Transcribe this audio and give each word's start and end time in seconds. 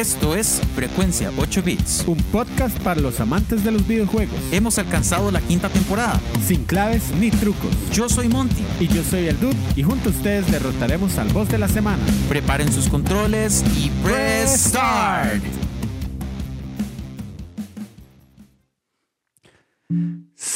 Esto 0.00 0.34
es 0.34 0.62
Frecuencia 0.74 1.30
8 1.36 1.62
Bits. 1.62 2.04
Un 2.06 2.16
podcast 2.32 2.74
para 2.78 3.02
los 3.02 3.20
amantes 3.20 3.62
de 3.62 3.70
los 3.70 3.86
videojuegos. 3.86 4.34
Hemos 4.50 4.78
alcanzado 4.78 5.30
la 5.30 5.42
quinta 5.42 5.68
temporada. 5.68 6.18
Sin 6.42 6.64
claves 6.64 7.14
ni 7.20 7.30
trucos. 7.30 7.70
Yo 7.92 8.08
soy 8.08 8.30
Monty. 8.30 8.64
Y 8.80 8.88
yo 8.88 9.04
soy 9.04 9.26
el 9.28 9.38
Dude. 9.38 9.58
Y 9.76 9.82
junto 9.82 10.08
a 10.08 10.12
ustedes 10.12 10.50
derrotaremos 10.50 11.18
al 11.18 11.28
boss 11.28 11.50
de 11.50 11.58
la 11.58 11.68
semana. 11.68 12.02
Preparen 12.30 12.72
sus 12.72 12.88
controles 12.88 13.62
y 13.76 13.90
press 14.02 14.68
start. 14.68 15.42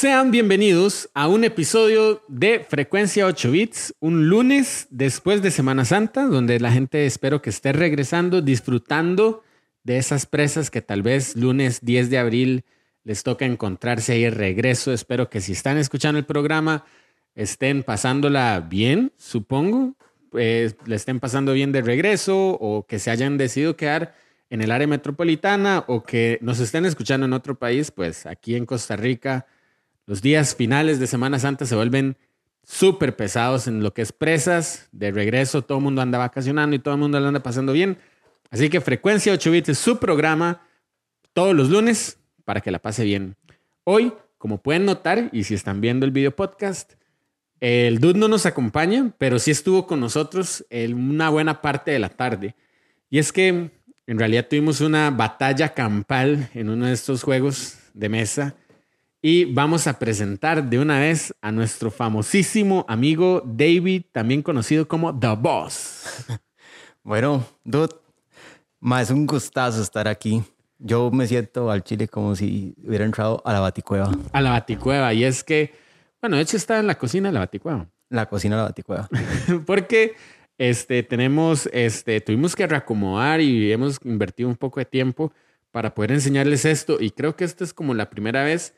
Sean 0.05 0.29
bienvenidos 0.29 1.09
a 1.15 1.27
un 1.27 1.43
episodio 1.43 2.21
de 2.27 2.59
Frecuencia 2.59 3.25
8 3.25 3.49
Bits, 3.49 3.95
un 3.99 4.29
lunes 4.29 4.85
después 4.91 5.41
de 5.41 5.49
Semana 5.49 5.83
Santa, 5.83 6.27
donde 6.27 6.59
la 6.59 6.71
gente 6.71 7.07
espero 7.07 7.41
que 7.41 7.49
esté 7.49 7.73
regresando, 7.73 8.43
disfrutando 8.43 9.41
de 9.83 9.97
esas 9.97 10.27
presas 10.27 10.69
que 10.69 10.83
tal 10.83 11.01
vez 11.01 11.35
lunes 11.35 11.79
10 11.81 12.11
de 12.11 12.19
abril 12.19 12.65
les 13.03 13.23
toca 13.23 13.45
encontrarse 13.47 14.13
ahí 14.13 14.25
el 14.25 14.33
regreso. 14.33 14.93
Espero 14.93 15.27
que 15.31 15.41
si 15.41 15.53
están 15.53 15.79
escuchando 15.79 16.19
el 16.19 16.25
programa 16.25 16.85
estén 17.33 17.81
pasándola 17.81 18.59
bien, 18.59 19.11
supongo, 19.17 19.95
pues, 20.29 20.75
le 20.85 20.97
estén 20.97 21.19
pasando 21.19 21.51
bien 21.53 21.71
de 21.71 21.81
regreso 21.81 22.51
o 22.51 22.85
que 22.85 22.99
se 22.99 23.09
hayan 23.09 23.39
decidido 23.39 23.75
quedar 23.75 24.13
en 24.51 24.61
el 24.61 24.69
área 24.69 24.85
metropolitana 24.85 25.83
o 25.87 26.03
que 26.03 26.37
nos 26.43 26.59
estén 26.59 26.85
escuchando 26.85 27.25
en 27.25 27.33
otro 27.33 27.57
país, 27.57 27.89
pues 27.89 28.27
aquí 28.27 28.55
en 28.55 28.67
Costa 28.67 28.95
Rica 28.95 29.47
los 30.05 30.21
días 30.21 30.55
finales 30.55 30.99
de 30.99 31.07
Semana 31.07 31.39
Santa 31.39 31.65
se 31.65 31.75
vuelven 31.75 32.17
súper 32.63 33.15
pesados 33.15 33.67
en 33.67 33.81
lo 33.81 33.93
que 33.93 34.01
es 34.01 34.11
presas. 34.11 34.87
De 34.91 35.11
regreso, 35.11 35.63
todo 35.63 35.79
el 35.79 35.83
mundo 35.83 36.01
anda 36.01 36.17
vacacionando 36.17 36.75
y 36.75 36.79
todo 36.79 36.93
el 36.93 36.99
mundo 36.99 37.19
lo 37.19 37.27
anda 37.27 37.41
pasando 37.41 37.73
bien. 37.73 37.97
Así 38.51 38.69
que 38.69 38.81
Frecuencia 38.81 39.33
8 39.33 39.51
Bits 39.51 39.69
es 39.69 39.77
su 39.77 39.97
programa 39.97 40.61
todos 41.33 41.55
los 41.55 41.69
lunes 41.69 42.17
para 42.43 42.61
que 42.61 42.71
la 42.71 42.79
pase 42.79 43.03
bien. 43.03 43.35
Hoy, 43.83 44.13
como 44.37 44.61
pueden 44.61 44.85
notar, 44.85 45.29
y 45.31 45.43
si 45.43 45.55
están 45.55 45.81
viendo 45.81 46.05
el 46.05 46.11
video 46.11 46.35
podcast, 46.35 46.93
el 47.59 47.99
Dude 47.99 48.19
no 48.19 48.27
nos 48.27 48.45
acompaña, 48.45 49.11
pero 49.17 49.39
sí 49.39 49.49
estuvo 49.49 49.87
con 49.87 49.99
nosotros 49.99 50.65
en 50.69 50.93
una 50.93 51.29
buena 51.29 51.61
parte 51.61 51.91
de 51.91 51.99
la 51.99 52.09
tarde. 52.09 52.55
Y 53.09 53.17
es 53.17 53.31
que 53.31 53.71
en 54.07 54.19
realidad 54.19 54.47
tuvimos 54.47 54.81
una 54.81 55.09
batalla 55.09 55.73
campal 55.73 56.49
en 56.53 56.69
uno 56.69 56.85
de 56.85 56.93
estos 56.93 57.23
juegos 57.23 57.79
de 57.93 58.09
mesa 58.09 58.55
y 59.27 59.45
vamos 59.45 59.87
a 59.87 59.97
presentar 59.97 60.69
de 60.69 60.77
una 60.77 60.99
vez 60.99 61.33
a 61.41 61.51
nuestro 61.51 61.89
famosísimo 61.89 62.85
amigo 62.87 63.41
David, 63.43 64.03
también 64.11 64.43
conocido 64.43 64.87
como 64.87 65.17
The 65.19 65.35
Boss. 65.35 66.03
Bueno, 67.01 67.43
dude, 67.63 67.95
más 68.79 69.09
un 69.09 69.25
gustazo 69.25 69.81
estar 69.81 70.07
aquí. 70.07 70.43
Yo 70.77 71.09
me 71.09 71.25
siento 71.25 71.71
al 71.71 71.83
chile 71.83 72.07
como 72.07 72.35
si 72.35 72.75
hubiera 72.83 73.05
entrado 73.05 73.41
a 73.45 73.53
la 73.53 73.59
baticueva. 73.59 74.11
A 74.31 74.41
la 74.41 74.51
baticueva. 74.51 75.11
Y 75.13 75.23
es 75.23 75.43
que, 75.43 75.73
bueno, 76.21 76.37
de 76.37 76.43
hecho 76.43 76.57
está 76.57 76.79
en 76.79 76.85
la 76.87 76.95
cocina 76.95 77.29
de 77.29 77.33
la 77.33 77.39
baticueva. 77.39 77.87
La 78.09 78.27
cocina 78.27 78.55
de 78.55 78.61
la 78.61 78.67
baticueva. 78.67 79.09
Porque 79.65 80.15
este, 80.59 81.01
tenemos, 81.01 81.67
este, 81.73 82.21
tuvimos 82.21 82.55
que 82.55 82.65
reacomodar 82.65 83.41
y 83.41 83.71
hemos 83.71 83.99
invertido 84.03 84.49
un 84.49 84.55
poco 84.55 84.79
de 84.79 84.85
tiempo 84.85 85.31
para 85.71 85.95
poder 85.95 86.11
enseñarles 86.11 86.65
esto. 86.65 86.97
Y 86.99 87.09
creo 87.09 87.35
que 87.35 87.43
esta 87.43 87.63
es 87.63 87.73
como 87.73 87.95
la 87.95 88.11
primera 88.11 88.43
vez 88.43 88.75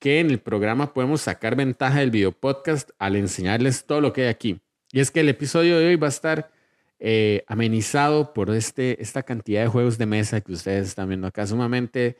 que 0.00 0.18
en 0.18 0.30
el 0.30 0.40
programa 0.40 0.92
podemos 0.92 1.20
sacar 1.20 1.54
ventaja 1.54 2.00
del 2.00 2.10
video 2.10 2.32
podcast 2.32 2.90
al 2.98 3.16
enseñarles 3.16 3.84
todo 3.84 4.00
lo 4.00 4.12
que 4.12 4.22
hay 4.22 4.28
aquí. 4.28 4.60
Y 4.92 5.00
es 5.00 5.10
que 5.10 5.20
el 5.20 5.28
episodio 5.28 5.78
de 5.78 5.86
hoy 5.86 5.96
va 5.96 6.06
a 6.06 6.10
estar 6.10 6.50
eh, 6.98 7.44
amenizado 7.46 8.32
por 8.32 8.50
este, 8.50 9.00
esta 9.00 9.22
cantidad 9.22 9.62
de 9.62 9.68
juegos 9.68 9.98
de 9.98 10.06
mesa 10.06 10.40
que 10.40 10.52
ustedes 10.52 10.88
están 10.88 11.08
viendo 11.08 11.26
acá, 11.26 11.46
sumamente 11.46 12.16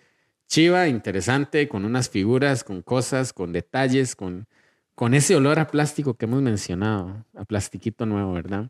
chiva, 0.47 0.89
interesante, 0.89 1.69
con 1.69 1.85
unas 1.85 2.11
figuras, 2.11 2.65
con 2.65 2.83
cosas, 2.83 3.33
con 3.33 3.53
detalles, 3.53 4.15
con, 4.15 4.47
con 4.95 5.15
ese 5.15 5.35
olor 5.35 5.59
a 5.59 5.67
plástico 5.67 6.15
que 6.15 6.27
hemos 6.27 6.43
mencionado, 6.43 7.25
a 7.35 7.45
plastiquito 7.45 8.05
nuevo, 8.05 8.35
¿verdad? 8.35 8.69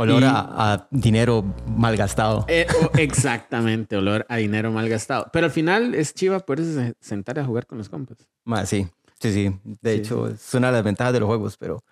Olor 0.00 0.22
a, 0.24 0.86
dinero 0.92 1.44
mal 1.66 1.96
gastado. 1.96 2.44
Eh, 2.46 2.68
exactamente, 2.98 3.96
olor 3.96 4.24
a 4.28 4.36
dinero 4.36 4.70
mal 4.70 4.88
gastado. 4.88 5.28
Pero 5.32 5.46
al 5.46 5.50
final 5.50 5.92
es 5.96 6.14
chiva 6.14 6.38
poderse 6.38 6.94
sentar 7.00 7.36
a 7.40 7.44
jugar 7.44 7.66
con 7.66 7.78
los 7.78 7.88
compas. 7.88 8.18
sí, 8.66 8.86
sí, 9.18 9.32
sí. 9.32 9.52
De 9.82 9.94
hecho, 9.94 10.28
es 10.28 10.54
una 10.54 10.68
de 10.68 10.74
las 10.74 10.84
ventajas 10.84 11.12
de 11.12 11.18
los 11.18 11.26
juegos, 11.26 11.56
pero 11.56 11.82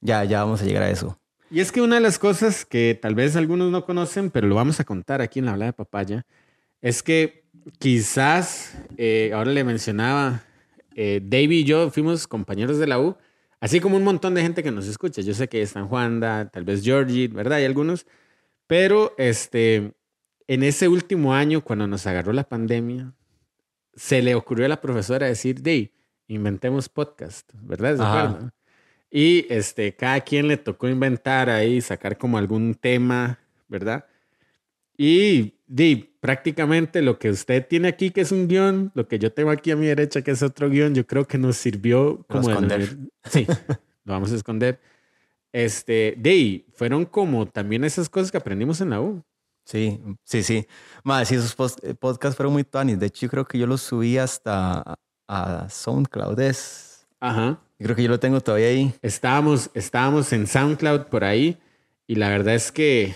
ya, 0.00 0.24
ya 0.24 0.42
vamos 0.42 0.60
a 0.60 0.64
llegar 0.64 0.82
a 0.82 0.90
eso. 0.90 1.16
Y 1.52 1.60
es 1.60 1.70
que 1.70 1.80
una 1.80 1.94
de 1.94 2.00
las 2.00 2.18
cosas 2.18 2.64
que 2.64 2.98
tal 3.00 3.14
vez 3.14 3.36
algunos 3.36 3.70
no 3.70 3.84
conocen, 3.84 4.30
pero 4.30 4.48
lo 4.48 4.56
vamos 4.56 4.80
a 4.80 4.84
contar 4.84 5.20
aquí 5.20 5.38
en 5.38 5.44
la 5.44 5.52
habla 5.52 5.66
de 5.66 5.72
papaya, 5.72 6.26
es 6.80 7.00
que 7.00 7.44
quizás, 7.78 8.76
eh, 8.96 9.30
ahora 9.32 9.52
le 9.52 9.62
mencionaba, 9.62 10.42
eh, 10.96 11.20
David 11.22 11.58
y 11.58 11.64
yo 11.64 11.90
fuimos 11.90 12.26
compañeros 12.26 12.78
de 12.78 12.88
la 12.88 12.98
U 12.98 13.16
Así 13.62 13.78
como 13.78 13.96
un 13.96 14.02
montón 14.02 14.34
de 14.34 14.42
gente 14.42 14.64
que 14.64 14.72
nos 14.72 14.88
escucha. 14.88 15.22
Yo 15.22 15.34
sé 15.34 15.48
que 15.48 15.62
están 15.62 15.86
Juanda, 15.86 16.48
tal 16.48 16.64
vez 16.64 16.82
Georgie, 16.82 17.28
¿verdad? 17.28 17.58
Hay 17.58 17.64
algunos. 17.64 18.06
Pero 18.66 19.14
este, 19.18 19.92
en 20.48 20.64
ese 20.64 20.88
último 20.88 21.32
año, 21.32 21.62
cuando 21.62 21.86
nos 21.86 22.08
agarró 22.08 22.32
la 22.32 22.42
pandemia, 22.42 23.14
se 23.94 24.20
le 24.20 24.34
ocurrió 24.34 24.66
a 24.66 24.68
la 24.68 24.80
profesora 24.80 25.28
decir, 25.28 25.62
Dey, 25.62 25.92
inventemos 26.26 26.88
podcast, 26.88 27.52
¿verdad? 27.54 28.52
Y 29.12 29.46
este, 29.48 29.94
cada 29.94 30.20
quien 30.22 30.48
le 30.48 30.56
tocó 30.56 30.88
inventar 30.88 31.48
ahí, 31.48 31.80
sacar 31.80 32.18
como 32.18 32.38
algún 32.38 32.74
tema, 32.74 33.38
¿verdad? 33.68 34.06
Y 34.96 35.54
di, 35.72 35.96
prácticamente 36.20 37.00
lo 37.00 37.18
que 37.18 37.30
usted 37.30 37.66
tiene 37.66 37.88
aquí, 37.88 38.10
que 38.10 38.20
es 38.20 38.30
un 38.30 38.46
guion, 38.46 38.92
lo 38.94 39.08
que 39.08 39.18
yo 39.18 39.32
tengo 39.32 39.50
aquí 39.50 39.70
a 39.70 39.76
mi 39.76 39.86
derecha, 39.86 40.20
que 40.20 40.32
es 40.32 40.42
otro 40.42 40.68
guion, 40.68 40.94
yo 40.94 41.06
creo 41.06 41.26
que 41.26 41.38
nos 41.38 41.56
sirvió 41.56 42.24
como... 42.28 42.50
esconder. 42.50 42.96
sí, 43.24 43.46
lo 44.04 44.12
vamos 44.12 44.32
a 44.32 44.36
esconder. 44.36 44.78
Este, 45.50 46.14
di, 46.18 46.66
fueron 46.74 47.06
como 47.06 47.46
también 47.46 47.84
esas 47.84 48.10
cosas 48.10 48.30
que 48.30 48.36
aprendimos 48.36 48.82
en 48.82 48.90
la 48.90 49.00
U. 49.00 49.22
Sí, 49.64 49.98
sí, 50.24 50.42
sí. 50.42 50.66
Más, 51.04 51.28
sí, 51.28 51.36
esos 51.36 51.56
eh, 51.82 51.94
podcasts 51.94 52.36
fueron 52.36 52.52
muy 52.52 52.64
tuanis. 52.64 52.98
De 52.98 53.06
hecho, 53.06 53.26
yo 53.26 53.30
creo 53.30 53.44
que 53.46 53.58
yo 53.58 53.66
los 53.66 53.80
subí 53.80 54.18
hasta 54.18 54.94
a 55.28 55.68
SoundCloud. 55.70 56.38
Ajá. 57.20 57.60
Yo 57.78 57.84
creo 57.84 57.96
que 57.96 58.02
yo 58.02 58.08
lo 58.10 58.20
tengo 58.20 58.40
todavía 58.40 58.68
ahí. 58.68 58.94
Estábamos, 59.00 59.70
estábamos 59.72 60.32
en 60.32 60.46
SoundCloud 60.46 61.04
por 61.06 61.24
ahí 61.24 61.58
y 62.06 62.16
la 62.16 62.28
verdad 62.28 62.54
es 62.54 62.70
que 62.72 63.14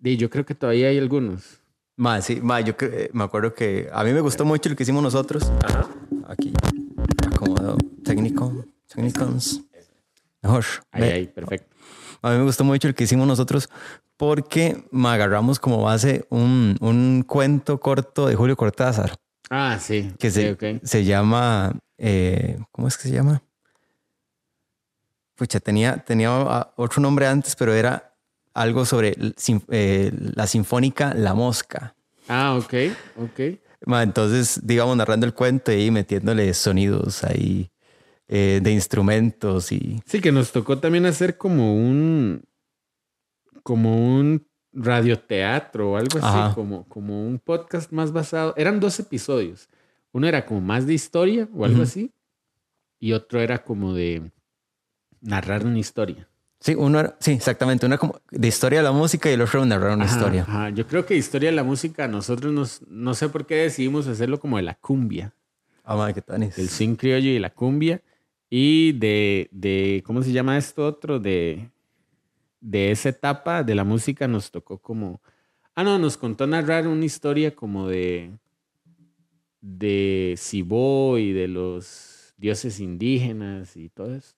yo 0.00 0.28
creo 0.28 0.44
que 0.44 0.54
todavía 0.54 0.88
hay 0.88 0.98
algunos. 0.98 1.63
Más, 1.96 2.24
sí, 2.24 2.40
más, 2.40 2.64
yo 2.64 2.74
eh, 2.80 3.10
me 3.12 3.24
acuerdo 3.24 3.54
que 3.54 3.88
a 3.92 4.02
mí 4.02 4.12
me 4.12 4.20
gustó 4.20 4.44
mucho 4.44 4.68
lo 4.68 4.76
que 4.76 4.82
hicimos 4.82 5.02
nosotros. 5.02 5.52
Ajá. 5.64 5.88
Aquí, 6.26 6.52
acomodado, 7.26 7.76
técnico, 8.02 8.64
técnicos. 8.88 9.60
Mejor. 10.42 10.64
Ahí, 10.90 11.02
ahí, 11.04 11.26
perfecto. 11.28 11.74
A 12.20 12.30
mí 12.30 12.38
me 12.38 12.44
gustó 12.44 12.64
mucho 12.64 12.88
el 12.88 12.94
que 12.94 13.04
hicimos 13.04 13.26
nosotros 13.26 13.68
porque 14.16 14.84
me 14.90 15.08
agarramos 15.08 15.60
como 15.60 15.82
base 15.82 16.26
un, 16.30 16.76
un 16.80 17.24
cuento 17.26 17.78
corto 17.78 18.26
de 18.26 18.34
Julio 18.34 18.56
Cortázar. 18.56 19.14
Ah, 19.50 19.78
sí. 19.80 20.12
Que 20.18 20.30
se, 20.30 20.80
se 20.82 21.04
llama, 21.04 21.78
eh, 21.98 22.58
¿cómo 22.72 22.88
es 22.88 22.96
que 22.96 23.08
se 23.08 23.14
llama? 23.14 23.42
Pucha, 25.34 25.60
tenía, 25.60 25.98
tenía 25.98 26.30
ah, 26.30 26.72
otro 26.76 27.02
nombre 27.02 27.26
antes, 27.26 27.54
pero 27.56 27.74
era 27.74 28.13
algo 28.54 28.84
sobre 28.84 29.16
eh, 29.70 30.12
la 30.34 30.46
sinfónica 30.46 31.12
La 31.12 31.34
Mosca. 31.34 31.94
Ah, 32.28 32.56
ok, 32.56 32.74
ok. 33.16 33.40
Entonces, 33.86 34.60
digamos, 34.64 34.96
narrando 34.96 35.26
el 35.26 35.34
cuento 35.34 35.72
y 35.72 35.90
metiéndole 35.90 36.54
sonidos 36.54 37.22
ahí 37.24 37.70
eh, 38.28 38.60
de 38.62 38.72
instrumentos 38.72 39.70
y... 39.72 40.00
Sí, 40.06 40.20
que 40.20 40.32
nos 40.32 40.52
tocó 40.52 40.78
también 40.78 41.04
hacer 41.04 41.36
como 41.36 41.74
un... 41.76 42.42
como 43.62 44.16
un 44.16 44.46
radioteatro 44.72 45.92
o 45.92 45.96
algo 45.96 46.18
así, 46.20 46.54
como, 46.54 46.88
como 46.88 47.26
un 47.26 47.38
podcast 47.38 47.92
más 47.92 48.10
basado. 48.10 48.54
Eran 48.56 48.80
dos 48.80 48.98
episodios. 48.98 49.68
Uno 50.12 50.26
era 50.26 50.46
como 50.46 50.60
más 50.60 50.86
de 50.86 50.94
historia 50.94 51.48
o 51.52 51.64
algo 51.64 51.82
así. 51.82 52.10
Y 52.98 53.12
otro 53.12 53.40
era 53.40 53.62
como 53.62 53.94
de 53.94 54.32
narrar 55.20 55.66
una 55.66 55.78
historia. 55.78 56.28
Sí, 56.64 56.74
uno 56.74 56.98
era, 56.98 57.14
sí, 57.20 57.32
exactamente. 57.32 57.84
Uno 57.84 57.98
como 57.98 58.22
de 58.30 58.48
historia 58.48 58.78
de 58.78 58.84
la 58.84 58.92
música 58.92 59.28
y 59.28 59.34
el 59.34 59.42
otro 59.42 59.66
narrar 59.66 59.98
una 59.98 60.06
historia. 60.06 60.46
Ajá. 60.48 60.70
Yo 60.70 60.86
creo 60.86 61.04
que 61.04 61.14
historia 61.14 61.50
de 61.50 61.56
la 61.56 61.62
música, 61.62 62.08
nosotros 62.08 62.54
nos, 62.54 62.80
no 62.88 63.12
sé 63.12 63.28
por 63.28 63.44
qué 63.44 63.56
decidimos 63.56 64.06
hacerlo 64.06 64.40
como 64.40 64.56
de 64.56 64.62
la 64.62 64.74
cumbia. 64.74 65.34
Ah, 65.84 65.94
madre, 65.94 66.14
qué 66.14 66.22
tanis. 66.22 66.58
El 66.58 66.70
sin 66.70 66.96
criollo 66.96 67.28
y 67.28 67.38
la 67.38 67.50
cumbia. 67.50 68.00
Y 68.48 68.92
de, 68.92 69.50
de, 69.52 70.02
¿cómo 70.06 70.22
se 70.22 70.32
llama 70.32 70.56
esto 70.56 70.86
otro? 70.86 71.20
De, 71.20 71.68
de 72.62 72.90
esa 72.92 73.10
etapa 73.10 73.62
de 73.62 73.74
la 73.74 73.84
música 73.84 74.26
nos 74.26 74.50
tocó 74.50 74.78
como... 74.78 75.20
Ah, 75.74 75.84
no, 75.84 75.98
nos 75.98 76.16
contó 76.16 76.46
narrar 76.46 76.88
una 76.88 77.04
historia 77.04 77.54
como 77.54 77.88
de... 77.88 78.30
de 79.60 80.34
Cibó 80.38 81.18
y 81.18 81.34
de 81.34 81.46
los 81.46 82.32
dioses 82.38 82.80
indígenas 82.80 83.76
y 83.76 83.90
todo 83.90 84.14
eso. 84.14 84.34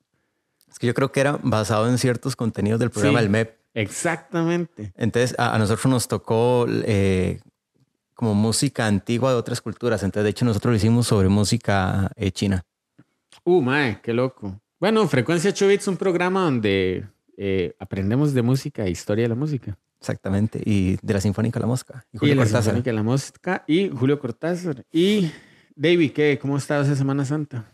Es 0.77 0.79
que 0.79 0.87
yo 0.89 0.93
creo 0.93 1.11
que 1.11 1.21
era 1.21 1.39
basado 1.43 1.89
en 1.89 1.97
ciertos 1.97 2.37
contenidos 2.37 2.79
del 2.79 2.91
programa 2.91 3.21
El 3.21 3.31
MEP. 3.31 3.57
Exactamente. 3.73 4.93
Entonces, 4.95 5.35
a, 5.39 5.57
nosotros 5.59 5.87
nos 5.87 6.07
tocó 6.07 6.67
eh, 6.69 7.41
como 8.13 8.35
música 8.35 8.87
antigua 8.87 9.31
de 9.31 9.39
otras 9.39 9.63
culturas. 9.63 10.03
Entonces, 10.03 10.25
de 10.25 10.31
hecho, 10.33 10.45
nosotros 10.45 10.73
lo 10.73 10.77
hicimos 10.77 11.07
sobre 11.07 11.31
música 11.31 12.11
eh, 12.15 12.31
china. 12.31 12.63
Uh, 13.43 13.63
mae, 13.63 14.03
qué 14.03 14.13
loco. 14.13 14.61
Bueno, 14.79 15.09
Frecuencia 15.09 15.49
8 15.49 15.67
Bits 15.67 15.85
es 15.85 15.89
un 15.89 15.97
programa 15.97 16.43
donde 16.43 17.07
eh, 17.39 17.75
aprendemos 17.79 18.35
de 18.35 18.43
música 18.43 18.85
e 18.85 18.91
historia 18.91 19.23
de 19.25 19.29
la 19.31 19.35
música. 19.35 19.79
Exactamente. 19.99 20.61
Y 20.63 20.99
de 21.01 21.15
la 21.15 21.23
Sinfónica 21.23 21.59
La 21.59 21.67
Mosca. 21.67 22.05
Y 22.13 22.17
Y 22.17 22.19
Julio 22.19 22.35
la 22.35 22.43
Cortázar. 22.43 22.65
Sinfónica 22.65 22.91
de 22.91 22.97
la 22.97 23.03
Música 23.03 23.65
y 23.67 23.89
Julio 23.89 24.19
Cortázar. 24.19 24.85
Y 24.93 25.33
David, 25.75 26.13
¿qué? 26.13 26.39
¿Cómo 26.39 26.59
estás 26.59 26.87
esa 26.87 26.97
Semana 26.97 27.25
Santa? 27.25 27.65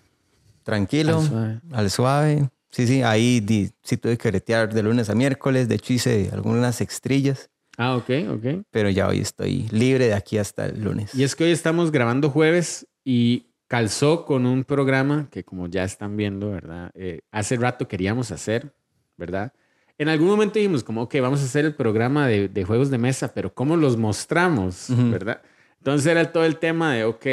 Tranquilo, 0.62 1.19
Al 1.19 1.26
suave. 1.26 1.60
al 1.72 1.90
suave. 1.90 2.49
Sí, 2.72 2.86
sí, 2.86 3.02
ahí 3.02 3.40
di- 3.40 3.70
sí 3.82 3.96
tuve 3.98 4.16
que 4.19 4.28
bretear 4.30 4.72
de 4.74 4.82
lunes 4.82 5.08
a 5.10 5.14
miércoles. 5.14 5.69
De 5.69 5.74
hecho, 5.76 5.92
hice 5.92 6.30
algunas 6.32 6.80
extrillas, 6.80 7.50
Ah, 7.78 7.94
ok, 7.96 8.10
ok. 8.30 8.64
pero 8.70 8.90
ya 8.90 9.06
hoy 9.08 9.20
estoy 9.20 9.69
libre 9.70 10.06
de 10.08 10.14
aquí 10.14 10.38
hasta 10.38 10.66
el 10.66 10.82
lunes. 10.82 11.14
Y 11.14 11.22
es 11.22 11.36
que 11.36 11.44
hoy 11.44 11.50
estamos 11.52 11.90
grabando 11.92 12.28
jueves 12.30 12.86
y 13.04 13.46
calzó 13.69 14.24
con 14.26 14.44
un 14.46 14.64
programa 14.64 15.28
que 15.30 15.44
como 15.44 15.66
ya 15.69 15.84
están 15.84 16.16
viendo, 16.16 16.50
¿verdad? 16.50 16.90
Eh, 16.94 17.20
hace 17.30 17.56
rato 17.56 17.88
queríamos 17.88 18.30
hacer, 18.30 18.75
¿verdad? 19.16 19.52
En 19.98 20.08
algún 20.08 20.28
momento 20.28 20.58
dijimos 20.58 20.82
como, 20.82 21.02
ok, 21.02 21.14
vamos 21.20 21.40
a 21.42 21.44
hacer 21.44 21.64
el 21.64 21.75
programa 21.75 22.26
de, 22.26 22.48
de 22.48 22.64
juegos 22.64 22.90
de 22.90 22.98
mesa, 22.98 23.32
pero 23.34 23.54
¿cómo 23.54 23.76
los 23.76 23.96
mostramos. 23.96 24.86
¿verdad? 24.88 25.42
Entonces 25.78 26.06
era 26.06 26.32
todo 26.32 26.44
el 26.44 26.56
tema 26.58 26.94
de, 26.94 27.04
ok, 27.04 27.26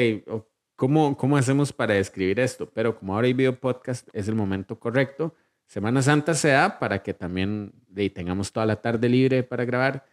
¿cómo, 0.79 1.17
¿cómo 1.17 1.35
hacemos 1.35 1.73
para 1.73 1.93
describir 1.93 2.39
esto? 2.39 2.69
Pero 2.73 2.97
como 2.97 3.13
ahora 3.13 3.27
hay 3.27 3.33
video 3.33 3.59
podcast, 3.59 4.07
es 4.13 4.29
el 4.29 4.35
momento 4.35 4.79
correcto. 4.79 5.35
Semana 5.67 6.01
Santa 6.01 6.33
se 6.33 6.47
da 6.47 6.79
para 6.79 7.03
que 7.03 7.13
también 7.13 7.73
tengamos 8.15 8.53
toda 8.53 8.65
la 8.65 8.77
tarde 8.77 9.09
libre 9.09 9.43
para 9.43 9.65
grabar. 9.65 10.05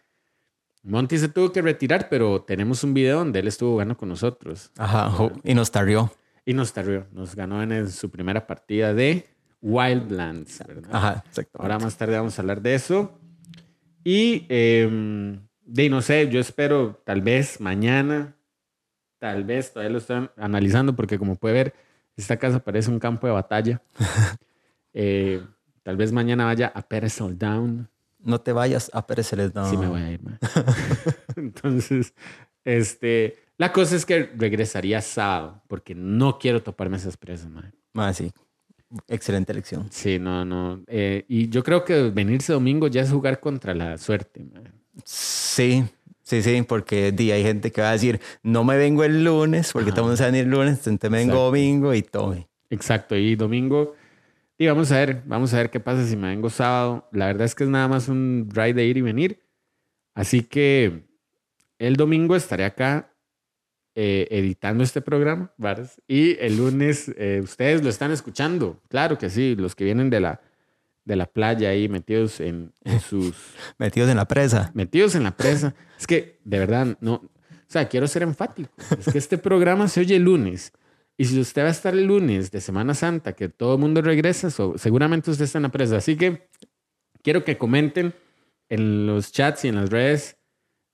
Monty 0.83 1.17
se 1.17 1.29
tuvo 1.29 1.53
que 1.53 1.61
retirar, 1.61 2.09
pero 2.09 2.41
tenemos 2.41 2.83
un 2.83 2.93
video 2.93 3.19
donde 3.19 3.39
él 3.39 3.47
estuvo 3.47 3.71
jugando 3.71 3.95
con 3.95 4.09
nosotros. 4.09 4.71
Ajá, 4.77 5.09
y 5.43 5.53
nos 5.53 5.71
tarrió. 5.71 6.11
Y 6.45 6.53
nos 6.53 6.73
tarrió. 6.73 7.07
Nos 7.13 7.33
ganó 7.33 7.63
en 7.63 7.71
el- 7.71 7.89
su 7.91 8.09
primera 8.11 8.45
partida 8.45 8.93
de 8.93 9.25
Wildlands, 9.61 10.63
¿verdad? 10.67 10.89
Ajá, 10.93 11.23
exacto. 11.25 11.59
Ahora 11.61 11.79
más 11.79 11.97
tarde 11.97 12.17
vamos 12.17 12.37
a 12.37 12.41
hablar 12.41 12.61
de 12.61 12.75
eso. 12.75 13.17
Y 14.03 14.45
em, 14.49 15.39
de 15.65 15.89
no 15.89 16.01
sé, 16.01 16.29
yo 16.29 16.39
espero 16.39 17.01
tal 17.03 17.21
vez 17.21 17.59
mañana, 17.59 18.36
tal 19.19 19.43
vez 19.43 19.73
todavía 19.73 19.91
lo 19.91 19.97
estoy 19.97 20.29
analizando 20.37 20.95
porque 20.95 21.17
como 21.17 21.35
puede 21.35 21.53
ver, 21.53 21.73
esta 22.15 22.37
casa 22.37 22.59
parece 22.59 22.89
un 22.89 22.99
campo 22.99 23.27
de 23.27 23.33
batalla. 23.33 23.81
Eh, 24.99 25.45
tal 25.83 25.95
vez 25.95 26.11
mañana 26.11 26.45
vaya 26.45 26.71
a 26.73 26.81
Pedestal 26.81 27.37
Down. 27.37 27.87
No 28.17 28.41
te 28.41 28.51
vayas 28.51 28.89
a 28.95 29.05
Pérez 29.05 29.27
Celedón. 29.27 29.69
Sí 29.69 29.77
me 29.77 29.85
voy 29.85 30.01
a 30.01 30.11
ir, 30.11 30.23
man. 30.23 30.39
Entonces, 31.35 32.15
este, 32.63 33.37
la 33.57 33.71
cosa 33.71 33.95
es 33.95 34.07
que 34.07 34.31
regresaría 34.35 34.99
sábado 35.01 35.61
porque 35.67 35.93
no 35.93 36.39
quiero 36.39 36.63
toparme 36.63 36.97
esas 36.97 37.15
presas, 37.15 37.51
man. 37.51 37.75
Ah, 37.93 38.11
sí. 38.11 38.31
Excelente 39.07 39.51
elección. 39.51 39.87
Sí, 39.91 40.17
no, 40.17 40.43
no. 40.43 40.81
Eh, 40.87 41.25
y 41.27 41.49
yo 41.49 41.63
creo 41.63 41.85
que 41.85 42.09
venirse 42.09 42.53
domingo 42.53 42.87
ya 42.87 43.01
es 43.01 43.11
jugar 43.11 43.39
contra 43.39 43.75
la 43.75 43.99
suerte, 43.99 44.43
man. 44.43 44.73
Sí, 45.03 45.85
sí, 46.27 46.41
sí, 46.41 46.61
porque 46.67 47.11
di, 47.11 47.31
hay 47.31 47.43
gente 47.43 47.71
que 47.71 47.81
va 47.81 47.89
a 47.89 47.93
decir, 47.93 48.19
no 48.43 48.63
me 48.63 48.77
vengo 48.77 49.03
el 49.03 49.23
lunes, 49.23 49.71
porque 49.71 49.91
Ajá. 49.91 50.01
va 50.01 50.13
a 50.13 50.25
venir 50.25 50.43
el 50.43 50.49
lunes, 50.51 50.85
entonces 50.85 51.09
me 51.09 51.17
vengo 51.19 51.33
Exacto. 51.33 51.45
domingo 51.45 51.93
y 51.93 52.01
tome. 52.01 52.47
Exacto, 52.69 53.15
y 53.15 53.35
domingo, 53.35 53.95
y 54.57 54.67
vamos 54.67 54.91
a 54.91 54.97
ver, 54.97 55.21
vamos 55.25 55.53
a 55.53 55.57
ver 55.57 55.69
qué 55.69 55.79
pasa 55.79 56.05
si 56.05 56.17
me 56.17 56.29
vengo 56.29 56.49
sábado. 56.49 57.07
La 57.11 57.27
verdad 57.27 57.45
es 57.45 57.55
que 57.55 57.63
es 57.63 57.69
nada 57.69 57.87
más 57.87 58.07
un 58.09 58.49
ride 58.51 58.73
de 58.73 58.85
ir 58.85 58.97
y 58.97 59.01
venir. 59.01 59.43
Así 60.15 60.41
que 60.41 61.03
el 61.77 61.95
domingo 61.95 62.35
estaré 62.35 62.65
acá 62.65 63.13
eh, 63.95 64.27
editando 64.31 64.83
este 64.83 65.01
programa. 65.01 65.53
Y 66.07 66.37
el 66.39 66.57
lunes 66.57 67.11
eh, 67.17 67.39
ustedes 67.43 67.83
lo 67.83 67.89
están 67.89 68.11
escuchando, 68.11 68.81
claro 68.89 69.17
que 69.17 69.29
sí, 69.29 69.55
los 69.55 69.75
que 69.75 69.85
vienen 69.85 70.09
de 70.09 70.19
la, 70.21 70.41
de 71.07 71.15
la 71.15 71.25
playa 71.25 71.69
ahí 71.69 71.87
metidos 71.89 72.39
en, 72.39 72.73
en 72.83 72.99
sus... 72.99 73.33
Metidos 73.79 74.09
en 74.09 74.17
la 74.17 74.25
presa. 74.27 74.71
metidos 74.73 75.15
en 75.15 75.23
la 75.23 75.35
presa. 75.35 75.73
Es 75.99 76.05
que, 76.05 76.39
de 76.43 76.59
verdad, 76.59 76.97
no. 77.01 77.13
O 77.15 77.29
sea, 77.69 77.87
quiero 77.87 78.07
ser 78.07 78.23
enfático. 78.23 78.69
Es 78.99 79.11
que 79.11 79.17
este 79.17 79.37
programa 79.37 79.87
se 79.87 80.01
oye 80.01 80.17
el 80.17 80.23
lunes. 80.23 80.71
Y 81.17 81.25
si 81.25 81.39
usted 81.39 81.63
va 81.63 81.67
a 81.69 81.71
estar 81.71 81.93
el 81.93 82.05
lunes 82.05 82.51
de 82.51 82.61
Semana 82.61 82.93
Santa, 82.93 83.33
que 83.33 83.49
todo 83.49 83.73
el 83.75 83.79
mundo 83.79 84.01
regresa, 84.01 84.51
so- 84.51 84.77
seguramente 84.77 85.31
usted 85.31 85.45
está 85.45 85.57
en 85.57 85.63
la 85.63 85.69
presa. 85.69 85.97
Así 85.97 86.15
que 86.15 86.47
quiero 87.23 87.43
que 87.43 87.57
comenten 87.57 88.13
en 88.69 89.07
los 89.07 89.31
chats 89.31 89.65
y 89.65 89.69
en 89.69 89.75
las 89.75 89.89
redes 89.89 90.37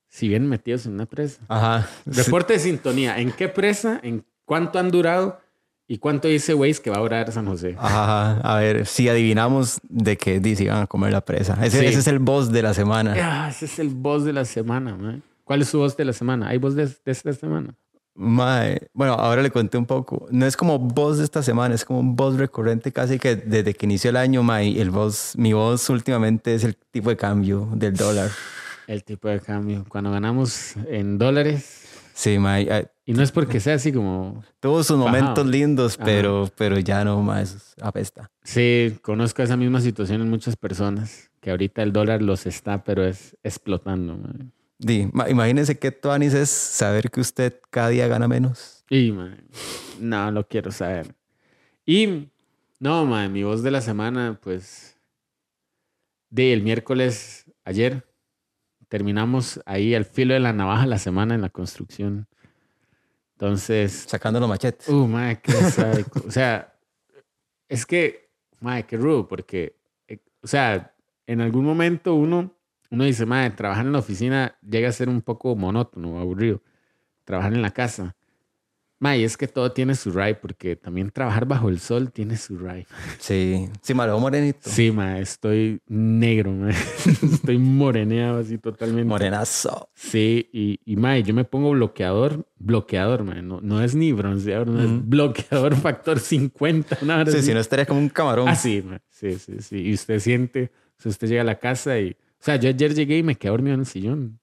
si 0.08 0.28
vienen 0.28 0.48
metidos 0.48 0.86
en 0.86 0.92
una 0.94 1.06
presa. 1.06 1.42
Ajá. 1.48 1.88
Reporte 2.06 2.52
de 2.54 2.58
sintonía. 2.60 3.18
¿En 3.18 3.32
qué 3.32 3.48
presa? 3.48 3.98
¿En 4.02 4.24
cuánto 4.44 4.78
han 4.78 4.90
durado? 4.90 5.40
¿Y 5.86 5.98
cuánto 5.98 6.28
dice 6.28 6.54
Waze 6.54 6.80
que 6.80 6.88
va 6.90 6.96
a 6.96 7.00
durar 7.00 7.30
San 7.30 7.46
José? 7.46 7.76
Ajá, 7.78 8.38
a 8.40 8.58
ver 8.58 8.86
si 8.86 9.08
adivinamos 9.08 9.80
de 9.88 10.16
qué 10.16 10.40
dice 10.40 10.66
van 10.68 10.82
a 10.82 10.86
comer 10.86 11.12
la 11.12 11.20
presa. 11.20 11.58
Ese, 11.62 11.80
Sí. 11.80 11.86
ese 11.86 11.98
es 11.98 12.06
el 12.06 12.18
boss 12.20 12.50
de 12.50 12.62
la 12.62 12.72
semana. 12.72 13.14
Ah, 13.20 13.48
ese 13.50 13.66
es 13.66 13.78
el 13.78 13.88
boss 13.88 14.24
de 14.24 14.32
la 14.32 14.44
semana, 14.46 14.96
man. 14.96 15.22
¿Cuál 15.44 15.60
es 15.60 15.68
su 15.68 15.78
voz 15.78 15.94
de 15.96 16.06
la 16.06 16.14
semana? 16.14 16.48
¿Hay 16.48 16.56
voz 16.58 16.74
de, 16.74 16.86
de 16.86 17.12
esta 17.12 17.32
semana? 17.34 17.74
Mae, 18.16 18.86
bueno, 18.94 19.14
ahora 19.14 19.42
le 19.42 19.50
conté 19.50 19.76
un 19.76 19.86
poco. 19.86 20.26
No 20.30 20.46
es 20.46 20.56
como 20.56 20.78
voz 20.78 21.18
de 21.18 21.24
esta 21.24 21.42
semana, 21.42 21.74
es 21.74 21.84
como 21.84 21.98
un 22.00 22.16
voz 22.16 22.36
recurrente 22.36 22.92
casi 22.92 23.18
que 23.18 23.34
desde 23.36 23.74
que 23.74 23.84
inició 23.86 24.10
el 24.10 24.16
año, 24.16 24.42
mae, 24.42 24.80
el 24.80 24.90
voz, 24.90 25.34
mi 25.36 25.52
voz 25.52 25.90
últimamente 25.90 26.54
es 26.54 26.64
el 26.64 26.76
tipo 26.76 27.10
de 27.10 27.16
cambio 27.16 27.68
del 27.74 27.94
dólar. 27.94 28.30
El 28.86 29.02
tipo 29.04 29.28
de 29.28 29.40
cambio. 29.40 29.84
Cuando 29.88 30.10
ganamos 30.12 30.76
en 30.88 31.18
dólares. 31.18 31.83
Sí, 32.16 32.38
mae, 32.38 32.62
eh, 32.70 32.86
Y 33.06 33.12
no 33.12 33.22
es 33.24 33.32
porque 33.32 33.58
sea 33.58 33.74
así 33.74 33.92
como. 33.92 34.44
tuvo 34.60 34.84
sus 34.84 34.96
momentos 34.96 35.30
Bajado. 35.30 35.50
lindos, 35.50 35.96
Ajá. 35.96 36.04
pero, 36.04 36.48
pero 36.56 36.78
ya 36.78 37.04
no 37.04 37.20
más 37.22 37.74
apesta. 37.82 38.30
Sí, 38.44 38.96
conozco 39.02 39.42
esa 39.42 39.56
misma 39.56 39.80
situación 39.80 40.20
en 40.22 40.30
muchas 40.30 40.54
personas. 40.56 41.30
Que 41.40 41.50
ahorita 41.50 41.82
el 41.82 41.92
dólar 41.92 42.22
los 42.22 42.46
está, 42.46 42.84
pero 42.84 43.04
es 43.04 43.36
explotando. 43.42 44.16
man. 44.16 44.52
Di, 44.78 45.08
ma- 45.12 45.28
imagínese 45.28 45.78
qué 45.78 45.90
tuanis 45.90 46.34
es 46.34 46.48
saber 46.50 47.10
que 47.10 47.20
usted 47.20 47.60
cada 47.70 47.88
día 47.88 48.06
gana 48.06 48.28
menos. 48.28 48.84
Y, 48.88 49.10
man, 49.12 49.44
no 50.00 50.30
lo 50.30 50.46
quiero 50.46 50.70
saber. 50.70 51.14
Y, 51.84 52.28
no, 52.78 53.04
man, 53.06 53.32
mi 53.32 53.42
voz 53.42 53.62
de 53.64 53.70
la 53.72 53.80
semana, 53.80 54.38
pues. 54.40 54.96
De 56.30 56.52
el 56.52 56.62
miércoles, 56.62 57.44
ayer, 57.64 58.04
terminamos 58.94 59.60
ahí 59.66 59.92
al 59.92 60.04
filo 60.04 60.34
de 60.34 60.38
la 60.38 60.52
navaja 60.52 60.86
la 60.86 60.98
semana 60.98 61.34
en 61.34 61.40
la 61.40 61.48
construcción. 61.48 62.28
Entonces, 63.32 64.04
Sacando 64.06 64.38
los 64.38 64.48
machetes. 64.48 64.88
Uh, 64.88 65.08
madre, 65.08 65.40
qué. 65.42 65.52
O 66.24 66.30
sea, 66.30 66.72
es 67.68 67.84
que, 67.84 68.30
madre, 68.60 68.84
qué 68.84 68.96
rudo, 68.96 69.26
porque, 69.26 69.80
eh, 70.06 70.18
o 70.40 70.46
sea, 70.46 70.94
en 71.26 71.40
algún 71.40 71.64
momento 71.64 72.14
uno, 72.14 72.54
uno 72.88 73.02
dice, 73.02 73.26
madre, 73.26 73.50
trabajar 73.50 73.84
en 73.84 73.90
la 73.90 73.98
oficina 73.98 74.56
llega 74.62 74.90
a 74.90 74.92
ser 74.92 75.08
un 75.08 75.22
poco 75.22 75.56
monótono, 75.56 76.20
aburrido. 76.20 76.62
Trabajar 77.24 77.52
en 77.52 77.62
la 77.62 77.72
casa. 77.72 78.14
Madre, 79.04 79.18
y 79.18 79.24
es 79.24 79.36
que 79.36 79.46
todo 79.48 79.70
tiene 79.70 79.94
su 79.96 80.12
ride, 80.12 80.34
porque 80.34 80.76
también 80.76 81.10
trabajar 81.10 81.44
bajo 81.44 81.68
el 81.68 81.78
sol 81.78 82.10
tiene 82.10 82.38
su 82.38 82.56
ride. 82.56 82.86
Sí, 83.18 83.68
sí, 83.82 83.92
malo 83.92 84.18
morenito. 84.18 84.60
Sí, 84.62 84.90
madre, 84.90 85.20
estoy 85.20 85.78
negro. 85.88 86.54
Estoy 87.22 87.58
moreneado 87.58 88.38
así 88.38 88.56
totalmente. 88.56 89.04
Morenazo. 89.04 89.90
Sí, 89.94 90.48
y, 90.54 90.80
y 90.86 90.96
mae, 90.96 91.22
yo 91.22 91.34
me 91.34 91.44
pongo 91.44 91.72
bloqueador, 91.72 92.48
bloqueador, 92.56 93.24
mae, 93.24 93.42
no, 93.42 93.60
no 93.60 93.82
es 93.82 93.94
ni 93.94 94.10
bronceador, 94.12 94.68
no 94.68 94.82
es 94.82 95.06
bloqueador 95.06 95.76
factor 95.82 96.18
50, 96.18 97.00
una 97.02 97.26
Sí, 97.26 97.42
si 97.42 97.52
no 97.52 97.60
estaría 97.60 97.84
como 97.84 98.00
un 98.00 98.08
camarón. 98.08 98.48
Ah, 98.48 98.56
sí, 98.56 98.82
sí, 99.10 99.38
sí, 99.38 99.56
sí. 99.60 99.82
Y 99.82 99.92
usted 99.92 100.18
siente, 100.18 100.72
si 100.96 101.10
usted 101.10 101.28
llega 101.28 101.42
a 101.42 101.44
la 101.44 101.58
casa 101.58 101.98
y, 101.98 102.12
o 102.12 102.40
sea, 102.40 102.56
yo 102.56 102.70
ayer 102.70 102.94
llegué 102.94 103.18
y 103.18 103.22
me 103.22 103.34
quedé 103.34 103.50
dormido 103.50 103.74
en 103.74 103.80
el 103.80 103.86
sillón. 103.86 104.40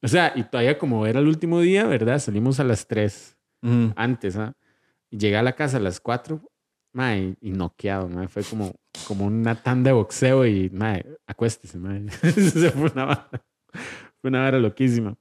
O 0.00 0.06
sea, 0.06 0.32
y 0.36 0.44
todavía 0.44 0.78
como 0.78 1.08
era 1.08 1.18
el 1.18 1.26
último 1.26 1.60
día, 1.60 1.86
¿verdad? 1.86 2.20
Salimos 2.20 2.60
a 2.60 2.64
las 2.64 2.86
3 2.86 3.34
Antes, 3.62 4.36
¿ah? 4.36 4.54
Llegué 5.10 5.36
a 5.36 5.42
la 5.42 5.54
casa 5.54 5.78
a 5.78 5.80
las 5.80 6.00
4, 6.00 6.40
mae, 6.92 7.36
y 7.40 7.50
noqueado, 7.50 8.08
mae. 8.08 8.28
Fue 8.28 8.42
como, 8.44 8.74
como 9.06 9.26
una 9.26 9.54
tanda 9.54 9.90
de 9.90 9.94
boxeo 9.94 10.46
y, 10.46 10.70
mae, 10.70 11.04
acuéstese, 11.26 11.78
mae. 11.78 12.06
Fue 12.10 12.90
una 12.92 13.04
vara, 13.04 13.28
fue 14.20 14.30
una 14.30 14.42
vara 14.42 14.58
loquísima. 14.58 15.16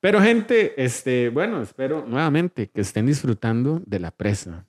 Pero 0.00 0.20
gente, 0.22 0.82
este, 0.82 1.28
bueno, 1.28 1.60
espero 1.60 2.06
nuevamente 2.06 2.70
que 2.70 2.82
estén 2.82 3.06
disfrutando 3.06 3.82
de 3.84 3.98
la 3.98 4.12
presa. 4.12 4.66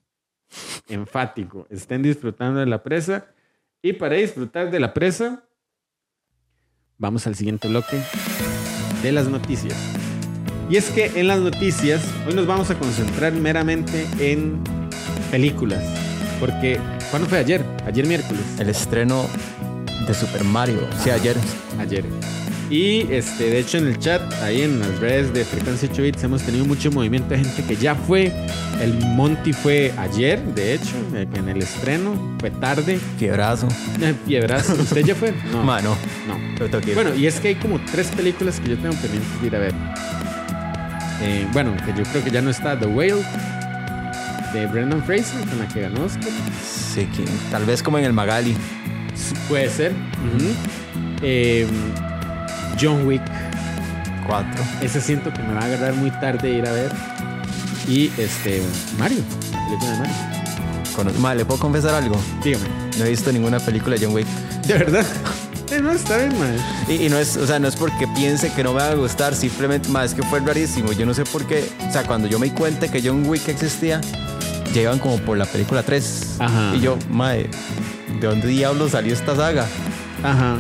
Enfático, 0.87 1.67
estén 1.69 2.01
disfrutando 2.01 2.59
de 2.59 2.65
la 2.65 2.81
presa. 2.81 3.27
Y 3.81 3.93
para 3.93 4.15
disfrutar 4.15 4.71
de 4.71 4.79
la 4.79 4.93
presa, 4.93 5.47
vamos 6.97 7.27
al 7.27 7.35
siguiente 7.35 7.67
bloque 7.67 8.01
de 9.03 9.11
las 9.11 9.27
noticias. 9.27 10.08
Y 10.69 10.77
es 10.77 10.89
que 10.91 11.11
en 11.15 11.27
las 11.27 11.39
noticias, 11.39 12.01
hoy 12.27 12.35
nos 12.35 12.45
vamos 12.45 12.69
a 12.69 12.75
concentrar 12.75 13.33
meramente 13.33 14.05
en 14.19 14.59
películas. 15.31 15.83
Porque, 16.39 16.79
¿cuándo 17.09 17.27
fue 17.27 17.39
ayer? 17.39 17.65
Ayer 17.88 18.05
miércoles. 18.05 18.43
El 18.59 18.69
estreno 18.69 19.25
de 20.07 20.13
Super 20.13 20.43
Mario. 20.43 20.88
Sí, 21.03 21.09
ayer. 21.09 21.35
Ayer. 21.79 22.05
Y 22.69 23.11
este, 23.11 23.45
de 23.49 23.59
hecho 23.59 23.79
en 23.79 23.88
el 23.88 23.97
chat, 23.97 24.21
ahí 24.43 24.61
en 24.61 24.79
las 24.79 24.99
redes 24.99 25.33
de 25.33 25.43
Frecuencia 25.43 25.89
8 25.91 26.03
Bits, 26.03 26.23
hemos 26.23 26.43
tenido 26.43 26.65
mucho 26.65 26.91
movimiento 26.91 27.29
de 27.29 27.39
gente 27.39 27.63
que 27.63 27.75
ya 27.75 27.95
fue. 27.95 28.31
El 28.79 28.93
Monty 28.93 29.53
fue 29.53 29.91
ayer, 29.97 30.39
de 30.53 30.75
hecho, 30.75 30.95
en 31.13 31.49
el 31.49 31.63
estreno. 31.63 32.38
Fue 32.39 32.51
tarde. 32.51 32.99
Fiebrazo. 33.17 33.67
Eh, 33.99 34.13
Piedrazo. 34.27 34.73
¿Usted 34.73 35.03
ya 35.03 35.15
fue? 35.15 35.33
No. 35.51 35.63
Mano, 35.63 35.97
No. 36.27 36.38
Bueno, 36.93 37.15
y 37.15 37.25
es 37.25 37.39
que 37.39 37.47
hay 37.49 37.55
como 37.55 37.79
tres 37.91 38.09
películas 38.09 38.59
que 38.59 38.69
yo 38.69 38.77
tengo 38.77 38.93
pendientes 38.93 39.41
de 39.41 39.47
ir 39.47 39.55
a 39.55 39.59
ver. 39.59 39.73
Eh, 41.21 41.47
bueno, 41.51 41.75
que 41.85 41.93
yo 41.93 42.03
creo 42.03 42.23
que 42.23 42.31
ya 42.31 42.41
no 42.41 42.49
está 42.49 42.79
The 42.79 42.85
Whale 42.85 43.23
de 44.53 44.65
Brendan 44.67 45.03
Fraser, 45.03 45.39
con 45.47 45.59
la 45.59 45.67
que 45.67 45.81
ganó 45.81 46.05
Oscar. 46.05 46.29
Sí, 46.63 47.05
que 47.05 47.25
tal 47.51 47.65
vez 47.65 47.83
como 47.83 47.97
en 47.97 48.05
el 48.05 48.13
Magali. 48.13 48.55
Puede 49.47 49.69
ser. 49.69 49.93
Eh, 51.21 51.67
John 52.79 53.05
Wick. 53.05 53.21
4. 54.27 54.63
Ese 54.81 55.01
siento 55.01 55.33
que 55.33 55.41
me 55.41 55.53
va 55.53 55.61
a 55.61 55.65
agarrar 55.65 55.93
muy 55.95 56.11
tarde 56.11 56.51
ir 56.51 56.67
a 56.67 56.71
ver. 56.71 56.91
Y 57.88 58.11
este, 58.17 58.61
Mario. 58.97 59.23
La 59.51 59.65
película 59.65 59.91
de 59.91 59.97
Mario. 59.97 60.15
Con... 60.95 61.21
Ma, 61.21 61.35
¿le 61.35 61.45
puedo 61.45 61.59
confesar 61.59 61.95
algo? 61.95 62.15
Dígame. 62.43 62.67
No 62.97 63.05
he 63.05 63.09
visto 63.09 63.31
ninguna 63.31 63.59
película 63.59 63.95
de 63.95 64.05
John 64.05 64.13
Wick. 64.13 64.27
¿De 64.67 64.73
verdad? 64.75 65.05
Eh, 65.71 65.79
no, 65.81 65.91
está 65.91 66.17
bien, 66.17 66.38
man. 66.39 66.55
Y, 66.88 67.05
y 67.05 67.09
no 67.09 67.17
es, 67.17 67.38
o 67.38 67.45
sea, 67.45 67.59
no 67.59 67.67
es 67.67 67.75
porque 67.75 68.07
piense 68.15 68.51
que 68.51 68.63
no 68.63 68.73
me 68.73 68.79
va 68.81 68.89
a 68.89 68.95
gustar, 68.95 69.35
simplemente, 69.35 69.89
más 69.89 70.11
es 70.11 70.13
que 70.15 70.23
fue 70.23 70.39
rarísimo. 70.39 70.91
Yo 70.93 71.05
no 71.05 71.13
sé 71.13 71.23
por 71.25 71.45
qué, 71.45 71.69
o 71.88 71.91
sea, 71.91 72.03
cuando 72.03 72.27
yo 72.27 72.39
me 72.39 72.47
di 72.47 72.53
cuenta 72.53 72.89
que 72.89 73.01
John 73.03 73.25
Wick 73.27 73.47
existía, 73.47 74.01
ya 74.73 74.81
iban 74.81 74.99
como 74.99 75.17
por 75.17 75.38
la 75.38 75.45
película 75.45 75.83
3. 75.83 76.35
Ajá. 76.39 76.75
Y 76.75 76.81
yo, 76.81 76.97
madre, 77.09 77.49
¿de 78.19 78.27
dónde 78.27 78.47
diablos 78.47 78.91
salió 78.91 79.13
esta 79.13 79.35
saga? 79.35 79.67
Ajá. 80.23 80.57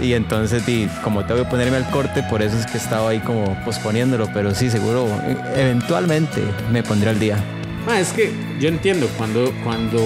Y 0.00 0.12
entonces, 0.12 0.64
di, 0.64 0.88
como 1.02 1.24
tengo 1.24 1.42
que 1.42 1.50
ponerme 1.50 1.76
al 1.76 1.90
corte, 1.90 2.22
por 2.24 2.42
eso 2.42 2.56
es 2.56 2.66
que 2.66 2.78
estaba 2.78 3.10
ahí 3.10 3.18
como 3.20 3.56
posponiéndolo, 3.64 4.28
pero 4.32 4.54
sí, 4.54 4.70
seguro, 4.70 5.06
eh, 5.24 5.36
eventualmente 5.56 6.42
me 6.70 6.82
pondré 6.82 7.10
al 7.10 7.18
día. 7.18 7.36
Ma, 7.84 7.98
es 7.98 8.12
que 8.12 8.32
yo 8.60 8.68
entiendo 8.68 9.08
cuando, 9.16 9.52
cuando, 9.64 9.98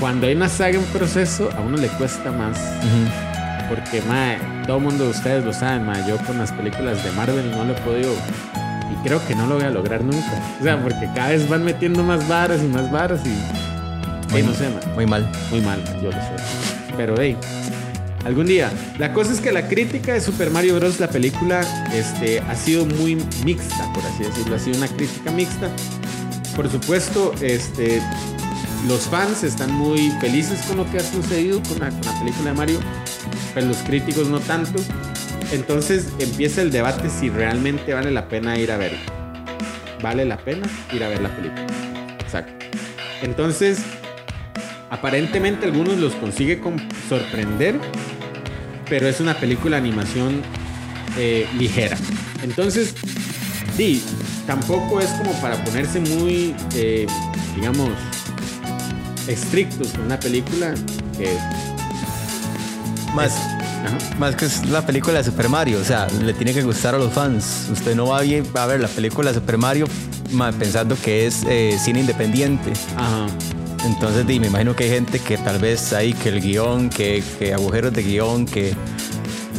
cuando 0.00 0.26
hay 0.26 0.34
una 0.34 0.48
saga 0.48 0.78
en 0.78 0.84
proceso, 0.86 1.50
a 1.56 1.60
uno 1.60 1.76
le 1.76 1.88
cuesta 1.88 2.30
más. 2.30 2.58
Porque, 3.68 4.02
todo 4.66 4.76
el 4.78 4.82
mundo 4.82 5.04
de 5.04 5.10
ustedes 5.10 5.44
lo 5.44 5.52
saben, 5.52 5.86
yo 6.06 6.16
con 6.18 6.38
las 6.38 6.52
películas 6.52 7.02
de 7.02 7.10
Marvel 7.12 7.50
no 7.50 7.64
lo 7.64 7.72
he 7.72 7.80
podido. 7.80 8.12
Y 8.92 9.06
creo 9.06 9.26
que 9.26 9.34
no 9.34 9.46
lo 9.46 9.56
voy 9.56 9.64
a 9.64 9.70
lograr 9.70 10.02
nunca. 10.02 10.42
O 10.60 10.62
sea, 10.62 10.82
porque 10.82 11.08
cada 11.14 11.30
vez 11.30 11.48
van 11.48 11.64
metiendo 11.64 12.02
más 12.02 12.26
varas 12.28 12.62
y 12.62 12.66
más 12.66 12.90
varas 12.90 13.20
y. 13.24 14.36
Ey, 14.36 14.42
no 14.42 14.52
sé. 14.52 14.68
Muy 14.94 15.06
mal. 15.06 15.30
Muy 15.50 15.60
mal, 15.60 15.82
yo 16.02 16.10
lo 16.10 16.12
sé. 16.12 16.36
Pero, 16.96 17.14
hey, 17.18 17.36
algún 18.24 18.46
día. 18.46 18.70
La 18.98 19.12
cosa 19.12 19.32
es 19.32 19.40
que 19.40 19.52
la 19.52 19.68
crítica 19.68 20.12
de 20.12 20.20
Super 20.20 20.50
Mario 20.50 20.76
Bros. 20.76 21.00
la 21.00 21.08
película 21.08 21.62
este, 21.92 22.40
ha 22.40 22.54
sido 22.54 22.84
muy 22.84 23.16
mixta, 23.44 23.90
por 23.92 24.04
así 24.04 24.24
decirlo. 24.24 24.56
Ha 24.56 24.58
sido 24.58 24.76
una 24.78 24.88
crítica 24.88 25.30
mixta. 25.30 25.70
Por 26.54 26.70
supuesto, 26.70 27.32
este, 27.40 28.00
los 28.86 29.08
fans 29.08 29.42
están 29.42 29.72
muy 29.72 30.10
felices 30.20 30.60
con 30.66 30.76
lo 30.76 30.90
que 30.90 30.98
ha 30.98 31.02
sucedido 31.02 31.62
con 31.62 31.78
la, 31.80 31.90
película 32.18 32.50
de 32.50 32.56
Mario, 32.56 32.80
pero 33.54 33.66
los 33.66 33.78
críticos 33.78 34.28
no 34.28 34.40
tanto. 34.40 34.82
Entonces 35.52 36.08
empieza 36.18 36.62
el 36.62 36.70
debate 36.70 37.08
si 37.08 37.30
realmente 37.30 37.94
vale 37.94 38.10
la 38.10 38.28
pena 38.28 38.58
ir 38.58 38.70
a 38.72 38.76
verla. 38.76 38.98
¿Vale 40.02 40.24
la 40.24 40.36
pena 40.36 40.66
ir 40.92 41.02
a 41.02 41.08
ver 41.08 41.22
la 41.22 41.34
película? 41.34 41.66
Exacto. 42.20 42.52
Entonces, 43.22 43.78
aparentemente 44.90 45.66
algunos 45.66 45.96
los 45.98 46.14
consigue 46.14 46.60
con- 46.60 46.80
sorprender, 47.08 47.78
pero 48.88 49.08
es 49.08 49.20
una 49.20 49.34
película 49.34 49.80
de 49.80 49.88
animación 49.88 50.42
eh, 51.16 51.46
ligera. 51.58 51.96
Entonces, 52.42 52.94
sí, 53.76 54.04
tampoco 54.46 55.00
es 55.00 55.08
como 55.12 55.32
para 55.40 55.62
ponerse 55.64 56.00
muy, 56.00 56.54
eh, 56.74 57.06
digamos, 57.56 57.90
estrictos 59.28 59.88
con 59.88 60.02
una 60.02 60.18
película 60.18 60.74
que... 61.16 61.36
Más, 63.14 63.32
más 64.18 64.34
que 64.34 64.46
es 64.46 64.66
la 64.66 64.84
película 64.84 65.18
de 65.18 65.24
Super 65.24 65.48
Mario, 65.48 65.78
o 65.78 65.84
sea, 65.84 66.08
le 66.08 66.34
tiene 66.34 66.52
que 66.52 66.62
gustar 66.62 66.94
a 66.94 66.98
los 66.98 67.12
fans. 67.12 67.68
Usted 67.70 67.94
no 67.94 68.08
va 68.08 68.18
a, 68.18 68.66
ver 68.66 68.80
la 68.80 68.88
película 68.88 69.30
de 69.30 69.38
Super 69.38 69.56
Mario 69.56 69.86
ma, 70.32 70.50
pensando 70.50 70.96
que 71.00 71.26
es 71.26 71.44
eh, 71.48 71.78
cine 71.80 72.00
independiente. 72.00 72.72
Ajá. 72.96 73.26
Entonces, 73.84 74.24
me 74.24 74.46
imagino 74.46 74.74
que 74.74 74.84
hay 74.84 74.90
gente 74.90 75.18
que 75.18 75.36
tal 75.36 75.58
vez 75.58 75.92
hay 75.92 76.14
que 76.14 76.30
el 76.30 76.40
guion, 76.40 76.88
que, 76.88 77.22
que 77.38 77.52
agujeros 77.52 77.92
de 77.92 78.02
guion, 78.02 78.46
que, 78.46 78.74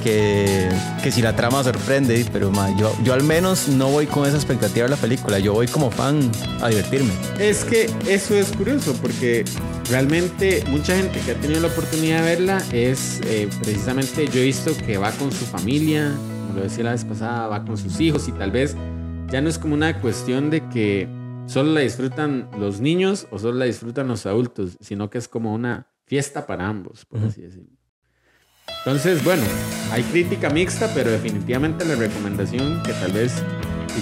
que, 0.06 0.70
que 1.02 1.12
si 1.12 1.24
la 1.24 1.36
trama 1.36 1.64
sorprende, 1.64 2.24
pero 2.32 2.52
ma, 2.52 2.70
yo, 2.78 2.96
yo 3.04 3.16
al 3.16 3.24
menos 3.24 3.68
no 3.68 3.90
voy 3.90 4.06
con 4.06 4.28
esa 4.28 4.36
expectativa 4.36 4.84
de 4.84 4.92
la 4.92 4.98
película. 4.98 5.40
Yo 5.40 5.54
voy 5.54 5.66
como 5.66 5.90
fan 5.90 6.32
a 6.62 6.70
divertirme. 6.70 7.12
Es 7.40 7.64
que 7.64 7.90
eso 8.08 8.36
es 8.36 8.52
curioso 8.52 8.94
porque 9.02 9.44
realmente 9.90 10.64
mucha 10.70 10.96
gente 10.96 11.20
que 11.22 11.32
ha 11.32 11.36
tenido 11.36 11.60
la 11.60 11.70
oportunidad 11.70 12.20
de 12.20 12.36
verla 12.36 12.64
es 12.72 13.20
eh, 13.26 13.50
precisamente 13.64 14.28
yo 14.28 14.42
he 14.42 14.44
visto 14.44 14.78
que 14.86 15.00
va 15.00 15.10
con 15.14 15.32
su 15.32 15.44
familia, 15.46 16.14
como 16.46 16.60
lo 16.60 16.62
decía 16.62 16.84
la 16.84 16.92
vez 16.92 17.04
pasada, 17.04 17.48
va 17.48 17.66
con 17.66 17.76
sus 17.76 18.00
hijos 18.00 18.28
y 18.28 18.32
tal 18.32 18.52
vez 18.52 18.76
ya 19.32 19.42
no 19.42 19.50
es 19.50 19.58
como 19.58 19.74
una 19.74 20.02
cuestión 20.02 20.52
de 20.52 20.70
que 20.70 21.10
solo 21.48 21.74
la 21.74 21.80
disfrutan 21.80 22.48
los 22.60 22.80
niños 22.80 23.28
o 23.32 23.40
solo 23.40 23.58
la 23.58 23.66
disfrutan 23.66 24.08
los 24.08 24.28
adultos, 24.28 24.78
sino 24.82 25.10
que 25.10 25.18
es 25.18 25.28
como 25.28 25.52
una 25.52 25.88
fiesta 26.06 26.46
para 26.46 26.68
ambos, 26.68 27.06
por 27.06 27.22
así 27.22 27.42
decirlo. 27.42 27.75
Entonces, 28.86 29.24
bueno, 29.24 29.44
hay 29.92 30.04
crítica 30.04 30.50
mixta, 30.50 30.92
pero 30.94 31.12
definitivamente 31.12 31.86
la 31.86 31.96
recomendación 31.96 32.82
que 32.84 32.94
tal 32.94 33.12
vez 33.12 33.34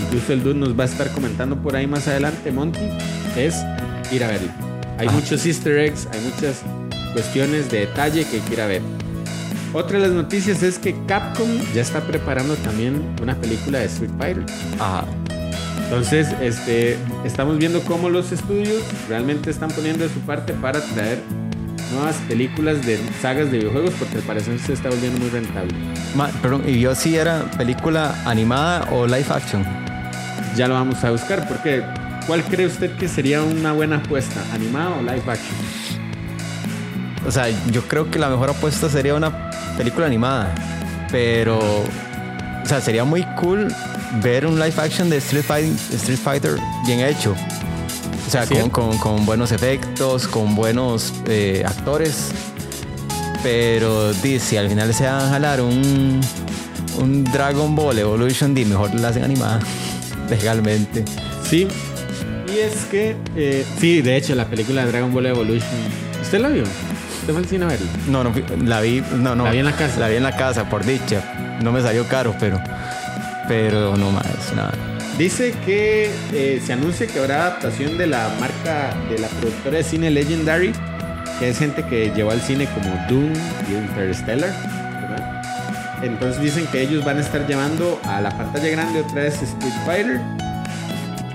incluso 0.03 0.33
el 0.33 0.43
Dude 0.43 0.59
nos 0.59 0.77
va 0.77 0.83
a 0.83 0.87
estar 0.87 1.09
comentando 1.11 1.55
por 1.55 1.75
ahí 1.75 1.87
más 1.87 2.07
adelante, 2.07 2.51
Monty, 2.51 2.79
es 3.37 3.55
ir 4.11 4.23
a 4.23 4.27
verla. 4.27 4.53
Hay 4.97 5.07
Ajá. 5.07 5.15
muchos 5.15 5.45
easter 5.45 5.77
eggs, 5.79 6.07
hay 6.11 6.21
muchas 6.21 6.61
cuestiones 7.13 7.69
de 7.71 7.81
detalle 7.81 8.25
que 8.25 8.37
hay 8.37 8.41
que 8.41 8.53
ir 8.53 8.61
a 8.61 8.67
ver. 8.67 8.81
Otra 9.73 9.99
de 9.99 10.07
las 10.07 10.15
noticias 10.15 10.61
es 10.61 10.77
que 10.77 10.95
Capcom 11.07 11.49
ya 11.73 11.81
está 11.81 12.01
preparando 12.01 12.55
también 12.57 13.15
una 13.21 13.35
película 13.35 13.79
de 13.79 13.85
Street 13.85 14.11
Fighter. 14.19 14.45
Ajá. 14.79 15.05
Entonces, 15.85 16.27
este, 16.41 16.97
estamos 17.23 17.57
viendo 17.57 17.81
cómo 17.81 18.09
los 18.09 18.31
estudios 18.31 18.83
realmente 19.09 19.49
están 19.49 19.69
poniendo 19.69 20.03
de 20.07 20.13
su 20.13 20.19
parte 20.21 20.53
para 20.53 20.79
traer 20.79 21.19
nuevas 21.93 22.15
películas 22.27 22.85
de 22.85 22.99
sagas 23.21 23.51
de 23.51 23.59
videojuegos 23.59 23.93
porque 23.97 24.17
al 24.17 24.23
parecer 24.23 24.59
se 24.59 24.73
está 24.73 24.89
volviendo 24.89 25.19
muy 25.19 25.29
rentable. 25.29 25.73
Ma, 26.15 26.27
perdón, 26.41 26.63
¿y 26.67 26.79
yo 26.79 26.93
si 26.95 27.15
era 27.15 27.45
película 27.57 28.15
animada 28.25 28.87
o 28.91 29.05
live 29.05 29.25
action? 29.29 29.65
Ya 30.55 30.67
lo 30.67 30.73
vamos 30.73 31.03
a 31.03 31.11
buscar 31.11 31.47
porque 31.47 31.83
¿cuál 32.27 32.43
cree 32.43 32.67
usted 32.67 32.95
que 32.97 33.07
sería 33.07 33.41
una 33.41 33.73
buena 33.73 33.97
apuesta? 33.97 34.41
¿Animada 34.53 34.91
o 34.97 35.01
live 35.01 35.23
action? 35.27 35.55
O 37.25 37.31
sea, 37.31 37.47
yo 37.71 37.81
creo 37.87 38.11
que 38.11 38.19
la 38.19 38.29
mejor 38.29 38.49
apuesta 38.49 38.89
sería 38.89 39.15
una 39.15 39.49
película 39.77 40.05
animada. 40.05 40.53
Pero, 41.11 41.59
o 41.59 42.65
sea, 42.65 42.81
sería 42.81 43.03
muy 43.03 43.23
cool 43.39 43.73
ver 44.21 44.45
un 44.45 44.55
live 44.59 44.73
action 44.77 45.09
de 45.09 45.17
Street 45.17 45.43
Fighter, 45.43 45.71
Street 45.95 46.19
Fighter 46.19 46.57
bien 46.85 46.99
hecho. 46.99 47.35
O 48.27 48.29
sea, 48.29 48.45
con, 48.47 48.69
con- 48.69 48.97
con 48.97 49.25
buenos 49.25 49.51
efectos, 49.51 50.27
con 50.27 50.55
buenos 50.55 51.13
eh, 51.27 51.63
actores. 51.65 52.31
Pero, 53.43 54.13
si 54.13 54.57
al 54.57 54.69
final 54.69 54.93
se 54.93 55.05
van 55.05 55.21
a 55.21 55.29
jalar 55.29 55.59
un, 55.61 56.21
un 56.97 57.23
Dragon 57.25 57.75
Ball 57.75 57.99
Evolution, 57.99 58.53
di, 58.55 58.63
mejor 58.65 58.93
la 58.95 59.09
hacen 59.09 59.23
animada 59.25 59.59
legalmente. 60.29 61.03
Sí. 61.49 61.67
Y 62.47 62.59
es 62.59 62.85
que, 62.85 63.15
eh, 63.35 63.65
sí, 63.79 64.01
de 64.01 64.15
hecho, 64.15 64.33
la 64.35 64.45
película 64.45 64.85
de 64.85 64.91
Dragon 64.91 65.13
Ball 65.13 65.25
Evolution. 65.25 65.69
¿Usted 66.21 66.39
la 66.39 66.47
vio? 66.47 66.63
¿Usted 66.63 67.33
fue 67.33 67.37
al 67.41 67.45
cine 67.47 67.65
a 67.65 67.67
verla? 67.67 67.87
No, 68.07 68.23
no, 68.23 68.33
la 68.63 68.79
vi, 68.81 69.03
no, 69.17 69.35
no. 69.35 69.43
La 69.45 69.51
vi 69.51 69.57
en 69.59 69.65
la 69.65 69.71
casa. 69.75 69.99
La 69.99 70.07
vi 70.07 70.15
en 70.15 70.23
la 70.23 70.35
casa, 70.37 70.69
por 70.69 70.85
dicha. 70.85 71.59
No 71.61 71.71
me 71.73 71.81
salió 71.81 72.07
caro, 72.07 72.33
pero, 72.39 72.61
pero 73.47 73.97
no 73.97 74.11
más, 74.11 74.25
nada. 74.55 74.73
Dice 75.17 75.53
que 75.63 76.09
eh, 76.33 76.61
se 76.65 76.73
anuncia 76.73 77.05
que 77.05 77.19
habrá 77.19 77.47
adaptación 77.47 77.97
de 77.97 78.07
la 78.07 78.29
marca 78.39 78.95
de 79.09 79.19
la 79.19 79.27
productora 79.27 79.77
de 79.77 79.83
cine 79.83 80.09
Legendary, 80.09 80.73
que 81.39 81.49
es 81.49 81.59
gente 81.59 81.85
que 81.85 82.11
llevó 82.15 82.31
al 82.31 82.41
cine 82.41 82.67
como 82.73 82.89
Doom 83.07 83.33
y 83.69 83.73
Interstellar. 83.73 84.51
Entonces 86.01 86.41
dicen 86.41 86.67
que 86.67 86.81
ellos 86.81 87.05
van 87.05 87.17
a 87.17 87.21
estar 87.21 87.47
llevando 87.47 87.99
a 88.03 88.19
la 88.21 88.35
pantalla 88.35 88.67
grande 88.69 89.01
otra 89.01 89.21
vez 89.21 89.41
Street 89.41 89.73
Fighter. 89.85 90.19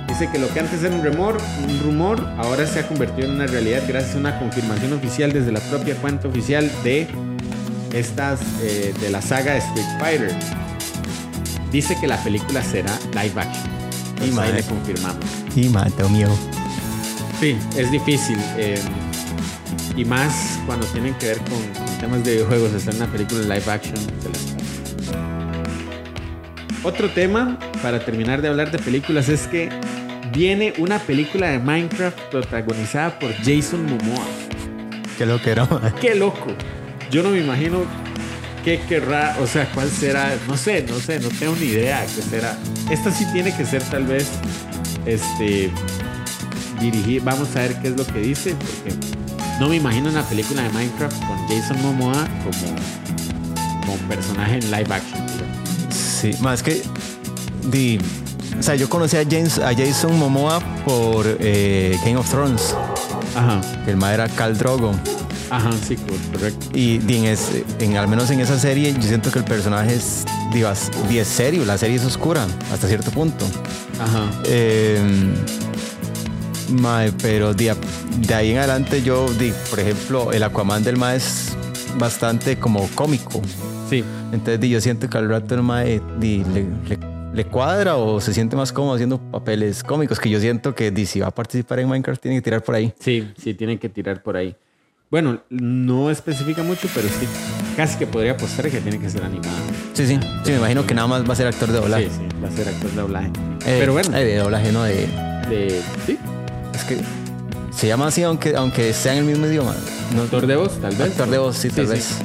Dice 0.08 0.28
que 0.30 0.38
lo 0.38 0.52
que 0.52 0.60
antes 0.60 0.82
era 0.82 0.94
un 0.94 1.04
rumor, 1.04 1.38
un 1.62 1.80
rumor, 1.80 2.28
ahora 2.36 2.66
se 2.66 2.80
ha 2.80 2.88
convertido 2.88 3.28
en 3.28 3.34
una 3.36 3.46
realidad 3.46 3.82
gracias 3.86 4.16
a 4.16 4.18
una 4.18 4.38
confirmación 4.38 4.92
oficial 4.92 5.32
desde 5.32 5.52
la 5.52 5.60
propia 5.60 5.94
cuenta 5.94 6.28
oficial 6.28 6.70
de 6.82 7.06
estas 7.94 8.40
eh, 8.62 8.92
de 9.00 9.10
la 9.10 9.22
saga 9.22 9.56
Street 9.56 9.86
Fighter. 10.00 10.67
Dice 11.70 11.96
que 12.00 12.06
la 12.06 12.16
película 12.22 12.62
será 12.62 12.98
live 13.12 13.40
action. 13.40 13.68
Y 14.20 14.28
Entonces 14.28 14.38
ahí 14.38 14.52
le 14.52 14.62
confirmamos. 14.62 15.24
Y 15.54 15.68
mata, 15.68 16.08
miedo. 16.08 16.36
Sí, 17.40 17.56
es 17.76 17.90
difícil. 17.90 18.38
eh, 18.56 18.80
y 19.96 20.04
más 20.04 20.58
cuando 20.66 20.86
tienen 20.86 21.14
que 21.14 21.26
ver 21.26 21.38
con, 21.38 21.58
con 21.84 21.98
temas 21.98 22.22
de 22.24 22.34
videojuegos, 22.34 22.72
hacer 22.72 22.94
una 22.94 23.06
película 23.06 23.40
live 23.42 23.70
action. 23.70 23.96
se 23.96 24.28
les 24.28 24.48
otro 26.84 27.10
tema 27.10 27.58
para 27.82 27.98
terminar 28.04 28.40
de 28.40 28.48
hablar 28.48 28.70
de 28.70 28.78
películas 28.78 29.28
es 29.28 29.48
que 29.48 29.68
viene 30.32 30.72
una 30.78 30.98
película 31.00 31.48
de 31.48 31.58
Minecraft 31.58 32.18
protagonizada 32.30 33.18
por 33.18 33.32
Jason 33.38 33.84
Momoa. 33.84 34.24
Qué 35.18 35.26
lo 35.26 35.42
que 35.42 35.50
era. 35.50 35.66
Qué 36.00 36.14
loco. 36.14 36.46
Yo 37.10 37.22
no 37.24 37.30
me 37.30 37.40
imagino 37.40 37.84
qué 38.68 38.80
querrá, 38.86 39.34
o 39.40 39.46
sea, 39.46 39.66
cuál 39.72 39.90
será, 39.90 40.36
no 40.46 40.54
sé, 40.58 40.84
no 40.86 41.00
sé, 41.00 41.18
no 41.20 41.30
tengo 41.30 41.56
ni 41.56 41.66
idea 41.68 42.04
qué 42.14 42.20
será. 42.20 42.54
Esta 42.90 43.10
sí 43.10 43.24
tiene 43.32 43.56
que 43.56 43.64
ser 43.64 43.82
tal 43.84 44.04
vez, 44.04 44.26
este, 45.06 45.70
dirigir, 46.78 47.22
vamos 47.22 47.48
a 47.56 47.60
ver 47.60 47.76
qué 47.80 47.88
es 47.88 47.96
lo 47.96 48.06
que 48.06 48.18
dice, 48.18 48.54
porque 48.54 48.94
no 49.58 49.70
me 49.70 49.76
imagino 49.76 50.10
una 50.10 50.22
película 50.22 50.62
de 50.62 50.68
Minecraft 50.68 51.16
con 51.26 51.48
Jason 51.48 51.80
Momoa 51.80 52.28
como, 52.44 53.86
como 53.86 53.96
personaje 54.06 54.56
en 54.56 54.70
live 54.70 54.94
action. 54.94 55.26
digamos. 55.26 55.94
Sí, 55.94 56.34
más 56.40 56.62
que. 56.62 56.82
Di, 57.70 57.98
o 58.58 58.62
sea, 58.62 58.74
yo 58.74 58.90
conocí 58.90 59.16
a, 59.16 59.24
James, 59.24 59.58
a 59.58 59.74
Jason 59.74 60.18
Momoa 60.18 60.60
por 60.84 61.24
eh, 61.40 61.98
Game 62.04 62.18
of 62.18 62.28
Thrones. 62.28 62.74
Ajá, 63.34 63.62
que 63.86 63.92
El 63.92 63.96
ma 63.96 64.12
era 64.12 64.28
Khal 64.28 64.58
Drogo. 64.58 64.92
Ajá, 65.50 65.70
sí, 65.86 65.96
cor- 65.96 66.18
correcto. 66.32 66.66
Y 66.74 66.98
di, 66.98 67.16
en, 67.18 67.24
es- 67.26 67.50
en- 67.78 67.96
al 67.96 68.08
menos 68.08 68.30
en 68.30 68.40
esa 68.40 68.58
serie, 68.58 68.92
yo 68.92 69.02
siento 69.02 69.30
que 69.30 69.38
el 69.38 69.44
personaje 69.44 69.94
es, 69.94 70.24
di, 70.52 70.60
bas- 70.62 70.90
di, 71.08 71.18
es 71.18 71.28
serio. 71.28 71.64
La 71.64 71.78
serie 71.78 71.96
es 71.96 72.04
oscura 72.04 72.46
hasta 72.72 72.88
cierto 72.88 73.10
punto. 73.10 73.44
Ajá. 74.00 74.30
Eh, 74.46 75.00
mae, 76.80 77.12
pero 77.12 77.54
di, 77.54 77.68
de 78.26 78.34
ahí 78.34 78.50
en 78.52 78.58
adelante, 78.58 79.02
yo, 79.02 79.26
di, 79.38 79.52
por 79.70 79.80
ejemplo, 79.80 80.32
el 80.32 80.42
Aquaman 80.42 80.82
del 80.84 80.96
ma 80.96 81.14
es 81.14 81.56
bastante 81.98 82.58
como 82.58 82.88
cómico. 82.94 83.40
Sí, 83.88 84.04
Entonces 84.32 84.60
di, 84.60 84.68
yo 84.68 84.80
siento 84.80 85.08
que 85.08 85.16
al 85.16 85.28
rato 85.28 85.54
el 85.54 85.62
mae 85.62 86.00
le, 86.20 86.38
le- 86.38 86.98
le 87.32 87.44
cuadra 87.46 87.96
o 87.96 88.20
se 88.20 88.34
siente 88.34 88.56
más 88.56 88.72
cómodo 88.72 88.94
haciendo 88.94 89.18
papeles 89.18 89.82
cómicos 89.84 90.18
que 90.18 90.28
yo 90.28 90.40
siento 90.40 90.74
que 90.74 90.92
si 91.06 91.20
va 91.20 91.28
a 91.28 91.30
participar 91.30 91.78
en 91.78 91.88
Minecraft 91.88 92.20
tiene 92.20 92.36
que 92.38 92.42
tirar 92.42 92.62
por 92.62 92.74
ahí. 92.74 92.92
sí, 92.98 93.30
sí, 93.40 93.54
tienen 93.54 93.78
que 93.78 93.88
tirar 93.88 94.22
por 94.22 94.36
ahí. 94.36 94.56
Bueno, 95.10 95.40
no 95.48 96.10
especifica 96.10 96.62
mucho, 96.62 96.86
pero 96.94 97.08
sí, 97.08 97.26
casi 97.76 97.96
que 97.96 98.06
podría 98.06 98.32
apostar 98.32 98.70
que 98.70 98.78
tiene 98.80 98.98
que 98.98 99.08
ser 99.08 99.24
animada. 99.24 99.56
Sí, 99.94 100.06
sí. 100.06 100.20
Sí, 100.44 100.50
me 100.50 100.58
imagino 100.58 100.86
que 100.86 100.94
nada 100.94 101.08
más 101.08 101.26
va 101.26 101.32
a 101.32 101.36
ser 101.36 101.46
actor 101.46 101.72
de 101.72 101.78
doblaje. 101.80 102.10
Sí, 102.10 102.16
sí, 102.18 102.36
va 102.44 102.48
a 102.48 102.50
ser 102.50 102.68
actor 102.68 102.90
de 102.90 103.00
doblaje. 103.00 103.28
Eh, 103.64 103.76
pero 103.80 103.94
bueno, 103.94 104.14
eh, 104.14 104.24
de 104.24 104.36
doblaje, 104.36 104.70
no 104.70 104.82
de... 104.82 105.06
de, 105.48 105.82
sí, 106.04 106.18
Es 106.74 106.84
que 106.84 106.98
se 107.70 107.86
llama 107.86 108.08
así 108.08 108.22
aunque, 108.22 108.54
aunque 108.54 108.92
sea 108.92 109.14
en 109.14 109.20
el 109.20 109.24
mismo 109.24 109.46
idioma. 109.46 109.74
No, 110.14 110.22
actor 110.22 110.46
de 110.46 110.56
voz, 110.56 110.78
tal 110.78 110.94
vez. 110.94 111.12
Actor 111.12 111.30
de 111.30 111.38
voz, 111.38 111.56
sí, 111.56 111.70
tal 111.70 111.86
sí. 111.86 111.92
vez. 111.92 112.18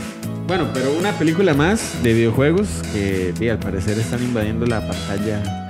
Bueno, 0.46 0.68
pero 0.74 0.92
una 1.00 1.14
película 1.14 1.54
más 1.54 2.04
de 2.04 2.14
videojuegos 2.14 2.68
que 2.92 3.34
sí, 3.38 3.48
al 3.48 3.60
parecer 3.60 3.98
están 3.98 4.22
invadiendo 4.22 4.66
la 4.66 4.86
pantalla 4.86 5.42
la 5.42 5.63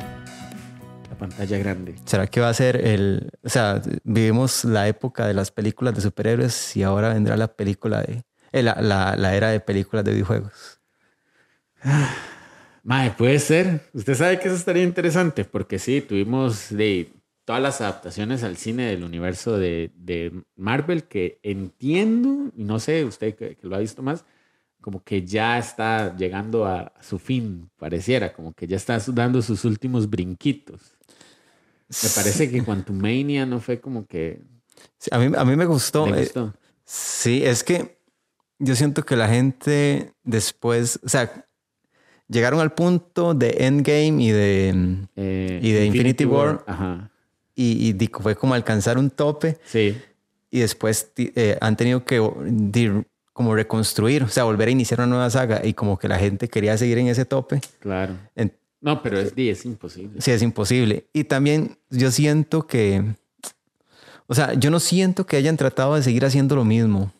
pantalla 1.27 1.57
grande. 1.57 1.95
¿Será 2.05 2.27
que 2.27 2.41
va 2.41 2.49
a 2.49 2.53
ser 2.53 2.75
el... 2.85 3.31
O 3.43 3.49
sea, 3.49 3.81
vivimos 4.03 4.65
la 4.65 4.87
época 4.87 5.25
de 5.25 5.33
las 5.33 5.51
películas 5.51 5.95
de 5.95 6.01
superhéroes 6.01 6.75
y 6.75 6.83
ahora 6.83 7.13
vendrá 7.13 7.37
la 7.37 7.47
película 7.47 8.01
de... 8.01 8.23
eh, 8.51 8.61
la, 8.61 8.75
la, 8.81 9.15
la 9.15 9.35
era 9.35 9.49
de 9.49 9.59
películas 9.61 10.03
de 10.03 10.11
videojuegos. 10.11 10.81
Mae, 12.83 13.11
puede 13.11 13.39
ser. 13.39 13.89
Usted 13.93 14.15
sabe 14.15 14.39
que 14.39 14.49
eso 14.49 14.57
estaría 14.57 14.83
interesante 14.83 15.45
porque 15.45 15.79
sí, 15.79 16.01
tuvimos 16.01 16.69
de 16.69 17.13
todas 17.45 17.61
las 17.61 17.79
adaptaciones 17.79 18.43
al 18.43 18.57
cine 18.57 18.87
del 18.87 19.05
universo 19.05 19.57
de, 19.57 19.91
de 19.95 20.43
Marvel 20.57 21.05
que 21.05 21.39
entiendo, 21.43 22.51
y 22.57 22.65
no 22.65 22.79
sé, 22.79 23.05
usted 23.05 23.35
que, 23.35 23.55
que 23.55 23.67
lo 23.67 23.77
ha 23.77 23.79
visto 23.79 24.01
más, 24.01 24.25
como 24.83 25.01
que 25.01 25.25
ya 25.25 25.57
está 25.57 26.15
llegando 26.17 26.65
a, 26.65 26.91
su 27.01 27.17
fin, 27.17 27.69
pareciera, 27.77 28.33
como 28.33 28.53
que 28.53 28.67
ya 28.67 28.75
está 28.75 28.99
dando 29.13 29.41
sus 29.41 29.63
últimos 29.63 30.09
brinquitos. 30.09 30.92
Me 32.01 32.09
parece 32.09 32.49
que 32.49 32.63
Quantumania 32.63 33.45
no 33.45 33.59
fue 33.59 33.79
como 33.79 34.05
que 34.07 34.41
Sí, 34.97 35.09
a, 35.11 35.19
mí, 35.19 35.31
a 35.35 35.45
mí 35.45 35.55
me 35.55 35.65
gustó. 35.65 36.07
eh, 36.07 36.21
gustó. 36.21 36.53
Sí, 36.85 37.43
es 37.43 37.63
que 37.63 37.97
yo 38.59 38.75
siento 38.75 39.03
que 39.03 39.15
la 39.15 39.27
gente 39.27 40.13
después, 40.23 40.99
o 41.03 41.09
sea, 41.09 41.45
llegaron 42.27 42.59
al 42.59 42.73
punto 42.73 43.33
de 43.33 43.65
Endgame 43.65 44.23
y 44.23 44.31
de 44.31 44.97
Eh, 45.15 45.59
y 45.61 45.71
de 45.71 45.85
Infinity 45.85 46.25
War. 46.25 46.63
Ajá. 46.67 47.09
y, 47.55 47.95
fue 48.19 48.35
como 48.35 48.53
alcanzar 48.55 48.97
un 48.97 49.09
tope 49.11 49.57
Sí, 49.65 49.95
y 50.49 50.59
después 50.59 51.11
eh, 51.17 51.57
han 51.61 51.75
tenido 51.75 52.03
que 52.05 52.19
como 53.33 53.55
reconstruir, 53.55 54.23
o 54.23 54.27
sea, 54.29 54.43
volver 54.43 54.67
a 54.67 54.71
iniciar 54.71 54.99
una 54.99 55.07
nueva 55.07 55.29
saga 55.29 55.61
y 55.63 55.73
como 55.73 55.97
que 55.97 56.07
la 56.07 56.17
gente 56.19 56.47
quería 56.47 56.77
seguir 56.77 56.97
en 56.99 57.07
ese 57.07 57.25
tope. 57.25 57.61
claro. 57.79 58.15
En- 58.35 58.53
No, 58.83 59.01
pero 59.01 59.17
es, 59.17 59.33
es 59.35 59.65
imposible. 59.65 60.21
sí, 60.21 60.31
es 60.31 60.41
imposible. 60.41 61.07
Y 61.13 61.23
también 61.23 61.77
yo 61.89 62.11
siento 62.11 62.67
que, 62.67 63.15
o 64.27 64.35
sea, 64.35 64.53
yo 64.53 64.69
no 64.69 64.79
siento 64.81 65.25
que 65.25 65.37
hayan 65.37 65.55
tratado 65.55 65.95
de 65.95 66.03
seguir 66.03 66.25
haciendo 66.25 66.55
lo 66.55 66.65
mismo. 66.65 67.11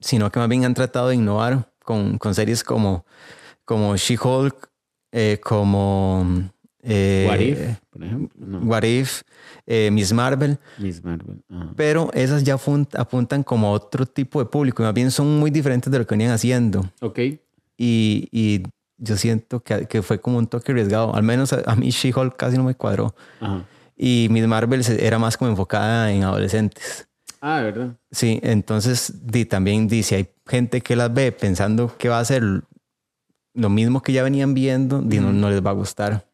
Sino 0.00 0.30
que 0.30 0.38
más 0.38 0.48
bien 0.48 0.64
han 0.64 0.74
tratado 0.74 1.08
de 1.08 1.16
innovar 1.16 1.70
con, 1.84 2.18
con 2.18 2.34
series 2.34 2.64
como, 2.64 3.04
como 3.64 3.96
She-Hulk, 3.96 4.70
eh, 5.12 5.38
como 5.42 6.50
eh, 6.82 7.26
What 7.28 7.40
If, 7.40 7.78
por 7.90 8.04
ejemplo. 8.04 8.46
No. 8.46 8.58
What 8.60 8.84
If, 8.84 9.22
eh, 9.66 9.90
Miss 9.90 10.12
Marvel, 10.12 10.58
Miss 10.78 11.02
Marvel. 11.02 11.42
ajá. 11.50 11.72
pero 11.76 12.10
esas 12.14 12.44
ya 12.44 12.54
apuntan 12.54 13.42
como 13.42 13.68
a 13.68 13.70
otro 13.72 14.06
tipo 14.06 14.38
de 14.38 14.46
público 14.46 14.82
y 14.82 14.86
más 14.86 14.94
bien 14.94 15.10
son 15.10 15.38
muy 15.38 15.50
diferentes 15.50 15.90
de 15.92 15.98
lo 15.98 16.06
que 16.06 16.14
venían 16.14 16.32
haciendo. 16.32 16.90
Ok. 17.00 17.18
Y, 17.76 18.28
y 18.30 18.62
yo 19.04 19.16
siento 19.16 19.60
que, 19.60 19.86
que 19.86 20.02
fue 20.02 20.20
como 20.20 20.38
un 20.38 20.46
toque 20.46 20.72
arriesgado, 20.72 21.14
al 21.14 21.22
menos 21.22 21.52
a, 21.52 21.62
a 21.66 21.76
mí 21.76 21.90
She-Hulk 21.90 22.36
casi 22.36 22.56
no 22.56 22.64
me 22.64 22.74
cuadró. 22.74 23.14
Ajá. 23.40 23.64
Y 23.96 24.26
Miss 24.30 24.46
Marvel 24.46 24.82
era 24.98 25.18
más 25.18 25.36
como 25.36 25.50
enfocada 25.50 26.12
en 26.12 26.24
adolescentes. 26.24 27.06
Ah, 27.40 27.60
verdad. 27.60 27.96
Sí, 28.10 28.40
entonces 28.42 29.12
di, 29.22 29.44
también 29.44 29.86
dice, 29.86 30.16
hay 30.16 30.28
gente 30.46 30.80
que 30.80 30.96
las 30.96 31.12
ve 31.12 31.30
pensando 31.30 31.94
que 31.96 32.08
va 32.08 32.18
a 32.18 32.24
ser 32.24 32.42
lo 33.52 33.68
mismo 33.68 34.02
que 34.02 34.12
ya 34.12 34.22
venían 34.22 34.54
viendo, 34.54 35.00
di, 35.00 35.20
no, 35.20 35.32
no 35.32 35.50
les 35.50 35.64
va 35.64 35.70
a 35.70 35.74
gustar. 35.74 36.26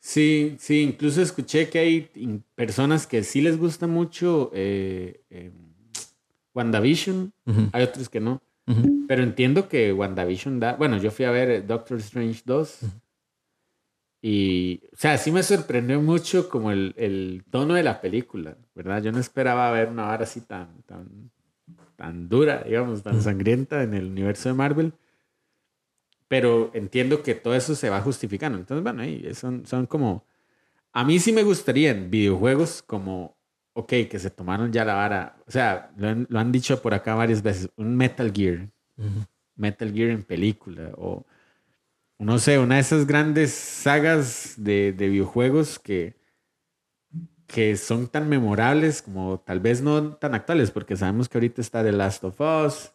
Sí, 0.00 0.56
sí, 0.60 0.82
incluso 0.82 1.20
escuché 1.20 1.68
que 1.68 1.80
hay 1.80 2.10
personas 2.54 3.06
que 3.08 3.24
sí 3.24 3.40
les 3.40 3.58
gusta 3.58 3.88
mucho 3.88 4.52
eh, 4.54 5.24
eh, 5.30 5.50
WandaVision, 6.54 7.32
hay 7.72 7.82
otros 7.82 8.08
que 8.08 8.20
no, 8.20 8.40
pero 9.06 9.22
entiendo 9.22 9.68
que 9.68 9.92
WandaVision 9.92 10.58
da, 10.58 10.74
bueno, 10.74 10.98
yo 10.98 11.10
fui 11.10 11.24
a 11.24 11.30
ver 11.30 11.50
eh, 11.50 11.62
Doctor 11.62 11.98
Strange 11.98 12.42
2 12.44 12.80
y, 14.22 14.82
o 14.92 14.96
sea, 14.96 15.18
sí 15.18 15.30
me 15.30 15.44
sorprendió 15.44 16.00
mucho 16.00 16.48
como 16.48 16.72
el, 16.72 16.94
el 16.96 17.44
tono 17.48 17.74
de 17.74 17.84
la 17.84 18.00
película, 18.00 18.56
¿verdad? 18.74 19.00
Yo 19.02 19.12
no 19.12 19.20
esperaba 19.20 19.70
ver 19.70 19.88
una 19.88 20.06
vara 20.06 20.24
así 20.24 20.40
tan, 20.40 20.82
tan, 20.82 21.30
tan 21.94 22.28
dura, 22.28 22.64
digamos, 22.64 23.04
tan 23.04 23.22
sangrienta 23.22 23.84
en 23.84 23.94
el 23.94 24.06
universo 24.06 24.48
de 24.48 24.54
Marvel. 24.56 24.92
Pero 26.26 26.72
entiendo 26.74 27.22
que 27.22 27.36
todo 27.36 27.54
eso 27.54 27.76
se 27.76 27.88
va 27.88 28.00
justificando. 28.00 28.58
Entonces, 28.58 28.82
bueno, 28.82 29.02
ahí 29.02 29.32
son, 29.34 29.64
son 29.64 29.86
como... 29.86 30.24
A 30.92 31.04
mí 31.04 31.20
sí 31.20 31.32
me 31.32 31.44
gustaría 31.44 31.92
en 31.92 32.10
videojuegos 32.10 32.82
como, 32.82 33.35
ok, 33.76 33.92
que 34.10 34.18
se 34.18 34.30
tomaron 34.30 34.72
ya 34.72 34.86
la 34.86 34.94
vara. 34.94 35.36
O 35.46 35.50
sea, 35.50 35.92
lo 35.98 36.08
han, 36.08 36.26
lo 36.30 36.38
han 36.38 36.50
dicho 36.50 36.80
por 36.80 36.94
acá 36.94 37.14
varias 37.14 37.42
veces, 37.42 37.68
un 37.76 37.94
Metal 37.94 38.32
Gear. 38.34 38.70
Metal 39.54 39.92
Gear 39.92 40.10
en 40.10 40.22
película. 40.22 40.92
O, 40.96 41.26
no 42.18 42.38
sé, 42.38 42.58
una 42.58 42.76
de 42.76 42.80
esas 42.80 43.06
grandes 43.06 43.52
sagas 43.52 44.54
de, 44.56 44.94
de 44.94 45.08
videojuegos 45.08 45.78
que, 45.78 46.16
que 47.46 47.76
son 47.76 48.08
tan 48.08 48.30
memorables 48.30 49.02
como 49.02 49.40
tal 49.40 49.60
vez 49.60 49.82
no 49.82 50.14
tan 50.14 50.34
actuales, 50.34 50.70
porque 50.70 50.96
sabemos 50.96 51.28
que 51.28 51.36
ahorita 51.36 51.60
está 51.60 51.84
The 51.84 51.92
Last 51.92 52.24
of 52.24 52.40
Us 52.40 52.92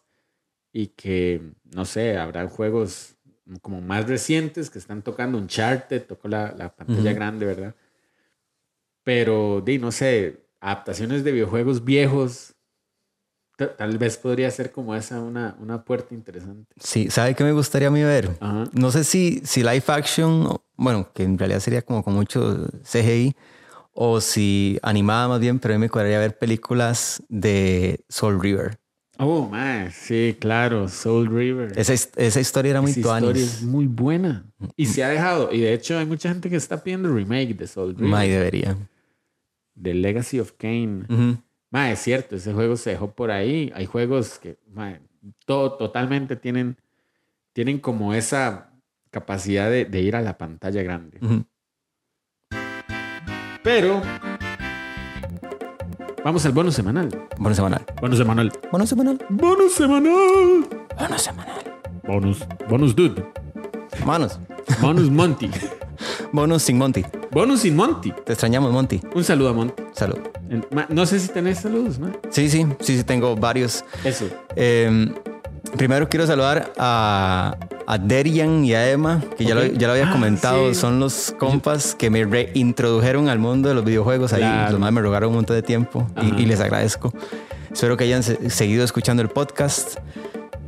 y 0.72 0.88
que, 0.88 1.52
no 1.72 1.84
sé, 1.84 2.18
habrá 2.18 2.48
juegos 2.48 3.14
como 3.60 3.80
más 3.80 4.08
recientes 4.08 4.68
que 4.68 4.80
están 4.80 5.02
tocando 5.02 5.38
Uncharted, 5.38 6.02
tocó 6.02 6.26
la, 6.26 6.52
la 6.58 6.74
pantalla 6.74 7.12
grande, 7.12 7.46
¿verdad? 7.46 7.76
Pero, 9.04 9.60
di, 9.60 9.78
no 9.78 9.92
sé, 9.92 10.42
adaptaciones 10.62 11.24
de 11.24 11.32
videojuegos 11.32 11.84
viejos, 11.84 12.54
ta- 13.56 13.76
tal 13.76 13.98
vez 13.98 14.16
podría 14.16 14.50
ser 14.50 14.70
como 14.72 14.94
esa 14.94 15.20
una, 15.20 15.56
una 15.60 15.84
puerta 15.84 16.14
interesante. 16.14 16.72
Sí, 16.80 17.10
¿sabe 17.10 17.34
qué 17.34 17.44
me 17.44 17.52
gustaría 17.52 17.88
a 17.88 17.90
mí 17.90 18.02
ver? 18.02 18.30
Ajá. 18.40 18.64
No 18.72 18.90
sé 18.90 19.04
si, 19.04 19.42
si 19.44 19.62
live 19.62 19.82
action, 19.88 20.56
bueno, 20.76 21.10
que 21.12 21.24
en 21.24 21.36
realidad 21.36 21.60
sería 21.60 21.82
como 21.82 22.02
con 22.02 22.14
mucho 22.14 22.68
CGI, 22.84 23.34
o 23.92 24.20
si 24.20 24.78
animada 24.82 25.28
más 25.28 25.40
bien, 25.40 25.58
pero 25.58 25.74
a 25.74 25.76
mí 25.76 25.80
me 25.82 25.90
cuadraría 25.90 26.18
ver 26.18 26.38
películas 26.38 27.22
de 27.28 28.04
Soul 28.08 28.40
River. 28.40 28.78
Oh, 29.18 29.46
man, 29.48 29.90
sí, 29.92 30.36
claro, 30.40 30.88
Soul 30.88 31.26
River. 31.28 31.72
Esa, 31.76 31.92
esa 31.92 32.40
historia 32.40 32.70
era 32.70 32.80
muy 32.80 32.92
Esa 32.92 33.00
historia 33.00 33.44
es 33.44 33.62
muy 33.62 33.86
buena. 33.86 34.46
Y 34.74 34.86
se 34.86 35.04
ha 35.04 35.08
dejado. 35.08 35.52
Y 35.52 35.60
de 35.60 35.74
hecho, 35.74 35.98
hay 35.98 36.06
mucha 36.06 36.30
gente 36.30 36.48
que 36.48 36.56
está 36.56 36.82
pidiendo 36.82 37.12
remake 37.14 37.54
de 37.54 37.66
Soul 37.66 37.94
River. 37.94 38.08
May 38.10 38.30
debería. 38.30 38.76
The 39.80 39.94
Legacy 39.94 40.40
of 40.40 40.52
Kane. 40.52 41.04
Ujú. 41.08 41.38
Ma, 41.70 41.90
es 41.90 42.00
cierto, 42.00 42.36
ese 42.36 42.52
juego 42.52 42.76
se 42.76 42.90
dejó 42.90 43.12
por 43.14 43.30
ahí. 43.30 43.72
Hay 43.74 43.86
juegos 43.86 44.38
que 44.38 44.58
ma, 44.70 45.00
todo, 45.46 45.76
totalmente 45.76 46.36
tienen, 46.36 46.76
tienen 47.52 47.78
como 47.78 48.14
esa 48.14 48.72
capacidad 49.10 49.70
de, 49.70 49.84
de 49.84 50.00
ir 50.00 50.16
a 50.16 50.20
la 50.22 50.36
pantalla 50.36 50.82
grande. 50.82 51.18
Pero 53.62 54.02
vamos 56.24 56.44
al 56.44 56.52
bono 56.52 56.70
semanal. 56.70 57.08
Bonus 57.38 57.56
semanal. 57.56 57.86
Bono 58.00 58.16
semanal. 58.16 58.52
Bonus 58.70 58.88
semanal. 58.88 59.18
Bonus 59.30 59.74
semanal. 59.74 60.66
Bonus 60.98 61.22
semanal. 61.22 61.80
Bonus. 62.02 62.46
Bonus 62.68 62.94
dude. 62.96 63.24
Manos. 64.04 64.38
Bonus 64.80 65.10
Monty. 65.10 65.50
Bonus 66.32 66.62
sin 66.62 66.78
Monty. 66.78 67.04
Bonus 67.30 67.60
sin 67.60 67.76
Monty. 67.76 68.12
Te 68.24 68.32
extrañamos, 68.32 68.72
Monty. 68.72 69.00
Un 69.14 69.24
saludo 69.24 69.50
a 69.50 69.52
Monty. 69.52 69.82
Salud. 69.92 70.18
Ma- 70.70 70.86
No 70.88 71.06
sé 71.06 71.18
si 71.20 71.28
tenés 71.28 71.58
saludos, 71.60 71.98
ma. 71.98 72.12
Sí, 72.30 72.48
sí, 72.48 72.66
sí, 72.80 72.96
sí, 72.98 73.04
tengo 73.04 73.36
varios. 73.36 73.84
Eso. 74.04 74.26
Eh, 74.56 75.12
primero 75.76 76.08
quiero 76.08 76.26
saludar 76.26 76.72
a, 76.78 77.56
a 77.86 77.98
Derian 77.98 78.64
y 78.64 78.74
a 78.74 78.90
Emma, 78.90 79.22
que 79.36 79.44
ya, 79.44 79.54
lo, 79.54 79.62
Ok. 79.62 79.72
ya 79.74 79.86
lo 79.86 79.92
había 79.94 80.08
Ah, 80.08 80.12
comentado. 80.12 80.68
sí. 80.68 80.74
Son 80.80 80.98
los 81.00 81.34
compas 81.38 81.94
que 81.94 82.10
me 82.10 82.24
reintrodujeron 82.24 83.28
al 83.28 83.38
mundo 83.38 83.68
de 83.68 83.74
los 83.74 83.84
videojuegos. 83.84 84.32
Ahí 84.32 84.40
Claro. 84.40 84.72
los 84.72 84.80
más 84.80 84.92
me 84.92 85.00
rogaron 85.00 85.30
un 85.30 85.36
montón 85.36 85.56
de 85.56 85.62
tiempo 85.62 86.06
y- 86.38 86.44
les 86.46 86.60
agradezco. 86.60 87.12
Espero 87.72 87.96
que 87.96 88.04
hayan 88.04 88.22
se- 88.22 88.50
seguido 88.50 88.84
escuchando 88.84 89.22
el 89.22 89.28
podcast. 89.28 89.98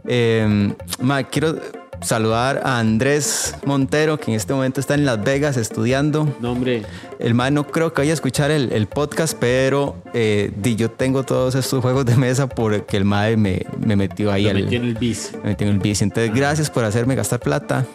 Eh, 0.06 0.74
ma, 1.00 1.22
quiero 1.24 1.56
saludar 2.00 2.60
a 2.64 2.78
Andrés 2.78 3.54
Montero, 3.64 4.18
que 4.18 4.30
en 4.30 4.36
este 4.36 4.52
momento 4.52 4.80
está 4.80 4.94
en 4.94 5.04
Las 5.04 5.22
Vegas 5.22 5.56
estudiando. 5.56 6.28
No, 6.40 6.52
hombre. 6.52 6.82
El 7.18 7.34
mae 7.34 7.50
no 7.50 7.66
creo 7.66 7.92
que 7.94 8.02
vaya 8.02 8.12
a 8.12 8.14
escuchar 8.14 8.50
el, 8.50 8.72
el 8.72 8.86
podcast, 8.86 9.36
pero 9.38 9.96
eh, 10.12 10.52
di, 10.56 10.76
yo 10.76 10.90
tengo 10.90 11.22
todos 11.22 11.54
estos 11.54 11.80
juegos 11.82 12.04
de 12.06 12.16
mesa 12.16 12.48
porque 12.48 12.96
el 12.96 13.04
mae 13.04 13.36
me, 13.36 13.64
me 13.78 13.96
metió 13.96 14.30
ahí 14.32 14.44
Lo 14.44 14.50
al, 14.50 14.56
metió 14.64 14.78
en 14.78 14.84
el 14.84 14.94
bici. 14.94 15.36
me 15.42 15.50
metió 15.50 15.66
en 15.66 15.74
el 15.74 15.78
bici. 15.80 16.04
Entonces, 16.04 16.34
gracias 16.34 16.70
por 16.70 16.84
hacerme 16.84 17.14
gastar 17.14 17.40
plata, 17.40 17.86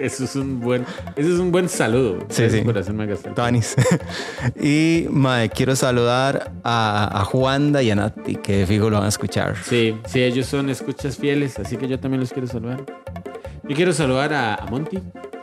Eso 0.00 0.24
es 0.24 0.36
un 0.36 0.60
buen, 0.60 0.84
eso 1.16 1.34
es 1.34 1.38
un 1.40 1.50
buen 1.52 1.68
saludo. 1.68 2.18
Sí, 2.28 2.42
Gracias 2.42 2.52
sí. 2.52 2.60
por 2.60 2.78
hacerme 2.78 3.06
gastar. 3.06 3.34
Tanis. 3.34 3.74
y 4.60 5.06
mae, 5.10 5.48
quiero 5.50 5.74
saludar 5.76 6.52
a, 6.62 7.20
a 7.20 7.24
Juanda 7.24 7.82
y 7.82 7.90
a 7.90 7.94
Nati, 7.96 8.36
que 8.36 8.66
fijo 8.66 8.90
lo 8.90 8.96
van 8.96 9.06
a 9.06 9.08
escuchar. 9.08 9.56
Sí, 9.64 9.96
sí, 10.06 10.22
ellos 10.22 10.46
son 10.46 10.70
escuchas 10.70 11.16
fieles, 11.16 11.58
así 11.58 11.76
que 11.76 11.88
yo 11.88 11.98
también 11.98 12.20
los 12.20 12.32
quiero 12.32 12.48
saludar. 12.48 12.84
Yo 13.68 13.74
quiero 13.74 13.92
saludar 13.92 14.32
a, 14.32 14.54
a 14.54 14.66
Monty. 14.66 14.98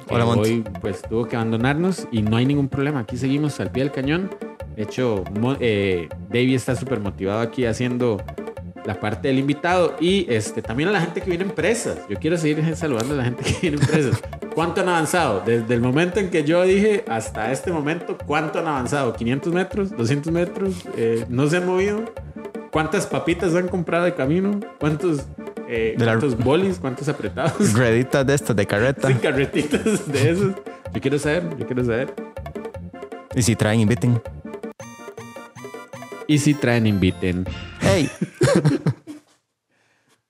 que 0.08 0.14
Hola, 0.16 0.26
Monty. 0.26 0.50
Hoy 0.50 0.64
pues 0.82 1.02
tuvo 1.02 1.26
que 1.28 1.36
abandonarnos 1.36 2.08
y 2.12 2.22
no 2.22 2.38
hay 2.38 2.46
ningún 2.46 2.70
problema. 2.70 3.02
Aquí 3.02 3.18
seguimos 3.18 3.60
al 3.60 3.72
pie 3.72 3.84
del 3.84 3.92
cañón. 3.92 4.30
De 4.76 4.84
hecho, 4.84 5.24
eh, 5.60 6.08
Davey 6.30 6.56
está 6.56 6.76
súper 6.76 7.00
motivado 7.00 7.42
aquí 7.42 7.66
haciendo 7.66 8.18
la 8.86 9.00
parte 9.00 9.28
del 9.30 9.40
invitado 9.40 9.96
y 10.00 10.26
este, 10.30 10.62
también 10.62 10.90
a 10.90 10.92
la 10.92 11.02
gente 11.02 11.22
que 11.22 11.30
viene 11.30 11.46
en 11.46 11.52
presas. 11.52 11.98
Yo 12.10 12.18
quiero 12.20 12.38
seguir 12.38 12.76
saludando 12.76 13.14
a 13.14 13.18
la 13.18 13.24
gente 13.24 13.44
que 13.44 13.56
viene 13.62 13.78
en 13.78 13.88
presas. 13.88 14.22
¿Cuánto 14.54 14.82
han 14.82 14.90
avanzado? 14.90 15.42
Desde 15.46 15.74
el 15.74 15.82
momento 15.82 16.20
en 16.20 16.30
que 16.30 16.44
yo 16.44 16.62
dije 16.64 17.04
hasta 17.08 17.52
este 17.52 17.72
momento, 17.72 18.18
¿cuánto 18.26 18.60
han 18.60 18.68
avanzado? 18.68 19.16
¿500 19.16 19.52
metros? 19.54 19.92
¿200 19.92 20.32
metros? 20.32 20.74
Eh, 20.98 21.26
¿No 21.30 21.48
se 21.48 21.58
han 21.58 21.66
movido? 21.66 22.04
¿Cuántas 22.72 23.08
papitas 23.08 23.56
han 23.56 23.68
comprado 23.68 24.04
de 24.06 24.14
camino? 24.16 24.60
¿Cuántos, 24.80 25.26
eh, 25.68 25.96
la- 25.98 26.06
cuántos 26.06 26.38
bolis? 26.38 26.78
¿Cuántos 26.80 27.08
apretados? 27.08 27.74
Reditas 27.76 28.26
de 28.28 28.34
estas 28.34 28.56
de 28.56 28.66
carreta. 28.68 29.08
Sí, 29.08 29.14
carretitas 29.16 30.12
de 30.12 30.30
esos. 30.32 30.52
Yo 30.94 31.02
quiero 31.02 31.18
saber, 31.20 31.44
yo 31.58 31.66
quiero 31.66 31.84
saber. 31.86 32.14
Y 33.36 33.42
si 33.42 33.56
traen, 33.56 33.80
inviten. 33.80 34.22
Y 36.28 36.38
si 36.38 36.54
traen, 36.54 36.88
inviten. 36.88 37.46
Hey, 37.82 38.10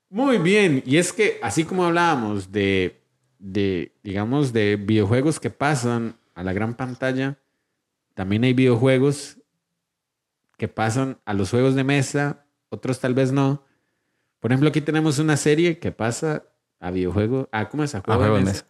Muy 0.10 0.38
bien, 0.38 0.84
y 0.86 0.98
es 0.98 1.12
que 1.12 1.40
así 1.42 1.64
como 1.64 1.86
hablábamos 1.86 2.52
de, 2.52 3.02
de, 3.40 3.92
digamos, 4.04 4.54
de 4.54 4.76
videojuegos 4.76 5.40
que 5.40 5.50
pasan 5.50 6.16
a 6.36 6.44
la 6.44 6.54
gran 6.54 6.76
pantalla, 6.76 7.40
también 8.14 8.44
hay 8.44 8.54
videojuegos 8.54 9.38
que 10.58 10.68
pasan 10.68 11.18
a 11.26 11.34
los 11.34 11.50
juegos 11.50 11.74
de 11.76 11.84
mesa, 11.84 12.46
otros 12.70 13.00
tal 13.00 13.14
vez 13.14 13.32
no. 13.32 13.64
Por 14.40 14.52
ejemplo, 14.52 14.70
aquí 14.70 14.82
tenemos 14.82 15.20
una 15.20 15.36
serie 15.36 15.80
que 15.80 15.92
pasa 15.92 16.44
a 16.80 16.92
videojuego, 16.92 17.50
a 17.52 17.70
¿cómo 17.70 17.84
es? 17.84 17.96
A 17.96 18.02
juego, 18.02 18.24
de 18.24 18.40
de 18.40 18.46
mesa. 18.46 18.68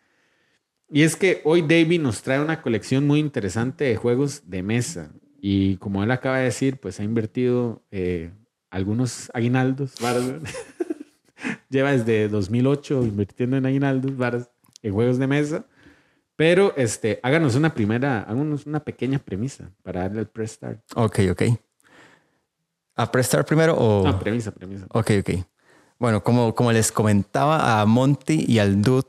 Y 0.90 1.02
es 1.02 1.16
que 1.16 1.42
hoy 1.44 1.62
David 1.62 2.00
nos 2.00 2.22
trae 2.22 2.40
una 2.40 2.62
colección 2.62 3.06
muy 3.08 3.20
interesante 3.20 3.84
de 3.84 3.96
juegos 3.96 4.50
de 4.50 4.64
mesa. 4.64 5.12
Y 5.42 5.78
como 5.78 6.04
él 6.04 6.12
acaba 6.12 6.38
de 6.38 6.46
decir, 6.46 6.78
pues 6.80 7.00
ha 7.00 7.04
invertido 7.04 7.84
eh, 7.92 8.32
algunos 8.74 9.30
aguinaldos. 9.34 9.94
varas. 10.02 10.26
Lleva 11.70 11.92
desde 11.92 12.28
2008 12.28 13.04
invirtiendo 13.04 13.58
en 13.58 13.66
aguinaldos, 13.66 14.18
varas, 14.18 14.50
en 14.82 14.94
juegos 14.94 15.20
de 15.20 15.28
mesa. 15.28 15.66
Pero 16.36 16.74
este, 16.76 17.20
háganos 17.22 17.56
una 17.56 17.74
primera, 17.74 18.22
háganos 18.24 18.66
una 18.66 18.80
pequeña 18.80 19.20
premisa 19.20 19.70
para 19.84 20.02
darle 20.02 20.22
el 20.22 20.28
press 20.28 20.54
start. 20.54 20.80
ok, 20.96 21.20
ok. 21.32 21.44
¿A 22.96 23.12
prestar 23.12 23.46
primero 23.46 23.76
o...? 23.78 24.04
No, 24.06 24.20
premisa, 24.20 24.52
premisa. 24.52 24.86
Ok, 24.90 25.12
ok. 25.20 25.30
Bueno, 26.00 26.24
como, 26.24 26.54
como 26.54 26.72
les 26.72 26.92
comentaba 26.92 27.80
a 27.80 27.86
Monty 27.86 28.46
y 28.48 28.60
al 28.60 28.82
Dude, 28.82 29.08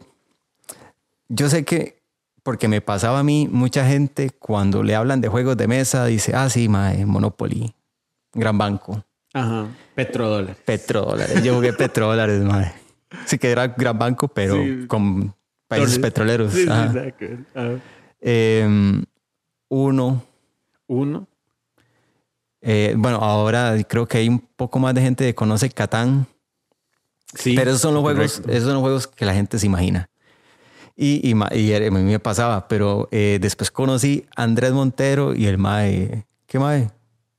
yo 1.29 1.49
sé 1.49 1.65
que, 1.65 2.03
porque 2.43 2.69
me 2.69 2.81
pasaba 2.81 3.21
a 3.21 3.25
mí, 3.25 3.49
mucha 3.51 3.87
gente 3.87 4.31
cuando 4.31 4.83
le 4.83 4.95
hablan 4.95 5.21
de 5.21 5.29
juegos 5.29 5.57
de 5.57 5.67
mesa 5.67 6.07
dice, 6.07 6.35
ah, 6.35 6.49
sí, 6.51 6.69
mae, 6.69 7.05
Monopoly, 7.05 7.75
gran 8.33 8.57
banco, 8.57 9.05
Ajá. 9.35 9.67
Petrodólares. 9.95 10.57
petrodólares. 10.65 11.43
Yo 11.43 11.55
jugué 11.55 11.73
petrodólares, 11.75 12.41
mae. 12.45 12.73
Sí 13.27 13.37
que 13.39 13.51
era 13.51 13.67
gran 13.69 13.99
banco, 13.99 14.29
pero 14.29 14.55
Sí. 14.55 14.87
con 14.87 15.35
países 15.69 15.95
Torres. 15.97 16.03
petroleros. 16.11 16.53
Sí, 16.53 16.67
Ajá. 16.69 16.93
Ajá. 17.55 17.71
Em, 18.21 19.05
uno, 19.69 20.23
Uno. 20.87 21.27
eh, 22.63 22.95
bueno, 22.97 23.19
ahora 23.19 23.75
creo 23.89 24.07
que 24.07 24.19
hay 24.19 24.29
un 24.29 24.39
poco 24.39 24.79
más 24.79 24.95
de 24.95 25.01
gente 25.03 25.25
que 25.25 25.35
conoce 25.35 25.69
Catán. 25.71 26.27
Sí. 27.35 27.55
Pero 27.57 27.71
esos 27.71 27.83
son 27.83 27.95
los 27.95 28.03
juegos, 28.03 28.43
esos 28.47 28.65
son 28.65 28.75
los 28.75 28.83
juegos 28.83 29.07
que 29.09 29.25
la 29.25 29.35
gente 29.35 29.59
se 29.59 29.67
imagina. 29.67 30.09
Y, 30.97 31.29
y, 31.29 31.33
a 31.75 31.91
mí 31.91 32.03
me 32.03 32.21
pasaba, 32.21 32.69
pero 32.69 33.09
eh, 33.11 33.39
después 33.41 33.73
conocí 33.73 34.25
a 34.37 34.45
Andrés 34.45 34.73
Montero 34.73 35.35
y 35.35 35.47
el 35.47 35.59
Mae, 35.59 36.25
¿qué 36.47 36.61
Mae? 36.61 36.89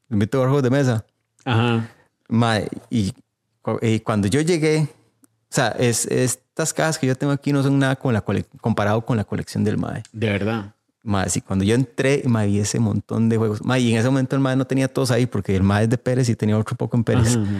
Invito 0.10 0.40
a 0.42 0.46
juegos 0.46 0.64
de 0.64 0.70
mesa. 0.70 1.06
Ajá. 1.46 1.90
Mae, 2.28 2.68
y, 2.90 3.14
cu- 3.62 3.80
y 3.82 4.00
cuando 4.02 4.28
yo 4.28 4.42
llegué, 4.42 4.88
o 5.24 5.56
sea, 5.56 5.70
es, 5.80 6.06
estas 6.08 6.74
cajas 6.74 6.98
que 7.00 7.08
yo 7.08 7.16
tengo 7.16 7.32
aquí 7.32 7.54
no 7.54 7.64
son 7.64 7.80
nada 7.80 7.96
con 7.96 8.14
la 8.14 8.22
cole- 8.26 8.46
comparado 8.60 9.06
con 9.06 9.16
la 9.16 9.24
colección 9.24 9.64
del 9.64 9.78
Mae. 9.78 10.04
De 10.12 10.30
verdad. 10.30 10.74
Mae, 11.04 11.30
sí, 11.30 11.40
cuando 11.42 11.64
yo 11.64 11.76
entré, 11.76 12.24
Mae, 12.26 12.48
vi 12.48 12.60
ese 12.60 12.80
montón 12.80 13.30
de 13.30 13.38
juegos. 13.38 13.64
Mae, 13.64 13.80
y 13.80 13.94
en 13.94 14.00
ese 14.00 14.10
momento 14.10 14.36
el 14.36 14.42
Mae 14.42 14.56
no 14.56 14.66
tenía 14.66 14.88
todos 14.88 15.12
ahí 15.12 15.28
porque 15.28 15.56
el 15.56 15.62
Mae 15.64 15.84
es 15.84 15.90
de 15.90 15.98
Pérez 16.00 16.28
y 16.30 16.36
tenía 16.36 16.58
otro 16.58 16.76
poco 16.76 16.98
en 16.98 17.04
Pérez. 17.04 17.36
Ajá, 17.36 17.42
ajá. 17.44 17.52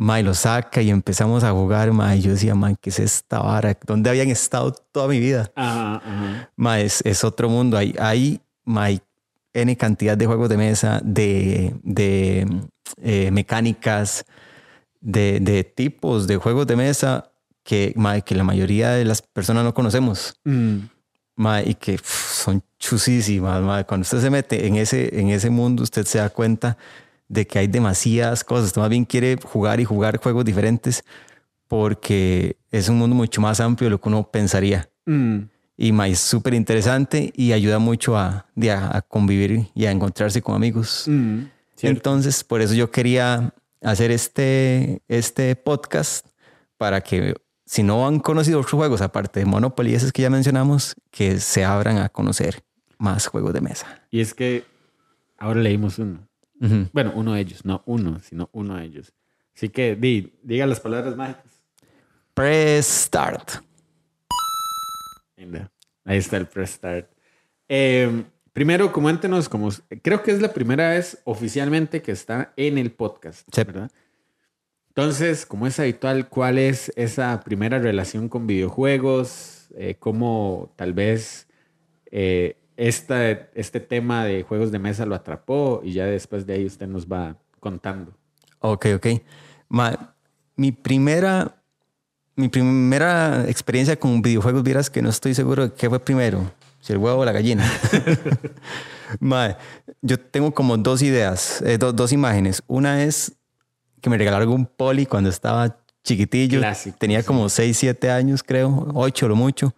Mae 0.00 0.22
lo 0.22 0.32
saca 0.34 0.80
y 0.80 0.90
empezamos 0.90 1.42
a 1.42 1.50
jugar, 1.50 1.90
mae. 1.92 2.20
Yo 2.20 2.30
decía, 2.30 2.54
mae, 2.54 2.76
¿qué 2.80 2.90
es 2.90 3.00
esta 3.00 3.40
vara? 3.40 3.76
¿Dónde 3.84 4.08
habían 4.10 4.28
estado 4.28 4.70
toda 4.72 5.08
mi 5.08 5.18
vida? 5.18 5.50
Ajá, 5.56 5.96
ajá. 5.96 6.50
Mae, 6.54 6.84
es, 6.84 7.00
es 7.04 7.24
otro 7.24 7.48
mundo. 7.48 7.76
Hay, 7.76 7.96
hay, 7.98 8.40
mae, 8.64 9.00
N 9.62 9.76
cantidad 9.76 10.16
de 10.16 10.26
juegos 10.26 10.48
de 10.48 10.56
mesa, 10.56 11.00
de, 11.04 11.74
de 11.82 12.46
eh, 13.02 13.30
mecánicas, 13.30 14.24
de, 15.00 15.40
de 15.40 15.64
tipos 15.64 16.26
de 16.26 16.36
juegos 16.36 16.66
de 16.66 16.76
mesa 16.76 17.30
que, 17.62 17.94
que 18.24 18.34
la 18.34 18.44
mayoría 18.44 18.90
de 18.90 19.04
las 19.04 19.22
personas 19.22 19.64
no 19.64 19.74
conocemos. 19.74 20.34
Mm. 20.44 20.78
Mae, 21.36 21.70
y 21.70 21.74
que 21.74 21.92
pf, 21.92 22.44
son 22.44 22.62
chusísimas. 22.78 23.62
mae. 23.62 23.84
Cuando 23.84 24.02
usted 24.02 24.20
se 24.20 24.30
mete 24.30 24.66
en 24.66 24.76
ese, 24.76 25.20
en 25.20 25.28
ese 25.28 25.50
mundo, 25.50 25.82
usted 25.82 26.04
se 26.04 26.18
da 26.18 26.30
cuenta 26.30 26.76
de 27.28 27.46
que 27.46 27.58
hay 27.58 27.66
demasiadas 27.66 28.42
cosas. 28.42 28.66
Usted 28.66 28.80
más 28.80 28.90
bien 28.90 29.04
quiere 29.04 29.36
jugar 29.42 29.80
y 29.80 29.84
jugar 29.84 30.16
juegos 30.18 30.44
diferentes 30.44 31.04
porque 31.68 32.56
es 32.70 32.88
un 32.88 32.96
mundo 32.96 33.14
mucho 33.14 33.40
más 33.40 33.60
amplio 33.60 33.86
de 33.86 33.90
lo 33.90 34.00
que 34.00 34.08
uno 34.08 34.28
pensaría. 34.30 34.88
Mm. 35.06 35.40
Y 35.80 35.92
mae, 35.92 36.10
es 36.10 36.18
súper 36.18 36.54
interesante 36.54 37.32
y 37.36 37.52
ayuda 37.52 37.78
mucho 37.78 38.18
a, 38.18 38.46
a, 38.68 39.02
convivir 39.02 39.68
y 39.76 39.86
a 39.86 39.92
encontrarse 39.92 40.42
con 40.42 40.56
amigos. 40.56 41.04
Mm. 41.06 41.44
Entonces, 41.82 42.42
por 42.42 42.60
eso 42.60 42.74
yo 42.74 42.90
quería 42.90 43.54
hacer 43.80 44.10
este, 44.10 45.02
este 45.06 45.54
podcast 45.54 46.26
para 46.78 47.00
que 47.00 47.34
si 47.64 47.84
no 47.84 48.08
han 48.08 48.18
conocido 48.18 48.58
otros 48.58 48.72
juegos, 48.72 49.00
aparte 49.02 49.38
de 49.38 49.46
Monopoly 49.46 49.94
esos 49.94 50.10
que 50.10 50.22
ya 50.22 50.30
mencionamos, 50.30 50.96
que 51.12 51.38
se 51.38 51.64
abran 51.64 51.98
a 51.98 52.08
conocer 52.08 52.64
más 52.98 53.28
juegos 53.28 53.52
de 53.52 53.60
mesa. 53.60 54.02
Y 54.10 54.20
es 54.20 54.34
que 54.34 54.64
ahora 55.36 55.60
leímos 55.60 56.00
uno. 56.00 56.26
Ujú. 56.60 56.88
Bueno, 56.92 57.12
uno 57.14 57.34
de 57.34 57.40
ellos, 57.40 57.64
no 57.64 57.84
uno, 57.86 58.18
sino 58.20 58.50
uno 58.52 58.74
de 58.74 58.84
ellos. 58.84 59.12
Así 59.54 59.68
que 59.68 59.94
di, 59.94 60.32
diga 60.42 60.66
las 60.66 60.80
palabras 60.80 61.16
mágicas. 61.16 61.44
Press 62.34 63.08
Ahí 66.04 66.18
está 66.18 66.36
el 66.36 66.46
press 66.46 66.70
start. 66.70 67.08
Eh, 67.68 68.24
primero, 68.52 68.92
coméntenos, 68.92 69.48
como 69.48 69.68
creo 70.02 70.22
que 70.22 70.30
es 70.30 70.40
la 70.40 70.52
primera 70.52 70.90
vez 70.90 71.20
oficialmente 71.24 72.02
que 72.02 72.12
está 72.12 72.52
en 72.56 72.78
el 72.78 72.90
podcast, 72.92 73.46
Sí. 73.52 73.62
¿verdad? 73.64 73.90
Entonces, 74.88 75.46
como 75.46 75.66
es 75.66 75.78
habitual, 75.78 76.28
¿cuál 76.28 76.58
es 76.58 76.92
esa 76.96 77.40
primera 77.44 77.78
relación 77.78 78.28
con 78.28 78.46
videojuegos? 78.46 79.58
juegos, 79.68 79.68
eh, 79.76 79.96
cómo 79.98 80.72
tal 80.76 80.92
vez 80.92 81.46
eh, 82.10 82.56
esta, 82.76 83.30
este 83.30 83.80
tema 83.80 84.24
de 84.24 84.42
juegos 84.42 84.72
de 84.72 84.78
mesa 84.78 85.06
lo 85.06 85.14
atrapó 85.14 85.82
y 85.84 85.92
ya 85.92 86.06
después 86.06 86.46
de 86.46 86.54
ahí 86.54 86.66
usted 86.66 86.86
nos 86.88 87.06
va 87.06 87.36
contando. 87.60 88.16
Ok, 88.60 88.86
ok. 88.96 89.06
Ma, 89.68 90.16
mi 90.56 90.72
primera 90.72 91.57
mi 92.38 92.48
primera 92.48 93.44
experiencia 93.48 93.96
con 93.98 94.22
videojuegos, 94.22 94.62
vieras 94.62 94.88
que 94.90 95.02
no 95.02 95.08
estoy 95.10 95.34
seguro 95.34 95.68
de 95.68 95.74
qué 95.74 95.88
fue 95.88 95.98
primero, 95.98 96.50
si 96.80 96.92
el 96.92 96.98
huevo 96.98 97.20
o 97.20 97.24
la 97.24 97.32
gallina. 97.32 97.68
Ma, 99.20 99.56
yo 100.02 100.18
tengo 100.18 100.52
como 100.52 100.76
dos 100.76 101.02
ideas, 101.02 101.62
eh, 101.62 101.78
do- 101.78 101.92
dos 101.92 102.12
imágenes. 102.12 102.62
Una 102.66 103.02
es 103.02 103.32
que 104.00 104.10
me 104.10 104.18
regalaron 104.18 104.50
un 104.50 104.66
poli 104.66 105.06
cuando 105.06 105.30
estaba 105.30 105.76
chiquitillo. 106.04 106.60
Clásico, 106.60 106.96
Tenía 106.98 107.20
sí. 107.22 107.26
como 107.26 107.48
6, 107.48 107.76
7 107.76 108.10
años, 108.10 108.42
creo, 108.42 108.88
8 108.94 109.28
lo 109.28 109.36
mucho. 109.36 109.74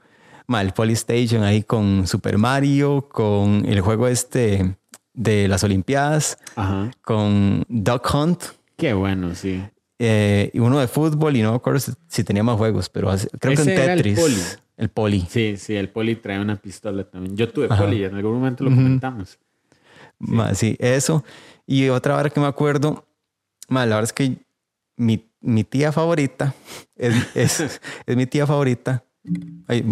Ma, 0.47 0.61
el 0.63 0.73
Polystation 0.73 1.43
ahí 1.45 1.63
con 1.63 2.07
Super 2.07 2.37
Mario, 2.37 3.09
con 3.09 3.65
el 3.67 3.81
juego 3.81 4.09
este 4.09 4.77
de 5.15 5.49
las 5.49 5.63
Olimpiadas, 5.65 6.39
Ajá. 6.57 6.91
con 7.03 7.65
Duck 7.69 8.13
Hunt. 8.15 8.43
Qué 8.77 8.93
bueno, 8.93 9.35
sí. 9.35 9.63
Eh, 10.03 10.51
y 10.55 10.59
uno 10.61 10.81
de 10.81 10.89
fútbol 10.89 11.37
y 11.37 11.43
no 11.43 11.51
me 11.51 11.57
acuerdo 11.57 11.79
si, 11.79 11.93
si 12.09 12.25
tenía 12.25 12.43
más 12.43 12.57
juegos, 12.57 12.89
pero 12.89 13.15
creo 13.39 13.55
que 13.55 13.63
en 13.63 13.69
era 13.69 13.93
el 13.93 14.03
Tetris. 14.03 14.19
poli. 14.19 14.37
El 14.79 14.89
poli. 14.89 15.27
Sí, 15.29 15.57
sí, 15.59 15.77
el 15.77 15.91
poli 15.91 16.17
trae 16.17 16.41
una 16.41 16.57
pistola 16.57 17.05
también. 17.05 17.37
Yo 17.37 17.51
tuve 17.51 17.67
Ajá. 17.69 17.85
poli, 17.85 18.03
en 18.03 18.15
algún 18.15 18.33
momento 18.33 18.65
lo 18.65 18.71
comentamos. 18.71 19.39
Ma, 20.19 20.55
sí, 20.55 20.75
eso. 20.81 21.23
Y 21.67 21.91
otra 21.91 22.17
hora 22.17 22.31
que 22.31 22.41
me 22.41 22.47
acuerdo, 22.47 23.07
ma, 23.69 23.85
la 23.85 23.97
verdad 23.97 24.05
es 24.05 24.13
que 24.15 24.39
mi, 24.97 25.31
mi 25.43 25.65
tía 25.65 25.93
favorita 25.93 26.55
es, 26.97 27.37
es, 27.37 27.61
es 28.07 28.17
mi 28.17 28.25
tía 28.25 28.47
favorita. 28.47 29.05
Ay, 29.69 29.85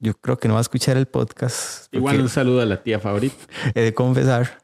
yo 0.00 0.12
creo 0.20 0.38
que 0.38 0.48
no 0.48 0.54
va 0.54 0.60
a 0.60 0.62
escuchar 0.62 0.98
el 0.98 1.06
podcast. 1.06 1.92
Igual 1.94 2.20
un 2.20 2.28
saludo 2.28 2.60
a 2.60 2.66
la 2.66 2.82
tía 2.82 3.00
favorita. 3.00 3.36
he 3.74 3.80
de 3.80 3.94
confesar 3.94 4.59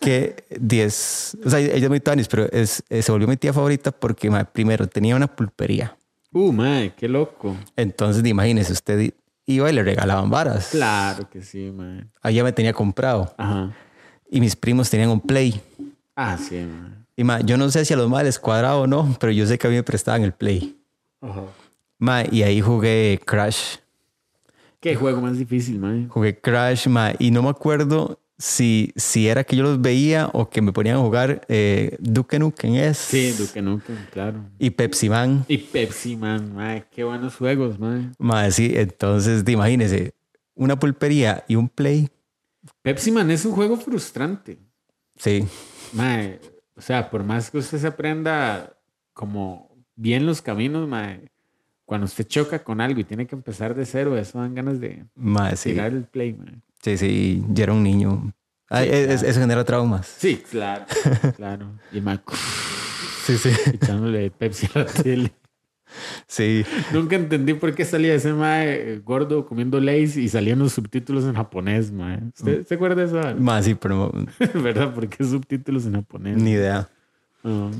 que 0.00 0.44
10, 0.58 1.38
o 1.44 1.50
sea, 1.50 1.58
ella 1.58 1.74
es 1.74 1.88
muy 1.88 2.00
tanis, 2.00 2.28
pero 2.28 2.50
es, 2.50 2.82
eh, 2.88 3.02
se 3.02 3.12
volvió 3.12 3.28
mi 3.28 3.36
tía 3.36 3.52
favorita 3.52 3.90
porque 3.90 4.30
ma, 4.30 4.44
primero 4.44 4.86
tenía 4.86 5.16
una 5.16 5.26
pulpería. 5.26 5.96
Uh, 6.32 6.52
mae, 6.52 6.92
qué 6.94 7.08
loco. 7.08 7.56
Entonces, 7.76 8.24
imagínese, 8.24 8.72
usted 8.72 9.12
iba 9.46 9.70
y 9.70 9.72
le 9.72 9.82
regalaban 9.82 10.30
varas. 10.30 10.68
Claro 10.68 11.28
que 11.30 11.42
sí, 11.42 11.72
mae. 11.74 12.04
Ahí 12.22 12.36
ya 12.36 12.44
me 12.44 12.52
tenía 12.52 12.72
comprado. 12.72 13.34
Ajá. 13.38 13.74
Y 14.30 14.40
mis 14.40 14.54
primos 14.54 14.90
tenían 14.90 15.10
un 15.10 15.20
play. 15.20 15.60
Ah, 16.14 16.36
sí, 16.36 16.56
mae. 16.56 16.98
Y 17.16 17.24
ma, 17.24 17.40
yo 17.40 17.56
no 17.56 17.68
sé 17.70 17.84
si 17.84 17.94
a 17.94 17.96
los 17.96 18.08
males 18.08 18.38
cuadrado 18.38 18.82
o 18.82 18.86
no, 18.86 19.16
pero 19.18 19.32
yo 19.32 19.46
sé 19.46 19.58
que 19.58 19.66
a 19.66 19.70
mí 19.70 19.76
me 19.76 19.82
prestaban 19.82 20.22
el 20.22 20.32
play. 20.32 20.76
Ajá. 21.20 21.42
Ma, 21.98 22.22
y 22.30 22.42
ahí 22.42 22.60
jugué 22.60 23.20
Crash. 23.24 23.78
Qué 24.80 24.94
juego 24.94 25.20
más 25.20 25.36
difícil, 25.36 25.80
mae. 25.80 26.06
Jugué 26.08 26.38
Crash, 26.38 26.86
ma, 26.86 27.12
y 27.18 27.32
no 27.32 27.42
me 27.42 27.48
acuerdo 27.48 28.20
si, 28.38 28.92
si 28.96 29.28
era 29.28 29.44
que 29.44 29.56
yo 29.56 29.64
los 29.64 29.80
veía 29.80 30.30
o 30.32 30.48
que 30.48 30.62
me 30.62 30.72
ponían 30.72 30.96
a 30.96 31.00
jugar 31.00 31.44
eh, 31.48 31.96
Duke 32.00 32.38
Nukem 32.38 32.76
es. 32.76 32.98
Sí, 32.98 33.32
Duke 33.32 33.60
Nukem, 33.60 33.96
claro. 34.12 34.44
Y 34.58 34.70
Pepsi 34.70 35.08
Man. 35.08 35.44
Y 35.48 35.58
Pepsi 35.58 36.16
Man, 36.16 36.54
mae. 36.54 36.84
Qué 36.90 37.04
buenos 37.04 37.36
juegos, 37.36 37.78
mae. 37.78 38.10
Ma, 38.18 38.50
sí, 38.50 38.72
entonces 38.74 39.42
imagínese, 39.48 40.14
una 40.54 40.78
pulpería 40.78 41.44
y 41.48 41.56
un 41.56 41.68
play. 41.68 42.08
Pepsi 42.82 43.10
Man 43.10 43.30
es 43.30 43.44
un 43.44 43.52
juego 43.52 43.76
frustrante. 43.76 44.58
Sí, 45.16 45.44
Mae, 45.92 46.38
o 46.76 46.80
sea, 46.80 47.10
por 47.10 47.24
más 47.24 47.50
que 47.50 47.58
usted 47.58 47.78
se 47.78 47.86
aprenda 47.86 48.76
como 49.12 49.70
bien 49.96 50.26
los 50.26 50.42
caminos, 50.42 50.86
mae, 50.86 51.30
cuando 51.84 52.04
usted 52.04 52.26
choca 52.26 52.62
con 52.62 52.80
algo 52.80 53.00
y 53.00 53.04
tiene 53.04 53.26
que 53.26 53.34
empezar 53.34 53.74
de 53.74 53.86
cero, 53.86 54.16
eso 54.16 54.38
dan 54.38 54.54
ganas 54.54 54.78
de 54.80 55.06
ma, 55.14 55.56
sí. 55.56 55.70
tirar 55.70 55.92
el 55.92 56.04
play, 56.04 56.34
mae. 56.34 56.62
Sí, 56.96 56.96
sí, 56.96 57.44
yo 57.50 57.62
era 57.64 57.72
un 57.72 57.82
niño. 57.82 58.32
Ay, 58.70 58.88
es- 58.90 59.06
claro. 59.20 59.28
Eso 59.30 59.40
genera 59.40 59.64
traumas. 59.64 60.06
Sí, 60.06 60.42
claro, 60.50 60.84
claro. 61.36 61.66
Y 61.92 62.00
mae, 62.00 62.18
Sí, 63.24 63.36
sí. 63.38 63.50
echándole 63.74 64.30
Pepsi 64.30 64.68
a 64.74 64.78
la 64.80 64.86
tele. 64.86 65.32
Sí, 66.26 66.64
Nunca 66.92 67.16
entendí 67.16 67.54
por 67.54 67.74
qué 67.74 67.82
salía 67.86 68.14
ese 68.14 68.34
mae 68.34 69.00
gordo 69.04 69.46
comiendo 69.46 69.80
Lays 69.80 70.18
y 70.18 70.28
salían 70.28 70.58
los 70.58 70.74
subtítulos 70.74 71.24
en 71.24 71.32
japonés, 71.34 71.90
mae. 71.90 72.20
¿Usted 72.36 72.66
se 72.66 72.74
acuerda 72.74 72.96
de 72.96 73.04
eso? 73.06 73.20
ma, 73.40 73.62
sí, 73.62 73.74
pero 73.74 74.12
¿Verdad? 74.54 74.92
¿Por 74.94 75.08
qué 75.08 75.24
subtítulos 75.24 75.86
en 75.86 75.94
japonés? 75.94 76.36
ni 76.36 76.50
idea. 76.52 76.88
Ah. 77.42 77.70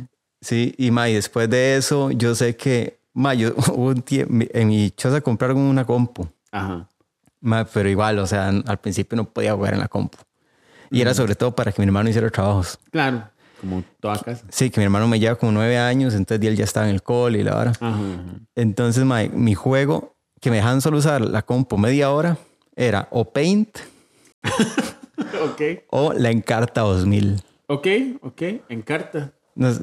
Sí, 0.41 0.75
y 0.79 0.91
ma, 0.91 1.09
y 1.11 1.15
después 1.15 1.51
de 1.51 1.77
eso, 1.77 2.11
yo 2.13 2.35
sé 2.35 2.57
que, 2.57 2.99
ma, 3.13 3.35
yo 3.35 3.55
hubo 3.75 3.89
un 3.89 4.01
tiempo, 4.03 4.47
en 4.55 4.69
mi 4.69 4.91
choza 4.91 5.21
compraron 5.21 5.59
una 5.59 5.85
compu, 5.85 6.27
Ajá. 6.51 6.88
Pero 7.73 7.89
igual, 7.89 8.19
o 8.19 8.27
sea, 8.27 8.49
al 8.49 8.79
principio 8.79 9.17
no 9.17 9.25
podía 9.31 9.55
jugar 9.55 9.75
en 9.75 9.81
la 9.81 9.89
compu. 9.89 10.19
Y 10.91 11.01
era 11.01 11.13
sobre 11.15 11.35
todo 11.35 11.55
para 11.55 11.71
que 11.73 11.81
mi 11.83 11.87
hermano 11.87 12.09
hiciera 12.09 12.31
trabajos. 12.31 12.79
Claro, 12.91 13.29
como 13.61 13.85
toda 14.01 14.19
casa. 14.19 14.45
Sí, 14.49 14.71
que 14.71 14.81
mi 14.81 14.85
hermano 14.85 15.07
me 15.09 15.19
lleva 15.21 15.37
como 15.37 15.53
nueve 15.53 15.77
años, 15.79 16.15
entonces 16.15 16.47
él 16.47 16.57
ya 16.57 16.65
estaba 16.65 16.89
en 16.89 16.95
el 16.95 17.03
cole 17.03 17.41
y 17.41 17.43
la 17.45 17.57
hora. 17.59 17.71
Ajá, 17.81 17.89
ajá. 17.91 18.23
Entonces, 18.55 19.05
mi 19.33 19.55
juego, 19.55 20.17
que 20.41 20.51
me 20.51 20.57
dejaban 20.57 20.81
solo 20.81 20.99
usar 20.99 21.21
la 21.21 21.43
compu 21.43 21.77
media 21.77 22.11
hora, 22.11 22.39
era 22.77 23.09
o 23.11 23.31
Paint 23.33 23.79
Ok. 25.45 25.63
o 25.91 26.13
la 26.13 26.31
Encarta 26.31 26.83
2000. 26.83 27.43
Ok, 27.67 27.87
ok, 28.23 28.43
en 28.69 28.83
carta. 28.83 29.19
No, 29.19 29.33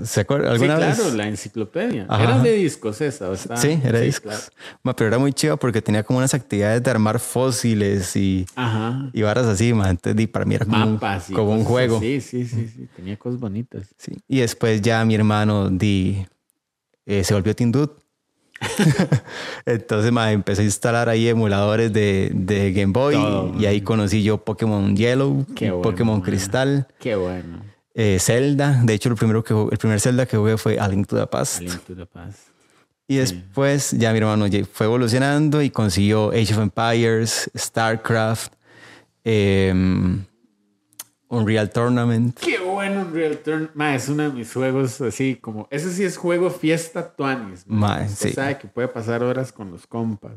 ¿Se 0.05 0.21
acuerda? 0.21 0.47
Sí, 0.47 0.53
¿Alguna 0.53 0.75
claro, 0.77 1.03
vez? 1.03 1.13
la 1.15 1.27
enciclopedia. 1.27 2.05
Ajá. 2.07 2.23
Era 2.23 2.39
de 2.39 2.51
discos 2.53 3.01
esa. 3.01 3.35
Sí, 3.57 3.79
era 3.83 3.99
discos. 3.99 4.49
claro. 4.81 4.95
Pero 4.95 5.07
era 5.07 5.17
muy 5.19 5.33
chiva 5.33 5.57
porque 5.57 5.81
tenía 5.81 6.03
como 6.03 6.19
unas 6.19 6.33
actividades 6.33 6.81
de 6.81 6.89
armar 6.91 7.19
fósiles 7.19 8.15
y, 8.15 8.45
Ajá. 8.55 9.09
y 9.11 9.21
varas 9.21 9.45
así, 9.47 9.73
ma. 9.73 9.89
Entonces, 9.89 10.27
para 10.29 10.45
mí 10.45 10.55
era 10.55 10.65
como, 10.65 10.83
un- 10.85 10.93
Mapas 10.93 11.29
y 11.29 11.33
como 11.33 11.51
un 11.51 11.63
juego. 11.65 11.97
así. 11.97 12.21
Sí, 12.21 12.45
sí, 12.45 12.67
sí, 12.67 12.87
Tenía 12.95 13.17
cosas 13.17 13.39
bonitas. 13.39 13.87
Sí. 13.97 14.13
Y 14.27 14.39
después 14.39 14.81
ya 14.81 15.03
mi 15.03 15.15
hermano 15.15 15.69
di, 15.69 16.25
eh, 17.05 17.23
se 17.23 17.33
volvió 17.33 17.53
Tindut. 17.55 17.91
Entonces 19.65 20.11
ma, 20.11 20.31
empecé 20.31 20.61
a 20.61 20.65
instalar 20.65 21.09
ahí 21.09 21.27
emuladores 21.27 21.91
de, 21.91 22.31
de 22.33 22.71
Game 22.71 22.93
Boy 22.93 23.15
Todo, 23.15 23.53
y, 23.59 23.65
ahí 23.65 23.81
conocí 23.81 24.23
yo 24.23 24.37
Pokémon 24.43 24.95
Yellow, 24.95 25.45
Qué 25.55 25.71
bueno, 25.71 25.81
Pokémon 25.81 26.15
man. 26.19 26.21
Cristal, 26.25 26.87
Qué 26.99 27.15
bueno. 27.15 27.59
Eh, 27.95 28.17
Zelda. 28.19 28.81
De 28.83 28.93
hecho, 28.93 29.09
lo 29.09 29.15
primero 29.15 29.43
que 29.43 29.53
jugué- 29.55 29.71
el 29.71 29.77
primer 29.79 29.99
Zelda 29.99 30.25
que 30.27 30.37
jugué 30.37 30.57
fue 30.57 30.77
A 30.79 30.87
Link 30.87 31.07
to 31.07 31.17
the 31.17 31.25
Past. 31.25 31.57
A 31.59 31.61
Link 31.63 31.79
to 31.87 31.95
the 31.95 32.05
Past. 32.05 32.49
Y 33.07 33.15
después 33.17 33.91
ya 33.91 34.11
mi 34.11 34.17
hermano 34.17 34.45
fue 34.71 34.85
evolucionando 34.87 35.61
y 35.61 35.69
consiguió 35.69 36.29
Age 36.31 36.53
of 36.55 36.59
Empires, 36.59 37.49
StarCraft, 37.55 38.53
em, 39.23 40.25
Unreal 41.27 41.69
Tournament. 41.69 42.39
Qué 42.39 42.57
bueno 42.59 43.01
Unreal 43.01 43.37
Turn. 43.39 43.69
Ma, 43.75 43.95
es 43.95 44.09
uno 44.09 44.23
de 44.23 44.29
mis 44.29 44.51
juegos 44.51 45.01
así 45.01 45.35
como... 45.35 45.67
Ese 45.71 45.91
sí 45.93 46.03
es 46.03 46.17
juego 46.17 46.49
fiesta 46.49 47.13
tuanis. 47.15 47.63
Ma, 47.67 48.01
Usted 48.05 48.29
sí. 48.29 48.33
sabe 48.33 48.57
que 48.57 48.67
puede 48.67 48.87
pasar 48.87 49.21
horas 49.23 49.51
con 49.51 49.71
los 49.71 49.85
compas. 49.87 50.33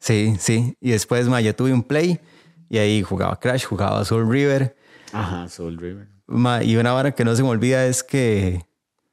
Sí, 0.00 0.36
sí. 0.38 0.76
Y 0.80 0.90
después 0.90 1.28
ma, 1.28 1.40
ya 1.40 1.54
tuve 1.54 1.72
un 1.72 1.82
Play 1.82 2.20
y 2.68 2.78
ahí 2.78 3.02
jugaba 3.02 3.38
Crash, 3.38 3.64
jugaba 3.64 4.04
Soul 4.04 4.28
River. 4.30 4.76
Ajá, 5.14 5.48
Soul 5.48 5.78
River. 5.78 6.08
Ma, 6.26 6.62
y 6.64 6.76
una 6.76 6.92
vara 6.92 7.12
que 7.12 7.24
no 7.24 7.34
se 7.36 7.42
me 7.42 7.48
olvida 7.48 7.86
es 7.86 8.02
que 8.02 8.64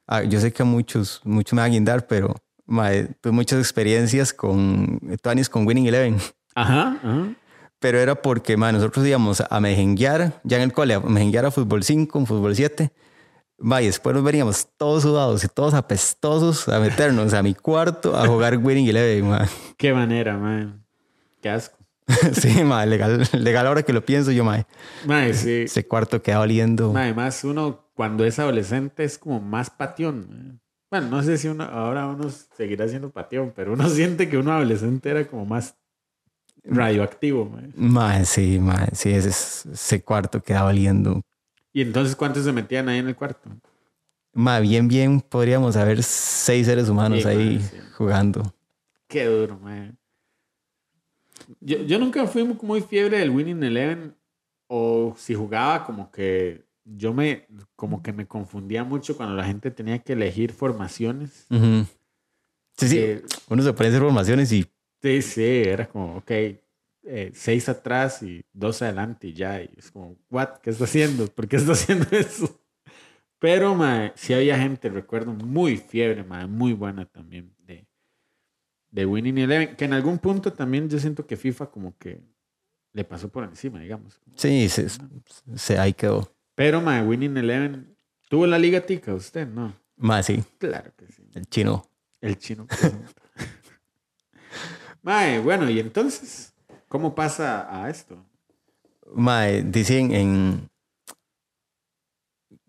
ah, 0.06 0.22
yo 0.22 0.40
sé 0.40 0.52
que 0.52 0.62
a 0.62 0.66
muchos, 0.66 1.20
muchos 1.24 1.52
me 1.54 1.60
van 1.62 1.70
a 1.70 1.72
guindar, 1.72 2.06
pero 2.06 2.34
ma, 2.66 2.92
eh, 2.92 3.08
tuve 3.20 3.32
muchas 3.32 3.58
experiencias 3.60 4.32
con 4.32 4.98
Tuanis 5.22 5.48
con 5.48 5.66
Winning 5.66 5.86
Eleven. 5.86 6.18
Ajá, 6.54 6.98
ajá. 7.02 7.34
Pero 7.78 7.98
era 7.98 8.14
porque 8.14 8.56
ma, 8.56 8.72
nosotros 8.72 9.06
íbamos 9.06 9.42
a 9.48 9.60
mejenguear, 9.60 10.40
ya 10.44 10.56
en 10.56 10.64
el 10.64 10.72
cole, 10.72 10.94
a 10.94 11.00
mejenguear 11.00 11.46
a 11.46 11.50
fútbol 11.50 11.82
5, 11.82 12.26
fútbol 12.26 12.54
7. 12.56 12.92
Ma, 13.58 13.80
y 13.80 13.86
después 13.86 14.14
nos 14.14 14.24
veníamos 14.24 14.66
todos 14.76 15.02
sudados 15.02 15.44
y 15.44 15.48
todos 15.48 15.72
apestosos 15.74 16.68
a 16.68 16.80
meternos 16.80 17.32
a 17.32 17.42
mi 17.44 17.54
cuarto 17.54 18.16
a 18.16 18.26
jugar 18.26 18.56
Winning 18.58 18.88
Eleven. 18.88 19.28
ma. 19.28 19.48
Qué 19.76 19.92
manera, 19.92 20.36
man. 20.36 20.84
Qué 21.40 21.48
asco. 21.50 21.78
sí, 22.32 22.62
ma, 22.64 22.84
legal, 22.86 23.28
legal 23.32 23.66
ahora 23.66 23.82
que 23.82 23.92
lo 23.92 24.04
pienso 24.04 24.30
yo, 24.32 24.44
ma. 24.44 24.66
Mae, 25.06 25.34
sí. 25.34 25.62
Ese 25.62 25.86
cuarto 25.86 26.22
queda 26.22 26.40
oliendo. 26.40 26.92
Mae, 26.92 27.04
Además, 27.04 27.42
uno 27.44 27.88
cuando 27.94 28.24
es 28.24 28.38
adolescente 28.38 29.04
es 29.04 29.18
como 29.18 29.40
más 29.40 29.70
patión. 29.70 30.26
mae. 30.30 30.58
Bueno, 30.90 31.08
no 31.16 31.22
sé 31.22 31.38
si 31.38 31.48
uno, 31.48 31.64
ahora 31.64 32.06
uno 32.06 32.28
seguirá 32.30 32.86
siendo 32.88 33.10
patión, 33.10 33.52
pero 33.56 33.72
uno 33.72 33.88
siente 33.90 34.28
que 34.28 34.36
uno 34.38 34.52
adolescente 34.52 35.10
era 35.10 35.26
como 35.26 35.46
más 35.46 35.74
radioactivo. 36.64 37.46
mae. 37.46 37.70
Ma, 37.74 38.24
sí, 38.24 38.58
ma, 38.60 38.86
sí, 38.92 39.10
ese, 39.10 39.30
ese 39.72 40.02
cuarto 40.02 40.42
queda 40.42 40.64
oliendo. 40.64 41.22
Y 41.72 41.80
entonces, 41.82 42.14
¿cuántos 42.16 42.44
se 42.44 42.52
metían 42.52 42.88
ahí 42.88 42.98
en 42.98 43.08
el 43.08 43.16
cuarto? 43.16 43.48
Ma, 44.34 44.60
bien, 44.60 44.88
bien, 44.88 45.20
podríamos 45.20 45.76
haber 45.76 46.02
seis 46.02 46.66
seres 46.66 46.88
humanos 46.88 47.22
Sí, 47.22 47.28
ahí 47.28 47.60
sí. 47.60 47.76
jugando. 47.96 48.42
Qué 49.08 49.24
duro, 49.26 49.58
mae. 49.58 49.92
Yo, 51.64 51.78
yo 51.84 51.98
nunca 51.98 52.26
fui 52.26 52.44
muy, 52.44 52.56
fiebre 52.82 53.18
del 53.18 53.30
Winning 53.30 53.62
Eleven. 53.62 54.16
O 54.68 55.14
si 55.18 55.34
jugaba, 55.34 55.84
como 55.84 56.10
que 56.10 56.64
yo 56.84 57.12
me, 57.12 57.46
como 57.76 58.02
que 58.02 58.12
me 58.12 58.26
confundía 58.26 58.84
mucho 58.84 59.16
cuando 59.16 59.34
la 59.36 59.44
gente 59.44 59.70
tenía 59.70 59.98
que 59.98 60.14
elegir 60.14 60.52
formaciones. 60.52 61.46
Sí, 62.76 62.88
sí. 62.88 62.96
Que- 62.96 63.22
Uno 63.48 63.62
se 63.62 63.72
hacer 63.90 64.00
formaciones 64.00 64.50
y 64.52 64.64
Sí, 65.02 65.20
sí, 65.20 65.42
era 65.66 65.88
como, 65.88 66.16
ok, 66.18 66.30
eh, 66.30 67.32
seis 67.34 67.68
atrás 67.68 68.22
y 68.22 68.44
dos 68.52 68.80
adelante 68.82 69.26
y 69.28 69.34
ya. 69.34 69.60
Y 69.60 69.68
es 69.76 69.90
como, 69.90 70.16
what, 70.30 70.58
¿qué 70.62 70.70
está 70.70 70.84
haciendo? 70.84 71.26
¿Por 71.26 71.48
qué 71.48 71.56
está 71.56 71.72
haciendo 71.72 72.06
eso? 72.12 72.58
Pero, 73.38 73.74
mae, 73.74 74.12
sí 74.14 74.32
había 74.32 74.56
gente, 74.58 74.88
recuerdo, 74.88 75.32
muy 75.34 75.76
fiebre, 75.76 76.22
mae, 76.22 76.46
muy 76.46 76.72
buena 76.72 77.04
también 77.04 77.51
de, 78.92 79.06
Winning 79.06 79.38
Eleven, 79.38 79.74
que 79.76 79.84
en 79.86 79.92
algún 79.94 80.18
punto 80.18 80.52
también 80.52 80.88
yo 80.88 80.98
siento 81.00 81.26
que 81.26 81.36
FIFA 81.36 81.66
como 81.70 81.96
que 81.98 82.20
le 82.92 83.02
pasó 83.04 83.28
por 83.28 83.42
encima, 83.44 83.80
digamos. 83.80 84.20
Sí, 84.36 84.68
se, 84.68 84.86
se- 85.56 85.78
ahí 85.78 85.92
quedó. 85.94 86.32
Pero, 86.54 86.80
mae, 86.80 87.02
Winning 87.02 87.36
Eleven, 87.38 87.96
¿tuvo 88.28 88.46
la 88.46 88.58
liga 88.58 88.80
tica 88.82 89.14
usted? 89.14 89.48
No. 89.48 89.74
Más 89.96 90.26
sí, 90.26 90.44
Claro 90.58 90.92
que 90.96 91.06
sí. 91.10 91.22
el 91.34 91.46
chino. 91.46 91.84
El 92.20 92.38
chino. 92.38 92.66
mae, 95.02 95.40
bueno, 95.40 95.68
y 95.70 95.80
entonces, 95.80 96.52
¿cómo 96.88 97.14
pasa 97.14 97.82
a 97.84 97.88
esto? 97.90 98.24
Mae, 99.14 99.62
dicen 99.62 100.12
en... 100.12 100.68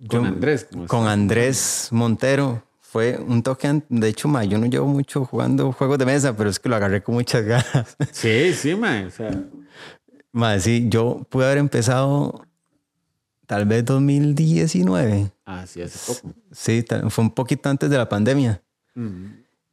Con 0.07 0.21
yo- 0.23 0.27
Andrés. 0.27 0.67
Con. 0.87 1.07
Andrés 1.07 1.87
Montero. 1.91 2.63
Fue 2.93 3.17
un 3.17 3.41
toque, 3.41 3.81
de 3.89 4.07
hecho, 4.07 4.27
mae, 4.27 4.47
yo 4.47 4.59
no 4.59 4.67
llevo 4.67 4.85
mucho 4.85 5.25
jugando 5.25 5.71
juegos 5.71 5.97
de 5.97 6.05
mesa, 6.05 6.37
pero 6.37 6.47
es 6.47 6.59
que 6.59 6.69
lo 6.69 6.75
agarré 6.75 7.01
con 7.01 7.15
muchas 7.15 7.43
ganas. 7.45 7.97
Sí, 8.11 8.53
sí, 8.53 8.75
mae. 8.75 9.07
O 9.07 9.09
sea, 9.09 10.59
sí, 10.59 10.85
yo 10.89 11.25
pude 11.27 11.45
haber 11.45 11.57
empezado 11.57 12.45
tal 13.47 13.65
vez 13.65 13.83
2019. 13.83 15.31
así 15.43 15.81
hace 15.81 16.13
poco. 16.13 16.35
Sí, 16.51 16.85
fue 17.09 17.23
un 17.23 17.31
poquito 17.31 17.67
antes 17.67 17.89
de 17.89 17.97
la 17.97 18.07
pandemia. 18.07 18.61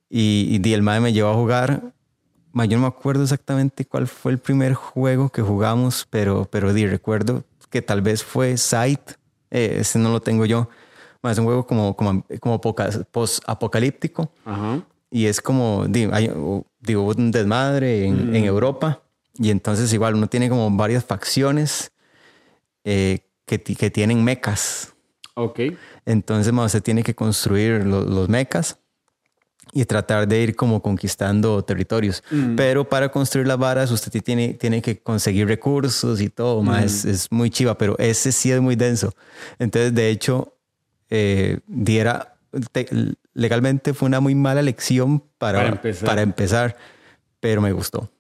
Y, 0.09 0.59
y 0.65 0.73
el 0.73 0.81
mae 0.81 1.01
me 1.01 1.13
llevó 1.13 1.29
a 1.29 1.35
jugar. 1.35 1.93
Mae, 2.53 2.69
yo 2.69 2.79
no 2.79 2.85
me 2.85 2.89
acuerdo 2.89 3.25
exactamente 3.25 3.85
cuál 3.85 4.09
fue 4.09 4.33
el 4.33 4.39
primer 4.39 4.73
juego 4.73 5.29
que 5.29 5.43
jugamos, 5.43 6.07
pero, 6.09 6.49
pero 6.51 6.73
di, 6.73 6.87
recuerdo 6.87 7.45
que 7.69 7.83
tal 7.83 8.01
vez 8.01 8.25
fue 8.25 8.57
Sight. 8.57 9.11
Eh, 9.51 9.77
ese 9.81 9.99
no 9.99 10.09
lo 10.09 10.23
tengo 10.23 10.47
yo. 10.47 10.71
Es 11.23 11.39
un 11.39 11.45
juego 11.45 11.67
como, 11.67 11.95
como, 11.97 12.25
como 12.41 12.61
poca- 12.61 12.91
post-apocalíptico. 13.11 14.31
Y 15.11 15.27
es 15.27 15.41
como, 15.41 15.87
hay, 16.13 16.31
digo, 16.81 17.03
un 17.05 17.31
desmadre 17.31 18.07
en, 18.07 18.35
en 18.35 18.45
Europa. 18.45 19.03
Y 19.39 19.51
entonces 19.51 19.93
igual 19.93 20.15
uno 20.15 20.29
tiene 20.29 20.49
como 20.49 20.71
varias 20.77 21.05
facciones 21.05 21.91
eh, 22.85 23.19
que, 23.47 23.61
que 23.61 23.91
tienen 23.91 24.23
mecas. 24.25 24.93
Ok. 25.35 25.61
Entonces 26.07 26.53
mae, 26.53 26.67
usted 26.67 26.83
tiene 26.83 27.03
que 27.03 27.15
construir 27.15 27.85
lo- 27.87 28.03
los 28.05 28.29
mecas 28.29 28.79
y 29.73 29.85
tratar 29.85 30.27
de 30.27 30.41
ir 30.43 30.57
como 30.57 30.81
conquistando 30.83 31.63
territorios. 31.65 32.23
Pero 32.57 32.89
para 32.89 33.09
construir 33.11 33.47
las 33.47 33.59
varas 33.59 33.91
usted 33.91 34.11
ti- 34.11 34.21
tiene, 34.21 34.55
tiene 34.55 34.81
que 34.83 35.01
conseguir 35.01 35.47
recursos 35.47 36.21
y 36.21 36.29
todo. 36.29 36.63
mae, 36.63 36.85
es, 36.87 37.05
es 37.05 37.33
muy 37.33 37.51
chiva, 37.51 37.77
pero 37.77 37.97
ese 37.99 38.33
sí 38.33 38.51
es 38.51 38.61
muy 38.61 38.75
denso. 38.77 39.13
Entonces, 39.59 39.95
de 39.95 40.11
hecho, 40.11 40.55
eh, 41.11 41.59
diera... 41.67 42.37
te- 42.73 42.89
legalmente 43.35 43.95
fue 43.95 44.07
una 44.09 44.21
muy 44.21 44.35
mala 44.35 44.61
elección 44.61 45.23
para, 45.39 45.59
Para 45.59 45.69
empezar. 45.71 46.09
para 46.09 46.23
empezar, 46.23 46.77
pero 47.39 47.61
me 47.61 47.73
gustó. 47.73 48.11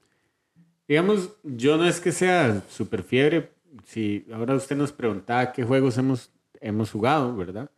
Digamos, 0.86 1.30
yo 1.44 1.76
no 1.76 1.84
es 1.86 2.00
que 2.00 2.12
sea 2.12 2.62
súper 2.68 3.02
fiebre. 3.02 3.50
Si 3.86 4.26
ahora 4.32 4.54
usted 4.54 4.76
nos 4.76 4.92
preguntaba 4.92 5.52
qué 5.52 5.62
juegos 5.64 5.98
hemos, 5.98 6.30
hemos 6.60 6.90
jugado, 6.90 7.36
¿verdad? 7.36 7.70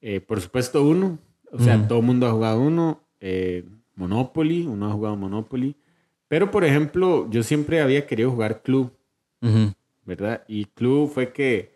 Eh, 0.00 0.20
por 0.20 0.40
supuesto, 0.40 0.82
uno. 0.84 1.18
O 1.52 1.58
sea, 1.62 1.86
todo 1.88 1.98
el 1.98 2.04
mundo 2.06 2.26
ha 2.26 2.30
jugado 2.32 2.60
uno. 2.60 3.02
Eh, 3.20 3.64
Monopoly, 3.96 4.66
uno 4.66 4.88
ha 4.88 4.92
jugado 4.92 5.16
Monopoly. 5.16 5.76
Pero, 6.28 6.50
por 6.50 6.64
ejemplo, 6.64 7.28
yo 7.30 7.42
siempre 7.42 7.80
había 7.80 8.06
querido 8.06 8.30
jugar 8.30 8.62
Club. 8.62 8.92
¿verdad? 10.04 10.42
Y 10.48 10.64
Club 10.66 11.10
fue 11.12 11.32
que 11.32 11.72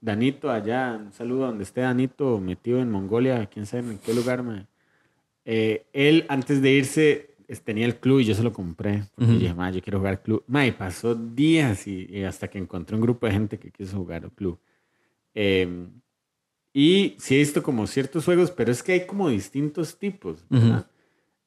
Danito 0.00 0.50
allá, 0.50 0.98
un 1.00 1.12
saludo 1.12 1.46
donde 1.46 1.64
esté 1.64 1.80
Danito, 1.80 2.38
metido 2.40 2.80
en 2.80 2.90
Mongolia, 2.90 3.46
quién 3.46 3.66
sabe 3.66 3.90
en 3.90 3.98
qué 3.98 4.14
lugar, 4.14 4.42
mae. 4.42 4.66
Eh, 5.44 5.86
él 5.92 6.24
antes 6.28 6.60
de 6.62 6.70
irse 6.72 7.34
tenía 7.64 7.86
el 7.86 7.96
club 7.96 8.20
y 8.20 8.26
yo 8.26 8.34
se 8.34 8.42
lo 8.42 8.52
compré. 8.52 9.04
Porque 9.14 9.32
dije, 9.38 9.54
"Ma, 9.54 9.70
yo 9.70 9.80
quiero 9.80 9.98
jugar 9.98 10.22
club. 10.22 10.44
Ma, 10.46 10.66
y 10.66 10.72
pasó 10.72 11.14
días 11.14 11.86
y, 11.86 12.06
y 12.10 12.24
hasta 12.24 12.48
que 12.48 12.58
encontré 12.58 12.94
un 12.94 13.00
grupo 13.02 13.26
de 13.26 13.32
gente 13.32 13.58
que 13.58 13.70
quiso 13.70 13.96
jugar 13.96 14.24
el 14.24 14.30
club. 14.32 14.58
Eh, 15.34 15.86
y 16.74 17.16
sí 17.18 17.34
he 17.34 17.38
visto 17.38 17.62
como 17.62 17.86
ciertos 17.86 18.24
juegos, 18.26 18.50
pero 18.50 18.70
es 18.70 18.82
que 18.82 18.92
hay 18.92 19.06
como 19.06 19.30
distintos 19.30 19.98
tipos, 19.98 20.44
¿verdad? 20.50 20.86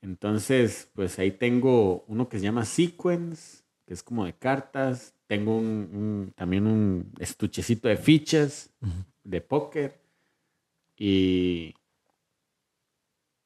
Entonces, 0.01 0.89
pues 0.95 1.19
ahí 1.19 1.31
tengo 1.31 2.03
uno 2.07 2.27
que 2.27 2.39
se 2.39 2.43
llama 2.45 2.65
Sequence, 2.65 3.61
que 3.85 3.93
es 3.93 4.01
como 4.01 4.25
de 4.25 4.33
cartas. 4.33 5.13
Tengo 5.31 5.55
un, 5.55 5.65
un- 5.93 6.33
también 6.35 6.67
un 6.67 7.09
estuchecito 7.17 7.87
de 7.87 7.95
fichas 7.95 8.69
de 9.23 9.39
póker. 9.39 9.97
Y, 10.97 11.73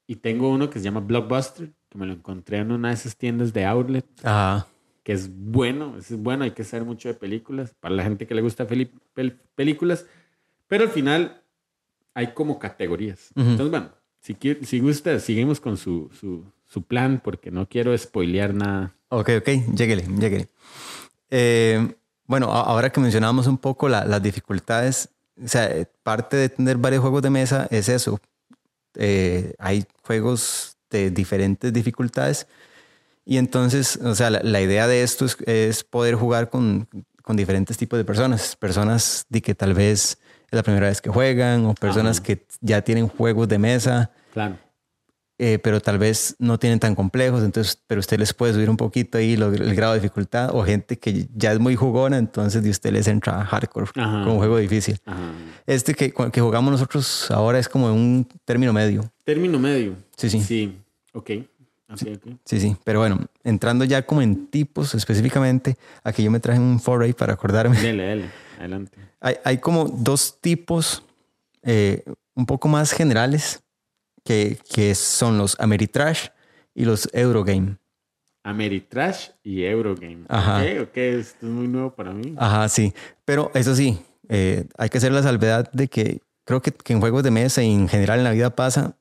y 0.08 0.16
tengo 0.16 0.50
uno 0.50 0.68
que 0.72 0.80
se 0.80 0.86
llama 0.86 1.00
Blockbuster, 1.02 1.72
que 1.88 1.98
me 2.00 2.08
lo 2.08 2.14
encontré 2.14 2.58
en 2.58 2.72
una 2.72 2.88
de 2.88 2.96
esas 2.96 3.16
tiendas 3.16 3.54
de 3.54 3.66
outlet, 3.66 4.04
Ajá. 4.24 4.66
que 5.04 5.14
es 5.14 5.30
bueno, 5.32 5.96
es 6.00 6.12
bueno, 6.18 6.44
hay 6.44 6.52
que 6.52 6.64
saber 6.64 6.88
mucho 6.88 7.08
de 7.08 7.14
películas, 7.14 7.76
para 7.80 7.94
la 7.94 8.04
gente 8.04 8.26
que 8.26 8.34
le 8.34 8.42
gusta 8.42 8.68
pel- 8.68 9.38
películas, 9.54 10.08
pero 10.68 10.86
al 10.86 10.90
final 10.90 11.44
hay 12.16 12.34
como 12.34 12.58
categorías. 12.58 13.30
Ujú. 13.36 13.48
Entonces, 13.52 13.70
bueno, 13.70 13.92
si, 14.22 14.34
quiere- 14.34 14.66
si 14.66 14.80
gusta, 14.80 15.20
seguimos 15.20 15.60
con 15.62 15.78
su, 15.78 16.10
su, 16.20 16.44
su 16.66 16.82
plan, 16.82 17.22
porque 17.24 17.52
no 17.52 17.70
quiero 17.70 17.96
spoilear 17.96 18.56
nada. 18.56 18.96
Ok, 19.10 19.30
ok, 19.38 19.50
lléguele, 19.76 20.04
lléguele. 20.20 20.48
Eh, 21.30 21.96
bueno, 22.28 22.52
ahora 22.52 22.90
que 22.92 23.00
mencionábamos 23.00 23.48
un 23.48 23.58
poco 23.58 23.88
la- 23.90 24.06
las 24.06 24.22
dificultades, 24.22 25.10
o 25.44 25.48
sea, 25.48 25.66
eh, 25.70 25.86
parte 26.04 26.38
de 26.38 26.50
tener 26.50 26.78
varios 26.78 27.02
juegos 27.02 27.22
de 27.22 27.30
mesa 27.30 27.68
es 27.72 27.90
eso. 27.90 28.20
Eh, 28.96 29.54
hay 29.60 29.86
juegos 30.04 30.78
de 30.90 31.12
diferentes 31.12 31.74
dificultades 31.74 32.48
y 33.26 33.38
entonces, 33.38 33.98
o 33.98 34.16
sea, 34.16 34.30
la, 34.30 34.40
la 34.44 34.62
idea 34.62 34.88
de 34.88 35.04
esto 35.04 35.26
es, 35.26 35.38
es 35.46 35.84
poder 35.84 36.16
jugar 36.16 36.50
con, 36.50 36.88
con 37.22 37.36
diferentes 37.36 37.78
tipos 37.78 37.98
de 37.98 38.06
personas. 38.06 38.56
Personas 38.56 39.26
de 39.30 39.42
que 39.42 39.56
tal 39.56 39.74
vez 39.74 40.18
es 40.50 40.52
la 40.52 40.64
primera 40.64 40.88
vez 40.88 41.02
que 41.02 41.10
juegan 41.10 41.66
o 41.66 41.74
personas 41.74 42.18
Ajá. 42.18 42.26
que 42.26 42.46
ya 42.62 42.82
tienen 42.82 43.08
juegos 43.08 43.48
de 43.48 43.58
mesa 43.60 44.12
Claro. 44.34 44.58
Eh, 45.38 45.60
pero 45.62 45.82
tal 45.82 45.98
vez 45.98 46.36
no 46.40 46.58
tienen 46.58 46.80
tan 46.80 46.96
complejos, 46.96 47.44
entonces, 47.44 47.82
pero 47.88 48.00
usted 48.00 48.18
les 48.20 48.34
puede 48.34 48.54
subir 48.54 48.70
un 48.70 48.78
poquito 48.78 49.18
ahí 49.18 49.36
lo- 49.36 49.52
el 49.54 49.76
grado 49.76 49.94
de 49.94 50.00
dificultad, 50.00 50.50
o 50.56 50.64
gente 50.64 50.98
que 50.98 51.28
ya 51.36 51.52
es 51.52 51.60
muy 51.60 51.76
jugona, 51.76 52.18
entonces 52.18 52.64
de 52.64 52.70
usted 52.70 52.92
les 52.94 53.08
entra 53.08 53.44
hardcore 53.46 53.88
Ajá. 53.96 54.24
con 54.24 54.34
un 54.34 54.38
juego 54.38 54.58
difícil. 54.58 54.98
Ajá. 55.06 55.32
Este 55.68 55.94
que, 55.94 56.14
que 56.32 56.42
jugamos 56.42 56.72
nosotros 56.72 57.30
ahora 57.32 57.60
es 57.60 57.68
como 57.68 57.88
un 57.94 58.28
término 58.46 58.72
medio. 58.72 59.12
Término 59.24 59.60
medio. 59.60 59.96
Sí, 60.16 60.30
sí. 60.30 60.42
Sí, 60.42 60.78
ok. 61.14 61.32
Ok, 61.88 62.02
ok. 62.16 62.34
Sí, 62.46 62.60
sí, 62.60 62.76
pero 62.84 63.00
bueno, 63.00 63.20
entrando 63.44 63.86
ya 63.86 64.04
como 64.06 64.22
en 64.24 64.48
tipos 64.48 64.96
específicamente, 64.96 65.78
aquí 66.04 66.24
yo 66.24 66.32
me 66.32 66.40
traje 66.40 66.60
un 66.60 66.80
foray 66.80 67.14
para 67.14 67.34
acordarme. 67.34 67.80
Dele, 67.80 68.04
dele. 68.04 68.26
Adelante. 68.58 68.98
Hay, 69.20 69.36
hay 69.44 69.58
como 69.60 69.86
dos 69.86 70.40
tipos 70.42 71.04
eh, 71.62 72.04
un 72.34 72.46
poco 72.48 72.68
más 72.68 72.92
generales 72.92 73.62
que, 74.26 74.58
que 74.70 74.94
son 74.96 75.38
los 75.38 75.56
Ameritrash 75.60 76.28
y 76.74 76.84
los 76.84 77.08
Eurogame. 77.14 77.78
Ameritrash 78.44 79.30
y 79.44 79.64
Eurogame. 79.64 80.26
Ajá. 80.28 80.62
Ok, 80.62 80.90
ok, 80.90 80.98
esto 80.98 81.46
es 81.48 81.52
muy 81.52 81.68
nuevo 81.68 81.96
para 81.96 82.12
mí. 82.14 82.36
Ajá, 82.38 82.68
sí. 82.70 82.94
Pero 83.24 83.50
eso 83.54 83.76
sí, 83.76 83.98
eh, 84.30 84.68
hay 84.78 84.90
que 84.90 84.98
hacer 84.98 85.12
la 85.12 85.24
salvedad 85.24 85.72
de 85.72 85.88
que 85.88 86.20
creo 86.44 86.62
que, 86.62 86.72
que 86.72 86.94
en 86.94 87.00
juegos 87.00 87.24
de 87.24 87.32
mesa 87.32 87.64
y 87.64 87.72
en 87.74 87.88
general 87.88 88.20
en 88.20 88.24
la 88.26 88.32
vida 88.32 88.56
pasa, 88.56 88.98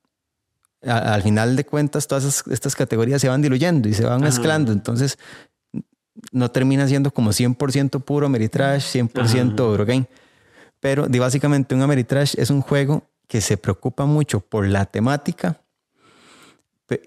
a- 0.82 1.14
al 1.14 1.22
final 1.22 1.56
de 1.56 1.64
cuentas 1.64 2.06
todas 2.06 2.24
esas- 2.24 2.46
estas 2.52 2.74
categorías 2.76 3.20
se 3.20 3.28
van 3.28 3.42
diluyendo 3.42 3.88
y 3.88 3.94
se 3.94 4.04
van 4.04 4.14
Ajá. 4.14 4.24
mezclando. 4.24 4.72
Entonces 4.72 5.18
no 6.32 6.50
termina 6.50 6.86
siendo 6.86 7.10
como 7.10 7.32
100% 7.32 8.00
puro 8.00 8.26
Ameritrash, 8.26 8.82
100% 8.84 9.64
Ajá. 9.64 9.70
Eurogame. 9.72 10.06
Pero 10.80 11.06
básicamente 11.08 11.74
un 11.74 11.82
Ameritrash 11.82 12.34
es 12.38 12.50
un 12.50 12.60
juego 12.60 13.02
que 13.34 13.40
se 13.40 13.56
preocupa 13.56 14.06
mucho 14.06 14.38
por 14.38 14.64
la 14.64 14.86
temática, 14.86 15.60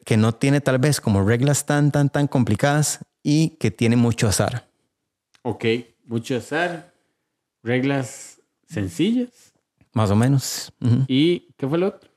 que 0.03 0.17
no 0.17 0.35
tiene 0.35 0.59
tal 0.59 0.77
vez 0.77 0.99
como 0.99 1.23
reglas 1.23 1.65
tan, 1.65 1.89
tan, 1.89 2.09
tan 2.09 2.27
complicadas 2.27 2.99
y 3.23 3.51
que 3.51 3.71
tiene 3.71 3.95
mucho 3.95 4.27
azar. 4.27 4.67
Ok, 5.43 5.63
mucho 6.03 6.35
azar, 6.35 6.93
reglas 7.63 8.41
sencillas. 8.67 9.53
Más 9.93 10.11
o 10.11 10.17
menos. 10.17 10.73
¿Y 11.07 11.47
qué 11.55 11.65
fue 11.65 11.77
lo 11.77 11.87
otro? 11.87 12.09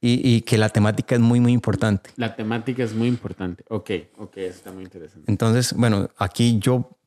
y, 0.00 0.34
y 0.34 0.40
que 0.40 0.58
la 0.58 0.68
temática 0.68 1.14
es 1.14 1.20
muy, 1.20 1.38
muy 1.38 1.52
importante. 1.52 2.10
La 2.16 2.34
temática 2.34 2.82
es 2.82 2.92
muy 2.92 3.06
importante. 3.06 3.64
Ok, 3.68 3.90
ok, 4.18 4.36
eso 4.38 4.56
está 4.56 4.72
muy 4.72 4.82
interesante. 4.82 5.30
Entonces, 5.30 5.74
bueno, 5.74 6.10
aquí 6.18 6.58
yo, 6.58 6.98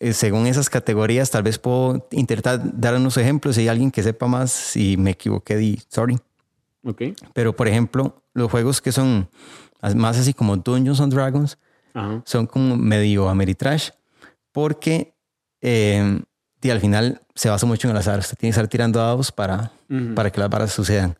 eh, 0.00 0.12
según 0.12 0.46
esas 0.46 0.68
categorías, 0.70 1.30
tal 1.30 1.42
vez 1.42 1.58
puedo 1.58 2.06
intentar 2.10 2.60
dar 2.78 2.94
unos 2.96 3.16
ejemplos. 3.16 3.54
Si 3.54 3.62
hay 3.62 3.68
alguien 3.68 3.90
que 3.90 4.02
sepa 4.02 4.26
más, 4.26 4.50
si 4.52 4.96
me 4.96 5.10
equivoqué, 5.12 5.56
di 5.56 5.80
sorry. 5.88 6.18
Ok, 6.84 7.02
Pero, 7.34 7.54
por 7.56 7.66
ejemplo, 7.68 8.22
los 8.34 8.50
juegos 8.50 8.80
que 8.80 8.92
son 8.92 9.28
más 9.96 10.18
así 10.18 10.32
como 10.34 10.56
Dungeons 10.56 11.00
and 11.00 11.12
Dragons, 11.12 11.58
Ajá. 11.94 12.22
son 12.24 12.46
como 12.46 12.76
medio 12.76 13.28
Ameritrash 13.28 13.90
porque 14.52 15.14
eh, 15.60 16.20
y 16.62 16.70
al 16.70 16.80
final 16.80 17.20
se 17.34 17.48
basa 17.48 17.64
mucho 17.66 17.86
en 17.86 17.92
el 17.92 17.96
azar. 17.98 18.18
Usted 18.18 18.36
tiene 18.36 18.50
que 18.50 18.58
estar 18.58 18.66
tirando 18.68 18.98
dados 18.98 19.30
para, 19.30 19.70
Ujú. 19.88 20.14
para 20.14 20.30
que 20.32 20.40
las 20.40 20.50
varas 20.50 20.72
sucedan. 20.72 21.16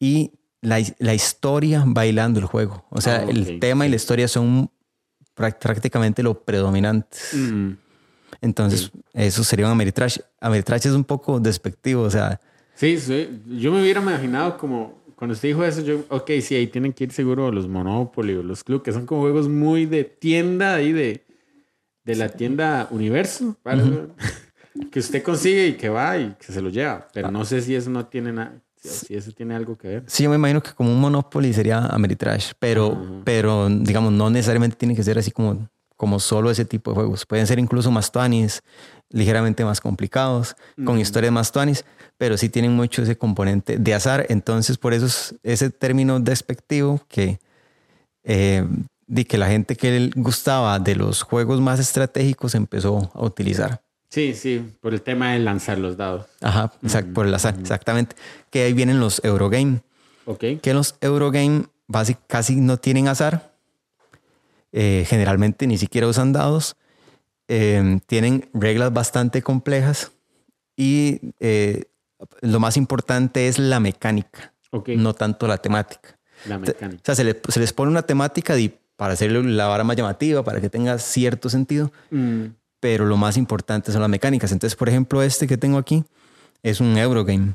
Y 0.00 0.32
la, 0.62 0.78
la 0.98 1.12
historia 1.14 1.84
bailando 1.86 2.40
el 2.40 2.46
juego. 2.46 2.84
O 2.90 3.00
sea, 3.02 3.18
Ah, 3.20 3.24
ok, 3.24 3.28
el 3.30 3.60
tema 3.60 3.86
y 3.86 3.90
la 3.90 3.96
historia 3.96 4.28
son 4.28 4.70
prá- 5.36 5.58
prácticamente 5.58 6.22
lo 6.22 6.42
predominante. 6.42 7.18
Mm. 7.34 7.72
Entonces, 8.40 8.90
eso 9.12 9.42
sería 9.44 9.66
un 9.66 9.72
Ameritrash. 9.72 10.18
Ameritrash 10.40 10.86
es 10.86 10.92
un 10.92 11.04
poco 11.04 11.40
despectivo, 11.40 12.02
o 12.02 12.10
sea, 12.10 12.40
Sí, 12.78 12.96
sí, 13.00 13.42
yo 13.58 13.72
me 13.72 13.82
hubiera 13.82 14.00
imaginado 14.00 14.56
como 14.56 15.02
cuando 15.16 15.34
usted 15.34 15.48
dijo 15.48 15.64
eso, 15.64 15.80
yo, 15.80 16.04
ok, 16.10 16.30
sí, 16.40 16.54
ahí 16.54 16.68
tienen 16.68 16.92
que 16.92 17.02
ir 17.02 17.12
seguro 17.12 17.50
los 17.50 17.66
Monopoly 17.66 18.36
o 18.36 18.42
los 18.44 18.62
Club, 18.62 18.84
que 18.84 18.92
son 18.92 19.04
como 19.04 19.22
juegos 19.22 19.48
muy 19.48 19.84
de 19.84 20.04
tienda 20.04 20.74
ahí 20.76 20.92
de, 20.92 21.26
de 22.04 22.14
la 22.14 22.28
tienda 22.28 22.86
Universo, 22.92 23.56
¿vale? 23.64 23.82
que 24.92 25.00
usted 25.00 25.24
consigue 25.24 25.66
y 25.66 25.72
que 25.72 25.88
va 25.88 26.18
y 26.18 26.36
que 26.38 26.52
se 26.52 26.62
lo 26.62 26.68
lleva, 26.70 27.08
pero 27.12 27.32
no 27.32 27.44
sé 27.44 27.62
si 27.62 27.74
eso 27.74 27.90
no 27.90 28.06
tiene 28.06 28.32
nada, 28.32 28.62
si, 28.76 29.12
eso 29.12 29.32
tiene 29.32 29.56
algo 29.56 29.76
que 29.76 29.88
ver. 29.88 30.04
sí, 30.06 30.22
yo 30.22 30.30
me 30.30 30.36
imagino 30.36 30.62
que 30.62 30.70
como 30.70 30.92
un 30.92 31.00
Monopoly 31.00 31.52
sería 31.52 31.78
Ameritrash, 31.78 32.52
pero, 32.60 32.92
Ajá. 32.92 33.22
pero 33.24 33.68
digamos, 33.68 34.12
no 34.12 34.30
necesariamente 34.30 34.76
tiene 34.76 34.94
que 34.94 35.02
ser 35.02 35.18
así 35.18 35.32
como, 35.32 35.68
como 35.98 36.18
solo 36.20 36.50
ese 36.50 36.64
tipo 36.64 36.92
de 36.92 36.94
juegos. 36.94 37.26
Pueden 37.26 37.46
ser 37.46 37.58
incluso 37.58 37.90
más 37.90 38.10
tuanis, 38.10 38.62
ligeramente 39.10 39.64
más 39.66 39.80
complicados, 39.82 40.56
con 40.76 40.90
Ujú. 40.94 40.98
historias 41.00 41.32
más 41.32 41.52
tuanis, 41.52 41.84
pero 42.16 42.38
sí 42.38 42.48
tienen 42.48 42.72
mucho 42.74 43.02
ese 43.02 43.18
componente 43.18 43.76
de 43.78 43.92
azar. 43.94 44.24
Entonces, 44.30 44.78
por 44.78 44.94
eso 44.94 45.04
es 45.06 45.34
ese 45.42 45.68
término 45.70 46.20
despectivo 46.20 47.00
que, 47.08 47.38
eh, 48.24 48.66
de 49.06 49.24
que 49.24 49.38
la 49.38 49.48
gente 49.48 49.74
que 49.76 49.98
le 49.98 50.10
gustaba 50.14 50.78
de 50.78 50.94
los 50.94 51.22
juegos 51.22 51.60
más 51.60 51.80
estratégicos 51.80 52.54
empezó 52.54 53.10
a 53.14 53.24
utilizar. 53.24 53.82
Sí, 54.10 54.34
sí, 54.34 54.74
por 54.80 54.94
el 54.94 55.02
tema 55.02 55.32
de 55.32 55.40
lanzar 55.40 55.78
los 55.78 55.96
dados. 55.96 56.26
Ajá, 56.40 56.72
exact- 56.82 57.12
por 57.12 57.26
el 57.26 57.34
azar, 57.34 57.56
exactamente. 57.60 58.16
Que 58.50 58.62
ahí 58.62 58.72
vienen 58.72 59.00
los 59.00 59.22
Eurogame, 59.24 59.80
Ok. 60.26 60.44
que 60.62 60.72
los 60.74 60.94
Eurogame 61.00 61.64
casi 62.26 62.56
no 62.56 62.76
tienen 62.76 63.08
azar. 63.08 63.52
Eh, 64.72 65.04
generalmente 65.08 65.66
ni 65.66 65.78
siquiera 65.78 66.06
usan 66.06 66.32
dados. 66.32 66.76
Eh, 67.48 68.00
tienen 68.06 68.48
reglas 68.52 68.92
bastante 68.92 69.40
complejas 69.42 70.12
y 70.76 71.32
eh, 71.40 71.84
lo 72.42 72.60
más 72.60 72.76
importante 72.76 73.48
es 73.48 73.58
la 73.58 73.80
mecánica, 73.80 74.52
Ok. 74.70 74.90
no 74.90 75.14
tanto 75.14 75.46
la 75.46 75.56
temática. 75.58 76.18
La 76.46 76.56
O 76.56 76.60
mecánica. 76.60 77.02
sea, 77.04 77.14
se, 77.14 77.24
le- 77.24 77.40
se 77.48 77.60
les 77.60 77.72
pone 77.72 77.90
una 77.90 78.02
temática 78.02 78.54
de- 78.54 78.78
para 78.96 79.14
hacerle 79.14 79.42
la 79.44 79.66
vara 79.68 79.84
más 79.84 79.96
llamativa, 79.96 80.42
para 80.44 80.60
que 80.60 80.68
tenga 80.68 80.98
cierto 80.98 81.48
sentido, 81.48 81.90
Mm. 82.10 82.46
pero 82.80 83.06
lo 83.06 83.16
más 83.16 83.36
importante 83.36 83.92
son 83.92 84.02
las 84.02 84.10
mecánicas. 84.10 84.52
Entonces, 84.52 84.76
por 84.76 84.88
ejemplo, 84.88 85.22
este 85.22 85.46
que 85.46 85.56
tengo 85.56 85.78
aquí 85.78 86.04
es 86.62 86.80
un 86.80 86.98
Eurogame. 86.98 87.54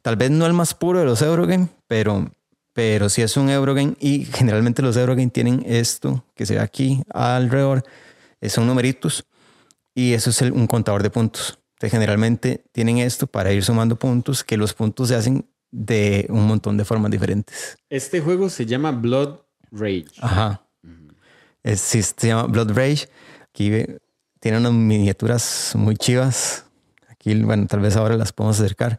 Tal 0.00 0.16
vez 0.16 0.30
no 0.30 0.46
el 0.46 0.52
más 0.52 0.74
puro 0.74 0.98
de 1.00 1.04
los 1.04 1.20
Eurogame, 1.22 1.68
pero, 1.86 2.30
pero 2.72 3.08
sí 3.08 3.22
es 3.22 3.36
un 3.36 3.50
Eurogame 3.50 3.94
y 4.00 4.24
generalmente 4.24 4.82
los 4.82 4.96
Eurogame 4.96 5.28
tienen 5.30 5.62
esto 5.66 6.24
que 6.34 6.46
se 6.46 6.54
ve 6.54 6.60
aquí 6.60 7.02
alrededor, 7.12 7.82
son 8.48 8.66
numeritos 8.66 9.24
y 9.94 10.14
eso 10.14 10.30
es 10.30 10.40
el- 10.42 10.52
un 10.52 10.66
contador 10.66 11.02
de 11.02 11.10
puntos. 11.10 11.58
Entonces, 11.74 11.92
generalmente 11.92 12.64
tienen 12.72 12.98
esto 12.98 13.26
para 13.26 13.52
ir 13.52 13.62
sumando 13.64 13.96
puntos, 13.96 14.42
que 14.44 14.56
los 14.56 14.72
puntos 14.72 15.08
se 15.08 15.16
hacen 15.16 15.46
de 15.70 16.26
un 16.28 16.46
montón 16.46 16.76
de 16.76 16.84
formas 16.84 17.10
diferentes. 17.10 17.76
Este 17.90 18.20
juego 18.20 18.48
se 18.48 18.66
llama 18.66 18.92
Blood 18.92 19.40
Rage. 19.70 20.06
Ajá. 20.20 20.62
Es, 21.62 21.80
sí, 21.80 22.02
se 22.02 22.26
llama 22.28 22.44
Blood 22.44 22.72
Rage. 22.72 23.08
Aquí 23.48 23.70
ve- 23.70 23.98
tiene 24.40 24.58
unas 24.58 24.72
miniaturas 24.72 25.72
muy 25.76 25.96
chivas. 25.96 26.64
Aquí, 27.08 27.34
bueno, 27.42 27.66
tal 27.66 27.80
vez 27.80 27.96
ahora 27.96 28.16
las 28.16 28.32
podemos 28.32 28.58
acercar. 28.60 28.98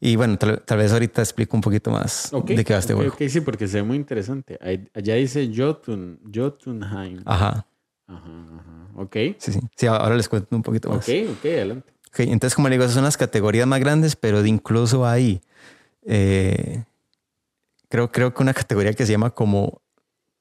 Y 0.00 0.16
bueno, 0.16 0.36
tal, 0.36 0.60
tal 0.62 0.78
vez 0.78 0.92
ahorita 0.92 1.22
explico 1.22 1.56
un 1.56 1.60
poquito 1.62 1.90
más 1.90 2.30
de 2.46 2.64
qué 2.64 2.72
va 2.74 2.78
este 2.80 2.92
ok, 2.94 2.98
juego. 3.00 3.14
ok, 3.14 3.22
sí, 3.28 3.40
porque 3.40 3.66
se 3.68 3.78
ve 3.78 3.82
muy 3.84 3.96
interesante. 3.96 4.58
Allá 4.94 5.14
dice 5.14 5.50
Jotun, 5.54 6.20
Jotunheim. 6.34 7.22
Ajá. 7.24 7.66
Ajá, 8.06 8.46
ajá. 8.58 8.88
Ok, 8.96 9.16
Sí, 9.38 9.52
sí. 9.52 9.60
Sí, 9.76 9.86
ahora 9.86 10.14
les 10.16 10.28
cuento 10.28 10.54
un 10.54 10.62
poquito 10.62 10.90
más. 10.90 11.08
ok, 11.08 11.14
ok, 11.38 11.44
adelante. 11.46 11.92
Ok, 12.08 12.20
entonces, 12.20 12.54
como 12.54 12.68
le 12.68 12.74
digo, 12.74 12.84
esas 12.84 12.94
son 12.94 13.04
las 13.04 13.16
categorías 13.16 13.66
más 13.66 13.80
grandes, 13.80 14.14
pero 14.14 14.42
de 14.42 14.48
incluso 14.48 15.06
hay, 15.06 15.40
eh, 16.06 16.84
creo, 17.88 18.12
creo 18.12 18.34
que 18.34 18.42
una 18.42 18.54
categoría 18.54 18.92
que 18.92 19.06
se 19.06 19.12
llama 19.12 19.30
como, 19.30 19.80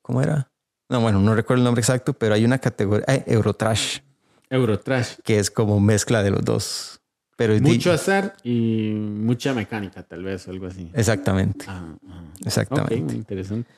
¿cómo 0.02 0.22
era? 0.22 0.52
No, 0.90 1.00
bueno, 1.02 1.20
no 1.20 1.34
recuerdo 1.34 1.62
el 1.62 1.64
nombre 1.64 1.82
exacto, 1.82 2.14
pero 2.14 2.36
hay 2.36 2.46
una 2.46 2.60
categoría, 2.60 3.06
eh, 3.08 3.24
Eurotrash, 3.28 4.00
Eurotrash. 4.50 5.16
que 5.24 5.40
es 5.40 5.50
como 5.50 5.80
mezcla 5.80 6.22
de 6.22 6.30
los 6.32 6.44
dos. 6.44 7.00
Pero 7.36 7.54
di- 7.56 7.62
Mucho 7.62 7.92
azar 7.92 8.36
y 8.44 8.92
mucha 8.94 9.54
mecánica, 9.54 10.04
tal 10.04 10.24
vez, 10.24 10.48
o 10.48 10.52
algo 10.52 10.68
así. 10.68 10.90
Exactamente, 10.94 11.66
ajá. 11.68 11.96
Ok, 12.02 12.46
exactamente. 12.46 12.96
muy 13.02 13.16
interesante. 13.16 13.70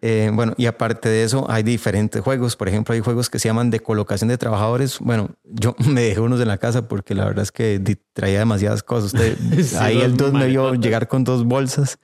Eh, 0.00 0.30
bueno, 0.32 0.54
y 0.56 0.66
aparte 0.66 1.08
de 1.08 1.24
eso, 1.24 1.44
hay 1.50 1.64
diferentes 1.64 2.22
juegos. 2.22 2.54
Por 2.54 2.68
ejemplo, 2.68 2.94
hay 2.94 3.00
juegos 3.00 3.28
que 3.28 3.40
se 3.40 3.48
llaman 3.48 3.68
de 3.70 3.80
colocación 3.80 4.28
de 4.28 4.38
trabajadores. 4.38 5.00
Bueno, 5.00 5.30
yo 5.44 5.74
me 5.92 6.02
dejé 6.02 6.20
unos 6.20 6.40
en 6.40 6.46
la 6.48 6.58
casa 6.58 6.86
porque 6.86 7.14
la 7.14 7.24
verdad 7.24 7.42
es 7.42 7.50
que 7.52 7.78
di- 7.80 7.98
traía 8.12 8.38
demasiadas 8.38 8.82
cosas. 8.84 9.12
Usted, 9.12 9.36
Sí, 9.64 9.74
ahí 9.76 10.00
el 10.00 10.16
dos 10.16 10.32
me 10.32 10.46
vio 10.46 10.74
llegar 10.74 11.08
con 11.08 11.24
dos 11.24 11.44
bolsas 11.44 11.98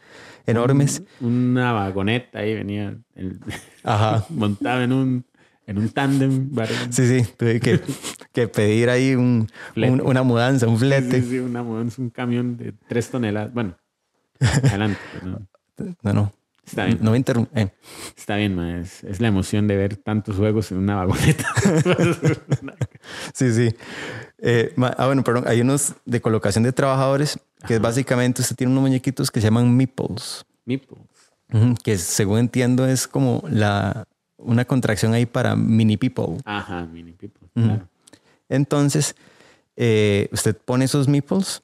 enormes. 0.47 1.03
Un- 1.21 1.51
Una 1.53 1.73
vagoneta 1.73 2.41
ahí 2.41 2.55
venía 2.55 2.97
el- 3.15 3.39
Ajá. 3.85 4.25
montado 4.31 4.83
en 4.83 4.93
un, 4.93 5.25
en 5.67 5.79
un 5.79 5.89
tándem. 5.91 6.51
Sí, 6.91 7.07
sí, 7.07 7.29
tuve 7.37 7.61
que, 7.61 7.81
que 8.33 8.49
pedir 8.49 8.91
ahí 8.91 9.15
un, 9.15 9.49
una 9.77 10.23
mudanza, 10.23 10.67
un 10.67 10.79
Sí, 10.79 10.87
flete. 10.87 11.23
sí, 11.23 11.29
sí, 11.31 11.39
una 11.39 11.63
mudanza, 11.63 12.01
un 12.03 12.11
camión 12.11 12.57
de 12.57 12.73
tres 12.89 13.09
toneladas. 13.11 13.53
Bueno, 13.53 13.77
adelante. 14.41 14.99
pues, 15.13 15.25
no. 15.25 15.47
No, 16.03 16.13
no, 16.13 16.33
Está 16.65 16.85
bien. 16.87 16.99
no 17.01 17.11
me 17.11 17.17
interrumpe. 17.17 17.61
Eh, 17.61 17.73
Está 18.17 18.37
bien, 18.37 18.55
ma, 18.55 18.79
Es, 18.79 19.03
es 19.05 19.21
la 19.21 19.29
emoción 19.29 19.67
de 19.67 19.77
ver 19.77 19.97
tantos 19.97 20.37
juegos 20.37 20.71
en 20.73 20.79
una 20.79 20.97
vagoneta. 20.97 21.47
Sí, 23.35 23.53
sí. 23.53 23.75
Eh, 24.39 24.73
ma- 24.77 24.95
ah, 24.97 25.07
bueno, 25.07 25.23
perdón. 25.25 25.45
Hay 25.47 25.61
unos 25.61 25.95
de 26.05 26.21
colocación 26.21 26.65
de 26.65 26.73
trabajadores 26.73 27.39
que 27.67 27.75
es 27.75 27.81
básicamente 27.81 28.43
usted 28.43 28.57
tiene 28.57 28.73
unos 28.73 28.83
muñequitos 28.83 29.31
que 29.31 29.41
se 29.41 29.47
llaman 29.47 29.75
meeples. 29.77 30.45
Meeples. 30.65 31.01
Que 31.83 31.99
según 31.99 32.39
entiendo 32.39 32.87
es 32.87 33.07
como 33.07 33.43
la, 33.49 34.07
una 34.45 34.65
contracción 34.65 35.15
ahí 35.15 35.27
para 35.27 35.57
mini 35.57 35.97
people. 35.97 36.39
Ajá, 36.45 36.87
mini 36.87 37.13
people. 37.13 37.49
Claro. 37.55 37.89
Entonces, 38.49 39.17
eh, 39.77 40.29
usted 40.33 40.57
pone 40.57 40.85
esos 40.85 41.09
meeples 41.09 41.63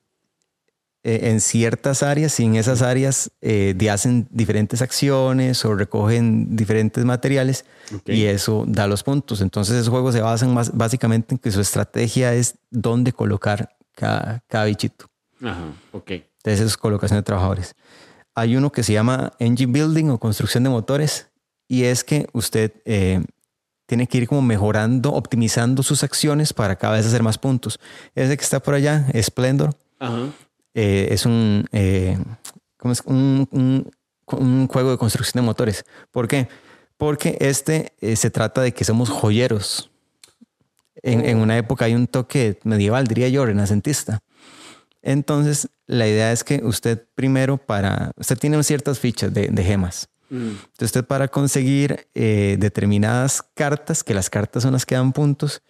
eh, 1.03 1.31
en 1.31 1.41
ciertas 1.41 2.03
áreas 2.03 2.39
y 2.41 2.45
en 2.45 2.57
esas 2.57 2.83
áreas 2.83 3.31
eh, 3.41 3.75
hacen 3.91 4.29
diferentes 4.31 4.83
acciones 4.83 5.65
o 5.65 5.75
recogen 5.75 6.57
diferentes 6.57 7.05
materiales 7.07 7.65
y 8.05 8.25
eso 8.25 8.65
da 8.67 8.87
los 8.87 9.03
puntos. 9.03 9.41
Entonces, 9.41 9.77
esos 9.77 9.89
juegos 9.89 10.15
se 10.15 10.21
basan 10.21 10.53
más, 10.53 10.77
básicamente 10.77 11.35
en 11.35 11.39
que 11.39 11.51
su 11.51 11.61
estrategia 11.61 12.35
es 12.35 12.57
dónde 12.71 13.13
colocar 13.13 13.77
cada, 13.95 14.45
cada 14.47 14.67
bichito. 14.67 15.07
Ajá, 15.43 15.73
ok. 15.93 16.11
Entonces, 16.11 16.61
es 16.67 16.77
colocación 16.77 17.19
de 17.19 17.23
trabajadores. 17.23 17.75
Hay 18.35 18.57
uno 18.57 18.71
que 18.71 18.83
se 18.83 18.93
llama 18.93 19.33
engine 19.39 19.73
building 19.73 20.11
o 20.11 20.19
construcción 20.19 20.65
de 20.65 20.71
motores 20.71 21.30
y 21.71 21.85
es 21.85 22.03
que 22.03 22.27
usted 22.33 22.73
eh, 22.85 23.23
tiene 23.87 24.09
que 24.09 24.19
ir 24.19 24.27
como 24.27 24.43
mejorando, 24.43 25.13
optimizando 25.13 25.85
sus 25.85 26.03
acciones 26.03 26.53
para 26.53 26.75
cada 26.75 26.95
vez 26.97 27.07
hacer 27.07 27.23
más 27.23 27.39
puntos. 27.39 27.79
Ese 28.17 28.37
que 28.37 28.43
está 28.43 28.59
por 28.61 28.75
allá, 28.75 29.07
Splendor, 29.23 29.77
Ajá. 30.01 30.31
eh, 30.75 31.07
es 31.13 31.27
un, 31.27 31.65
eh, 31.71 32.19
¿cómo 32.77 32.91
es? 32.93 33.03
Un, 33.07 33.47
un- 33.53 33.91
un 34.33 34.67
juego 34.67 34.91
de 34.91 34.99
construcción 34.99 35.43
de 35.43 35.47
motores. 35.47 35.85
¿Por 36.11 36.27
qué? 36.27 36.49
Porque 36.97 37.37
este 37.41 37.93
se 38.17 38.31
trata 38.31 38.61
de 38.63 38.73
que 38.73 38.85
somos 38.85 39.09
joyeros. 39.09 39.91
En, 41.03 41.25
en 41.25 41.39
una 41.39 41.57
época 41.57 41.85
hay 41.85 41.95
un 41.95 42.07
toque 42.09 42.59
medieval, 42.65 43.07
diría 43.07 43.29
yo, 43.29 43.47
renacentista. 43.47 44.21
Entonces, 45.03 45.69
la 45.87 46.07
idea 46.09 46.31
es 46.33 46.43
que 46.45 46.61
usted 46.65 47.05
primero 47.15 47.57
para, 47.59 48.11
usted 48.17 48.37
tiene 48.39 48.61
ciertas 48.65 48.99
fichas 48.99 49.33
de, 49.33 49.49
de 49.49 49.65
gemas. 49.65 50.09
Mm, 50.31 50.51
Entonces, 50.51 50.87
usted 50.87 51.05
para 51.05 51.29
conseguir 51.29 52.07
eh, 52.15 52.57
determinadas 52.59 53.43
cartas, 53.55 54.03
que 54.05 54.15
las 54.15 54.31
cartas 54.31 54.63
son 54.63 54.73
las 54.73 54.87
que 54.87 54.95
dan 54.95 55.13
puntos, 55.13 55.63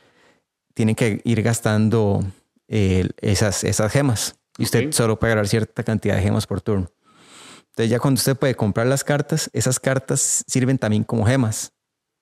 tiene 0.74 0.94
que 0.94 1.20
ir 1.24 1.42
gastando 1.42 2.24
eh, 2.68 3.08
esas, 3.20 3.64
esas 3.64 3.90
gemas. 3.90 4.36
Y 4.58 4.64
usted 4.64 4.92
solo 4.92 5.18
puede 5.18 5.32
agarrar 5.32 5.48
cierta 5.48 5.82
cantidad 5.82 6.16
de 6.16 6.22
gemas 6.22 6.46
por 6.46 6.60
turno. 6.60 6.90
Entonces, 7.70 7.90
ya 7.90 7.98
cuando 7.98 8.18
usted 8.18 8.36
puede 8.36 8.54
comprar 8.54 8.86
las 8.86 9.02
cartas, 9.04 9.48
esas 9.52 9.80
cartas 9.80 10.44
sirven 10.46 10.76
también 10.78 11.02
como 11.04 11.24
gemas, 11.24 11.72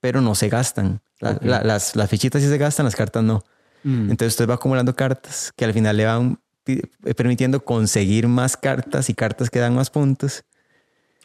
pero 0.01 0.21
no 0.21 0.35
se 0.35 0.49
gastan. 0.49 1.01
La- 1.21 1.33
Ok. 1.33 1.43
la- 1.43 1.63
las, 1.65 1.97
las 1.97 2.09
fichitas 2.09 2.41
sí 2.43 2.49
se 2.49 2.59
gastan, 2.59 2.85
las 2.85 2.95
cartas 2.95 3.25
no. 3.25 3.43
mm. 3.83 4.11
Entonces 4.11 4.35
usted 4.35 4.49
va 4.49 4.55
acumulando 4.55 4.95
cartas 4.95 5.53
que 5.57 5.65
al 5.65 5.73
final 5.73 5.97
le 5.97 6.05
van 6.05 6.41
eh, 6.67 6.83
permitiendo 7.17 7.65
conseguir 7.65 8.29
más 8.29 8.57
cartas 8.57 9.09
y 9.11 9.15
cartas 9.15 9.51
que 9.51 9.59
dan 9.59 9.75
más 9.75 9.91
puntos. 9.91 10.45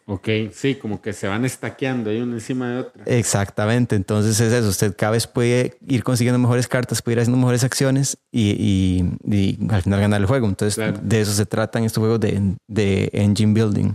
Ok, 0.06 0.28
sí, 0.52 0.76
como 0.76 1.02
que 1.02 1.14
se 1.14 1.28
van 1.30 1.46
estaqueando 1.46 2.10
ahí 2.10 2.20
una 2.22 2.34
encima 2.34 2.70
de 2.70 2.78
otra. 2.80 3.04
Exactamente, 3.06 3.96
entonces 3.96 4.38
es 4.42 4.52
eso, 4.52 4.68
usted 4.68 4.94
cada 4.98 5.14
vez 5.14 5.28
puede 5.28 5.78
ir 5.88 6.04
consiguiendo 6.04 6.38
mejores 6.40 6.68
cartas, 6.68 7.02
puede 7.02 7.14
ir 7.16 7.20
haciendo 7.22 7.38
mejores 7.38 7.64
acciones 7.64 8.18
y, 8.30 8.52
y- 8.52 9.18
y 9.34 9.58
al 9.72 9.82
final 9.82 10.02
ganar 10.02 10.20
el 10.20 10.28
juego. 10.28 10.48
Entonces 10.48 10.76
Claro. 10.76 11.00
de 11.02 11.22
eso 11.22 11.32
se 11.32 11.46
tratan 11.46 11.86
estos 11.86 12.02
juegos 12.02 12.20
de, 12.20 12.58
de 12.68 13.10
engine 13.14 13.54
building. 13.54 13.94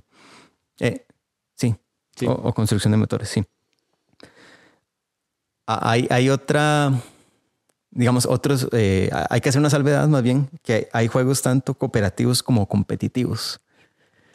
Eh, 0.81 1.05
sí, 1.57 1.75
Sí. 2.17 2.27
O, 2.27 2.33
o 2.33 2.55
construcción 2.55 2.91
de 2.93 2.97
motores, 2.97 3.29
sí. 3.29 3.45
Hay, 5.67 6.07
hay 6.11 6.31
otra, 6.31 6.93
digamos, 7.91 8.25
otros, 8.25 8.67
eh, 8.73 9.11
hay 9.29 9.41
que 9.43 9.51
hacer 9.51 9.61
una 9.61 9.69
salvedad 9.71 10.09
más 10.09 10.23
bien, 10.23 10.49
que 10.63 10.89
hay 10.93 11.09
juegos 11.09 11.43
tanto 11.43 11.75
cooperativos 11.75 12.43
como 12.43 12.67
competitivos. 12.67 13.61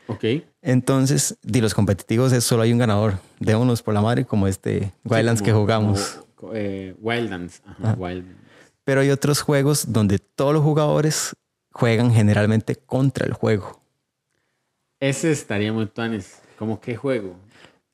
Ok. 0.08 0.24
Entonces, 0.62 1.38
de 1.42 1.62
los 1.62 1.74
competitivos 1.74 2.32
es 2.34 2.44
solo 2.44 2.64
hay 2.64 2.74
un 2.74 2.80
ganador. 2.80 3.16
Démonos 3.40 3.82
por 3.82 3.94
la 3.94 4.02
madre 4.02 4.26
como 4.26 4.48
este 4.48 4.92
Wildlands 5.06 5.40
Sí, 5.40 5.46
que 5.46 5.54
jugamos. 5.54 6.20
como, 6.36 6.54
eh, 6.56 6.96
Wildlands. 7.00 7.62
Ajá, 7.66 7.96
Wildlands. 7.98 8.40
Pero 8.84 9.02
hay 9.02 9.10
otros 9.12 9.42
juegos 9.42 9.92
donde 9.94 10.20
todos 10.20 10.54
los 10.54 10.64
jugadores 10.64 11.36
juegan 11.72 12.12
generalmente 12.14 12.76
contra 12.76 13.26
el 13.26 13.34
juego. 13.34 13.82
Ese 15.00 15.32
estaría 15.32 15.72
muy 15.74 15.86
tuanis. 15.88 16.40
¿Cómo 16.58 16.80
qué 16.80 16.96
juego? 16.96 17.36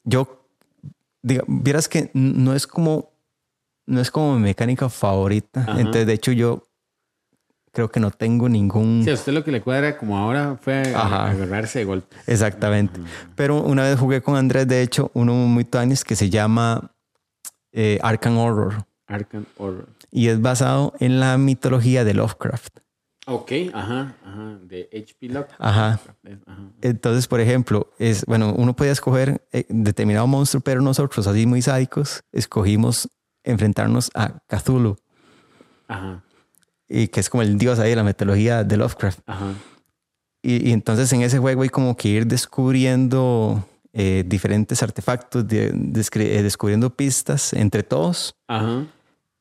Yo, 0.04 0.44
diga, 1.22 1.44
vieras 1.48 1.88
que 1.88 2.12
no 2.14 2.54
es 2.56 2.68
como, 2.68 3.12
no 3.86 4.02
es 4.02 4.12
como 4.12 4.36
mi 4.36 4.42
mecánica 4.42 4.90
favorita. 4.90 5.62
Ajá. 5.62 5.80
Entonces, 5.80 6.06
de 6.08 6.14
hecho, 6.14 6.32
yo 6.32 6.64
creo 7.72 7.90
que 7.90 8.00
no 8.00 8.12
tengo 8.12 8.50
ningún... 8.50 9.02
Sí, 9.04 9.10
a 9.10 9.14
usted 9.14 9.34
lo 9.34 9.44
que 9.44 9.52
le 9.52 9.62
cuadra 9.62 9.98
como 9.98 10.18
ahora 10.18 10.58
fue 10.62 10.82
Ajá. 10.96 11.30
agarrarse 11.30 11.80
de 11.80 11.86
golpe. 11.86 12.16
Exactamente. 12.28 13.00
Pero 13.36 13.62
una 13.62 13.84
vez 13.84 14.00
jugué 14.00 14.22
con 14.22 14.36
Andrés, 14.36 14.68
de 14.68 14.82
hecho, 14.82 15.12
uno 15.14 15.34
muy 15.34 15.64
tuanis 15.66 16.04
que 16.04 16.16
se 16.16 16.30
llama 16.30 16.92
eh, 17.72 18.00
Arkham 18.02 18.38
Horror. 18.38 18.86
Arkham 19.08 19.46
Horror. 19.58 19.88
Y 20.12 20.28
es 20.28 20.42
basado 20.42 20.94
en 21.00 21.20
la 21.20 21.38
mitología 21.38 22.04
de 22.04 22.14
Lovecraft. 22.14 22.80
Ok, 23.28 23.52
ajá, 23.74 24.16
ajá. 24.26 24.58
De 24.64 24.90
HP. 24.92 25.30
Ajá. 25.60 26.00
Ajá. 26.48 26.62
Entonces, 26.82 27.28
por 27.28 27.40
ejemplo, 27.40 27.92
es 28.00 28.26
bueno, 28.26 28.54
uno 28.58 28.76
podía 28.76 28.92
escoger 28.92 29.46
eh, 29.52 29.66
determinado 29.70 30.26
monstruo, 30.26 30.62
pero 30.62 30.82
nosotros, 30.82 31.28
así 31.28 31.46
muy 31.46 31.62
sádicos, 31.62 32.24
escogimos 32.32 33.08
enfrentarnos 33.44 34.10
a 34.16 34.40
Cthulhu, 34.48 34.98
Ajá. 35.88 36.24
Y 36.90 37.08
que 37.08 37.20
es 37.20 37.30
como 37.30 37.44
el 37.44 37.58
dios 37.58 37.80
ahí 37.80 37.92
de 37.92 37.96
la 37.96 38.04
mitología 38.04 38.64
de 38.64 38.76
Lovecraft. 38.78 39.20
Ajá. 39.28 39.54
Y, 40.42 40.70
y 40.70 40.72
entonces 40.72 41.12
en 41.14 41.22
ese 41.22 41.38
juego 41.38 41.62
hay 41.62 41.70
como 41.70 41.96
que 41.96 42.10
ir 42.10 42.26
descubriendo 42.26 43.66
eh, 43.94 44.24
diferentes 44.26 44.82
artefactos, 44.84 45.48
de- 45.48 45.68
eh, 45.68 46.44
descubriendo 46.44 46.90
pistas 46.92 47.54
entre 47.54 47.84
todos 47.84 48.36
Ajá. 48.48 48.86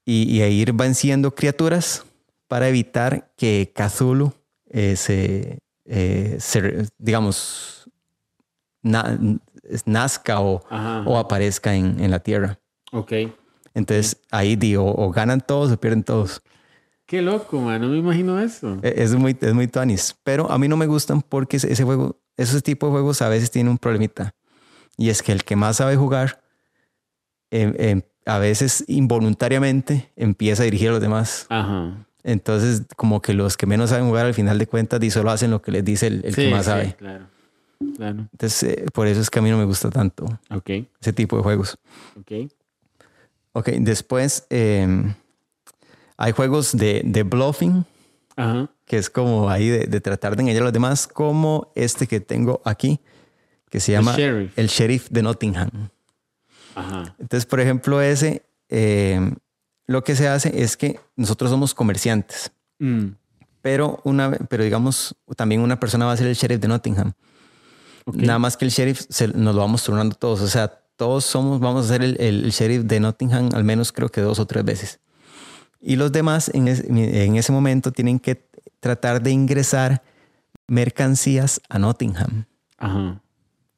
y, 0.04 0.24
y 0.36 0.42
a 0.42 0.48
ir 0.48 0.72
venciendo 0.72 1.34
criaturas 1.34 2.04
para 2.48 2.68
evitar 2.68 3.30
que 3.36 3.72
Cthulhu 3.74 4.32
eh, 4.70 4.96
se, 4.96 5.58
eh, 5.84 6.36
se, 6.40 6.86
digamos, 6.98 7.88
na- 8.82 9.18
nazca 9.84 10.40
o 10.40 11.16
aparezca 11.18 11.74
en, 11.74 12.00
en 12.02 12.10
la 12.10 12.18
Tierra. 12.20 12.58
Ok. 12.92 13.12
Entonces 13.74 14.16
ahí 14.30 14.56
digo, 14.56 14.92
o 14.96 15.10
ganan 15.10 15.40
todos 15.40 15.70
o 15.70 15.78
pierden 15.78 16.02
todos. 16.02 16.42
Qué 17.08 17.22
loco, 17.22 17.58
man. 17.62 17.80
No 17.80 17.88
me 17.88 17.96
imagino 17.96 18.38
eso. 18.38 18.76
E- 18.82 18.94
Es 19.02 19.14
muy, 19.14 19.34
es 19.40 19.54
muy 19.54 19.66
tuanis. 19.66 20.14
Pero 20.22 20.50
a 20.52 20.58
mí 20.58 20.68
no 20.68 20.76
me 20.76 20.84
gustan 20.86 21.22
porque 21.22 21.56
ese 21.56 21.72
ese 21.72 21.82
juego, 21.82 22.20
esos 22.36 22.62
tipos 22.62 22.90
de 22.90 22.92
juegos 22.92 23.22
a 23.22 23.30
veces 23.30 23.50
tienen 23.50 23.70
un 23.70 23.78
problemita. 23.78 24.34
Y 24.98 25.08
es 25.08 25.22
que 25.22 25.32
el 25.32 25.42
que 25.42 25.56
más 25.56 25.76
sabe 25.78 25.96
jugar, 25.96 26.42
em- 27.50 27.74
em, 27.78 28.02
a 28.26 28.38
veces 28.38 28.84
involuntariamente 28.88 30.12
empieza 30.16 30.62
a 30.62 30.66
dirigir 30.66 30.90
a 30.90 30.92
los 30.92 31.00
demás. 31.00 31.46
Ajá. 31.48 32.06
Entonces, 32.24 32.82
como 32.96 33.22
que 33.22 33.32
los 33.32 33.56
que 33.56 33.64
menos 33.66 33.88
saben 33.88 34.06
jugar 34.06 34.26
al 34.26 34.34
final 34.34 34.58
de 34.58 34.66
cuentas, 34.66 35.00
di 35.00 35.10
solo 35.10 35.30
hacen 35.30 35.50
lo 35.50 35.62
que 35.62 35.72
les 35.72 35.82
dice 35.84 36.08
el, 36.08 36.22
el 36.26 36.34
Sí, 36.34 36.42
que 36.42 36.50
más 36.50 36.66
sí, 36.66 36.70
sabe. 36.70 36.94
Claro. 36.98 37.26
Claro. 37.96 38.28
Entonces, 38.32 38.62
eh, 38.64 38.86
por 38.92 39.06
eso 39.06 39.22
es 39.22 39.30
que 39.30 39.38
a 39.38 39.42
mí 39.42 39.48
no 39.50 39.56
me 39.56 39.64
gusta 39.64 39.88
tanto 39.88 40.26
Ok. 40.50 40.70
ese 41.00 41.12
tipo 41.14 41.38
de 41.38 41.42
juegos. 41.42 41.78
Ok. 42.20 42.52
Ok, 43.52 43.68
después 43.80 44.46
eh, 44.50 45.14
hay 46.18 46.32
juegos 46.32 46.76
de, 46.76 47.00
de 47.04 47.22
bluffing, 47.22 47.86
Ajá. 48.36 48.70
que 48.84 48.98
es 48.98 49.08
como 49.08 49.48
ahí 49.48 49.68
de, 49.68 49.86
de 49.86 50.00
tratar 50.02 50.36
de 50.36 50.42
engañar 50.42 50.62
a 50.62 50.64
los 50.66 50.72
demás, 50.74 51.06
como 51.06 51.72
este 51.74 52.06
que 52.06 52.20
tengo 52.20 52.60
aquí, 52.64 53.00
que 53.70 53.80
se 53.80 53.92
llama 53.92 54.14
Sheriff. 54.16 54.58
el 54.58 54.66
Sheriff 54.68 55.08
de 55.10 55.22
Nottingham. 55.22 55.70
Ajá. 56.74 57.14
Entonces, 57.18 57.46
por 57.46 57.60
ejemplo, 57.60 58.00
ese, 58.02 58.42
eh, 58.68 59.32
lo 59.86 60.04
que 60.04 60.14
se 60.14 60.28
hace 60.28 60.62
es 60.62 60.76
que 60.76 61.00
nosotros 61.16 61.50
somos 61.50 61.74
comerciantes, 61.74 62.50
Mm. 62.80 63.08
pero, 63.62 64.00
una, 64.04 64.30
pero 64.30 64.62
digamos, 64.62 65.16
también 65.36 65.60
una 65.60 65.80
persona 65.80 66.06
va 66.06 66.12
a 66.12 66.16
ser 66.16 66.26
el 66.28 66.34
Sheriff 66.34 66.60
de 66.60 66.68
Nottingham. 66.68 67.12
Nada 68.06 68.38
más 68.38 68.56
que 68.56 68.64
el 68.64 68.70
sheriff 68.70 69.02
se- 69.10 69.28
nos 69.28 69.54
lo 69.54 69.60
vamos 69.60 69.82
turnando 69.84 70.14
todos. 70.16 70.40
O 70.40 70.48
sea, 70.48 70.68
todos 70.96 71.24
somos, 71.26 71.60
vamos 71.60 71.84
a 71.84 71.88
ser 71.88 72.02
el, 72.02 72.16
el- 72.20 72.44
el 72.44 72.50
sheriff 72.52 72.84
de 72.84 73.00
Nottingham 73.00 73.50
al 73.52 73.64
menos 73.64 73.92
creo 73.92 74.08
que 74.08 74.20
dos 74.22 74.38
o 74.38 74.46
tres 74.46 74.64
veces. 74.64 74.98
Y 75.80 75.96
los 75.96 76.12
demás 76.12 76.50
en, 76.54 76.68
es- 76.68 76.84
en 76.84 77.36
ese 77.36 77.52
momento 77.52 77.92
tienen 77.92 78.18
que 78.18 78.46
tratar 78.80 79.22
de 79.22 79.30
ingresar 79.30 80.02
mercancías 80.66 81.60
a 81.68 81.78
Nottingham. 81.78 82.44
Ajá. 82.78 83.20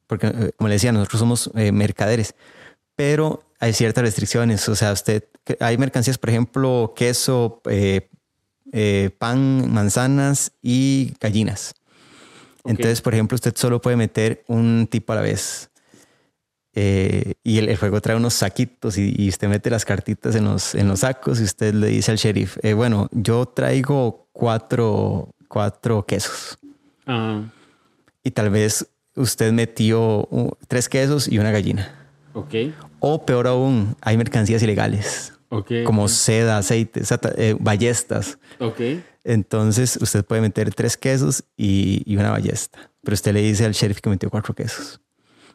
Porque, 0.07 0.27
eh, 0.27 0.51
como 0.57 0.67
le 0.67 0.75
decía, 0.75 0.91
nosotros 0.91 1.19
somos 1.19 1.49
eh, 1.55 1.71
mercaderes. 1.71 2.35
Pero 2.95 3.43
hay 3.59 3.73
ciertas 3.73 4.03
restricciones. 4.03 4.67
O 4.67 4.75
sea, 4.75 4.91
usted, 4.91 5.23
hay 5.59 5.77
mercancías, 5.77 6.17
por 6.17 6.29
ejemplo, 6.29 6.93
queso, 6.95 7.61
eh, 7.69 8.09
eh, 8.73 9.09
pan, 9.17 9.71
manzanas 9.73 10.51
y 10.61 11.13
gallinas. 11.19 11.73
Entonces, 12.65 13.01
por 13.01 13.13
ejemplo, 13.13 13.35
usted 13.35 13.53
solo 13.55 13.81
puede 13.81 13.95
meter 13.97 14.43
un 14.47 14.87
tipo 14.89 15.13
a 15.13 15.15
la 15.15 15.21
vez. 15.23 15.70
Eh, 16.73 17.33
y 17.43 17.57
el, 17.57 17.67
el 17.69 17.75
juego 17.77 17.99
trae 17.99 18.15
unos 18.15 18.33
saquitos 18.33 18.97
y, 18.97 19.13
y 19.17 19.27
usted 19.29 19.49
mete 19.49 19.69
las 19.69 19.83
cartitas 19.83 20.35
en 20.35 20.45
los, 20.45 20.73
en 20.73 20.87
los 20.87 21.01
sacos 21.01 21.39
y 21.41 21.43
usted 21.43 21.73
le 21.73 21.87
dice 21.87 22.11
al 22.11 22.17
sheriff, 22.17 22.57
eh, 22.63 22.73
bueno, 22.73 23.09
yo 23.11 23.45
traigo 23.45 24.27
cuatro, 24.31 25.33
cuatro 25.49 26.05
quesos. 26.05 26.57
Y 28.23 28.31
tal 28.31 28.49
vez 28.51 28.87
usted 29.15 29.51
metió 29.51 30.27
uh, 30.31 30.51
tres 30.67 30.87
quesos 30.87 31.27
y 31.27 31.39
una 31.39 31.51
gallina. 31.51 32.09
Ok. 32.33 32.53
O 32.99 33.25
peor 33.25 33.47
aún, 33.47 33.97
hay 33.99 34.15
mercancías 34.15 34.63
ilegales, 34.63 35.33
Ok. 35.49 35.71
como 35.85 36.07
seda, 36.07 36.57
aceite, 36.57 37.01
eh, 37.35 37.57
ballestas. 37.59 38.37
Ok. 38.59 38.79
Entonces 39.25 39.97
usted 40.01 40.23
puede 40.23 40.41
meter 40.41 40.73
tres 40.73 40.95
quesos 40.95 41.43
y, 41.57 42.03
y 42.05 42.15
una 42.15 42.31
ballesta. 42.31 42.91
Pero 43.03 43.13
usted 43.15 43.33
le 43.33 43.41
dice 43.41 43.65
al 43.65 43.73
sheriff 43.73 43.99
que 43.99 44.09
metió 44.09 44.29
cuatro 44.29 44.53
quesos. 44.53 45.01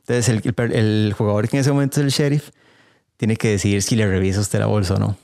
Entonces 0.08 0.28
el, 0.28 0.40
el 0.44 0.52
per- 0.54 0.74
el 0.76 1.14
jugador 1.16 1.48
que 1.48 1.56
en 1.56 1.62
ese 1.62 1.72
momento 1.72 1.98
es 2.00 2.04
el 2.06 2.12
sheriff 2.12 2.50
tiene 3.16 3.36
que 3.36 3.48
decidir 3.50 3.82
si 3.82 3.96
le 3.96 4.06
revisa 4.06 4.40
usted 4.40 4.60
la 4.60 4.66
bolsa 4.66 4.94
o 4.94 4.98
no. 4.98 5.16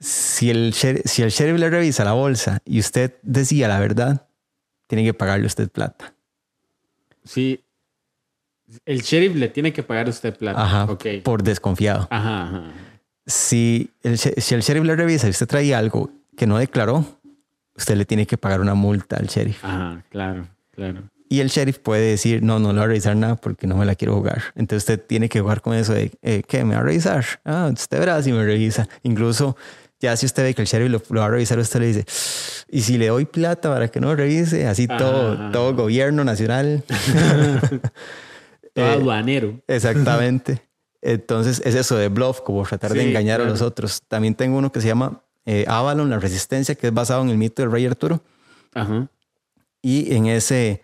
Si 0.00 0.50
el, 0.50 0.72
sheriff, 0.72 1.02
si 1.04 1.22
el 1.22 1.30
sheriff 1.30 1.58
le 1.60 1.68
revisa 1.70 2.04
la 2.04 2.12
bolsa 2.12 2.60
y 2.64 2.80
usted 2.80 3.14
decía 3.22 3.68
la 3.68 3.78
verdad, 3.78 4.26
tiene 4.86 5.04
que 5.04 5.14
pagarle 5.14 5.46
usted 5.46 5.68
plata. 5.70 6.14
Sí. 7.24 7.62
El 8.86 9.02
sheriff 9.02 9.36
le 9.36 9.48
tiene 9.48 9.72
que 9.72 9.82
pagar 9.82 10.06
a 10.06 10.10
usted 10.10 10.34
plata. 10.36 10.62
Ajá, 10.62 10.84
Ok. 10.86 11.06
por 11.22 11.42
desconfiado. 11.42 12.08
Ajá, 12.10 12.44
ajá. 12.44 12.62
Si 13.26 13.90
el, 14.02 14.18
si 14.18 14.54
el 14.54 14.62
sheriff 14.62 14.84
le 14.84 14.96
revisa 14.96 15.26
y 15.26 15.30
usted 15.30 15.46
traía 15.46 15.78
algo 15.78 16.10
que 16.36 16.46
no 16.46 16.58
declaró, 16.58 17.04
usted 17.76 17.96
le 17.96 18.04
tiene 18.06 18.26
que 18.26 18.36
pagar 18.38 18.60
una 18.60 18.74
multa 18.74 19.16
al 19.16 19.26
sheriff. 19.26 19.62
Ajá, 19.64 20.02
claro, 20.08 20.48
claro. 20.72 21.02
Y 21.32 21.40
el 21.40 21.48
sheriff 21.48 21.78
puede 21.78 22.02
decir, 22.10 22.42
no, 22.42 22.58
no 22.58 22.68
le 22.72 22.74
voy 22.80 22.84
a 22.84 22.86
revisar 22.88 23.16
nada 23.16 23.36
porque 23.36 23.66
no 23.66 23.76
me 23.76 23.86
la 23.86 23.94
quiero 23.94 24.14
jugar. 24.14 24.42
Entonces 24.54 24.82
usted 24.82 25.00
tiene 25.06 25.28
que 25.30 25.40
jugar 25.40 25.62
con 25.62 25.74
eso 25.74 25.94
de, 25.94 26.10
eh, 26.20 26.42
¿qué? 26.46 26.62
¿Me 26.64 26.74
va 26.74 26.80
a 26.80 26.84
revisar? 26.84 27.24
Ah, 27.44 27.70
usted 27.72 27.98
verá 27.98 28.22
si 28.22 28.32
me 28.32 28.44
revisa. 28.44 28.86
Incluso 29.02 29.56
ya 29.98 30.14
si 30.16 30.26
usted 30.26 30.42
ve 30.42 30.52
que 30.54 30.60
el 30.62 30.68
sheriff 30.68 30.90
lo, 30.90 31.02
lo 31.08 31.20
va 31.20 31.26
a 31.26 31.30
revisar, 31.30 31.58
usted 31.58 31.80
le 31.80 31.86
dice, 31.86 32.04
y 32.68 32.82
si 32.82 32.98
le 32.98 33.06
doy 33.06 33.24
plata 33.24 33.72
para 33.72 33.88
que 33.88 33.98
no 34.00 34.08
me 34.08 34.16
revise, 34.16 34.66
así 34.66 34.86
todo, 34.86 35.32
ajá. 35.32 35.50
todo 35.52 35.74
gobierno 35.74 36.22
nacional. 36.24 36.84
Todo 38.74 38.86
Eh, 38.86 38.90
aduanero. 38.90 39.60
Exactamente. 39.68 40.62
Entonces 41.02 41.60
es 41.64 41.74
eso 41.74 41.96
de 41.96 42.08
bluff, 42.08 42.40
como 42.40 42.62
tratar 42.64 42.92
de 42.92 43.00
Sí, 43.02 43.08
engañar 43.08 43.40
a 43.40 43.44
claro. 43.44 43.50
los 43.52 43.62
otros. 43.62 44.02
También 44.08 44.34
tengo 44.34 44.56
uno 44.58 44.70
que 44.72 44.80
se 44.80 44.86
llama 44.88 45.22
eh, 45.44 45.64
Avalon, 45.68 46.08
la 46.10 46.18
resistencia, 46.18 46.74
que 46.74 46.86
es 46.88 46.94
basado 46.94 47.22
en 47.22 47.30
el 47.30 47.36
mito 47.38 47.62
del 47.62 47.70
rey 47.72 47.84
Arturo. 47.86 48.22
Ajá. 48.74 49.08
Y 49.82 50.14
en 50.14 50.26
ese, 50.26 50.82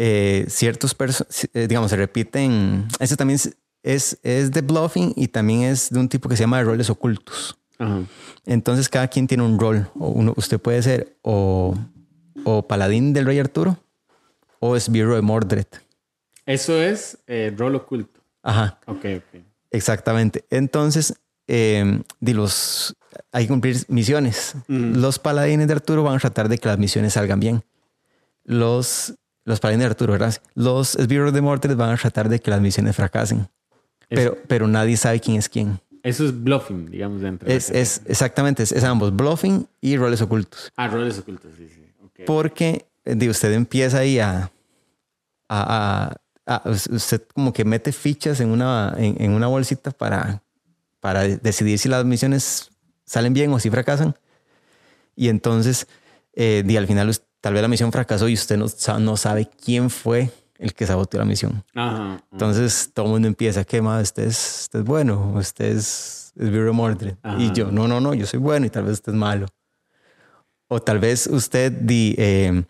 eh, 0.00 0.44
ciertos 0.48 0.94
personajes, 0.94 1.50
digamos, 1.52 1.90
se 1.90 1.96
repiten. 1.96 2.86
Ese 3.00 3.16
también 3.16 3.34
es, 3.34 3.56
es, 3.82 4.18
es 4.22 4.52
de 4.52 4.60
bluffing 4.60 5.12
y 5.16 5.26
también 5.26 5.62
es 5.64 5.90
de 5.90 5.98
un 5.98 6.08
tipo 6.08 6.28
que 6.28 6.36
se 6.36 6.44
llama 6.44 6.58
de 6.58 6.64
roles 6.64 6.88
ocultos. 6.88 7.58
Ajá. 7.78 8.02
Entonces 8.46 8.88
cada 8.88 9.08
quien 9.08 9.26
tiene 9.26 9.42
un 9.42 9.58
rol. 9.58 9.90
O 9.98 10.08
uno, 10.10 10.34
usted 10.36 10.60
puede 10.60 10.80
ser 10.84 11.16
o, 11.22 11.74
o 12.44 12.66
paladín 12.68 13.12
del 13.12 13.26
rey 13.26 13.40
Arturo 13.40 13.76
o 14.60 14.76
esbirro 14.76 15.16
de 15.16 15.22
Mordred. 15.22 15.66
Eso 16.46 16.80
es 16.80 17.18
eh, 17.26 17.52
rol 17.56 17.74
oculto. 17.74 18.20
Ajá, 18.42 18.78
Ok, 18.86 19.04
ok. 19.16 19.40
exactamente. 19.72 20.44
Entonces, 20.50 21.14
eh, 21.48 22.02
di 22.20 22.32
los, 22.34 22.94
hay 23.32 23.44
que 23.44 23.48
cumplir 23.48 23.76
misiones. 23.88 24.54
Los 24.68 25.18
paladines 25.18 25.66
de 25.66 25.74
Arturo 25.74 26.04
van 26.04 26.16
a 26.16 26.18
tratar 26.20 26.48
de 26.48 26.58
que 26.58 26.68
las 26.68 26.78
misiones 26.78 27.14
salgan 27.14 27.40
bien. 27.40 27.64
Los, 28.44 29.14
los 29.48 29.60
paladines 29.60 29.84
de 29.86 29.90
Arturo, 29.90 30.12
¿verdad? 30.12 30.34
Los 30.54 30.94
esbirros 30.96 31.32
de 31.32 31.40
Mordred 31.40 31.76
van 31.76 31.90
a 31.90 31.96
tratar 31.96 32.28
de 32.28 32.38
que 32.40 32.50
las 32.50 32.60
misiones 32.60 32.94
fracasen. 32.94 33.48
Pero, 34.08 34.38
pero 34.46 34.66
nadie 34.68 34.96
sabe 34.96 35.20
quién 35.20 35.36
es 35.38 35.48
quién. 35.48 35.80
Eso 36.02 36.24
es 36.24 36.42
bluffing, 36.44 36.90
digamos, 36.90 37.20
dentro 37.20 37.48
de 37.48 37.54
Es, 37.56 37.64
categoría. 37.66 37.82
es 37.82 38.02
exactamente, 38.06 38.62
es, 38.62 38.72
es 38.72 38.84
ambos, 38.84 39.14
bluffing 39.14 39.66
y 39.80 39.96
roles 39.96 40.22
ocultos. 40.22 40.70
Ah, 40.76 40.88
roles 40.88 41.18
ocultos, 41.18 41.52
sí, 41.58 41.68
sí. 41.68 41.82
Ok. 42.04 42.20
Porque 42.26 42.86
eh, 43.04 43.14
di, 43.16 43.28
usted 43.28 43.52
empieza 43.52 43.98
ahí 43.98 44.18
a, 44.18 44.50
a, 45.48 46.14
a- 46.46 46.54
a- 46.54 46.62
Usted 46.70 47.22
como 47.34 47.52
que 47.52 47.64
mete 47.64 47.92
fichas 47.92 48.40
en 48.40 48.48
una, 48.50 48.94
en, 48.96 49.20
en 49.22 49.32
una 49.32 49.46
bolsita 49.48 49.90
para, 49.90 50.42
para 51.00 51.22
decidir 51.24 51.78
si 51.78 51.88
las 51.88 52.04
misiones 52.04 52.70
salen 53.04 53.34
bien 53.34 53.52
o 53.52 53.58
si 53.58 53.68
fracasan. 53.70 54.14
Y 55.16 55.28
entonces, 55.28 55.86
eh, 56.34 56.62
di, 56.64 56.76
al 56.76 56.86
final, 56.86 57.08
us- 57.10 57.22
tal 57.40 57.52
vez 57.54 57.62
la 57.62 57.68
misión 57.68 57.92
fracasó 57.92 58.28
y 58.28 58.34
usted 58.34 58.56
no, 58.56 58.68
sa- 58.68 58.98
no 58.98 59.16
sabe 59.16 59.48
quién 59.64 59.90
fue 59.90 60.30
el 60.58 60.74
que 60.74 60.86
saboteó 60.86 61.18
la 61.20 61.24
misión. 61.26 61.64
Ajá. 61.74 62.22
Entonces 62.32 62.90
todo 62.92 63.06
el 63.06 63.12
mundo 63.12 63.28
empieza, 63.28 63.64
¿qué 63.64 63.80
más? 63.80 64.02
Usted 64.04 64.24
es, 64.24 64.58
usted 64.62 64.78
es 64.80 64.84
bueno, 64.84 65.32
usted 65.36 65.76
es, 65.76 66.32
es 66.36 66.50
Vero 66.50 66.72
Mordred. 66.74 67.14
Ajá. 67.22 67.40
Y 67.40 67.52
yo, 67.52 67.70
no, 67.70 67.86
no, 67.86 68.00
no, 68.00 68.12
yo 68.14 68.26
soy 68.26 68.40
bueno 68.40 68.66
y 68.66 68.70
tal 68.70 68.84
vez 68.84 68.94
usted 68.94 69.12
es 69.12 69.18
malo. 69.18 69.46
O 70.68 70.80
tal 70.82 70.98
vez 70.98 71.26
usted, 71.28 71.72
di, 71.72 72.14
eh, 72.18 72.62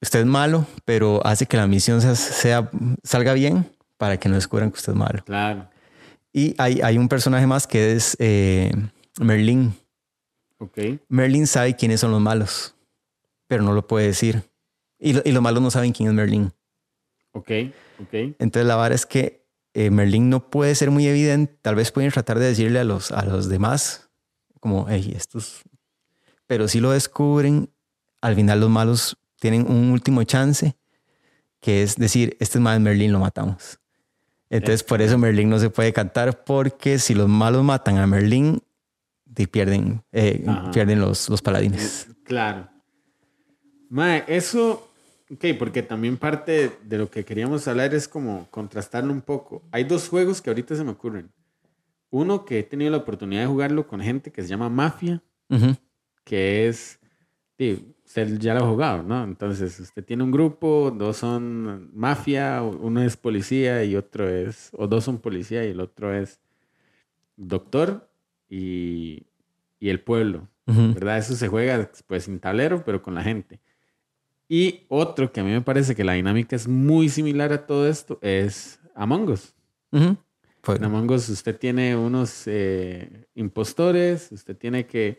usted 0.00 0.20
es 0.20 0.26
malo, 0.26 0.66
pero 0.84 1.24
hace 1.24 1.46
que 1.46 1.56
la 1.56 1.66
misión 1.66 2.00
sea, 2.02 2.14
sea- 2.14 2.70
salga 3.04 3.32
bien 3.34 3.70
para 3.96 4.18
que 4.18 4.28
no 4.28 4.34
descubran 4.34 4.70
que 4.70 4.76
usted 4.78 4.92
es 4.92 4.98
malo. 4.98 5.22
Claro. 5.24 5.68
Y 6.32 6.54
hay, 6.58 6.80
hay 6.82 6.98
un 6.98 7.08
personaje 7.08 7.46
más 7.46 7.66
que 7.66 7.92
es 7.92 8.16
eh, 8.18 8.72
Merlin. 9.20 9.72
Ok. 10.58 10.78
Merlin 11.08 11.46
sabe 11.46 11.74
quiénes 11.76 12.00
son 12.00 12.10
los 12.10 12.20
malos, 12.20 12.74
pero 13.52 13.62
no 13.64 13.74
lo 13.74 13.86
puede 13.86 14.06
decir. 14.06 14.44
Y, 14.98 15.12
lo- 15.12 15.20
y 15.26 15.32
los 15.32 15.42
malos 15.42 15.62
no 15.62 15.70
saben 15.70 15.92
quién 15.92 16.08
es 16.08 16.14
Merlin. 16.14 16.50
Ok. 17.32 17.50
Ok. 18.00 18.14
Entonces 18.38 18.64
la 18.64 18.76
vara 18.76 18.94
es 18.94 19.04
que 19.04 19.44
eh, 19.74 19.90
Merlin 19.90 20.30
no 20.30 20.48
puede 20.48 20.74
ser 20.74 20.90
muy 20.90 21.06
evidente. 21.06 21.54
Tal 21.60 21.74
vez 21.74 21.92
pueden 21.92 22.10
tratar 22.10 22.38
de 22.38 22.46
decirle 22.46 22.78
a 22.78 22.84
los, 22.84 23.12
a 23.12 23.22
los 23.26 23.50
demás, 23.50 24.08
como, 24.58 24.86
hey, 24.88 25.12
estos... 25.14 25.60
Pero 26.46 26.66
si 26.66 26.80
lo 26.80 26.92
descubren, 26.92 27.68
al 28.22 28.34
final 28.36 28.60
los 28.60 28.70
malos 28.70 29.18
tienen 29.38 29.70
un 29.70 29.90
último 29.90 30.22
chance, 30.24 30.76
que 31.60 31.82
es 31.82 31.96
decir, 31.96 32.34
este 32.40 32.56
es 32.56 32.62
más 32.62 32.80
Merlin, 32.80 33.12
lo 33.12 33.18
matamos. 33.18 33.78
Entonces 34.48 34.82
por 34.82 35.02
eso 35.02 35.18
Merlin 35.18 35.50
no 35.50 35.58
se 35.58 35.68
puede 35.68 35.92
cantar, 35.92 36.42
porque 36.44 36.98
si 36.98 37.12
los 37.14 37.28
malos 37.28 37.62
matan 37.64 37.98
a 37.98 38.06
Merlin, 38.06 38.62
di- 39.26 39.46
pierden, 39.46 40.02
eh, 40.10 40.42
pierden 40.72 41.00
los, 41.00 41.28
los 41.28 41.42
paladines. 41.42 42.08
Claro. 42.24 42.68
Mae, 43.92 44.24
eso, 44.26 44.88
ok, 45.30 45.44
porque 45.58 45.82
también 45.82 46.16
parte 46.16 46.72
de 46.82 46.96
lo 46.96 47.10
que 47.10 47.26
queríamos 47.26 47.68
hablar 47.68 47.92
es 47.92 48.08
como 48.08 48.48
contrastarlo 48.50 49.12
un 49.12 49.20
poco. 49.20 49.62
Hay 49.70 49.84
dos 49.84 50.08
juegos 50.08 50.40
que 50.40 50.48
ahorita 50.48 50.74
se 50.74 50.82
me 50.82 50.92
ocurren. 50.92 51.30
Uno 52.08 52.46
que 52.46 52.60
he 52.60 52.62
tenido 52.62 52.90
la 52.90 52.96
oportunidad 52.96 53.42
de 53.42 53.48
jugarlo 53.48 53.86
con 53.86 54.00
gente 54.00 54.32
que 54.32 54.40
se 54.40 54.48
llama 54.48 54.70
Mafia, 54.70 55.22
que 56.24 56.68
es, 56.68 57.00
sí, 57.58 57.94
usted 58.06 58.38
ya 58.38 58.54
lo 58.54 58.64
ha 58.64 58.68
jugado, 58.70 59.02
¿no? 59.02 59.24
Entonces, 59.24 59.78
usted 59.78 60.02
tiene 60.02 60.22
un 60.22 60.30
grupo, 60.30 60.90
dos 60.90 61.18
son 61.18 61.90
mafia, 61.94 62.62
uno 62.62 63.02
es 63.02 63.18
policía 63.18 63.84
y 63.84 63.94
otro 63.94 64.26
es, 64.26 64.70
o 64.72 64.86
dos 64.86 65.04
son 65.04 65.18
policía 65.18 65.66
y 65.66 65.72
el 65.72 65.80
otro 65.80 66.14
es 66.14 66.40
doctor 67.36 68.08
y, 68.48 69.26
y 69.78 69.90
el 69.90 70.00
pueblo. 70.00 70.48
¿verdad? 70.64 71.18
Eso 71.18 71.34
se 71.34 71.48
juega 71.48 71.90
pues 72.06 72.24
sin 72.24 72.40
tablero, 72.40 72.84
pero 72.86 73.02
con 73.02 73.14
la 73.14 73.22
gente. 73.22 73.60
Y 74.54 74.84
otro 74.88 75.32
que 75.32 75.40
a 75.40 75.44
mí 75.44 75.50
me 75.50 75.62
parece 75.62 75.94
que 75.94 76.04
la 76.04 76.12
dinámica 76.12 76.54
es 76.54 76.68
muy 76.68 77.08
similar 77.08 77.54
a 77.54 77.64
todo 77.64 77.88
esto 77.88 78.18
es 78.20 78.78
Among 78.94 79.30
Us. 79.30 79.54
Ujú. 79.92 80.14
Fue- 80.62 80.76
En 80.76 80.84
Among 80.84 81.10
Us 81.10 81.30
usted 81.30 81.56
tiene 81.58 81.96
unos 81.96 82.42
eh, 82.44 83.24
impostores, 83.34 84.30
usted 84.30 84.54
tiene 84.54 84.84
que 84.84 85.18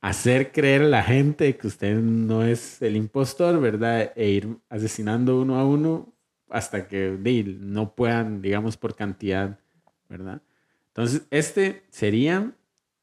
hacer 0.00 0.50
creer 0.50 0.80
a 0.80 0.88
la 0.88 1.02
gente 1.02 1.54
que 1.58 1.66
usted 1.66 1.94
no 1.96 2.42
es 2.42 2.80
el 2.80 2.96
impostor, 2.96 3.60
¿verdad? 3.60 4.12
E 4.16 4.30
ir 4.30 4.56
asesinando 4.70 5.38
uno 5.42 5.58
a 5.58 5.66
uno 5.66 6.14
hasta 6.48 6.88
que 6.88 7.18
no 7.60 7.94
puedan, 7.94 8.40
digamos, 8.40 8.78
por 8.78 8.96
cantidad, 8.96 9.58
¿verdad? 10.08 10.40
Entonces, 10.86 11.26
este 11.30 11.82
sería 11.90 12.50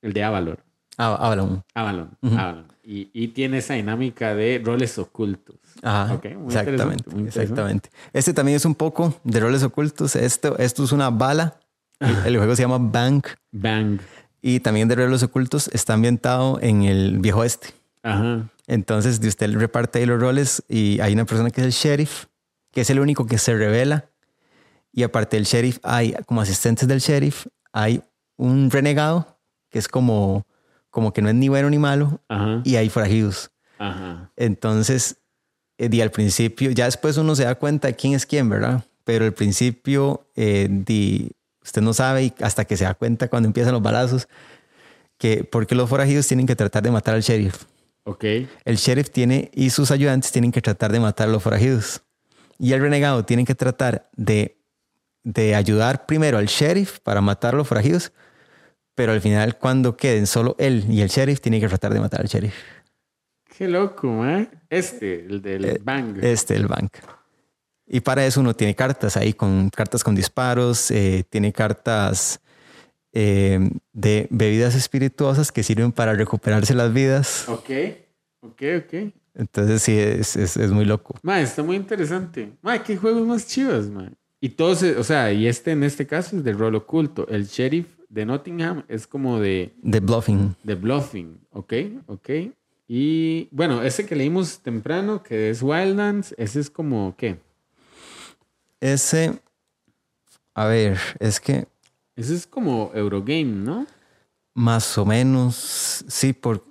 el 0.02 0.12
de 0.14 0.24
Avalor. 0.24 0.58
Avalon. 0.98 1.64
Avalon, 1.76 2.18
Ujú. 2.24 2.36
Avalon. 2.36 2.66
Y, 2.84 3.12
y 3.14 3.28
tiene 3.28 3.60
esa 3.60 3.76
dinámica 3.76 4.34
de 4.34 4.60
roles 4.66 4.98
ocultos. 4.98 5.58
Ajá, 5.88 6.20
muy 6.38 6.48
exactamente, 6.48 7.10
muy 7.10 7.28
exactamente. 7.28 7.90
Este 8.14 8.34
también 8.34 8.56
es 8.58 8.66
un 8.66 8.76
poco 8.76 9.14
de 9.24 9.40
roles 9.40 9.64
ocultos. 9.64 10.16
Esto, 10.16 10.58
esto 10.58 10.84
es 10.84 10.92
una 10.92 11.10
bala. 11.10 11.60
El, 12.00 12.16
el 12.26 12.38
juego 12.38 12.56
se 12.56 12.64
llama 12.64 12.78
Bank 12.80 13.28
Bang. 13.52 14.00
y 14.42 14.60
también 14.60 14.88
de 14.88 14.96
roles 14.96 15.24
ocultos 15.24 15.70
está 15.74 15.94
ambientado 15.94 16.60
en 16.62 16.84
el 16.84 17.20
viejo 17.20 17.40
oeste. 17.40 17.70
Ajá. 18.04 18.50
Entonces, 18.68 19.20
de 19.22 19.28
usted 19.30 19.54
reparte 19.56 20.00
ahí 20.00 20.06
los 20.06 20.20
roles 20.20 20.64
y 20.68 21.00
hay 21.00 21.14
una 21.14 21.26
persona 21.26 21.50
que 21.52 21.62
es 21.62 21.68
el 21.68 21.74
sheriff, 21.74 22.26
que 22.72 22.82
es 22.82 22.90
el 22.90 23.00
único 23.00 23.26
que 23.26 23.38
se 23.38 23.56
revela. 23.56 24.10
Y 24.92 25.04
aparte 25.04 25.38
del 25.38 25.46
sheriff, 25.46 25.80
hay 25.84 26.14
como 26.26 26.42
asistentes 26.42 26.88
del 26.88 27.00
sheriff, 27.00 27.48
hay 27.72 28.02
un 28.36 28.70
renegado 28.72 29.40
que 29.70 29.80
es 29.80 29.88
como, 29.88 30.46
como 30.90 31.14
que 31.14 31.22
no 31.22 31.30
es 31.30 31.36
ni 31.36 31.50
bueno 31.50 31.70
ni 31.70 31.78
malo 31.80 32.20
Ajá. 32.30 32.62
y 32.64 32.76
hay 32.76 32.90
forajidos. 32.90 33.52
Ajá. 33.80 34.32
Entonces, 34.36 35.18
di 35.78 36.02
al 36.02 36.12
principio, 36.12 36.72
ya 36.72 36.86
después 36.86 37.18
uno 37.18 37.36
se 37.36 37.44
da 37.44 37.56
cuenta 37.56 37.88
de 37.88 37.96
quién 37.96 38.14
es 38.14 38.26
quién, 38.26 38.50
¿verdad? 38.50 38.84
Pero 39.04 39.26
al 39.26 39.34
principio, 39.34 40.26
eh, 40.36 40.68
di, 40.70 41.32
usted 41.64 41.82
no 41.82 41.94
sabe 41.94 42.24
y 42.24 42.34
hasta 42.42 42.66
que 42.66 42.76
se 42.76 42.84
da 42.84 42.94
cuenta 42.94 43.28
cuando 43.28 43.48
empiezan 43.48 43.74
los 43.74 43.82
balazos, 43.82 44.28
que 45.18 45.44
porque 45.44 45.76
los 45.76 45.90
forajidos 45.90 46.28
tienen 46.28 46.46
que 46.46 46.56
tratar 46.56 46.84
de 46.84 46.92
matar 46.92 47.16
al 47.16 47.22
sheriff. 47.22 47.64
Ok. 48.04 48.24
El 48.64 48.78
sheriff 48.78 49.10
tiene 49.12 49.52
y 49.54 49.70
sus 49.70 49.92
ayudantes 49.92 50.32
tienen 50.32 50.52
que 50.52 50.62
tratar 50.62 50.92
de 50.92 51.00
matar 51.00 51.28
a 51.28 51.32
los 51.32 51.44
forajidos. 51.44 52.02
Y 52.58 52.74
el 52.74 52.82
renegado 52.82 53.26
tiene 53.26 53.46
que 53.46 53.54
tratar 53.54 54.10
de, 54.16 54.58
de 55.24 55.56
ayudar 55.56 56.06
primero 56.06 56.38
al 56.38 56.48
sheriff 56.48 57.00
para 57.00 57.22
matar 57.22 57.54
a 57.54 57.58
los 57.58 57.68
forajidos, 57.68 58.14
pero 58.96 59.12
al 59.12 59.22
final 59.22 59.58
cuando 59.58 59.96
queden 59.98 60.26
solo 60.26 60.56
él 60.58 60.86
y 60.90 61.02
el 61.02 61.10
sheriff, 61.10 61.42
tiene 61.42 61.60
que 61.60 61.68
tratar 61.68 61.94
de 61.94 62.00
matar 62.00 62.22
al 62.22 62.28
sheriff. 62.28 62.56
Qué 63.58 63.68
loco, 63.68 64.24
¿eh? 64.28 64.48
Este, 64.70 65.26
el 65.26 65.42
del 65.42 65.66
Eh, 65.66 65.82
Bang. 65.84 66.24
Este, 66.24 66.56
el 66.56 66.68
bank. 66.68 66.98
Y 67.88 68.02
para 68.02 68.24
eso 68.26 68.40
uno 68.42 68.54
tiene 68.54 68.76
cartas 68.76 69.18
ahí, 69.18 69.34
con 69.34 69.70
cartas 69.70 70.04
con 70.04 70.14
disparos, 70.14 70.92
eh, 70.92 71.24
tiene 71.30 71.52
cartas 71.52 72.40
eh, 73.14 73.60
de 73.94 74.28
bebidas 74.30 74.76
espirituosas 74.76 75.52
que 75.52 75.64
sirven 75.64 75.92
para 75.92 76.14
recuperarse 76.14 76.76
las 76.76 76.94
vidas. 76.94 77.50
Ok. 77.50 77.70
Ok, 78.42 78.62
ok. 78.86 79.14
Entonces 79.34 79.82
sí, 79.82 79.98
es, 79.98 80.36
es, 80.36 80.56
es 80.58 80.72
muy 80.72 80.86
loco. 80.86 81.16
Ma, 81.24 81.42
está 81.42 81.64
muy 81.64 81.78
interesante. 81.78 82.52
Ma, 82.62 82.84
qué 82.84 82.96
juegos 82.96 83.26
más 83.26 83.48
chivos, 83.48 83.90
ma. 83.90 84.12
Y 84.40 84.50
todos, 84.50 84.84
eh, 84.84 84.96
o 84.98 85.04
sea, 85.04 85.32
y 85.34 85.48
este 85.48 85.72
en 85.72 85.84
este 85.84 86.06
caso 86.06 86.38
es 86.38 86.44
de 86.44 86.54
rol 86.54 86.76
oculto. 86.76 87.28
El 87.28 87.46
sheriff 87.48 87.88
de 88.10 88.24
Nottingham 88.26 88.84
es 88.88 89.08
como 89.08 89.40
de, 89.40 89.74
De 89.82 90.00
bluffing. 90.00 90.56
de 90.64 90.76
bluffing. 90.76 91.40
Ok, 91.52 91.74
ok. 92.06 92.30
Y 92.88 93.50
bueno, 93.52 93.82
ese 93.84 94.06
que 94.06 94.16
leímos 94.16 94.60
temprano, 94.60 95.22
que 95.24 95.50
es 95.50 95.62
Wildlands, 95.62 96.34
ese 96.38 96.60
es 96.62 96.70
como, 96.70 97.16
¿qué? 97.18 97.40
Ese, 98.80 99.40
a 100.54 100.66
ver, 100.66 100.98
es 101.20 101.40
que 101.40 101.68
Ese 102.16 102.36
es 102.36 102.48
como 102.48 102.92
Eurogame, 102.94 103.44
¿no? 103.46 103.86
más 104.54 104.98
o 104.98 105.06
menos, 105.06 106.04
sí, 106.08 106.34
por, 106.34 106.64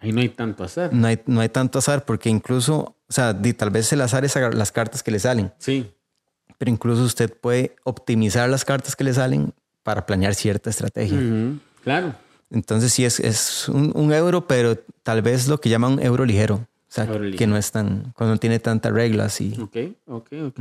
Ahí 0.00 0.12
no 0.12 0.20
hay 0.20 0.28
tanto 0.28 0.64
azar. 0.64 0.92
no, 0.92 1.06
hay, 1.06 1.18
no 1.26 1.40
hay 1.40 1.48
tanto 1.48 1.78
azar, 1.78 2.04
porque 2.04 2.28
incluso, 2.28 2.96
o 3.08 3.12
sea, 3.12 3.32
di- 3.32 3.54
tal 3.54 3.70
vez 3.70 3.90
el 3.92 4.02
azar 4.02 4.24
es 4.26 4.34
las 4.36 4.70
cartas 4.72 5.02
que 5.02 5.10
le 5.10 5.18
salen, 5.18 5.50
Sí. 5.58 5.90
pero 6.58 6.70
incluso 6.70 7.02
usted 7.04 7.32
puede 7.34 7.74
optimizar 7.84 8.48
las 8.50 8.64
cartas 8.66 8.96
que 8.96 9.04
le 9.04 9.14
salen 9.14 9.54
para 9.82 10.04
planear 10.04 10.34
cierta 10.34 10.68
estrategia. 10.70 11.18
Claro. 11.84 12.14
Entonces 12.52 12.92
sí 12.92 13.04
es, 13.04 13.18
es 13.18 13.68
un, 13.68 13.92
un 13.94 14.12
euro, 14.12 14.46
pero 14.46 14.76
tal 15.02 15.22
vez 15.22 15.48
lo 15.48 15.58
que 15.58 15.68
llaman 15.70 15.94
un 15.94 16.02
euro 16.02 16.24
ligero. 16.24 16.56
O 16.56 16.94
sea, 16.94 17.04
Euro 17.04 17.20
que 17.20 17.30
ligero. 17.30 17.50
no 17.52 17.56
es 17.56 17.72
tan, 17.72 18.12
cuando 18.14 18.34
no 18.34 18.38
tiene 18.38 18.58
tantas 18.58 18.92
reglas 18.92 19.40
y 19.40 19.58
Ok, 19.58 19.76
ok, 20.06 20.28
ok. 20.48 20.60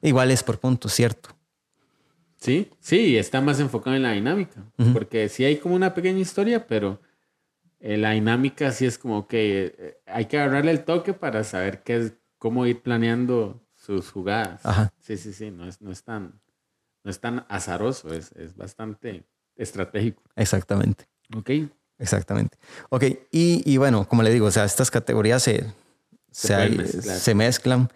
Igual 0.00 0.30
es 0.30 0.42
por 0.44 0.58
puntos, 0.60 0.92
cierto. 0.92 1.30
Sí, 2.36 2.70
sí, 2.80 3.16
está 3.16 3.40
más 3.40 3.60
enfocado 3.60 3.94
en 3.96 4.02
la 4.02 4.12
dinámica. 4.12 4.64
Porque 4.92 5.28
sí 5.28 5.44
hay 5.44 5.56
como 5.58 5.74
una 5.74 5.94
pequeña 5.94 6.18
historia, 6.18 6.66
pero 6.66 7.00
eh, 7.80 7.96
la 7.96 8.12
dinámica 8.12 8.70
sí 8.72 8.86
es 8.86 8.98
como 8.98 9.26
que 9.26 9.74
eh, 9.78 9.98
hay 10.06 10.26
que 10.26 10.38
agarrarle 10.38 10.70
el 10.72 10.84
toque 10.84 11.14
para 11.14 11.44
saber 11.44 11.82
qué 11.82 11.96
es, 11.96 12.12
cómo 12.38 12.66
ir 12.66 12.80
planeando 12.82 13.60
sus 13.74 14.10
jugadas. 14.10 14.64
Ajá. 14.64 14.92
Sí, 15.00 15.16
sí, 15.16 15.32
sí, 15.32 15.50
no 15.50 15.66
es, 15.68 15.80
no 15.80 15.90
es, 15.92 16.02
tan, 16.04 16.40
no 17.04 17.10
es 17.10 17.20
tan 17.20 17.44
azaroso, 17.48 18.12
es, 18.12 18.32
es 18.32 18.56
bastante 18.56 19.24
estratégico. 19.56 20.22
Exactamente. 20.36 21.06
Ok. 21.36 21.50
Exactamente. 21.98 22.56
Ok, 22.90 23.04
y, 23.30 23.62
y 23.64 23.76
bueno, 23.76 24.08
como 24.08 24.22
le 24.22 24.30
digo, 24.32 24.46
o 24.46 24.50
sea, 24.50 24.64
estas 24.64 24.90
categorías 24.90 25.42
se, 25.42 25.60
Se 26.30 26.48
se, 26.48 26.54
pueden 26.54 26.72
hay- 26.72 26.78
mezclar. 26.78 27.16
se 27.18 27.34
mezclan. 27.34 27.88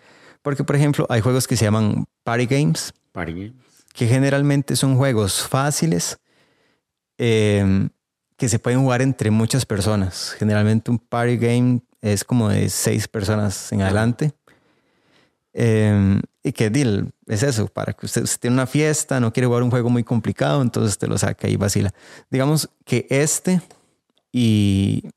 Porque, 0.42 0.62
por 0.62 0.76
ejemplo, 0.76 1.06
hay 1.10 1.20
juegos 1.20 1.48
que 1.48 1.56
se 1.56 1.64
llaman 1.64 2.04
party 2.22 2.46
games, 2.46 2.92
Party 3.12 3.32
games. 3.32 3.52
que 3.94 4.06
generalmente 4.06 4.76
son 4.76 4.96
juegos 4.96 5.42
fáciles 5.42 6.18
eh, 7.18 7.88
que 8.36 8.48
se 8.48 8.58
pueden 8.58 8.80
jugar 8.80 9.02
entre 9.02 9.30
muchas 9.30 9.64
personas. 9.66 10.34
Generalmente 10.38 10.90
un 10.90 10.98
party 10.98 11.36
game 11.38 11.80
es 12.00 12.22
como 12.22 12.48
de 12.50 12.68
seis 12.68 13.08
personas 13.08 13.72
en 13.72 13.82
adelante. 13.82 14.32
Eh, 15.58 16.20
y 16.42 16.52
que 16.52 16.68
deal 16.68 17.12
es 17.26 17.42
eso, 17.42 17.66
para 17.66 17.94
que 17.94 18.04
usted, 18.04 18.22
usted 18.22 18.40
tiene 18.40 18.54
una 18.54 18.66
fiesta, 18.66 19.18
no 19.20 19.32
quiere 19.32 19.46
jugar 19.46 19.62
un 19.62 19.70
juego 19.70 19.88
muy 19.88 20.04
complicado, 20.04 20.60
entonces 20.60 20.98
te 20.98 21.06
lo 21.06 21.16
saca 21.16 21.48
y 21.48 21.56
vacila. 21.56 21.94
Digamos 22.30 22.68
que 22.84 23.06
este 23.08 23.62
y, 24.30 25.08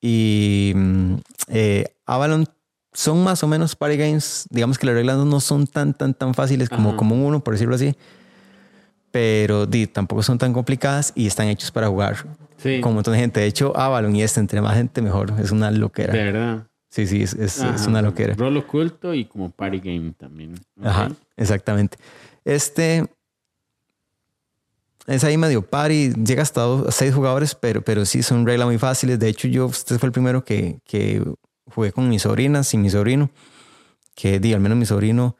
y 0.00 0.72
mm, 0.76 1.14
eh, 1.48 1.84
Avalon 2.06 2.46
son 2.92 3.24
más 3.24 3.42
o 3.42 3.48
menos 3.48 3.74
party 3.74 3.96
games. 3.96 4.46
Digamos 4.48 4.78
que 4.78 4.86
las 4.86 4.94
reglas 4.94 5.18
no 5.18 5.40
son 5.40 5.66
tan, 5.66 5.92
tan, 5.92 6.14
tan 6.14 6.32
fáciles 6.32 6.68
como, 6.68 6.90
Ajá. 6.90 6.96
como 6.96 7.26
uno, 7.26 7.42
por 7.42 7.54
decirlo 7.54 7.74
así. 7.74 7.94
Pero 9.10 9.66
di, 9.66 9.86
tampoco 9.86 10.22
son 10.22 10.38
tan 10.38 10.52
complicadas 10.52 11.12
y 11.14 11.26
están 11.26 11.48
hechos 11.48 11.70
para 11.70 11.88
jugar 11.88 12.16
Sí, 12.58 12.80
con 12.80 12.90
un 12.90 12.94
montón 12.96 13.14
de 13.14 13.20
gente. 13.20 13.40
De 13.40 13.46
hecho, 13.46 13.76
Avalon 13.76 14.14
y 14.16 14.22
este, 14.22 14.40
entre 14.40 14.60
más 14.62 14.76
gente, 14.76 15.02
mejor. 15.02 15.34
Es 15.40 15.50
una 15.50 15.70
loquera. 15.70 16.12
de 16.12 16.24
verdad. 16.24 16.66
Sí, 16.88 17.06
sí, 17.06 17.22
es, 17.22 17.34
es- 17.34 17.56
es 17.58 17.62
Ajá. 17.62 17.88
una 17.88 18.00
loquera. 18.02 18.34
Rol 18.34 18.56
oculto 18.56 19.12
y 19.14 19.24
como 19.26 19.50
party 19.50 19.78
game 19.80 20.12
también. 20.16 20.54
Ok. 20.78 20.86
Ajá, 20.86 21.10
exactamente. 21.36 21.98
Este 22.44 23.04
es 25.06 25.22
ahí 25.24 25.36
medio 25.36 25.62
party, 25.62 26.12
llega 26.24 26.42
hasta 26.42 26.62
dos, 26.62 26.94
seis 26.94 27.14
jugadores, 27.14 27.54
pero, 27.54 27.82
pero 27.82 28.04
sí 28.04 28.22
son 28.22 28.44
reglas 28.46 28.66
muy 28.66 28.78
fáciles. 28.78 29.18
De 29.18 29.28
hecho, 29.28 29.46
yo, 29.46 29.66
este 29.66 29.98
fue 29.98 30.08
el 30.08 30.12
primero 30.12 30.44
que, 30.44 30.80
que 30.84 31.22
jugué 31.72 31.92
con 31.92 32.08
mis 32.08 32.22
sobrinas 32.22 32.72
y 32.74 32.78
mi 32.78 32.90
sobrino, 32.90 33.30
que 34.14 34.40
di, 34.40 34.52
al 34.52 34.60
menos 34.60 34.76
mi 34.78 34.86
sobrino 34.86 35.36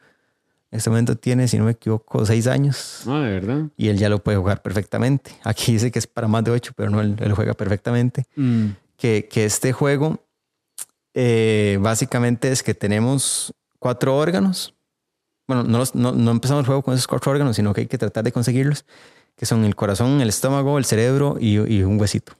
en 0.71 0.77
este 0.77 0.89
momento 0.89 1.17
tiene, 1.17 1.47
si 1.47 1.57
no 1.57 1.65
me 1.65 1.71
equivoco, 1.71 2.25
seis 2.25 2.45
años 2.47 3.01
No, 3.05 3.21
de 3.21 3.31
verdad. 3.31 3.65
y 3.77 3.87
él 3.89 3.97
ya 3.97 4.09
lo 4.09 4.23
puede 4.23 4.37
jugar 4.37 4.61
perfectamente. 4.61 5.31
Aquí 5.43 5.73
dice 5.73 5.91
que 5.91 5.99
es 5.99 6.07
para 6.07 6.27
más 6.27 6.43
de 6.43 6.51
ocho, 6.51 6.71
pero 6.75 6.89
no, 6.89 7.01
él, 7.01 7.15
él 7.19 7.33
juega 7.33 7.53
perfectamente. 7.53 8.25
Mm. 8.35 8.67
Que, 8.97 9.27
que 9.29 9.45
este 9.45 9.73
juego 9.73 10.23
eh, 11.19 11.79
básicamente 11.81 12.51
es 12.51 12.61
que 12.61 12.75
tenemos 12.75 13.51
cuatro 13.79 14.15
órganos. 14.15 14.75
Bueno, 15.47 15.63
no, 15.63 15.79
los- 15.79 15.95
no, 15.95 16.11
no 16.11 16.29
empezamos 16.31 16.61
el 16.61 16.67
juego 16.67 16.83
con 16.83 16.93
esos 16.93 17.07
cuatro 17.07 17.31
órganos, 17.31 17.55
sino 17.55 17.73
que 17.73 17.81
hay 17.81 17.87
que 17.87 17.97
tratar 17.97 18.23
de 18.23 18.31
conseguirlos, 18.31 18.85
que 19.35 19.47
son 19.47 19.65
el 19.65 19.75
corazón, 19.75 20.21
el 20.21 20.29
estómago, 20.29 20.77
el 20.77 20.85
cerebro 20.85 21.37
y, 21.39 21.53
y 21.73 21.81
un 21.81 21.99
huesito. 21.99 22.33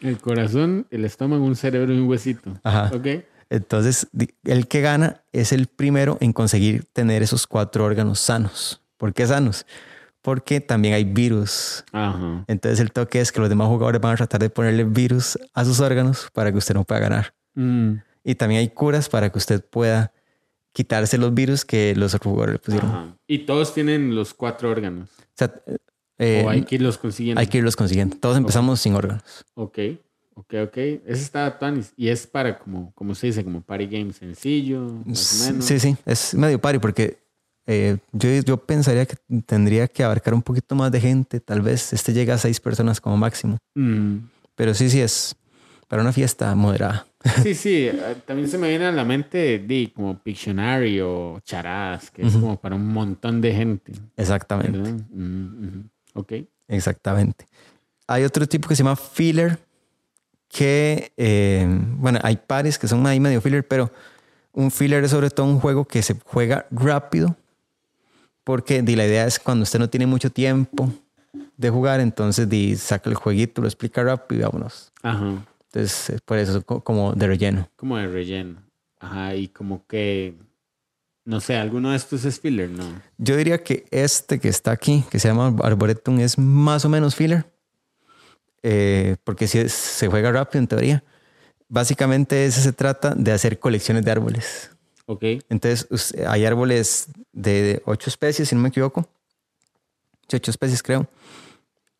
El 0.00 0.18
corazón, 0.18 0.86
el 0.90 1.04
estómago, 1.04 1.44
un 1.44 1.54
cerebro 1.54 1.92
y 1.94 1.98
un 1.98 2.08
huesito. 2.08 2.58
Ajá. 2.64 2.90
Ok. 2.94 3.06
Entonces, 3.50 4.08
el 4.44 4.66
que 4.66 4.80
gana 4.80 5.22
es 5.32 5.52
el 5.52 5.66
primero 5.68 6.16
en 6.20 6.32
conseguir 6.32 6.86
tener 6.92 7.22
esos 7.22 7.46
cuatro 7.46 7.84
órganos 7.84 8.18
sanos. 8.18 8.80
¿Por 8.96 9.12
qué 9.12 9.26
sanos? 9.26 9.66
Porque 10.22 10.60
también 10.60 10.94
hay 10.94 11.04
virus. 11.04 11.84
Ajá. 11.92 12.44
Entonces, 12.48 12.80
el 12.80 12.90
toque 12.92 13.20
es 13.20 13.30
que 13.32 13.40
los 13.40 13.48
demás 13.48 13.68
jugadores 13.68 14.00
van 14.00 14.14
a 14.14 14.16
tratar 14.16 14.40
de 14.40 14.50
ponerle 14.50 14.84
virus 14.84 15.38
a 15.54 15.64
sus 15.64 15.80
órganos 15.80 16.28
para 16.32 16.50
que 16.50 16.58
usted 16.58 16.74
no 16.74 16.84
pueda 16.84 17.00
ganar. 17.00 17.34
Mm. 17.54 17.94
Y 18.24 18.34
también 18.34 18.60
hay 18.60 18.68
curas 18.68 19.08
para 19.08 19.30
que 19.30 19.38
usted 19.38 19.64
pueda 19.64 20.12
quitarse 20.72 21.18
los 21.18 21.34
virus 21.34 21.64
que 21.64 21.94
los 21.96 22.14
jugadores 22.14 22.54
le 22.54 22.58
pusieron. 22.58 22.90
Ajá. 22.90 23.16
Y 23.26 23.40
todos 23.40 23.74
tienen 23.74 24.14
los 24.14 24.34
cuatro 24.34 24.70
órganos. 24.70 25.08
O 25.18 25.34
sea, 25.34 25.52
eh, 26.18 26.42
o 26.44 26.50
hay 26.50 26.62
que 26.62 26.74
irlos 26.74 26.98
consiguiendo. 26.98 27.40
hay 27.40 27.46
que 27.46 27.58
irlos 27.58 27.76
consiguiendo. 27.76 28.16
Todos 28.18 28.36
empezamos 28.36 28.80
sin 28.80 28.94
órganos. 28.94 29.24
Ok. 29.54 29.78
Ok, 30.34 30.54
ok. 30.64 30.76
Ese 30.76 31.22
está 31.22 31.58
Tuanis. 31.58 31.92
Y 31.96 32.08
es 32.08 32.26
para 32.26 32.58
como, 32.58 32.92
como 32.94 33.14
se 33.14 33.28
dice, 33.28 33.44
como 33.44 33.60
party 33.62 33.86
game 33.86 34.12
sencillo, 34.12 34.80
más 35.04 35.42
o 35.42 35.50
menos. 35.52 35.64
Sí, 35.64 35.80
sí, 35.80 35.96
es 36.06 36.34
medio 36.34 36.60
pari 36.60 36.78
porque 36.78 37.18
eh, 37.66 37.98
yo, 38.12 38.30
yo 38.40 38.56
pensaría 38.56 39.06
que 39.06 39.16
tendría 39.44 39.86
que 39.88 40.02
abarcar 40.02 40.34
un 40.34 40.42
poquito 40.42 40.74
más 40.74 40.90
de 40.92 41.00
gente. 41.00 41.40
Tal 41.40 41.60
vez 41.60 41.92
este 41.92 42.12
llega 42.12 42.34
a 42.34 42.38
seis 42.38 42.60
personas 42.60 43.00
como 43.00 43.16
máximo. 43.16 43.58
Mm. 43.74 44.18
Pero 44.54 44.74
sí, 44.74 44.88
sí, 44.88 45.00
es 45.00 45.36
para 45.88 46.02
una 46.02 46.12
fiesta 46.12 46.54
moderada. 46.54 47.06
Sí, 47.42 47.54
sí. 47.54 47.86
eh, 47.86 48.16
También 48.26 48.48
se 48.48 48.56
me 48.58 48.68
viene 48.68 48.86
a 48.86 48.92
la 48.92 49.04
mente 49.04 49.58
di, 49.58 49.88
como 49.88 50.18
Pictionary 50.18 51.00
o 51.00 51.40
Charadas, 51.44 52.10
que 52.10 52.26
es 52.26 52.32
como 52.32 52.58
para 52.58 52.74
un 52.76 52.86
montón 52.86 53.40
de 53.40 53.52
gente. 53.54 53.92
Exactamente, 54.16 54.78
ujú. 54.78 55.84
Ok. 56.14 56.32
exactamente. 56.68 57.46
Hay 58.06 58.24
otro 58.24 58.46
tipo 58.46 58.68
que 58.68 58.74
se 58.74 58.82
llama 58.82 58.96
filler, 58.96 59.58
que, 60.48 61.12
eh, 61.16 61.64
bueno, 61.96 62.18
hay 62.22 62.36
pares 62.36 62.78
que 62.78 62.88
son 62.88 63.06
ahí 63.06 63.20
medio 63.20 63.40
filler, 63.40 63.66
pero 63.68 63.92
un 64.52 64.70
filler 64.70 65.04
es 65.04 65.12
sobre 65.12 65.30
todo 65.30 65.46
un 65.46 65.60
juego 65.60 65.84
que 65.84 66.02
se 66.02 66.16
juega 66.24 66.66
rápido, 66.72 67.36
porque 68.42 68.82
la 68.82 69.06
idea 69.06 69.26
es 69.26 69.38
cuando 69.38 69.62
usted 69.62 69.78
no 69.78 69.88
tiene 69.88 70.06
mucho 70.06 70.30
tiempo 70.30 70.92
de 71.56 71.70
jugar, 71.70 72.00
entonces 72.00 72.80
saca 72.80 73.08
el 73.10 73.14
jueguito, 73.14 73.60
lo 73.60 73.68
explica 73.68 74.02
rápido 74.02 74.40
y 74.40 74.44
vámonos. 74.44 74.90
Ajá. 75.02 75.44
Entonces, 75.72 76.10
es 76.10 76.20
por 76.20 76.38
eso, 76.38 76.62
co- 76.64 76.82
como 76.82 77.12
de 77.14 77.26
relleno. 77.26 77.68
Como 77.76 77.96
de 77.96 78.06
relleno. 78.08 78.62
Ajá. 78.98 79.34
Y 79.36 79.48
como 79.48 79.86
que. 79.86 80.34
No 81.24 81.38
sé, 81.40 81.56
alguno 81.56 81.90
de 81.90 81.96
estos 81.96 82.24
es 82.24 82.40
filler, 82.40 82.70
¿no? 82.70 83.00
Yo 83.18 83.36
diría 83.36 83.62
que 83.62 83.84
este 83.90 84.40
que 84.40 84.48
está 84.48 84.72
aquí, 84.72 85.04
que 85.10 85.18
se 85.20 85.28
llama 85.28 85.54
Arboretum, 85.62 86.18
es 86.18 86.38
más 86.38 86.84
o 86.84 86.88
menos 86.88 87.14
filler. 87.14 87.44
Eh, 88.62 89.16
porque 89.24 89.46
si 89.46 89.58
es- 89.58 89.72
se 89.72 90.08
juega 90.08 90.32
rápido 90.32 90.60
en 90.60 90.66
teoría. 90.66 91.04
Básicamente 91.68 92.46
ese 92.46 92.60
se 92.62 92.72
trata 92.72 93.14
de 93.14 93.30
hacer 93.32 93.58
colecciones 93.60 94.04
de 94.04 94.10
árboles. 94.10 94.70
Ok. 95.06 95.22
Entonces 95.48 96.14
hay 96.26 96.44
árboles 96.44 97.08
de 97.32 97.80
ocho 97.84 98.10
especies, 98.10 98.48
si 98.48 98.54
no 98.56 98.60
me 98.62 98.68
equivoco. 98.70 99.08
Ocho 100.32 100.50
especies 100.50 100.82
creo. 100.82 101.06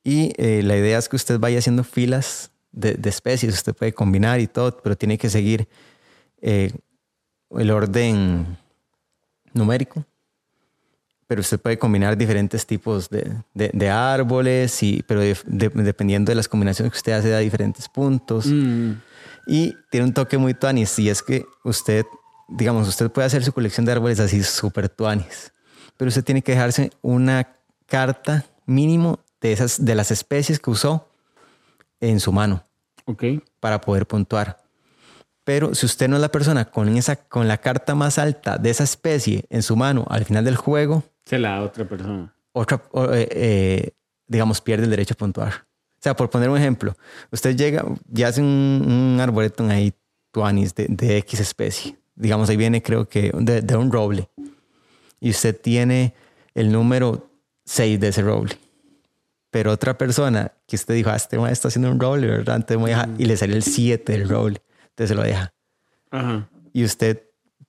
Y 0.03 0.33
eh, 0.43 0.63
la 0.63 0.77
idea 0.77 0.99
es 0.99 1.09
que 1.09 1.17
usted 1.17 1.39
vaya 1.39 1.59
haciendo 1.59 1.85
filas 1.85 2.51
de, 2.73 2.95
de 2.95 3.09
especies. 3.11 3.55
Usted 3.55 3.75
puede 3.75 3.93
combinar 3.93 4.41
y 4.41 4.47
todo, 4.47 4.77
pero 4.83 4.97
tiene 4.97 5.19
que 5.19 5.29
seguir 5.31 5.69
eh, 6.41 6.73
el 7.51 7.71
orden 7.71 8.57
numérico. 9.53 10.05
Pero 11.27 11.41
usted 11.43 11.61
puede 11.61 11.79
combinar 11.79 12.17
diferentes 12.17 12.67
tipos 12.67 13.09
de, 13.09 13.33
de- 13.55 13.71
de 13.73 13.89
árboles, 13.89 14.83
y, 14.83 15.03
pero 15.07 15.21
de- 15.21 15.37
de- 15.47 15.69
dependiendo 15.69 16.31
de 16.31 16.35
las 16.37 16.49
combinaciones 16.49 16.93
que 16.93 16.97
usted 16.99 17.13
hace 17.13 17.29
da 17.31 17.39
diferentes 17.39 17.89
puntos. 17.89 18.47
Mm. 18.47 18.93
Y 19.47 19.77
tiene 19.91 20.07
un 20.07 20.13
toque 20.15 20.39
muy 20.39 20.55
tuanis 20.55 20.99
y 20.99 21.09
es 21.09 21.23
que 21.23 21.47
usted, 21.65 22.05
digamos, 22.49 22.89
usted 22.89 23.11
puede 23.11 23.27
hacer 23.27 23.45
su 23.45 23.53
colección 23.53 23.87
de 23.87 23.93
árboles 23.93 24.19
así 24.21 24.43
súper 24.43 24.89
tuanis, 24.89 25.53
pero 25.97 26.09
usted 26.09 26.25
tiene 26.25 26.43
que 26.43 26.53
dejarse 26.53 26.91
una 27.01 27.57
carta 27.87 28.45
mínimo 28.67 29.19
de, 29.41 29.53
esas, 29.53 29.85
de 29.85 29.95
las 29.95 30.11
especies 30.11 30.59
que 30.61 30.71
usó 30.71 31.09
en 32.01 32.21
su 32.21 32.33
mano 32.33 32.65
Ok. 33.07 33.25
para 33.61 33.81
poder 33.81 34.07
puntuar. 34.07 34.59
Pero 35.45 35.75
si 35.75 35.87
usted 35.87 36.09
no 36.09 36.17
es 36.17 36.23
la 36.23 36.31
persona 36.31 36.65
con, 36.67 36.89
esa, 36.97 37.17
con 37.17 37.49
la 37.49 37.59
carta 37.59 37.95
más 37.95 38.19
alta 38.19 38.59
de 38.59 38.71
esa 38.71 38.85
especie 38.85 39.45
en 39.51 39.63
su 39.63 39.75
mano 39.77 40.07
al 40.09 40.25
final 40.25 40.45
del 40.45 40.57
juego, 40.57 41.03
Se 41.25 41.39
la 41.39 41.51
da 41.53 41.63
otra 41.63 41.89
persona. 41.89 42.35
otra, 42.53 42.83
eh, 43.15 43.29
eh, 43.31 43.91
digamos, 44.27 44.61
pierde 44.61 44.85
el 44.85 44.91
derecho 44.91 45.15
a 45.15 45.17
puntuar. 45.17 45.67
O 45.99 46.03
sea, 46.03 46.15
por 46.15 46.31
poner 46.31 46.49
un 46.51 46.57
ejemplo, 46.59 46.95
usted 47.31 47.57
llega 47.57 47.85
y 48.15 48.23
hace 48.23 48.41
un, 48.41 49.15
un 49.15 49.21
arboretum 49.21 49.69
ahí, 49.71 49.93
tuanis, 50.31 50.75
de, 50.75 50.87
de 50.89 51.19
X 51.19 51.41
especie. 51.41 51.97
Digamos, 52.15 52.49
ahí 52.49 52.57
viene, 52.57 52.83
creo 52.83 53.09
que, 53.09 53.31
de, 53.35 53.61
de 53.63 53.77
un 53.77 53.91
roble. 53.91 54.29
Y 55.21 55.31
usted 55.31 55.59
tiene 55.61 56.15
el 56.55 56.71
número 56.73 57.29
6 57.65 57.99
de 58.01 58.09
ese 58.09 58.23
roble. 58.23 58.57
Pero 59.51 59.73
otra 59.73 59.99
persona 59.99 60.53
que 60.67 60.77
usted 60.77 60.95
dijo, 60.95 61.11
ah, 61.11 61.17
este 61.17 61.39
man 61.39 61.51
está 61.51 61.69
haciendo 61.69 61.91
un 61.91 61.99
roble, 61.99 62.27
¿verdad? 62.29 62.57
Entonces 62.57 62.77
me 62.77 62.83
voy 62.83 62.91
a 62.93 62.97
dejar- 63.07 63.11
y 63.21 63.25
le 63.25 63.37
sale 63.37 63.55
el 63.57 63.63
7 63.63 64.13
del 64.13 64.29
roble. 64.29 64.63
Entonces 64.91 65.09
se 65.09 65.15
lo 65.15 65.23
deja 65.23 65.53
Ajá. 66.11 66.49
y 66.73 66.85
usted, 66.85 67.23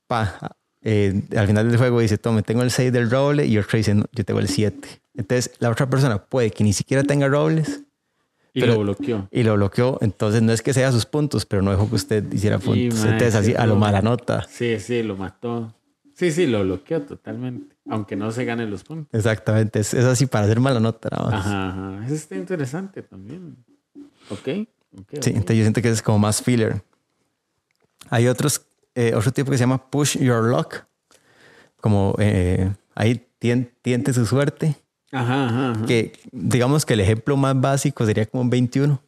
pa, 0.07 0.55
eh, 0.83 1.21
al 1.35 1.47
final 1.47 1.67
del 1.69 1.77
juego 1.77 1.99
dice, 1.99 2.17
tome, 2.17 2.43
tengo 2.43 2.61
el 2.61 2.71
6 2.71 2.91
del 2.93 3.09
roble 3.09 3.45
y 3.45 3.57
otro 3.57 3.77
dice, 3.77 3.93
no, 3.95 4.05
yo 4.11 4.23
tengo 4.25 4.39
el 4.39 4.47
7. 4.47 5.01
Entonces 5.15 5.51
la 5.59 5.69
otra 5.69 5.89
persona 5.89 6.23
puede 6.23 6.51
que 6.51 6.63
ni 6.63 6.73
siquiera 6.73 7.03
tenga 7.03 7.27
robles 7.27 7.81
Y 8.53 8.59
Pero- 8.61 8.73
lo 8.73 8.79
bloqueó. 8.81 9.27
y 9.31 9.43
lo 9.43 9.55
bloqueó. 9.55 9.97
Entonces 10.01 10.41
no 10.41 10.51
es 10.51 10.61
que 10.61 10.73
sea 10.73 10.91
sus 10.91 11.05
puntos, 11.05 11.45
pero 11.45 11.61
no 11.61 11.71
dejó 11.71 11.87
que 11.89 11.95
usted 11.95 12.31
hiciera 12.33 12.59
puntos. 12.59 12.99
mae, 12.99 13.13
Entonces 13.13 13.33
así 13.35 13.51
sí, 13.51 13.55
a 13.57 13.65
lo 13.65 13.75
mala 13.77 14.01
nota. 14.01 14.45
Sí, 14.49 14.77
sí, 14.79 15.01
lo 15.03 15.15
mató. 15.15 15.73
Sí, 16.15 16.31
sí, 16.31 16.45
lo 16.47 16.61
bloqueó 16.63 17.01
totalmente. 17.01 17.70
Aunque 17.89 18.15
no 18.15 18.31
se 18.31 18.45
gane 18.45 18.65
los 18.67 18.83
puntos. 18.83 19.07
Exactamente. 19.17 19.79
Es, 19.79 19.93
es 19.93 20.05
así 20.05 20.25
para 20.27 20.45
hacer 20.45 20.59
mala 20.59 20.79
nota 20.79 21.09
nada 21.11 21.29
más. 21.31 21.45
Ajá, 21.45 21.69
ajá. 21.69 22.05
Eso 22.05 22.15
está 22.15 22.35
interesante 22.35 23.01
también. 23.01 23.57
Ok. 24.29 24.37
ok, 24.37 24.47
Sí, 24.47 24.57
ok. 24.99 25.27
entonces 25.27 25.57
yo 25.57 25.63
siento 25.63 25.81
que 25.81 25.89
es 25.89 26.01
como 26.01 26.19
más 26.19 26.41
filler. 26.41 26.83
Hay 28.09 28.27
otros, 28.27 28.61
eh, 28.95 29.13
otro 29.15 29.31
tipo 29.31 29.49
que 29.51 29.57
se 29.57 29.63
llama 29.63 29.89
Push 29.89 30.17
Your 30.19 30.43
Luck, 30.43 30.83
como 31.77 32.15
eh, 32.19 32.71
ahí 32.95 33.27
tien- 33.39 33.71
tiente 33.81 34.13
su 34.13 34.25
suerte. 34.25 34.75
Ajá, 35.11 35.45
ajá, 35.47 35.71
ajá. 35.71 35.85
Que 35.85 36.13
digamos 36.31 36.85
que 36.85 36.93
el 36.93 36.99
ejemplo 37.01 37.35
más 37.37 37.59
básico 37.59 38.05
sería 38.05 38.25
como 38.25 38.41
un 38.43 38.49
21, 38.49 39.01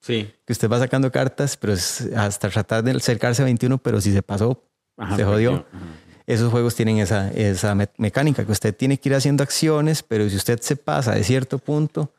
Sí. 0.00 0.32
que 0.46 0.52
usted 0.52 0.68
va 0.70 0.78
sacando 0.78 1.10
cartas, 1.10 1.56
pero 1.56 1.72
es 1.72 2.02
hasta 2.16 2.48
tratar 2.50 2.82
de 2.84 2.92
acercarse 2.92 3.42
a 3.42 3.44
21, 3.46 3.78
pero 3.78 4.00
si 4.00 4.12
se 4.12 4.22
pasó, 4.22 4.62
Ajá, 4.96 5.16
se 5.16 5.24
jodió. 5.24 5.52
Ajá. 5.54 5.66
Esos 6.32 6.50
juegos 6.52 6.74
tienen 6.74 6.98
esa, 6.98 7.30
esa 7.32 7.74
me- 7.74 7.88
mecánica, 7.98 8.44
que 8.46 8.52
usted 8.52 8.74
tiene 8.76 8.98
que 8.98 9.08
ir 9.08 9.14
haciendo 9.14 9.42
acciones, 9.42 10.02
pero 10.02 10.28
si 10.28 10.36
usted 10.36 10.60
se 10.60 10.76
pasa 10.76 11.12
de 11.14 11.24
cierto 11.24 11.58
punto, 11.58 12.12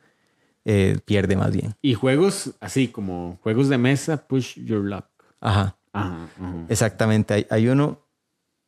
eh, 0.66 0.98
pierde 1.06 1.36
más 1.36 1.52
bien. 1.52 1.76
Y 1.82 1.94
juegos 1.94 2.52
así 2.60 2.88
como 2.90 3.40
juegos 3.42 3.70
de 3.70 3.78
mesa, 3.78 4.18
push 4.18 4.60
your 4.66 4.84
luck. 4.84 5.06
Ajá, 5.40 5.78
Ajá, 5.94 6.28
ajá. 6.38 6.66
exactamente. 6.68 7.34
Hay, 7.34 7.48
hay 7.50 7.68
uno, 7.70 8.00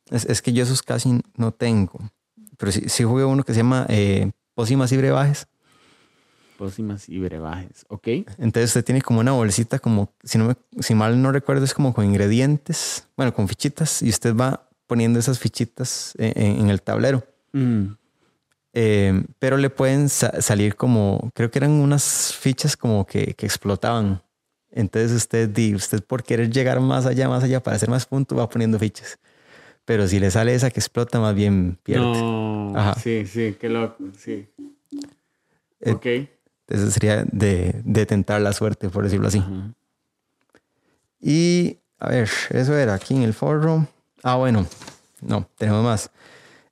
es, 0.09 0.25
es 0.25 0.41
que 0.41 0.53
yo 0.53 0.63
esos 0.63 0.81
casi 0.81 1.19
no 1.35 1.51
tengo, 1.51 1.99
pero 2.57 2.71
sí, 2.71 2.83
sí 2.87 3.03
jugué 3.03 3.25
uno 3.25 3.43
que 3.43 3.53
se 3.53 3.57
llama 3.59 3.85
eh, 3.89 4.31
Pócimas 4.55 4.91
y 4.91 4.97
Brebajes. 4.97 5.47
Pócimas 6.57 7.09
y 7.09 7.19
brebajes. 7.19 7.85
Ok. 7.89 8.07
Entonces 8.37 8.69
usted 8.69 8.85
tiene 8.85 9.01
como 9.01 9.19
una 9.19 9.31
bolsita, 9.31 9.79
como, 9.79 10.13
si, 10.23 10.37
no 10.37 10.45
me- 10.45 10.81
si 10.81 10.93
mal 10.95 11.21
no 11.21 11.31
recuerdo, 11.31 11.65
es 11.65 11.73
como 11.73 11.93
con 11.93 12.05
ingredientes, 12.05 13.07
bueno, 13.17 13.33
con 13.33 13.47
fichitas, 13.47 14.01
y 14.03 14.09
usted 14.09 14.35
va 14.35 14.69
poniendo 14.87 15.19
esas 15.19 15.39
fichitas 15.39 16.13
en- 16.17 16.33
en- 16.41 16.59
en 16.61 16.69
el 16.69 16.81
tablero. 16.81 17.23
Mm. 17.53 17.85
Eh, 18.75 19.23
pero 19.39 19.57
le 19.57 19.69
pueden 19.69 20.09
sa- 20.09 20.41
salir 20.41 20.75
como, 20.75 21.29
creo 21.35 21.51
que 21.51 21.59
eran 21.59 21.71
unas 21.71 22.33
fichas 22.33 22.75
como 22.75 23.05
que, 23.05 23.33
que 23.35 23.45
explotaban. 23.45 24.21
Entonces 24.71 25.11
usted, 25.11 25.49
di, 25.49 25.75
usted 25.75 26.03
por 26.03 26.23
querer 26.23 26.49
llegar 26.49 26.79
más 26.79 27.05
allá, 27.05 27.29
más 27.29 27.43
allá, 27.43 27.61
para 27.61 27.75
hacer 27.75 27.89
más 27.89 28.05
puntos, 28.07 28.37
va 28.37 28.49
poniendo 28.49 28.79
fichas. 28.79 29.19
Pero 29.85 30.07
si 30.07 30.19
le 30.19 30.31
sale 30.31 30.55
esa 30.55 30.71
que 30.71 30.79
explota, 30.79 31.19
más 31.19 31.35
bien 31.35 31.77
pierde. 31.83 32.05
No. 32.05 32.73
Ajá. 32.75 32.95
Sí, 32.99 33.25
sí, 33.27 33.55
qué 33.59 33.69
loco. 33.69 34.03
Sí. 34.17 34.47
Eh, 35.81 35.91
ok. 35.91 36.05
Entonces 36.67 36.93
sería 36.93 37.25
de, 37.31 37.81
de 37.83 38.05
tentar 38.07 38.41
la 38.41 38.53
suerte, 38.53 38.89
por 38.89 39.03
decirlo 39.03 39.27
así. 39.27 39.39
Ajá. 39.39 39.73
Y 41.19 41.77
a 41.99 42.09
ver, 42.09 42.29
eso 42.49 42.75
era 42.77 42.93
aquí 42.95 43.15
en 43.15 43.23
el 43.23 43.33
foro. 43.33 43.87
Ah, 44.23 44.35
bueno, 44.35 44.65
no, 45.21 45.47
tenemos 45.57 45.83
más. 45.83 46.09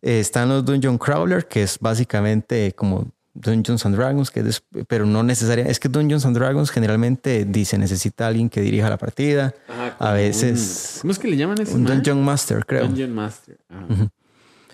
Eh, 0.01 0.19
están 0.19 0.49
los 0.49 0.65
Dungeon 0.65 0.97
Crawler, 0.97 1.47
que 1.47 1.63
es 1.63 1.77
básicamente 1.79 2.71
como 2.73 3.07
Dungeons 3.33 3.85
and 3.85 3.95
Dragons, 3.95 4.31
que 4.31 4.39
es- 4.41 4.63
pero 4.87 5.05
no 5.05 5.21
necesariamente. 5.23 5.71
Es 5.71 5.79
que 5.79 5.87
Dungeons 5.89 6.25
and 6.25 6.35
Dragons 6.37 6.69
generalmente 6.71 7.45
dice 7.45 7.77
necesita 7.77 8.27
alguien 8.27 8.49
que 8.49 8.61
dirija 8.61 8.89
la 8.89 8.97
partida. 8.97 9.53
Ajá, 9.67 9.87
A 9.87 9.97
como 9.97 10.13
veces 10.13 10.93
un- 10.95 11.01
¿Cómo 11.01 11.11
es 11.11 11.19
que 11.19 11.27
le 11.27 11.37
llaman 11.37 11.61
eso? 11.61 11.75
un 11.75 11.85
Dungeon 11.85 12.23
Master, 12.23 12.65
creo. 12.65 12.87
Dungeon 12.87 13.13
Master. 13.13 13.57
Ajá. 13.69 14.09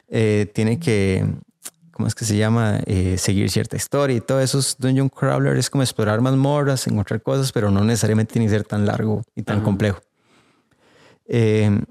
Eh, 0.09 0.49
tiene 0.55 0.79
que, 0.79 1.25
¿cómo 1.91 2.07
es 2.07 2.15
que 2.15 2.23
se 2.25 2.37
llama? 2.37 2.79
Eh, 2.85 3.17
seguir 3.17 3.49
cierta 3.51 3.75
historia 3.75 4.15
y 4.15 4.21
todo 4.21 4.39
eso. 4.39 4.59
es 4.59 4.75
Dungeon 4.79 5.09
Crawler 5.09 5.57
es 5.57 5.69
como 5.69 5.83
explorar 5.83 6.21
mazmorras, 6.21 6.87
encontrar 6.87 7.21
cosas, 7.21 7.51
pero 7.51 7.69
no 7.69 7.83
necesariamente 7.83 8.33
tiene 8.33 8.45
que 8.47 8.51
ser 8.53 8.63
tan 8.63 8.85
largo 8.85 9.23
y 9.35 9.43
tan 9.43 9.57
Ajá. 9.57 9.65
complejo. 9.65 9.99
Eh, 11.27 11.81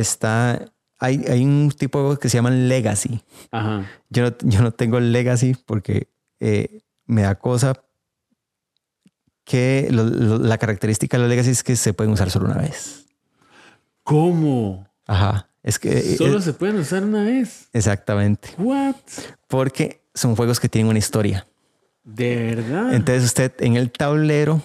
está, 0.00 0.64
hay, 0.98 1.24
hay 1.28 1.44
un 1.44 1.70
tipo 1.76 1.98
de 1.98 2.02
juegos 2.04 2.18
que 2.18 2.28
se 2.28 2.36
llaman 2.38 2.68
Legacy. 2.68 3.20
Ajá. 3.50 3.86
Yo 4.10 4.22
no, 4.30 4.36
yo 4.42 4.62
no 4.62 4.70
tengo 4.72 5.00
Legacy 5.00 5.54
porque 5.66 6.08
eh, 6.40 6.80
me 7.06 7.22
da 7.22 7.34
cosa 7.36 7.74
que 9.44 9.88
lo- 9.90 10.04
lo- 10.04 10.38
la 10.38 10.58
característica 10.58 11.16
de 11.16 11.22
los 11.22 11.30
Legacy 11.30 11.50
es 11.50 11.62
que 11.62 11.76
se 11.76 11.94
pueden 11.94 12.12
usar 12.12 12.30
solo 12.30 12.46
una 12.46 12.56
vez. 12.58 13.06
¿Cómo? 14.02 14.88
Ajá. 15.06 15.48
Es 15.62 15.78
que... 15.78 16.16
Solo 16.16 16.38
eh, 16.38 16.42
se 16.42 16.52
pueden 16.52 16.76
usar 16.76 17.02
una 17.04 17.22
vez. 17.24 17.68
exactamente. 17.72 18.50
What? 18.58 18.94
Porque 19.48 20.02
son 20.14 20.36
juegos 20.36 20.60
que 20.60 20.68
tienen 20.68 20.88
una 20.90 20.98
historia. 20.98 21.46
De 22.04 22.54
verdad. 22.54 22.94
Entonces 22.94 23.24
usted 23.24 23.52
en 23.58 23.76
el 23.76 23.90
tablero 23.90 24.62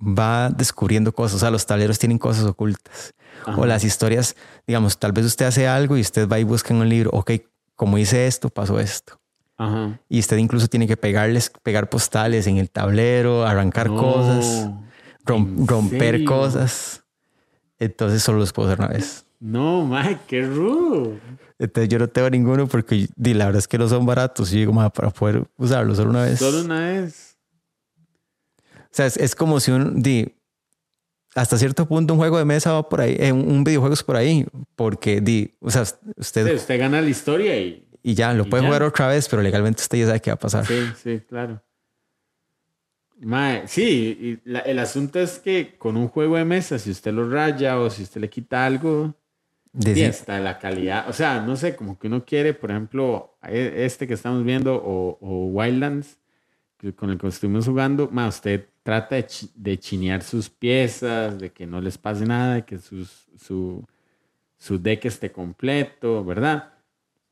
va 0.00 0.50
descubriendo 0.50 1.12
cosas. 1.12 1.36
O 1.36 1.38
sea, 1.38 1.50
los 1.50 1.66
tableros 1.66 1.98
tienen 1.98 2.18
cosas 2.18 2.44
ocultas. 2.44 3.14
Ajá. 3.46 3.60
O 3.60 3.66
las 3.66 3.84
historias, 3.84 4.36
digamos, 4.66 4.98
tal 4.98 5.12
vez 5.12 5.24
usted 5.26 5.46
hace 5.46 5.68
algo 5.68 5.96
y 5.96 6.00
usted 6.00 6.28
va 6.28 6.38
y 6.38 6.44
busca 6.44 6.72
en 6.72 6.80
un 6.80 6.88
libro, 6.88 7.10
ok, 7.12 7.32
como 7.76 7.98
hice 7.98 8.26
esto, 8.26 8.48
pasó 8.48 8.80
esto. 8.80 9.20
Ajá. 9.56 10.00
Y 10.08 10.18
usted 10.18 10.36
incluso 10.38 10.66
tiene 10.68 10.86
que 10.86 10.96
pegarles, 10.96 11.50
pegar 11.62 11.88
postales 11.90 12.46
en 12.46 12.56
el 12.58 12.70
tablero, 12.70 13.46
arrancar 13.46 13.88
No. 13.90 13.96
cosas, 14.00 14.70
rom- 15.24 15.58
¿En 15.60 15.66
romper 15.66 16.14
serio? 16.14 16.26
cosas. 16.28 17.04
Entonces 17.78 18.22
solo 18.22 18.38
los 18.38 18.52
puedo 18.52 18.68
hacer 18.68 18.78
una 18.80 18.88
vez. 18.88 19.26
No, 19.40 19.84
Mike, 19.86 20.20
qué 20.26 20.42
rudo. 20.42 21.18
Entonces 21.58 21.88
yo 21.88 21.98
no 21.98 22.08
tengo 22.08 22.30
ninguno 22.30 22.66
porque 22.66 23.08
la 23.16 23.44
verdad 23.46 23.58
es 23.58 23.68
que 23.68 23.78
no 23.78 23.88
son 23.88 24.06
baratos. 24.06 24.52
Y 24.52 24.58
digo, 24.60 24.72
"Ma, 24.72 24.90
para 24.90 25.10
poder 25.10 25.46
usarlos 25.58 25.98
solo 25.98 26.10
una 26.10 26.22
vez. 26.22 26.38
Solo 26.38 26.62
una 26.62 26.80
vez. 26.80 27.36
O 28.84 28.96
sea, 28.96 29.06
es, 29.06 29.16
es 29.16 29.34
como 29.34 29.60
si 29.60 29.70
un, 29.72 30.02
di, 30.02 30.34
hasta 31.34 31.58
cierto 31.58 31.86
punto 31.86 32.14
un 32.14 32.18
juego 32.18 32.38
de 32.38 32.44
mesa 32.44 32.72
va 32.72 32.88
por 32.88 33.00
ahí, 33.00 33.16
eh, 33.18 33.32
un, 33.32 33.64
videojuego 33.64 33.94
es 33.94 34.02
por 34.02 34.16
ahí, 34.16 34.46
porque 34.76 35.20
di, 35.20 35.54
o 35.60 35.70
sea, 35.70 35.82
usted 36.16 36.48
Sí, 36.48 36.54
usted 36.54 36.78
gana 36.78 37.00
la 37.00 37.08
historia 37.08 37.56
y. 37.58 37.86
y 38.02 38.14
ya 38.14 38.32
lo 38.32 38.44
y 38.44 38.50
puede 38.50 38.62
ya. 38.62 38.68
jugar 38.68 38.82
otra 38.84 39.08
vez, 39.08 39.28
pero 39.28 39.42
legalmente 39.42 39.82
usted 39.82 39.98
ya 39.98 40.06
sabe 40.06 40.20
qué 40.20 40.30
va 40.30 40.34
a 40.34 40.38
pasar. 40.38 40.64
Sí, 40.66 40.92
sí, 41.02 41.20
claro. 41.28 41.60
Mae, 43.20 43.66
sí, 43.68 44.40
y 44.44 44.50
la- 44.50 44.60
el 44.60 44.78
asunto 44.78 45.20
es 45.20 45.38
que 45.38 45.76
con 45.78 45.96
un 45.96 46.08
juego 46.08 46.36
de 46.36 46.44
mesa, 46.44 46.78
si 46.78 46.90
usted 46.90 47.12
lo 47.12 47.28
raya 47.30 47.78
o 47.78 47.88
si 47.88 48.02
usted 48.02 48.20
le 48.20 48.28
quita 48.28 48.66
algo, 48.66 49.14
y 49.72 50.02
hasta 50.04 50.38
la 50.40 50.58
calidad, 50.58 51.08
o 51.08 51.12
sea, 51.12 51.40
no 51.40 51.56
sé, 51.56 51.74
como 51.74 51.98
que 51.98 52.06
uno 52.06 52.24
quiere, 52.24 52.54
por 52.54 52.70
ejemplo, 52.70 53.36
e- 53.42 53.84
este 53.84 54.06
que 54.06 54.14
estamos 54.14 54.44
viendo 54.44 54.74
o, 54.76 55.18
o 55.20 55.46
Wildlands, 55.46 56.18
que 56.78 56.92
con 56.94 57.10
el 57.10 57.18
que 57.18 57.26
estuvimos 57.28 57.66
jugando, 57.66 58.08
ma, 58.12 58.28
usted 58.28 58.66
trata 58.84 59.16
de, 59.16 59.26
de 59.56 59.78
chinear 59.78 60.22
sus 60.22 60.48
piezas, 60.48 61.36
de 61.38 61.50
que 61.50 61.66
no 61.66 61.80
les 61.80 61.98
pase 61.98 62.24
nada, 62.24 62.54
de 62.56 62.64
que 62.64 62.78
sus, 62.78 63.26
su, 63.36 63.84
su 64.58 64.78
deck 64.78 65.06
esté 65.06 65.32
completo, 65.32 66.24
¿verdad? 66.24 66.74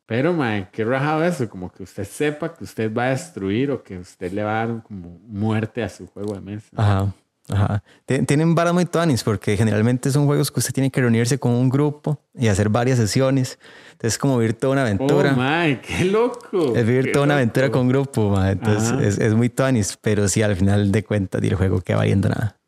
Pero, 0.06 0.32
ma, 0.32 0.70
qué 0.70 0.84
rajado 0.84 1.24
eso, 1.24 1.48
como 1.48 1.70
que 1.70 1.84
usted 1.84 2.04
sepa 2.04 2.52
que 2.54 2.64
usted 2.64 2.92
va 2.92 3.04
a 3.04 3.10
destruir 3.10 3.70
o 3.70 3.82
que 3.82 3.98
usted 3.98 4.32
le 4.32 4.42
va 4.42 4.62
a 4.62 4.66
dar 4.66 4.82
como 4.82 5.20
muerte 5.26 5.82
a 5.82 5.88
su 5.88 6.06
juego 6.06 6.34
de 6.34 6.40
mesa. 6.40 6.68
Ajá, 6.74 7.14
ajá. 7.48 7.82
Tien- 8.06 8.26
Tienen 8.26 8.54
varas 8.54 8.72
muy 8.74 8.84
tuanis 8.86 9.22
porque 9.24 9.56
generalmente 9.56 10.10
son 10.10 10.26
juegos 10.26 10.50
que 10.50 10.60
usted 10.60 10.72
tiene 10.72 10.90
que 10.90 11.00
reunirse 11.00 11.38
con 11.38 11.52
un 11.52 11.68
grupo 11.68 12.20
y 12.34 12.48
hacer 12.48 12.68
varias 12.68 12.98
sesiones. 12.98 13.58
Entonces 13.92 14.14
es 14.14 14.18
como 14.18 14.38
vivir 14.38 14.54
toda 14.54 14.72
una 14.74 14.82
aventura. 14.82 15.32
Oh, 15.36 15.80
qué 15.86 16.04
loco. 16.06 16.74
es 16.76 16.86
vivir 16.86 17.12
toda 17.12 17.24
una 17.24 17.34
aventura 17.34 17.70
con 17.70 17.88
grupo, 17.88 18.30
ma. 18.30 18.50
entonces 18.52 18.92
es, 19.00 19.18
es 19.18 19.34
muy 19.34 19.48
tuanis, 19.48 19.98
pero 20.00 20.28
sí 20.28 20.42
al 20.42 20.56
final 20.56 20.90
de 20.92 21.04
cuentas 21.04 21.42
el 21.42 21.54
juego 21.54 21.80
queda 21.80 21.98
valiendo 21.98 22.28
nada. 22.28 22.58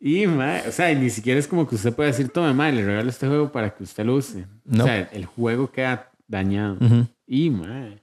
Y, 0.00 0.28
ma, 0.28 0.60
o 0.68 0.70
sea, 0.70 0.94
ni 0.94 1.10
siquiera 1.10 1.40
es 1.40 1.48
como 1.48 1.66
que 1.68 1.74
usted 1.74 1.92
pueda 1.92 2.06
decir, 2.08 2.28
tome, 2.28 2.52
ma, 2.54 2.70
le 2.70 2.84
regalo 2.84 3.10
este 3.10 3.26
juego 3.26 3.50
para 3.50 3.74
que 3.74 3.82
usted 3.82 4.04
lo 4.04 4.14
use. 4.14 4.46
No. 4.64 4.84
O 4.84 4.86
sea, 4.86 5.08
el 5.12 5.24
juego 5.26 5.72
queda 5.72 6.12
dañado. 6.28 6.74
Ujú. 6.80 7.06
Y, 7.26 7.50
ma. 7.50 7.96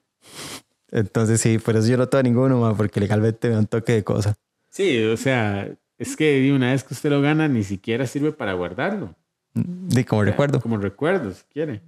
Entonces 0.92 1.40
sí, 1.42 1.58
por 1.58 1.76
eso 1.78 1.88
yo 1.88 1.96
no 1.98 2.08
tengo 2.10 2.24
ninguno, 2.24 2.60
ma, 2.60 2.76
porque 2.76 3.00
legalmente 3.00 3.48
me 3.48 3.54
da 3.54 3.60
un 3.62 3.68
toque 3.68 3.94
de 3.94 4.04
cosa. 4.04 4.36
Sí, 4.76 5.02
o 5.06 5.16
sea, 5.16 5.70
es 5.98 6.18
que 6.18 6.52
una 6.52 6.72
vez 6.72 6.84
que 6.84 6.94
usted 6.94 7.10
lo 7.10 7.22
gana, 7.22 7.48
ni 7.48 7.64
siquiera 7.64 8.06
sirve 8.06 8.34
para 8.34 8.52
guardarlo. 8.52 9.16
De 9.54 10.04
como 10.04 10.20
O 10.20 10.24
sea, 10.26 10.32
recuerdo. 10.34 10.60
Como 10.60 10.76
recuerdo, 10.76 11.32
si 11.32 11.44
quiere. 11.54 11.82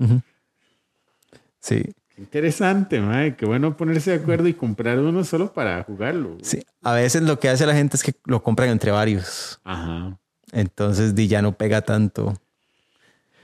Sí, 1.60 1.84
Qué 2.16 2.22
interesante, 2.22 3.02
ma. 3.02 3.30
Qué 3.36 3.46
bueno 3.46 3.76
ponerse 3.76 4.12
de 4.12 4.18
acuerdo 4.24 4.48
y 4.48 4.54
comprar 4.54 5.00
uno 5.00 5.26
solo 5.26 5.52
para 5.52 5.84
jugarlo. 5.84 6.38
sí. 6.42 6.62
A 6.82 6.94
veces 6.94 7.24
lo 7.24 7.38
que 7.38 7.50
hace 7.50 7.66
la 7.66 7.74
gente 7.74 7.98
es 7.98 8.04
que 8.04 8.14
lo 8.24 8.42
compran 8.42 8.70
entre 8.70 8.92
varios. 8.92 9.60
Ajá. 9.66 10.18
Entonces 10.54 11.14
di, 11.14 11.28
ya 11.28 11.42
no 11.42 11.58
pega 11.58 11.82
tanto. 11.82 12.40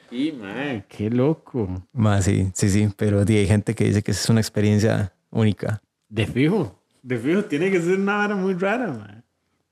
Y, 0.09 0.31
ma, 0.31 0.85
qué 0.87 1.09
loco. 1.09 1.85
Más 1.91 2.23
sí, 2.23 2.49
sí, 2.53 2.69
sí. 2.69 2.87
Pero 2.95 3.25
di, 3.25 3.35
hay 3.35 3.47
gente 3.47 3.75
que 3.75 3.83
dice 3.83 4.01
que 4.03 4.11
es 4.11 4.29
una 4.29 4.39
experiencia 4.39 5.11
única. 5.31 5.81
De 6.07 6.25
fijo. 6.25 6.79
De 7.01 7.17
fijo, 7.17 7.43
tiene 7.43 7.69
que 7.69 7.81
ser 7.81 7.99
una 7.99 8.15
vara 8.15 8.37
muy 8.37 8.53
rara, 8.53 8.87
ma. 8.87 9.23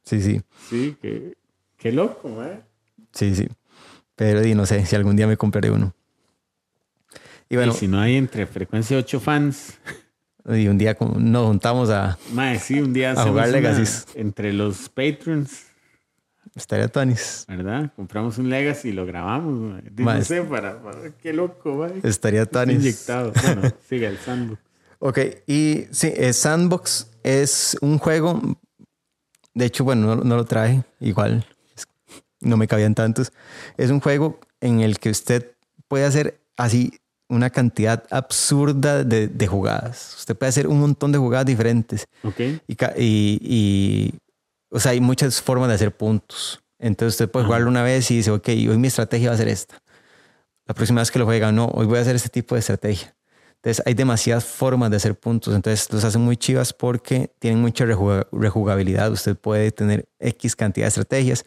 Sí, 0.03 0.21
sí, 0.21 0.41
Sí, 0.69 0.97
qué, 1.01 1.33
qué 1.77 1.91
loco, 1.91 2.29
ma. 2.29 2.61
sí, 3.13 3.35
sí. 3.35 3.47
Pero 4.15 4.41
di, 4.41 4.53
no 4.55 4.65
sé 4.65 4.85
si 4.85 4.95
algún 4.95 5.15
día 5.15 5.27
me 5.27 5.37
compraré 5.37 5.71
uno. 5.71 5.93
Y 7.49 7.55
bueno, 7.55 7.73
y 7.73 7.75
si 7.75 7.87
no 7.87 7.99
hay 7.99 8.15
entre 8.15 8.45
frecuencia 8.47 8.97
8 8.97 9.19
fans, 9.19 9.73
y 10.49 10.67
un 10.67 10.77
día 10.77 10.97
nos 11.17 11.47
juntamos 11.47 11.89
a 11.89 12.17
mae, 12.33 12.57
sí, 12.59 12.79
un 12.79 12.93
día 12.93 13.11
A 13.11 13.23
jugar 13.27 13.49
Legacies. 13.49 14.07
entre 14.15 14.53
los 14.53 14.89
patrons, 14.89 15.65
estaría 16.55 16.87
Tonis. 16.87 17.45
¿verdad? 17.47 17.91
Compramos 17.95 18.37
un 18.37 18.49
Legacy 18.49 18.89
y 18.89 18.91
lo 18.93 19.05
grabamos, 19.05 19.59
mae. 19.59 19.83
No 19.97 20.23
sé, 20.23 20.41
para, 20.43 20.81
para- 20.81 21.11
qué 21.17 21.33
loco, 21.33 21.75
mae. 21.75 21.99
Estaría 22.03 22.45
Tonis. 22.45 22.77
inyectado. 22.77 23.33
Bueno, 23.43 23.61
sigue 23.87 24.07
el 24.07 24.17
sandbox. 24.17 24.59
Ok, 25.03 25.17
y 25.47 25.85
sí, 25.89 26.13
eh, 26.15 26.31
Sandbox 26.31 27.09
es 27.23 27.75
un 27.81 27.97
juego. 27.97 28.39
De 29.53 29.65
hecho, 29.65 29.83
bueno, 29.83 30.15
no, 30.15 30.23
no 30.23 30.35
lo 30.35 30.45
traje, 30.45 30.83
igual 30.99 31.45
no 32.41 32.57
me 32.57 32.67
cabían 32.67 32.95
tantos. 32.95 33.31
Es 33.77 33.89
un 33.91 33.99
juego 33.99 34.39
en 34.59 34.81
el 34.81 34.99
que 34.99 35.09
usted 35.09 35.51
puede 35.87 36.05
hacer 36.05 36.41
así 36.57 36.99
una 37.29 37.49
cantidad 37.49 38.03
absurda 38.09 39.03
de, 39.03 39.27
de 39.27 39.47
jugadas. 39.47 40.15
Usted 40.19 40.35
puede 40.35 40.49
hacer 40.49 40.67
un 40.67 40.81
montón 40.81 41.11
de 41.11 41.17
jugadas 41.17 41.45
diferentes. 41.45 42.05
Ok. 42.23 42.39
Y, 42.39 42.77
y, 42.97 43.39
y, 43.41 44.13
o 44.69 44.79
sea, 44.79 44.91
hay 44.91 44.99
muchas 44.99 45.41
formas 45.41 45.69
de 45.69 45.75
hacer 45.75 45.95
puntos. 45.95 46.61
Entonces 46.77 47.13
usted 47.13 47.31
puede 47.31 47.45
jugarlo 47.45 47.69
una 47.69 47.83
vez 47.83 48.09
y 48.11 48.17
dice, 48.17 48.31
ok, 48.31 48.47
hoy 48.49 48.77
mi 48.77 48.87
estrategia 48.87 49.29
va 49.29 49.35
a 49.35 49.37
ser 49.37 49.47
esta. 49.47 49.77
La 50.65 50.73
próxima 50.73 51.01
vez 51.01 51.11
que 51.11 51.19
lo 51.19 51.25
juega, 51.25 51.51
no, 51.51 51.67
hoy 51.67 51.85
voy 51.85 51.99
a 51.99 52.01
hacer 52.01 52.15
este 52.15 52.29
tipo 52.29 52.55
de 52.55 52.59
estrategia. 52.59 53.15
Entonces 53.63 53.83
hay 53.85 53.93
demasiadas 53.93 54.43
formas 54.43 54.89
de 54.89 54.97
hacer 54.97 55.19
puntos. 55.19 55.53
Entonces 55.53 55.87
los 55.93 56.03
hacen 56.03 56.21
muy 56.21 56.35
chivas 56.35 56.73
porque 56.73 57.31
tienen 57.37 57.61
mucha 57.61 57.85
rejuga- 57.85 58.27
rejugabilidad. 58.31 59.11
Usted 59.11 59.35
puede 59.37 59.71
tener 59.71 60.09
X 60.19 60.55
cantidad 60.55 60.85
de 60.85 60.89
estrategias 60.89 61.45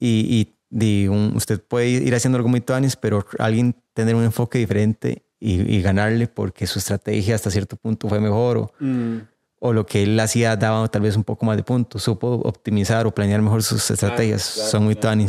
y, 0.00 0.52
y, 0.70 0.84
y 0.84 1.06
un- 1.08 1.32
usted 1.36 1.62
puede 1.62 1.88
ir 1.88 2.14
haciendo 2.14 2.36
algo 2.38 2.48
muy 2.48 2.60
tuanis, 2.60 2.96
pero 2.96 3.24
alguien 3.38 3.76
tener 3.94 4.14
un 4.16 4.24
enfoque 4.24 4.58
diferente 4.58 5.22
y, 5.38 5.60
y 5.76 5.80
ganarle 5.80 6.26
porque 6.26 6.66
su 6.66 6.80
estrategia 6.80 7.36
hasta 7.36 7.50
cierto 7.52 7.76
punto 7.76 8.08
fue 8.08 8.18
mejor 8.20 8.56
o, 8.58 8.72
Mm, 8.80 9.18
o 9.60 9.72
lo 9.72 9.86
que 9.86 10.02
él 10.04 10.18
hacía 10.20 10.56
daba 10.56 10.86
tal 10.88 11.02
vez 11.02 11.16
un 11.16 11.22
poco 11.24 11.44
más 11.46 11.56
de 11.56 11.62
puntos, 11.62 12.02
supo 12.02 12.28
optimizar 12.44 13.06
o 13.06 13.14
planear 13.14 13.40
mejor 13.42 13.62
sus 13.62 13.88
estrategias, 13.90 14.52
claro, 14.54 14.70
son 14.70 14.84
muy 14.84 14.94
claro. 14.96 15.20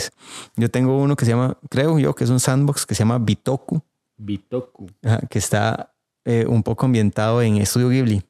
Yo 0.55 0.69
tengo 0.69 0.97
uno 0.99 1.15
que 1.15 1.25
se 1.25 1.31
llama, 1.31 1.57
creo 1.69 1.97
yo 1.99 2.13
que 2.15 2.23
es 2.23 2.29
un 2.31 2.39
sandbox 2.39 2.85
que 2.87 2.93
se 2.95 2.99
llama 2.99 3.17
Bitoku, 3.19 3.81
Bitoku. 4.17 4.87
ajá, 5.03 5.19
que 5.29 5.39
está 5.39 5.93
eh, 6.29 6.45
un 6.47 6.61
poco 6.61 6.85
ambientado 6.85 7.41
en 7.41 7.57
Estudio 7.57 7.89
Ghibli, 7.89 8.21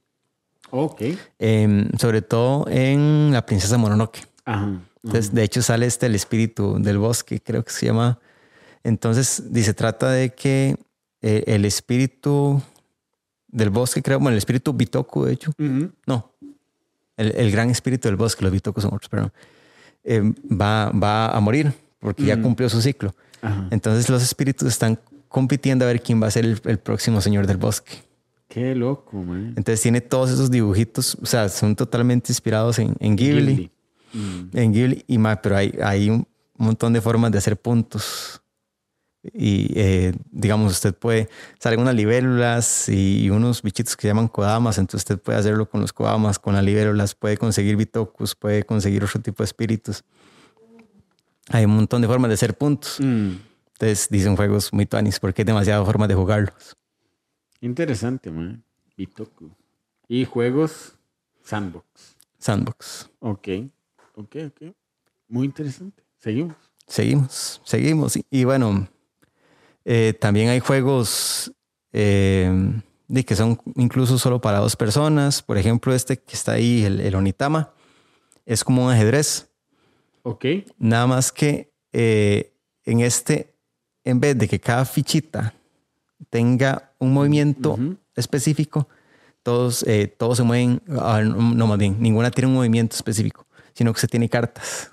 Ok. 0.72 1.02
em, 1.38 1.90
sobre 2.00 2.22
todo 2.22 2.66
en 2.70 3.32
La 3.34 3.46
Princesa 3.46 3.78
Mononoke. 3.78 4.26
Ajá. 4.46 4.80
Entonces, 5.04 5.34
de 5.34 5.44
hecho, 5.44 5.62
sale 5.62 5.86
este 5.86 6.06
el 6.06 6.16
espíritu 6.16 6.78
del 6.80 6.98
bosque, 6.98 7.42
creo 7.42 7.64
que 7.64 7.72
se 7.72 7.88
llama. 7.88 8.20
Entonces, 8.84 9.52
dice, 9.52 9.74
trata 9.74 10.10
de 10.12 10.34
que 10.34 10.78
eh, 11.22 11.44
el 11.48 11.66
espíritu 11.66 12.62
del 13.50 13.70
bosque, 13.70 14.02
creo, 14.02 14.20
bueno, 14.20 14.32
el 14.32 14.38
espíritu 14.38 14.72
Bitoku, 14.74 15.26
de 15.26 15.34
hecho, 15.34 15.52
no, 16.06 16.32
el, 17.18 17.36
el 17.36 17.52
gran 17.52 17.70
espíritu 17.70 18.08
del 18.08 18.16
bosque, 18.16 18.44
los 18.44 18.52
Bitoku 18.54 18.80
son 18.80 18.94
otros, 18.94 19.10
perdón, 19.10 19.34
eh, 20.06 20.22
va, 20.50 20.90
va 20.92 21.32
a 21.36 21.40
morir 21.42 21.74
porque 22.00 22.24
ya 22.24 22.42
cumplió 22.42 22.70
su 22.70 22.82
ciclo. 22.82 23.14
Ajá. 23.42 23.68
Entonces, 23.72 24.10
los 24.10 24.24
espíritus 24.24 24.68
están 24.70 24.98
compitiendo 25.30 25.86
a 25.86 25.88
ver 25.88 26.02
quién 26.02 26.22
va 26.22 26.28
a 26.28 26.32
ser 26.32 26.46
el, 26.46 26.60
el 26.66 26.80
próximo 26.80 27.22
señor 27.22 27.48
del 27.48 27.58
bosque. 27.58 28.04
Qué 28.50 28.74
loco, 28.76 29.22
man. 29.22 29.54
Entonces, 29.56 29.80
tiene 29.82 30.02
todos 30.02 30.32
esos 30.32 30.50
dibujitos, 30.50 31.16
o 31.22 31.26
sea, 31.26 31.48
son 31.50 31.76
totalmente 31.76 32.32
inspirados 32.32 32.80
en, 32.80 32.96
en 33.00 33.16
Ghibli. 33.16 33.56
Ghibli. 33.56 33.72
Mm. 34.12 34.58
En 34.58 34.74
Ghibli 34.74 35.06
y 35.08 35.18
más, 35.20 35.38
pero 35.42 35.56
hay, 35.56 35.78
hay 35.84 36.10
un 36.10 36.28
montón 36.58 36.92
de 36.92 37.00
formas 37.00 37.32
de 37.32 37.38
hacer 37.38 37.56
puntos. 37.56 38.42
Y 39.22 39.72
eh, 39.76 40.14
digamos, 40.32 40.72
usted 40.72 40.96
puede, 40.96 41.30
salen 41.60 41.82
unas 41.82 41.94
libélulas 41.94 42.90
y, 42.90 43.26
y 43.26 43.30
unos 43.30 43.62
bichitos 43.62 43.96
que 43.96 44.04
se 44.04 44.08
llaman 44.08 44.30
kodamas, 44.30 44.78
entonces 44.78 45.02
usted 45.02 45.22
puede 45.22 45.38
hacerlo 45.38 45.70
con 45.70 45.82
los 45.82 45.94
kodamas, 45.94 46.40
con 46.40 46.56
las 46.56 46.64
libélulas, 46.64 47.14
puede 47.16 47.38
conseguir 47.38 47.76
bitokus, 47.76 48.34
puede 48.34 48.64
conseguir 48.64 49.04
otro 49.04 49.22
tipo 49.22 49.44
de 49.44 49.46
espíritus. 49.46 50.04
Hay 51.50 51.66
un 51.66 51.76
montón 51.76 52.02
de 52.02 52.08
formas 52.08 52.30
de 52.30 52.36
hacer 52.36 52.58
puntos. 52.58 52.98
Mm. 53.00 53.49
Entonces 53.80 54.10
dicen 54.10 54.36
juegos 54.36 54.74
muy 54.74 54.86
tuanis 54.86 55.22
porque 55.22 55.42
hay 55.42 55.46
demasiadas 55.46 55.86
formas 55.86 56.10
de 56.10 56.16
jugarlos. 56.16 56.76
Interesante, 57.62 58.30
man. 58.30 58.62
Bitoku. 58.98 59.52
Y 60.10 60.26
juegos 60.26 61.00
sandbox. 61.44 62.18
Sandbox. 62.38 63.10
Ok. 63.20 63.48
Ok, 64.16 64.36
ok. 64.48 64.76
Muy 65.30 65.46
interesante. 65.46 66.04
Seguimos. 66.18 66.58
Seguimos, 66.88 67.62
seguimos. 67.64 68.18
Y, 68.18 68.26
y 68.30 68.44
bueno, 68.44 68.90
eh, 69.86 70.14
también 70.20 70.50
hay 70.50 70.60
juegos 70.60 71.54
eh, 71.94 72.52
de 73.08 73.24
que 73.24 73.36
son 73.38 73.62
incluso 73.76 74.18
solo 74.18 74.42
para 74.42 74.60
dos 74.60 74.76
personas. 74.76 75.42
Por 75.42 75.58
ejemplo, 75.58 75.94
este 75.94 76.18
que 76.18 76.34
está 76.34 76.54
ahí, 76.54 76.84
el, 76.84 77.00
el 77.00 77.16
Onitama, 77.16 77.74
es 78.46 78.62
como 78.66 78.86
un 78.86 78.92
ajedrez. 78.92 79.50
Ok. 80.24 80.46
Nada 80.78 81.08
más 81.08 81.32
que 81.32 81.72
eh, 81.94 82.52
en 82.84 83.00
este, 83.00 83.49
en 84.10 84.20
vez 84.20 84.38
de 84.38 84.48
que 84.48 84.60
cada 84.60 84.86
fichita 84.86 85.54
tenga 86.30 86.92
un 87.00 87.14
movimiento 87.14 87.78
específico, 88.16 88.88
todos, 89.44 89.84
eh, 89.84 90.08
todos 90.08 90.38
se 90.38 90.44
mueven, 90.44 90.82
ah, 91.00 91.22
no, 91.22 91.68
más 91.68 91.78
bien, 91.78 91.98
ninguna 92.00 92.32
tiene 92.32 92.48
un 92.48 92.56
movimiento 92.56 92.96
específico, 92.96 93.46
sino 93.74 93.94
que 93.94 94.00
se 94.00 94.08
tiene 94.08 94.30
cartas. 94.30 94.92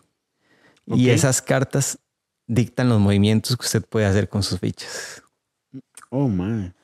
Y 0.86 1.10
esas 1.10 1.42
cartas 1.42 1.98
dictan 2.46 2.88
los 2.88 3.00
movimientos 3.00 3.56
que 3.56 3.64
usted 3.64 3.84
puede 3.84 4.06
hacer 4.06 4.28
con 4.28 4.42
sus 4.42 4.60
fichas. 4.60 5.22
Oh, 6.10 6.28
man. 6.28 6.74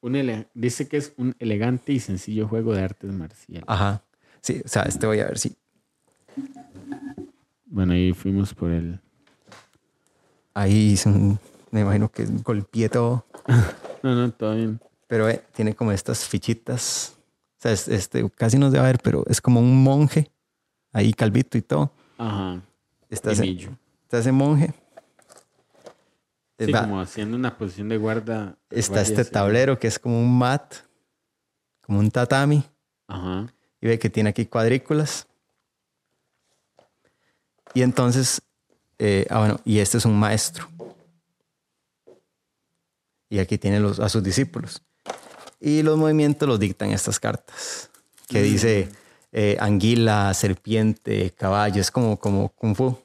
Un 0.00 0.46
Dice 0.54 0.86
que 0.86 0.98
es 0.98 1.12
un 1.16 1.34
elegante 1.38 1.92
y 1.92 1.98
sencillo 2.00 2.46
juego 2.46 2.74
de 2.74 2.82
artes 2.82 3.10
marciales. 3.12 3.64
Ajá. 3.66 4.02
Sí, 4.40 4.62
o 4.64 4.68
sea, 4.68 4.82
este 4.82 5.06
voy 5.06 5.20
a 5.20 5.26
ver 5.26 5.38
si. 5.38 5.56
Bueno, 7.66 7.94
ahí 7.94 8.12
fuimos 8.12 8.54
por 8.54 8.70
el. 8.70 9.00
Ahí 10.54 10.96
un- 11.06 11.38
me 11.70 11.80
imagino 11.80 12.10
que 12.10 12.24
golpeé 12.44 12.88
todo. 12.88 13.24
No, 14.02 14.14
no, 14.14 14.30
todo 14.30 14.54
bien. 14.54 14.80
Pero 15.08 15.28
eh, 15.28 15.42
tiene 15.54 15.74
como 15.74 15.90
estas 15.90 16.24
fichitas. 16.24 17.14
O 17.58 17.62
sea, 17.62 17.72
es- 17.72 17.88
este 17.88 18.30
casi 18.30 18.56
no 18.56 18.70
se 18.70 18.76
va 18.78 18.84
a 18.84 18.86
ver, 18.86 19.00
pero 19.02 19.24
es 19.26 19.40
como 19.40 19.58
un 19.58 19.82
monje. 19.82 20.30
Ahí 20.92 21.12
calvito 21.12 21.58
y 21.58 21.62
todo. 21.62 21.90
Ajá. 22.16 22.60
Está 23.10 23.32
ese, 23.32 23.68
está 24.08 24.32
monje. 24.32 24.72
Eh, 26.58 26.66
Sí, 26.66 26.72
va- 26.72 26.82
como 26.82 27.00
haciendo 27.00 27.36
una 27.36 27.58
posición 27.58 27.88
de 27.88 27.96
guarda. 27.96 28.56
está 28.70 29.00
este 29.00 29.24
tablero 29.24 29.80
que 29.80 29.88
es 29.88 29.98
como 29.98 30.20
un 30.20 30.38
mat, 30.38 30.74
como 31.82 31.98
un 31.98 32.10
tatami. 32.12 32.62
Ajá. 33.08 33.52
y 33.80 33.86
ve 33.88 33.98
que 33.98 34.10
tiene 34.10 34.30
aquí 34.30 34.46
cuadrículas. 34.46 35.26
Y 37.74 37.82
entonces, 37.82 38.42
eh, 38.98 39.26
ah, 39.30 39.38
bueno, 39.40 39.60
y 39.64 39.78
este 39.80 39.98
es 39.98 40.04
un 40.04 40.16
maestro. 40.18 40.68
Y 43.30 43.38
aquí 43.38 43.58
tiene 43.58 43.80
los, 43.80 44.00
a 44.00 44.08
sus 44.08 44.22
discípulos. 44.22 44.82
Y 45.60 45.82
los 45.82 45.96
movimientos 45.98 46.48
los 46.48 46.58
dictan 46.58 46.90
estas 46.90 47.18
cartas, 47.18 47.90
que 48.28 48.42
dice 48.42 48.88
eh, 49.32 49.56
anguila, 49.60 50.32
serpiente, 50.34 51.32
caballo, 51.36 51.80
es 51.80 51.90
como, 51.90 52.16
como 52.18 52.48
kung 52.50 52.74
fu. 52.74 52.96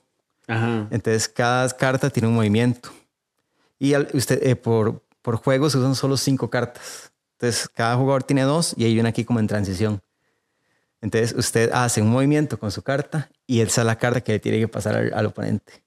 Ajá. 0.48 0.88
Entonces, 0.92 1.28
cada 1.28 1.68
carta 1.70 2.10
tiene 2.10 2.28
un 2.28 2.36
movimiento. 2.36 2.90
Y 3.80 3.94
al- 3.96 4.08
usted, 4.14 4.46
eh, 4.46 4.56
por, 4.56 5.02
por 5.22 5.38
juego 5.38 5.70
se 5.70 5.78
usan 5.78 5.96
solo 5.96 6.16
cinco 6.16 6.50
cartas. 6.50 7.12
Entonces, 7.34 7.68
cada 7.68 7.96
jugador 7.98 8.24
tiene 8.24 8.44
dos 8.44 8.74
y 8.78 8.86
hay 8.86 9.00
una 9.00 9.10
aquí 9.10 9.26
como 9.26 9.40
en 9.40 9.48
transición. 9.48 10.02
Entonces, 11.02 11.34
usted 11.38 11.70
hace 11.74 12.02
un 12.02 12.10
movimiento 12.10 12.58
con 12.58 12.72
su 12.72 12.82
carta 12.82 13.30
y 13.46 13.60
esa 13.60 13.82
es 13.82 13.88
la 13.88 13.98
carta 13.98 14.22
que 14.22 14.34
le 14.34 14.40
tiene 14.40 14.60
que 14.60 14.70
pasar 14.70 14.96
al, 14.96 15.14
al 15.14 15.26
oponente. 15.26 15.83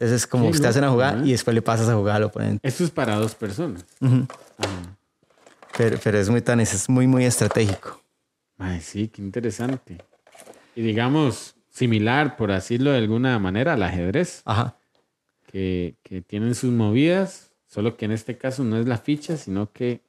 Entonces, 0.00 0.22
es 0.22 0.26
como 0.28 0.48
usted 0.48 0.64
hace 0.66 0.78
una 0.78 0.86
loco, 0.88 0.94
jugada 0.98 1.26
y 1.26 1.32
después 1.32 1.54
le 1.54 1.60
pasas 1.62 1.88
a 1.88 1.94
jugar 1.94 2.16
al 2.16 2.22
oponente. 2.24 2.66
Esto 2.66 2.84
es 2.84 2.90
para 2.90 3.16
dos 3.16 3.34
personas. 3.34 3.84
Ujú. 4.00 4.26
Ajá. 4.58 4.96
pero, 5.76 5.98
pero 6.02 6.18
es 6.18 6.28
muy 6.30 6.40
tan, 6.40 6.60
es 6.60 6.88
muy, 6.88 7.06
muy 7.08 7.24
estratégico. 7.24 8.00
Ay, 8.58 8.80
sí, 8.80 9.08
qué 9.08 9.22
interesante. 9.22 9.98
Y 10.76 10.82
digamos, 10.82 11.56
similar, 11.70 12.36
por 12.36 12.52
decirlo 12.52 12.92
de 12.92 12.98
alguna 12.98 13.38
manera, 13.40 13.72
al 13.74 13.82
ajedrez, 13.82 14.42
Ajá. 14.44 14.76
que, 15.50 15.96
que 16.04 16.20
tienen 16.22 16.54
sus 16.54 16.70
movidas, 16.72 17.50
solo 17.66 17.96
que 17.96 18.04
en 18.04 18.12
este 18.12 18.36
caso 18.38 18.62
no 18.64 18.76
es 18.78 18.86
la 18.86 18.98
ficha, 18.98 19.36
sino 19.36 19.72
que 19.72 20.00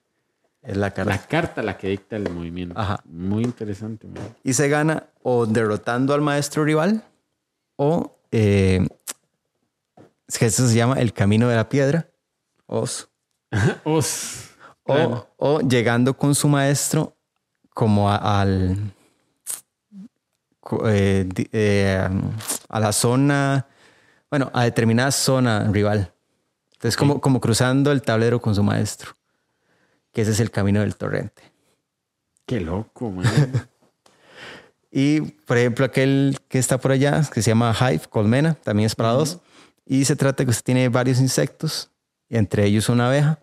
Es 0.62 0.78
la 0.78 0.92
carta. 0.92 1.12
la 1.12 1.18
carta 1.26 1.64
la 1.64 1.78
que 1.78 1.88
dicta 1.90 2.16
el 2.16 2.30
movimiento. 2.30 2.80
Ajá. 2.80 3.02
Muy 3.06 3.44
interesante. 3.44 4.08
man. 4.08 4.36
Y 4.44 4.54
se 4.54 4.70
gana 4.70 5.08
o 5.24 5.48
derrotando 5.48 6.14
al 6.14 6.22
maestro 6.22 6.64
rival 6.64 7.04
o 7.76 8.16
eh, 8.32 8.88
es 10.30 10.38
que 10.38 10.46
eso 10.46 10.66
se 10.68 10.76
llama 10.76 10.96
el 11.00 11.12
camino 11.12 11.50
de 11.50 11.56
la 11.58 11.68
piedra. 11.68 12.08
Os. 12.68 13.10
Os. 13.84 14.46
O, 14.84 14.94
Claro. 14.94 15.28
o 15.38 15.60
llegando 15.62 16.16
con 16.16 16.34
su 16.36 16.48
maestro 16.48 17.16
como 17.74 18.10
a- 18.10 18.42
al 18.42 18.94
eh, 20.86 21.28
eh, 21.52 22.10
a 22.70 22.80
la 22.80 22.92
zona, 22.94 23.66
bueno, 24.30 24.52
a 24.54 24.64
determinada 24.64 25.12
zona 25.12 25.68
rival. 25.72 26.14
Entonces, 26.74 26.96
como, 26.96 27.20
como 27.20 27.42
cruzando 27.42 27.92
el 27.92 28.02
tablero 28.02 28.40
con 28.42 28.54
su 28.56 28.64
maestro, 28.64 29.16
que 30.12 30.22
ese 30.22 30.32
es 30.32 30.40
el 30.40 30.52
camino 30.52 30.82
del 30.82 30.96
torrente. 30.96 31.42
Qué 32.46 32.62
loco, 32.62 33.12
man. 33.12 33.26
Y, 34.92 35.22
por 35.22 35.56
ejemplo, 35.60 35.86
aquel 35.86 36.40
que 36.48 36.58
está 36.58 36.80
por 36.80 36.92
allá, 36.92 37.22
que 37.32 37.44
se 37.44 37.52
llama 37.52 37.76
Hive, 37.80 38.02
colmena, 38.10 38.56
también 38.56 38.88
es 38.88 38.96
para 38.96 39.10
dos. 39.10 39.38
Y 39.92 40.06
se 40.06 40.16
trata 40.16 40.44
de 40.44 40.46
que 40.46 40.52
usted 40.52 40.66
tiene 40.66 40.88
varios 40.88 41.20
insectos, 41.20 41.90
entre 42.30 42.64
ellos 42.64 42.90
una 42.90 43.08
abeja. 43.08 43.40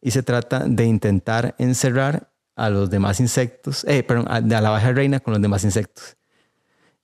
Y 0.00 0.12
se 0.12 0.22
trata 0.22 0.60
de 0.60 0.84
intentar 0.84 1.56
encerrar 1.58 2.30
a 2.54 2.70
los 2.70 2.88
demás 2.88 3.18
insectos, 3.18 3.82
eh, 3.88 4.04
perdón, 4.04 4.26
a, 4.30 4.40
la 4.40 4.68
abeja 4.68 4.92
reina 4.92 5.18
con 5.18 5.32
los 5.32 5.42
demás 5.42 5.64
insectos. 5.64 6.16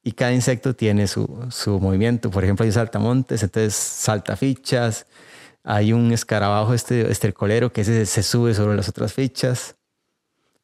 Y 0.04 0.12
cada 0.12 0.32
insecto 0.32 0.76
tiene 0.76 1.08
su, 1.08 1.44
su 1.50 1.80
movimiento. 1.80 2.30
Por 2.30 2.44
ejemplo, 2.44 2.64
hay 2.64 2.70
saltamontes, 2.70 3.42
entonces 3.42 3.74
salta 3.74 4.36
fichas. 4.36 5.06
Hay 5.64 5.92
un 5.92 6.12
escarabajo 6.12 6.72
este 6.72 7.10
estercolero 7.10 7.72
que 7.72 7.80
ese 7.80 8.06
se 8.06 8.22
sube 8.22 8.54
sobre 8.54 8.76
las 8.76 8.88
otras 8.88 9.12
fichas. 9.12 9.74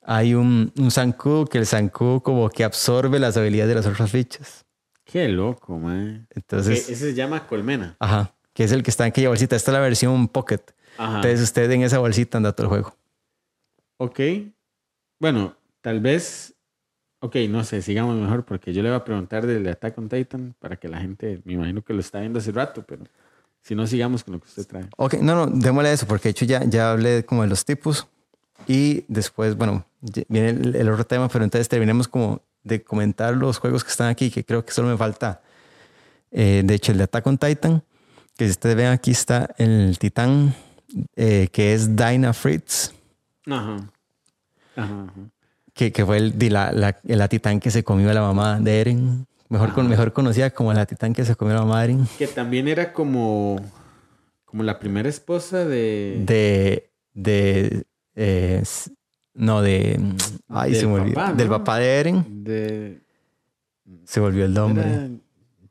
Hay 0.03 0.35
un, 0.35 0.73
un 0.79 0.93
zancudo 0.93 1.47
que 1.47 1.59
el 1.59 1.67
zancudo 1.67 2.23
como 2.23 2.49
que 2.49 2.63
absorbe 2.63 3.19
las 3.19 3.37
habilidades 3.37 3.71
de 3.71 3.75
las 3.75 3.87
otras 3.87 4.13
fichas. 4.13 4.64
Qué 5.05 5.29
loco, 5.29 5.79
man. 5.79 6.27
Entonces, 6.31 6.89
ese 6.89 7.11
se 7.11 7.15
llama 7.15 7.47
colmena. 7.47 7.97
ajá, 7.99 8.35
que 8.53 8.65
es 8.65 8.73
el 8.73 8.83
que 8.83 8.91
está 8.91 9.05
en 9.05 9.09
aquella 9.11 9.29
bolsita. 9.29 9.57
Esta 9.57 9.71
es 9.71 9.75
la 9.75 9.81
versión 9.81 10.29
Pocket. 10.29 10.61
Ajá. 10.97 11.17
Entonces 11.17 11.41
usted 11.43 11.71
en 11.71 11.83
esa 11.83 11.99
bolsita 11.99 12.39
anda 12.39 12.53
todo 12.53 12.67
el 12.67 12.69
juego. 12.71 12.97
Ok. 13.99 14.21
Bueno, 15.19 15.57
tal 15.81 16.01
vez. 16.01 16.55
Ok, 17.21 17.37
no 17.49 17.65
sé, 17.65 17.81
sigamos 17.81 18.17
mejor 18.17 18.45
porque 18.45 18.73
yo 18.75 18.83
le 18.83 18.91
voy 18.91 18.97
a 18.97 19.05
preguntar 19.05 19.47
del 19.47 19.65
de 19.65 19.71
Attack 19.71 19.97
on 19.97 20.09
Titan 20.11 20.55
para 20.59 20.77
que 20.77 20.89
la 20.89 21.01
gente, 21.01 21.41
me 21.45 21.55
imagino 21.55 21.83
que 21.83 21.95
lo 21.95 22.01
está 22.01 22.21
viendo 22.21 22.39
hace 22.39 22.53
rato, 22.53 22.85
pero 22.87 23.05
si 23.63 23.75
no, 23.75 23.87
sigamos 23.87 24.23
con 24.23 24.35
lo 24.35 24.41
que 24.41 24.47
usted 24.47 24.67
trae. 24.67 24.85
Ok, 24.99 25.15
no, 25.15 25.35
no, 25.35 25.47
démosle 25.47 25.91
eso, 25.91 26.07
porque 26.07 26.25
de 26.25 26.31
hecho 26.33 26.45
ya, 26.45 26.63
ya 26.65 26.93
hablé 26.93 27.25
como 27.25 27.41
de 27.41 27.49
los 27.49 27.65
tipos 27.65 28.07
y 28.67 29.07
después, 29.09 29.57
bueno, 29.57 29.87
viene 30.29 30.51
el, 30.51 30.77
el 30.77 30.91
otro 30.91 31.07
tema, 31.07 31.29
pero 31.29 31.45
entonces 31.45 31.67
terminemos 31.67 32.09
como 32.09 32.43
de 32.65 32.83
comentar 32.83 33.37
los 33.37 33.59
juegos 33.59 33.85
que 33.85 33.91
están 33.91 34.09
aquí, 34.09 34.31
que 34.31 34.45
creo 34.45 34.65
que 34.65 34.73
solo 34.73 34.89
me 34.89 34.97
falta, 34.97 35.43
eh, 36.33 36.63
de 36.65 36.75
hecho, 36.75 36.93
el 36.93 36.99
de 36.99 37.05
Attack 37.05 37.27
on 37.27 37.39
Titan, 37.39 37.83
que 38.37 38.47
si 38.47 38.51
ustedes 38.51 38.75
ven 38.75 38.87
aquí 38.87 39.13
está 39.13 39.55
el 39.59 39.97
titán, 39.99 40.55
eh, 41.15 41.49
que 41.53 41.75
es 41.75 41.95
Dyna 41.95 42.33
Fritz, 42.33 42.93
Ajá. 43.47 43.77
Ajá. 44.77 45.03
ajá. 45.05 45.13
que, 45.75 45.93
que 45.93 46.05
fue 46.05 46.17
el, 46.17 46.35
la, 46.53 46.73
la, 46.73 46.99
la 47.05 47.29
titán 47.29 47.61
que 47.61 47.71
se 47.71 47.85
comió 47.85 48.11
a 48.11 48.15
la 48.15 48.23
mamá 48.23 48.59
de 48.59 48.81
Eren, 48.81 49.27
mejor, 49.49 49.73
con, 49.73 49.89
mejor 49.89 50.13
conocida 50.13 50.51
como 50.51 50.73
la 50.73 50.87
titán 50.87 51.13
que 51.13 51.25
se 51.25 51.37
comió 51.37 51.55
a 51.55 51.61
la 51.61 51.65
mamá 51.65 51.81
de 51.81 51.85
Eren, 51.85 52.09
Que 52.19 52.27
también 52.27 52.67
era 52.69 52.93
como. 52.93 53.61
Como 54.45 54.63
la 54.63 54.79
primera 54.79 55.09
esposa 55.09 55.65
de. 55.65 56.23
de, 56.25 56.91
de 57.13 57.85
eh, 58.15 58.63
no, 59.35 59.63
de, 59.63 59.99
ay, 60.49 60.75
se 60.75 60.87
me 60.87 60.95
olvidó, 60.95 61.15
papá, 61.17 61.33
del 61.35 61.49
¿no? 61.49 61.59
papá 61.59 61.79
de 61.79 62.01
Eren, 62.01 62.45
de 62.45 63.01
se 64.05 64.21
volvió 64.21 64.45
el 64.45 64.55
nombre. 64.55 65.11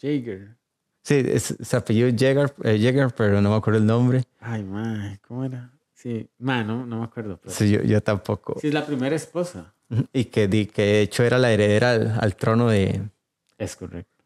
Jaeger. 0.02 0.56
Sí, 1.04 1.16
es, 1.26 1.56
se 1.60 1.76
apellido 1.76 2.10
Jäger, 2.10 2.54
eh, 2.64 3.08
pero 3.18 3.42
no 3.42 3.50
me 3.50 3.56
acuerdo 3.58 3.80
el 3.80 3.86
nombre. 3.86 4.24
Ay, 4.40 4.64
man, 4.64 5.20
¿cómo 5.28 5.44
era? 5.46 5.72
Sí, 5.94 6.30
man, 6.40 6.68
no, 6.68 6.86
no 6.86 7.00
me 7.00 7.04
acuerdo. 7.06 7.38
pero- 7.42 7.54
Sí, 7.54 7.70
yo, 7.72 7.82
yo 7.82 8.02
tampoco. 8.02 8.58
Sí, 8.60 8.68
es 8.68 8.74
la 8.74 8.86
primera 8.86 9.16
esposa. 9.16 9.74
Y 10.12 10.26
que, 10.26 10.48
di- 10.48 10.66
que 10.68 10.82
de 10.82 11.02
hecho 11.02 11.24
era 11.24 11.38
la 11.38 11.52
heredera 11.52 11.92
al, 11.92 12.18
al 12.20 12.36
trono 12.36 12.68
de, 12.70 13.02
Es 13.58 13.76
correcto. 13.76 14.24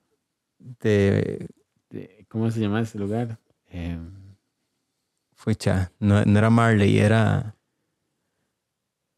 de 0.59 1.47
De- 1.89 2.25
¿Cómo 2.29 2.49
se 2.51 2.59
llama 2.59 2.81
ese 2.81 2.97
lugar? 2.99 3.37
Eh, 3.69 3.97
Fucha, 5.35 5.91
no, 5.99 6.23
no 6.25 6.39
era 6.39 6.49
Marley, 6.49 6.97
era 6.99 7.55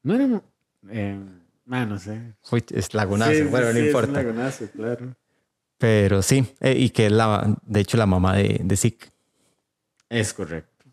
no 0.04 0.16
era. 0.16 0.42
Eh, 0.90 1.20
man, 1.66 1.90
no 1.90 2.00
sé. 2.00 2.34
es 2.74 2.94
Lagunazo, 2.94 3.32
Sí, 3.34 3.42
bueno, 3.44 3.68
sí, 3.68 3.74
no 3.74 3.74
sí, 3.74 3.80
es 3.80 3.86
importa. 3.88 4.12
Lagunazo, 4.24 4.66
claro. 4.72 5.16
Pero 5.78 6.22
sí, 6.22 6.46
eh, 6.60 6.74
y 6.78 6.90
que 6.90 7.06
es 7.06 7.12
la, 7.12 7.56
de 7.66 7.80
hecho 7.80 7.98
la 7.98 8.06
mamá 8.06 8.36
de, 8.36 8.60
de 8.64 8.78
Zeke. 8.78 9.08
Es 10.10 10.34
correcto. 10.34 10.86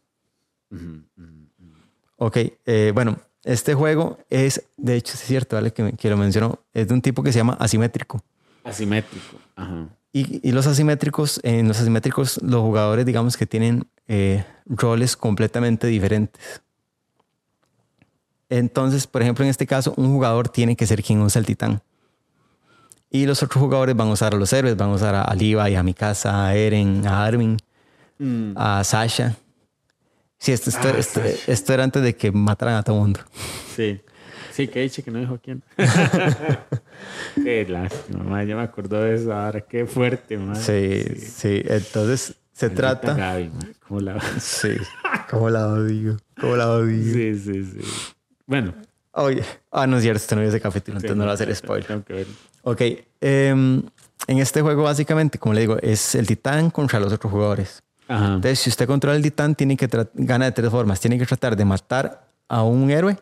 Ok, 2.16 2.36
eh, 2.64 2.92
bueno, 2.94 3.18
este 3.44 3.74
juego 3.74 4.18
es, 4.30 4.62
de 4.76 4.96
hecho, 4.96 5.14
es 5.14 5.20
cierto, 5.20 5.56
vale, 5.56 5.72
que, 5.72 5.92
que 5.92 6.10
lo 6.10 6.16
mencionó, 6.16 6.60
es 6.72 6.88
de 6.88 6.94
un 6.94 7.02
tipo 7.02 7.22
que 7.22 7.32
se 7.32 7.38
llama 7.38 7.54
asimétrico. 7.60 8.22
Asimétrico. 8.64 9.38
Ajá. 9.54 9.88
Y, 10.12 10.48
y 10.48 10.52
los 10.52 10.66
asimétricos, 10.66 11.40
en 11.42 11.68
los 11.68 11.78
asimétricos, 11.78 12.40
los 12.42 12.62
jugadores, 12.62 13.04
digamos 13.04 13.36
que 13.36 13.46
tienen 13.46 13.86
eh, 14.08 14.44
roles 14.66 15.16
completamente 15.16 15.86
diferentes. 15.88 16.62
Entonces, 18.48 19.06
por 19.06 19.22
ejemplo, 19.22 19.44
en 19.44 19.50
este 19.50 19.66
caso, 19.66 19.92
un 19.96 20.08
jugador 20.12 20.48
tiene 20.48 20.76
que 20.76 20.86
ser 20.86 21.02
quien 21.02 21.20
usa 21.20 21.38
el 21.40 21.46
titán. 21.46 21.82
Y 23.10 23.26
los 23.26 23.42
otros 23.42 23.60
jugadores 23.62 23.96
van 23.96 24.08
a 24.08 24.12
usar 24.12 24.34
a 24.34 24.36
los 24.36 24.52
héroes, 24.52 24.76
van 24.76 24.90
a 24.90 24.94
usar 24.94 25.14
a 25.14 25.34
Levi, 25.34 25.74
a 25.74 25.82
Mikasa, 25.82 26.46
a 26.46 26.54
Eren, 26.54 27.06
a 27.06 27.24
Armin, 27.24 27.56
Mm, 28.18 28.52
a 28.56 28.82
Sasha. 28.82 29.36
Sí, 30.38 30.52
esto, 30.52 30.70
esto, 30.70 30.88
Ah, 30.88 30.98
esto- 30.98 31.20
Sasha. 31.20 31.52
esto 31.52 31.72
era 31.74 31.84
antes 31.84 32.02
de 32.02 32.14
que 32.16 32.32
mataran 32.32 32.76
a 32.76 32.82
todo 32.82 32.96
el 32.96 33.02
mundo. 33.02 33.20
Sí. 33.74 34.00
Sí, 34.52 34.68
que 34.68 34.80
dicho 34.80 35.02
que 35.04 35.10
no 35.10 35.18
dijo 35.18 35.38
quién. 35.42 35.62
Qué 37.34 37.66
lástima, 37.68 38.24
ma, 38.24 38.42
ya 38.44 38.56
me 38.56 38.62
acordó 38.62 39.02
de 39.02 39.14
eso 39.16 39.32
ahora. 39.34 39.60
Qué 39.60 39.86
fuerte, 39.86 40.38
man. 40.38 40.56
Sí, 40.56 41.04
sí. 41.18 41.62
Entonces 41.66 42.34
se 42.52 42.70
trata. 42.70 43.14
Gaby, 43.14 43.50
¿Cómo 43.86 44.00
la... 44.00 44.18
Sí. 44.40 44.70
¿Cómo 45.30 45.50
la 45.50 45.68
odio? 45.68 46.16
¿Cómo 46.40 46.56
la 46.56 46.70
odio? 46.70 47.12
Sí, 47.12 47.38
sí, 47.38 47.64
sí. 47.64 47.80
Bueno. 48.46 48.74
Oye, 49.12 49.42
ah, 49.72 49.86
no 49.86 49.96
es 49.96 50.02
cierto, 50.02 50.18
este 50.18 50.34
no 50.34 50.42
vio 50.42 50.50
ese 50.50 50.60
capítulo, 50.60 51.00
sí, 51.00 51.06
entonces 51.06 51.16
no 51.16 51.22
lo 51.22 51.28
va 51.28 51.32
a 51.32 51.34
hacer 51.34 51.54
spoiler. 51.54 52.04
Ver. 52.06 52.26
Ok, 52.62 52.80
em, 53.20 53.82
en 54.26 54.38
este 54.38 54.60
juego 54.60 54.82
básicamente, 54.82 55.38
como 55.38 55.54
le 55.54 55.62
digo, 55.62 55.78
es 55.80 56.14
el 56.14 56.26
titán 56.26 56.70
contra 56.70 57.00
los 57.00 57.12
otros 57.12 57.32
jugadores. 57.32 57.82
Ajá. 58.08 58.34
Entonces, 58.34 58.58
si 58.58 58.70
usted 58.70 58.86
controla 58.86 59.16
el 59.16 59.22
titán, 59.22 59.54
tiene 59.54 59.76
que 59.76 59.88
gana 60.14 60.44
de 60.44 60.52
tres 60.52 60.70
formas. 60.70 61.00
Tiene 61.00 61.18
que 61.18 61.26
tratar 61.26 61.56
de 61.56 61.64
matar 61.64 62.28
a 62.48 62.62
un 62.62 62.90
héroe 62.90 63.18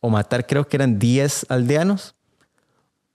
o 0.00 0.10
matar, 0.10 0.46
creo 0.46 0.68
que 0.68 0.76
eran 0.76 0.98
10 0.98 1.46
aldeanos 1.48 2.14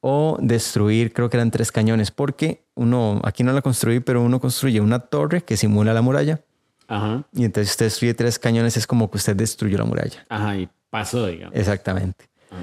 o 0.01 0.37
destruir, 0.41 1.13
creo 1.13 1.29
que 1.29 1.37
eran 1.37 1.51
tres 1.51 1.71
cañones, 1.71 2.11
porque 2.11 2.63
uno, 2.75 3.21
aquí 3.23 3.43
no 3.43 3.53
la 3.53 3.61
construí, 3.61 3.99
pero 3.99 4.21
uno 4.21 4.39
construye 4.39 4.81
una 4.81 4.99
torre 4.99 5.43
que 5.43 5.57
simula 5.57 5.93
la 5.93 6.01
muralla 6.01 6.41
Ajá. 6.87 7.23
y 7.33 7.45
entonces 7.45 7.71
usted 7.71 7.85
destruye 7.85 8.13
tres 8.15 8.39
cañones, 8.39 8.77
es 8.77 8.87
como 8.87 9.09
que 9.09 9.17
usted 9.17 9.35
destruyó 9.35 9.77
la 9.77 9.85
muralla. 9.85 10.25
Ajá. 10.27 10.57
Y 10.57 10.69
pasó, 10.91 11.25
digamos. 11.25 11.55
Exactamente. 11.55 12.29
Ajá. 12.51 12.61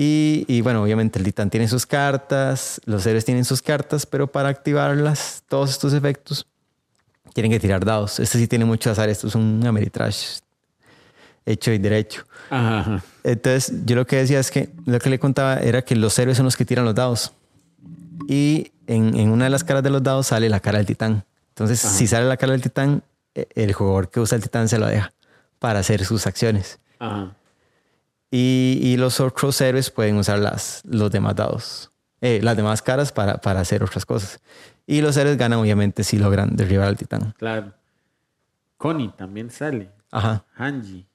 Y, 0.00 0.44
y 0.46 0.60
bueno, 0.60 0.84
obviamente 0.84 1.18
el 1.18 1.24
titán 1.24 1.50
tiene 1.50 1.66
sus 1.66 1.84
cartas, 1.84 2.80
los 2.84 3.04
héroes 3.04 3.24
tienen 3.24 3.44
sus 3.44 3.60
cartas, 3.60 4.06
pero 4.06 4.30
para 4.30 4.48
activarlas, 4.48 5.42
todos 5.48 5.70
estos 5.70 5.92
efectos, 5.92 6.46
tienen 7.34 7.50
que 7.50 7.58
tirar 7.58 7.84
dados. 7.84 8.20
Este 8.20 8.38
sí 8.38 8.46
tiene 8.46 8.64
mucho 8.64 8.92
azar, 8.92 9.08
esto 9.08 9.26
es 9.26 9.34
un 9.34 9.60
Ameritrash 9.66 10.38
hecho 11.46 11.72
y 11.72 11.78
derecho. 11.78 12.24
Ajá. 12.48 12.80
ajá. 12.80 13.02
Entonces, 13.24 13.72
yo 13.86 13.96
lo 13.96 14.06
que 14.06 14.16
decía 14.16 14.38
es 14.38 14.52
que 14.52 14.70
lo 14.86 15.00
que 15.00 15.10
le 15.10 15.18
contaba 15.18 15.56
era 15.56 15.82
que 15.82 15.96
los 15.96 16.16
héroes 16.18 16.36
son 16.36 16.44
los 16.44 16.56
que 16.56 16.64
tiran 16.64 16.84
los 16.84 16.94
dados. 16.94 17.32
Y 18.28 18.70
en, 18.86 19.16
en 19.16 19.30
una 19.30 19.44
de 19.44 19.50
las 19.50 19.64
caras 19.64 19.82
de 19.82 19.90
los 19.90 20.02
dados 20.02 20.28
sale 20.28 20.48
la 20.48 20.60
cara 20.60 20.78
del 20.78 20.86
titán. 20.86 21.24
Entonces, 21.48 21.80
si 21.80 22.06
sale 22.06 22.26
la 22.26 22.36
cara 22.36 22.52
del 22.52 22.62
titán, 22.62 23.02
eh, 23.34 23.48
el 23.56 23.72
jugador 23.72 24.10
que 24.10 24.20
usa 24.20 24.36
el 24.36 24.42
titán 24.42 24.68
se 24.68 24.78
lo 24.78 24.86
deja 24.86 25.12
para 25.58 25.80
hacer 25.80 26.04
sus 26.04 26.26
acciones. 26.28 26.78
Ajá. 27.00 27.34
Y, 28.30 28.78
y 28.82 28.96
los 28.98 29.20
otros 29.20 29.58
héroes 29.60 29.90
pueden 29.90 30.16
usar 30.16 30.38
las, 30.38 30.82
los 30.84 31.10
demás 31.10 31.34
dados, 31.36 31.90
eh, 32.20 32.40
las 32.42 32.56
demás 32.56 32.82
caras 32.82 33.10
para, 33.12 33.38
para 33.40 33.60
hacer 33.60 33.82
otras 33.82 34.04
cosas. 34.04 34.40
Y 34.86 35.00
los 35.00 35.16
héroes 35.16 35.36
ganan, 35.38 35.58
obviamente, 35.60 36.04
si 36.04 36.18
logran 36.18 36.54
derribar 36.56 36.88
al 36.88 36.96
titán. 36.96 37.34
Claro. 37.38 37.72
Connie 38.76 39.10
también 39.16 39.50
sale. 39.50 39.90
Ajá, 40.10 40.44
Hanji. 40.56 41.06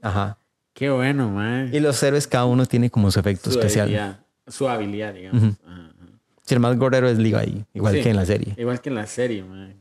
ajá. 0.00 0.38
Qué 0.74 0.88
bueno, 0.90 1.28
man. 1.28 1.68
Y 1.72 1.80
los 1.80 2.02
héroes, 2.02 2.26
cada 2.26 2.46
uno 2.46 2.64
tiene 2.66 2.90
como 2.90 3.10
su 3.10 3.20
efecto 3.20 3.50
su 3.50 3.58
especial. 3.58 3.82
habilidad. 3.88 4.20
Su 4.46 4.68
habilidad, 4.68 5.12
digamos. 5.14 5.42
Ujú. 5.42 5.56
Ajá, 5.66 5.90
ajá. 5.90 6.06
Si 6.44 6.54
el 6.54 6.60
más 6.60 6.76
gorero 6.78 7.08
es 7.08 7.18
Levi, 7.18 7.64
igual 7.74 7.94
Sí. 7.94 8.02
que 8.02 8.10
en 8.10 8.16
la 8.16 8.24
serie. 8.26 8.54
Igual 8.56 8.80
que 8.80 8.88
en 8.88 8.94
la 8.94 9.06
serie, 9.06 9.44
man. 9.44 9.74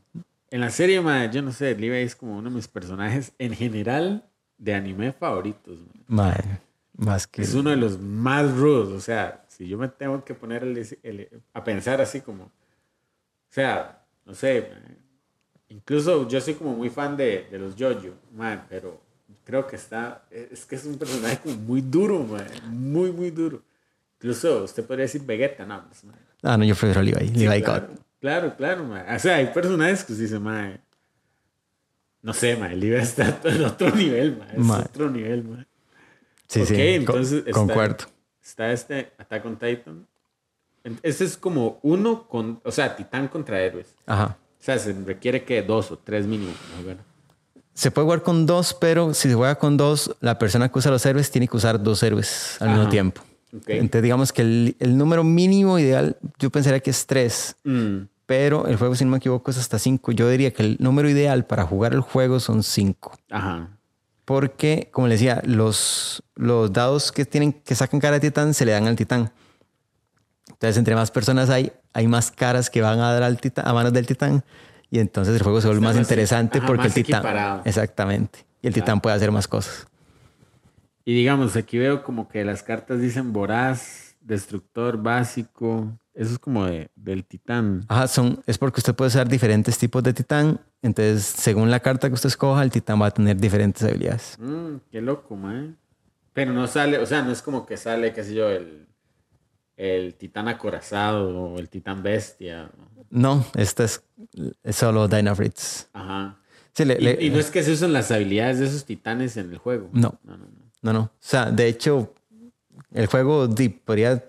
En 0.51 0.59
la 0.61 0.69
serie, 0.69 0.99
man, 0.99 1.31
yo 1.31 1.41
no 1.41 1.51
sé, 1.53 1.75
Levi 1.75 1.97
es 1.97 2.15
como 2.15 2.37
uno 2.37 2.49
de 2.49 2.55
mis 2.55 2.67
personajes 2.67 3.31
en 3.39 3.53
general 3.55 4.25
de 4.57 4.73
anime 4.75 5.13
favoritos. 5.13 5.79
man. 6.07 6.27
Mae, 6.35 6.59
más 7.01 7.27
que... 7.27 7.41
Es 7.41 7.53
uno 7.53 7.69
de 7.69 7.75
los 7.77 7.99
más 7.99 8.51
rudos. 8.55 8.89
O 8.89 8.99
sea, 9.01 9.43
si 9.47 9.67
yo 9.67 9.77
me 9.77 9.87
tengo 9.89 10.23
que 10.23 10.33
poner 10.33 10.63
el- 10.63 10.77
el- 11.03 11.41
a 11.53 11.63
pensar 11.63 11.99
así 12.01 12.21
como. 12.21 12.43
O 12.45 12.51
sea, 13.53 14.01
no 14.25 14.33
sé. 14.33 14.69
man. 14.71 14.97
Incluso 15.69 16.27
yo 16.27 16.39
soy 16.41 16.53
como 16.55 16.73
muy 16.75 16.89
fan 16.89 17.15
de, 17.17 17.47
de 17.51 17.57
los 17.59 17.75
JoJo, 17.75 18.13
man, 18.35 18.65
pero 18.69 19.01
creo 19.43 19.65
que 19.67 19.75
está. 19.77 20.25
Es 20.31 20.65
que 20.65 20.75
es 20.75 20.85
un 20.85 20.97
personaje 20.97 21.39
como 21.43 21.55
muy 21.55 21.81
duro, 21.81 22.19
man. 22.23 22.45
Muy, 22.69 23.11
muy 23.11 23.31
duro. 23.31 23.61
Incluso 24.19 24.63
usted 24.65 24.85
podría 24.85 25.03
decir 25.05 25.21
Vegeta, 25.23 25.65
no, 25.65 25.83
pues, 25.87 26.03
man. 26.03 26.15
Ah, 26.43 26.57
no, 26.57 26.63
yo 26.65 26.75
prefiero 26.75 27.01
Levi. 27.01 27.27
Sí, 27.29 27.45
Levi 27.47 27.61
claro, 27.63 27.87
God. 27.87 27.97
claro, 28.19 28.55
claro, 28.57 28.83
man. 28.83 29.05
O 29.15 29.19
sea, 29.19 29.35
hay 29.37 29.47
personajes 29.47 30.03
que 30.03 30.13
se 30.13 30.23
dicen, 30.23 30.41
man. 30.43 30.79
No 32.21 32.33
sé, 32.33 32.55
man. 32.55 32.71
El 32.71 32.79
Levi 32.79 32.95
está 33.01 33.39
en 33.45 33.63
otro 33.63 33.95
nivel, 33.95 34.37
man. 34.37 34.49
Es 34.51 34.57
Man. 34.59 34.81
otro 34.81 35.09
nivel, 35.09 35.43
man. 35.43 35.67
Sí, 36.51 36.61
Ok, 36.61 36.67
sí, 36.67 36.75
entonces 36.79 37.33
está- 37.39 37.51
concuerdo. 37.53 38.05
Está 38.43 38.71
este 38.73 39.13
Attack 39.17 39.45
on 39.45 39.55
Titan. 39.57 40.05
Este 41.01 41.23
es 41.23 41.37
como 41.37 41.79
uno 41.83 42.27
con, 42.27 42.59
o 42.65 42.71
sea, 42.71 42.95
titán 42.95 43.27
contra 43.29 43.61
héroes. 43.61 43.95
Ajá. 44.05 44.37
O 44.59 44.63
sea, 44.63 44.77
se 44.77 44.93
requiere 45.05 45.43
que 45.45 45.61
dos 45.61 45.91
o 45.91 45.97
tres 45.97 46.25
mínimo. 46.27 46.51
Se 47.73 47.89
puede 47.89 48.05
jugar 48.05 48.21
con 48.23 48.45
dos, 48.45 48.73
pero 48.73 49.13
si 49.13 49.29
se 49.29 49.35
juega 49.35 49.55
con 49.55 49.77
dos, 49.77 50.15
la 50.19 50.37
persona 50.37 50.69
que 50.69 50.77
usa 50.79 50.91
los 50.91 51.05
héroes 51.05 51.31
tiene 51.31 51.47
que 51.47 51.55
usar 51.55 51.81
dos 51.81 52.03
héroes 52.03 52.57
al 52.59 52.67
mismo 52.69 52.81
Ajá. 52.83 52.91
tiempo. 52.91 53.21
Ok. 53.55 53.63
Entonces, 53.69 54.03
digamos 54.03 54.33
que 54.33 54.41
el, 54.41 54.75
el 54.79 54.97
número 54.97 55.23
mínimo 55.23 55.79
ideal, 55.79 56.17
yo 56.37 56.49
pensaría 56.49 56.79
que 56.81 56.89
es 56.89 57.05
tres. 57.05 57.55
Mm, 57.63 58.03
pero 58.25 58.67
el 58.67 58.75
juego, 58.75 58.95
si 58.95 59.05
no 59.05 59.11
me 59.11 59.17
equivoco, 59.17 59.51
es 59.51 59.57
hasta 59.57 59.79
5. 59.79 60.11
Yo 60.11 60.29
diría 60.29 60.51
que 60.51 60.63
el 60.63 60.77
número 60.79 61.09
ideal 61.09 61.45
para 61.45 61.63
jugar 61.65 61.93
el 61.93 62.01
juego 62.01 62.39
son 62.39 62.63
5. 62.63 63.17
Ajá. 63.29 63.69
Porque, 64.25 64.89
como 64.91 65.07
les 65.07 65.19
decía, 65.19 65.41
los, 65.45 66.23
los 66.35 66.71
dados 66.71 67.11
que, 67.11 67.25
tienen, 67.25 67.53
que 67.53 67.75
sacan 67.75 67.99
cara 67.99 68.19
de 68.19 68.29
titán 68.29 68.53
se 68.53 68.65
le 68.65 68.71
dan 68.71 68.87
al 68.87 68.95
titán. 68.95 69.31
Entonces, 70.47 70.77
entre 70.77 70.95
más 70.95 71.11
personas 71.11 71.49
hay, 71.49 71.71
hay 71.93 72.07
más 72.07 72.31
caras 72.31 72.69
que 72.69 72.81
van 72.81 72.99
a 72.99 73.11
dar 73.13 73.23
al 73.23 73.39
titán, 73.39 73.67
a 73.67 73.73
manos 73.73 73.93
del 73.93 74.05
titán. 74.05 74.43
Y 74.89 74.99
entonces 74.99 75.35
el 75.35 75.41
juego 75.41 75.59
se 75.61 75.67
vuelve 75.67 75.81
más 75.81 75.95
más- 75.95 76.01
interesante 76.03 76.59
ajá, 76.59 76.67
porque 76.67 76.87
más 76.87 76.97
el 76.97 77.03
titán. 77.03 77.19
equiparado. 77.21 77.61
Exactamente. 77.65 78.45
Y 78.61 78.67
el 78.67 78.73
titán 78.73 79.01
puede 79.01 79.15
hacer 79.15 79.31
más 79.31 79.47
cosas. 79.47 79.87
Y 81.03 81.15
digamos, 81.15 81.55
aquí 81.55 81.79
veo 81.79 82.03
como 82.03 82.27
que 82.27 82.45
las 82.45 82.61
cartas 82.61 83.01
dicen 83.01 83.33
voraz, 83.33 84.15
destructor, 84.21 85.01
básico. 85.01 85.91
Eso 86.13 86.33
es 86.33 86.39
como 86.39 86.65
de, 86.65 86.91
del 86.95 87.25
titán. 87.25 87.85
Ajá, 87.87 88.07
son, 88.07 88.43
es 88.45 88.57
porque 88.57 88.81
usted 88.81 88.93
puede 88.93 89.07
usar 89.07 89.27
diferentes 89.27 89.77
tipos 89.79 90.03
de 90.03 90.13
titán. 90.13 90.59
Entonces, 90.81 91.23
según 91.25 91.69
la 91.69 91.79
carta 91.79 92.07
que 92.07 92.15
usted 92.15 92.27
escoja, 92.29 92.63
el 92.63 92.71
titán 92.71 93.01
va 93.01 93.07
a 93.07 93.11
tener 93.11 93.37
diferentes 93.37 93.83
habilidades. 93.83 94.35
Mm, 94.39 94.77
qué 94.91 95.01
loco, 95.01 95.35
man. 95.35 95.77
Pero 96.33 96.53
no 96.53 96.65
sale, 96.67 96.97
o 96.97 97.05
sea, 97.05 97.21
no 97.21 97.31
es 97.31 97.41
como 97.41 97.65
que 97.65 97.77
sale, 97.77 98.13
qué 98.13 98.23
sé 98.23 98.33
yo, 98.33 98.49
el, 98.49 98.87
el 99.77 100.15
titán 100.15 100.47
acorazado 100.47 101.29
o 101.53 101.59
el 101.59 101.69
titán 101.69 102.01
bestia. 102.01 102.71
No, 103.09 103.45
esta 103.55 103.83
es, 103.83 104.01
es 104.63 104.75
solo 104.75 105.07
Dynafritz. 105.07 105.87
Ajá. 105.93 106.37
Sí, 106.73 106.85
le- 106.85 106.95
Y, 106.99 107.01
le- 107.03 107.17
y 107.25 107.29
no 107.29 107.37
es 107.39 107.51
que 107.51 107.61
se 107.63 107.73
usan 107.73 107.91
las 107.93 108.09
habilidades 108.11 108.59
de 108.59 108.65
esos 108.67 108.85
titanes 108.85 109.35
en 109.37 109.51
el 109.51 109.57
juego. 109.57 109.89
No. 109.91 110.17
No, 110.23 110.37
no, 110.37 110.45
no. 110.45 110.71
No, 110.81 110.93
no. 110.93 110.99
O 111.01 111.11
sea, 111.19 111.51
de 111.51 111.67
hecho, 111.67 112.13
el 112.93 113.05
juego 113.07 113.47
podría, 113.85 114.23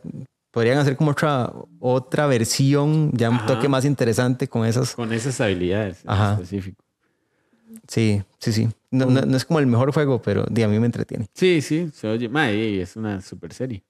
podrían 0.52 0.78
hacer 0.78 0.96
como 0.96 1.10
otra, 1.10 1.52
otra 1.80 2.26
versión, 2.28 3.10
ya 3.12 3.28
un 3.30 3.36
Ajá. 3.36 3.46
toque 3.46 3.68
más 3.68 3.84
interesante 3.84 4.46
con 4.46 4.64
esas. 4.64 4.94
Con 4.94 5.12
esas 5.12 5.40
habilidades 5.40 6.04
en 6.04 6.10
Ajá. 6.10 6.34
específico. 6.34 6.84
Sí, 7.88 8.22
sí, 8.38 8.52
sí. 8.52 8.68
No, 8.90 9.06
no- 9.06 9.22
no 9.22 9.36
es 9.36 9.44
como 9.44 9.58
el 9.58 9.66
mejor 9.66 9.92
juego, 9.92 10.20
pero 10.22 10.44
a 10.44 10.68
mí 10.68 10.78
me 10.78 10.86
entretiene. 10.86 11.26
Sí, 11.34 11.60
sí, 11.62 11.90
se 11.92 12.06
oye. 12.08 12.28
Ma, 12.28 12.50
y 12.52 12.78
es 12.80 12.94
una 12.96 13.20
super 13.20 13.52
serie. 13.52 13.82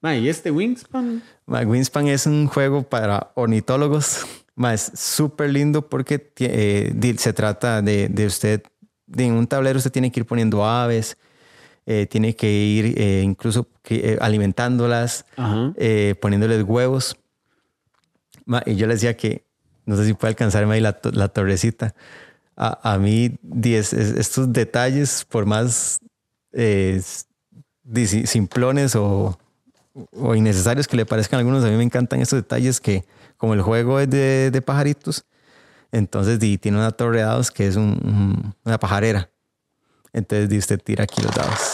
Ma, 0.00 0.14
y 0.16 0.28
este 0.28 0.50
Wingspan. 0.50 1.22
Wingspan 1.46 2.06
es 2.08 2.26
un 2.26 2.46
juego 2.46 2.82
para 2.84 3.32
ornitólogos. 3.34 4.24
Ma, 4.54 4.72
es 4.74 4.92
súper 4.94 5.50
lindo 5.50 5.88
porque 5.88 6.32
eh, 6.38 7.14
se 7.18 7.32
trata 7.32 7.82
de, 7.82 8.08
de 8.08 8.26
usted, 8.26 8.62
en 9.16 9.32
un 9.32 9.46
tablero 9.46 9.78
usted 9.78 9.90
tiene 9.92 10.10
que 10.12 10.20
ir 10.20 10.26
poniendo 10.26 10.64
aves, 10.64 11.16
eh, 11.90 12.06
tiene 12.06 12.36
que 12.36 12.50
ir 12.52 12.94
eh, 13.00 13.22
incluso 13.24 13.66
que, 13.82 14.12
eh, 14.12 14.18
alimentándolas, 14.20 15.24
eh, 15.76 16.14
poniéndoles 16.20 16.62
huevos. 16.64 17.16
Y 18.66 18.76
yo 18.76 18.86
les 18.86 18.96
decía 19.00 19.16
que, 19.16 19.44
no 19.86 19.96
sé 19.96 20.04
si 20.04 20.12
puede 20.14 20.32
alcanzarme 20.32 20.74
ahí 20.74 20.80
la, 20.82 20.98
la 21.12 21.28
torrecita. 21.28 21.94
A, 22.56 22.92
a 22.94 22.98
mí, 22.98 23.38
di, 23.42 23.74
es- 23.74 23.92
es- 23.94 24.16
estos 24.18 24.52
detalles, 24.52 25.24
por 25.30 25.46
más 25.46 26.00
simplones 28.26 28.94
o, 28.96 29.38
o 30.12 30.34
innecesarios 30.34 30.86
que 30.88 30.96
le 30.96 31.06
parezcan 31.06 31.38
a 31.38 31.40
algunos, 31.40 31.64
a 31.64 31.68
mí 31.68 31.76
me 31.76 31.84
encantan 31.84 32.20
estos 32.20 32.38
detalles 32.38 32.80
que, 32.80 33.04
como 33.36 33.54
el 33.54 33.62
juego 33.62 33.98
es 34.00 34.10
de, 34.10 34.50
de 34.50 34.62
pajaritos, 34.62 35.24
entonces 35.92 36.38
di, 36.38 36.58
tiene 36.58 36.76
una 36.78 36.90
torre 36.90 37.18
de 37.18 37.24
dados 37.24 37.50
que 37.50 37.66
es 37.66 37.76
un- 37.76 37.98
un- 38.04 38.54
una 38.64 38.78
pajarera. 38.78 39.30
Entonces 40.12 40.48
di, 40.48 40.58
usted 40.58 40.80
tira 40.82 41.04
aquí 41.04 41.22
los 41.22 41.34
dados. 41.34 41.67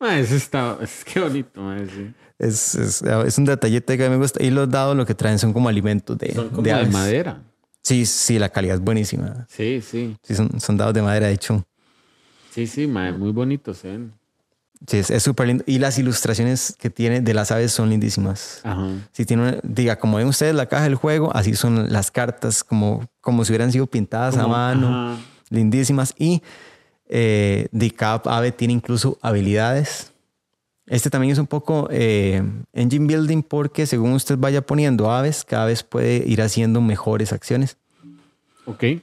Ma, 0.00 0.18
eso 0.18 0.34
está. 0.36 0.78
Es 0.82 1.04
que 1.04 1.20
bonito, 1.20 1.60
ma, 1.60 1.78
sí. 1.78 2.12
Es, 2.38 2.74
es, 2.76 3.02
es 3.02 3.38
un 3.38 3.44
detallete 3.44 3.96
que 3.98 4.04
a 4.04 4.08
mí 4.08 4.14
me 4.16 4.22
gusta. 4.22 4.42
Y 4.42 4.50
los 4.50 4.70
dados 4.70 4.96
lo 4.96 5.04
que 5.04 5.14
traen 5.14 5.38
son 5.38 5.52
como 5.52 5.68
alimentos 5.68 6.16
de, 6.18 6.32
Son 6.34 6.48
como 6.50 6.62
de 6.62 6.86
madera. 6.86 7.42
Sí, 7.82 8.06
sí, 8.06 8.38
la 8.38 8.48
calidad 8.48 8.76
es 8.76 8.80
buenísima. 8.82 9.46
Sí, 9.48 9.80
sí. 9.80 10.16
Sí, 10.22 10.34
son, 10.34 10.60
son 10.60 10.76
dados 10.76 10.94
de 10.94 11.02
madera, 11.02 11.26
de 11.26 11.32
hecho. 11.32 11.64
Sí, 12.50 12.66
sí, 12.66 12.86
ma, 12.86 13.10
muy 13.12 13.32
bonitos, 13.32 13.80
¿eh? 13.84 13.98
Sí, 14.86 14.98
es 14.98 15.10
es 15.10 15.22
súper 15.24 15.48
lindo. 15.48 15.64
Y 15.66 15.78
las 15.80 15.98
ilustraciones 15.98 16.76
que 16.78 16.90
tiene 16.90 17.20
de 17.20 17.34
las 17.34 17.50
aves 17.50 17.72
son 17.72 17.90
lindísimas. 17.90 18.60
Ajá. 18.62 18.86
Si 19.12 19.24
tiene, 19.24 19.42
una- 19.42 19.58
diga, 19.64 19.96
como 19.98 20.18
ven 20.18 20.28
ustedes 20.28 20.54
la 20.54 20.66
caja 20.66 20.84
del 20.84 20.94
juego, 20.94 21.34
así 21.34 21.56
son 21.56 21.92
las 21.92 22.10
cartas, 22.12 22.62
como, 22.62 23.08
como 23.20 23.44
si 23.44 23.50
hubieran 23.52 23.72
sido 23.72 23.86
pintadas 23.88 24.36
Como- 24.36 24.54
a 24.54 24.58
mano, 24.74 24.88
ajá. 25.14 25.20
lindísimas. 25.50 26.14
Y 26.18 26.42
eh, 27.08 27.68
de 27.72 27.90
cada 27.90 28.20
ave 28.36 28.52
tiene 28.52 28.74
incluso 28.74 29.18
habilidades. 29.22 30.12
Este 30.86 31.10
también 31.10 31.32
es 31.32 31.38
un 31.38 31.46
poco 31.46 31.88
eh, 31.90 32.42
engine 32.72 33.06
building 33.06 33.42
porque 33.42 33.86
según 33.86 34.12
usted 34.12 34.38
vaya 34.38 34.62
poniendo 34.62 35.10
aves, 35.10 35.44
cada 35.44 35.66
vez 35.66 35.82
puede 35.82 36.16
ir 36.26 36.40
haciendo 36.40 36.80
mejores 36.80 37.32
acciones. 37.32 37.76
Ok. 38.64 38.82
Y, 38.84 39.02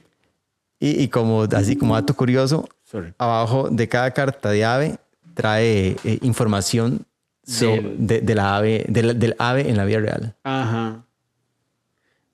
y 0.80 1.08
como 1.08 1.42
así 1.44 1.76
como 1.76 1.94
dato 1.94 2.14
curioso, 2.14 2.68
Sorry. 2.84 3.14
abajo 3.18 3.68
de 3.70 3.88
cada 3.88 4.10
carta 4.10 4.50
de 4.50 4.64
ave 4.64 4.98
trae 5.34 5.96
eh, 6.04 6.18
información 6.22 7.06
so- 7.44 7.66
Del- 7.70 8.06
de, 8.06 8.20
de 8.20 8.34
la 8.34 8.56
ave, 8.56 8.84
de 8.88 9.02
la- 9.04 9.14
del 9.14 9.36
ave 9.38 9.70
en 9.70 9.76
la 9.76 9.84
vida 9.84 10.00
real. 10.00 10.34
Ajá. 10.42 11.02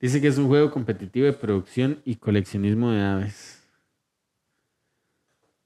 Dice 0.01 0.19
que 0.19 0.27
es 0.27 0.37
un 0.37 0.47
juego 0.47 0.71
competitivo 0.71 1.25
de 1.27 1.33
producción 1.33 1.99
y 2.03 2.15
coleccionismo 2.15 2.91
de 2.91 3.01
aves. 3.03 3.52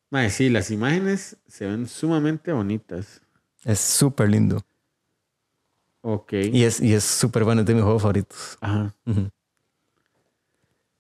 Mae, 0.10 0.30
sí, 0.30 0.50
las 0.50 0.72
imágenes 0.72 1.38
se 1.48 1.66
ven 1.66 1.88
sumamente 1.88 2.52
bonitas. 2.54 3.22
Es 3.64 3.80
súper 3.80 4.30
lindo. 4.30 4.62
Ok. 6.02 6.34
Y 6.34 6.64
es 6.64 6.80
y 6.80 6.94
es 6.94 7.04
súper 7.04 7.44
bueno, 7.44 7.62
es 7.62 7.68
de 7.68 7.74
mis 7.74 7.84
juegos 7.84 8.02
favoritos. 8.02 8.58
Ajá. 8.62 8.94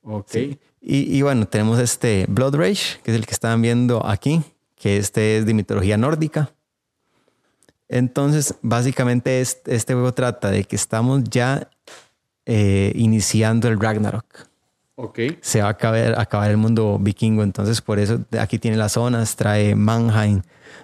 Ok. 0.02 0.28
Sí. 0.30 0.60
Y, 0.82 1.18
y 1.18 1.22
bueno, 1.22 1.48
tenemos 1.48 1.80
este 1.80 2.26
Blood 2.28 2.56
Rage, 2.56 3.00
que 3.04 3.12
es 3.12 3.18
el 3.18 3.26
que 3.26 3.32
estaban 3.34 3.62
viendo 3.62 4.06
aquí, 4.06 4.42
que 4.76 4.98
este 4.98 5.38
es 5.38 5.46
de 5.46 5.54
mitología 5.54 5.98
nórdica. 5.98 6.54
Entonces, 7.90 8.56
básicamente 8.62 9.40
es- 9.42 9.62
este 9.66 9.94
juego 9.94 10.14
trata 10.14 10.52
de 10.52 10.66
que 10.66 10.76
estamos 10.76 11.24
ya 11.26 11.70
eh, 12.46 12.92
iniciando 12.96 13.68
el 13.68 13.80
Ragnarok. 13.80 14.48
Ok. 15.00 15.20
se 15.42 15.62
va 15.62 15.68
a 15.68 15.72
acabar, 16.22 16.50
el 16.50 16.58
mundo 16.58 16.98
vikingo. 17.00 17.44
Entonces, 17.44 17.82
por 17.82 18.00
eso 18.00 18.20
de 18.32 18.40
aquí 18.40 18.58
tiene 18.58 18.78
las 18.78 18.94
zonas, 18.94 19.36
trae 19.36 19.76
Mannheim, 19.76 20.42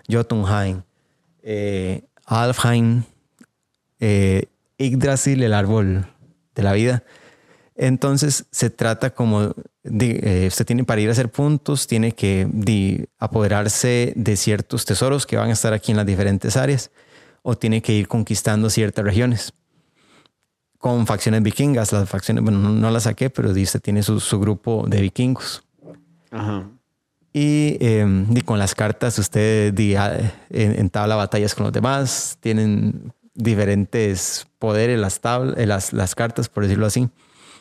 Jotunheim, 0.08 0.84
eh, 1.42 2.04
Alfheim, 2.26 3.04
eh, 4.00 4.46
Yggdrasil, 4.78 5.42
el 5.42 5.54
árbol 5.54 6.06
de 6.54 6.62
la 6.62 6.74
vida. 6.74 7.04
Entonces, 7.76 8.46
se 8.52 8.70
trata 8.70 9.10
como, 9.10 9.56
de, 9.82 10.20
eh, 10.22 10.48
usted 10.48 10.68
tiene 10.68 10.84
para 10.84 11.02
ir 11.02 11.10
a 11.10 11.14
hacer 11.14 11.32
puntos, 11.32 11.88
tiene 11.88 12.12
que 12.12 12.48
di, 12.52 13.06
apoderarse 13.18 14.14
de 14.16 14.38
ciertos 14.38 14.86
tesoros 14.86 15.26
que 15.26 15.38
van 15.38 15.50
a 15.50 15.54
estar 15.54 15.74
aquí 15.74 15.90
en 15.90 15.98
las 15.98 16.06
diferentes 16.06 16.56
áreas, 16.56 16.92
o 17.42 17.58
tiene 17.58 17.82
que 17.82 17.94
ir 17.94 18.08
conquistando 18.08 18.70
ciertas 18.70 19.04
regiones 19.04 19.54
con 20.84 21.08
facciones 21.08 21.42
vikingas. 21.42 21.94
Las 21.94 22.10
facciones, 22.10 22.44
bueno, 22.44 22.60
no, 22.60 22.70
no 22.70 22.92
las 22.92 23.04
saqué, 23.04 23.30
pero 23.30 23.54
dice 23.54 23.80
tiene 23.80 24.04
su, 24.04 24.20
su 24.20 24.38
grupo 24.38 24.84
de 24.86 25.00
vikingos. 25.00 25.64
Ajá. 26.30 26.68
Y, 27.32 27.78
eh, 27.80 28.26
y 28.36 28.42
con 28.42 28.60
las 28.60 28.76
cartas 28.76 29.18
usted 29.18 29.74
di, 29.74 29.96
ah, 29.96 30.12
en- 30.50 30.78
entabla 30.78 31.16
batallas 31.16 31.56
con 31.56 31.64
los 31.64 31.72
demás. 31.72 32.38
Tienen 32.42 33.14
diferentes 33.34 34.46
poderes 34.60 35.00
las, 35.00 35.22
tablas, 35.22 35.56
las, 35.66 35.94
las 35.94 36.16
cartas, 36.16 36.50
por 36.50 36.64
decirlo 36.64 36.86
así. 36.86 37.08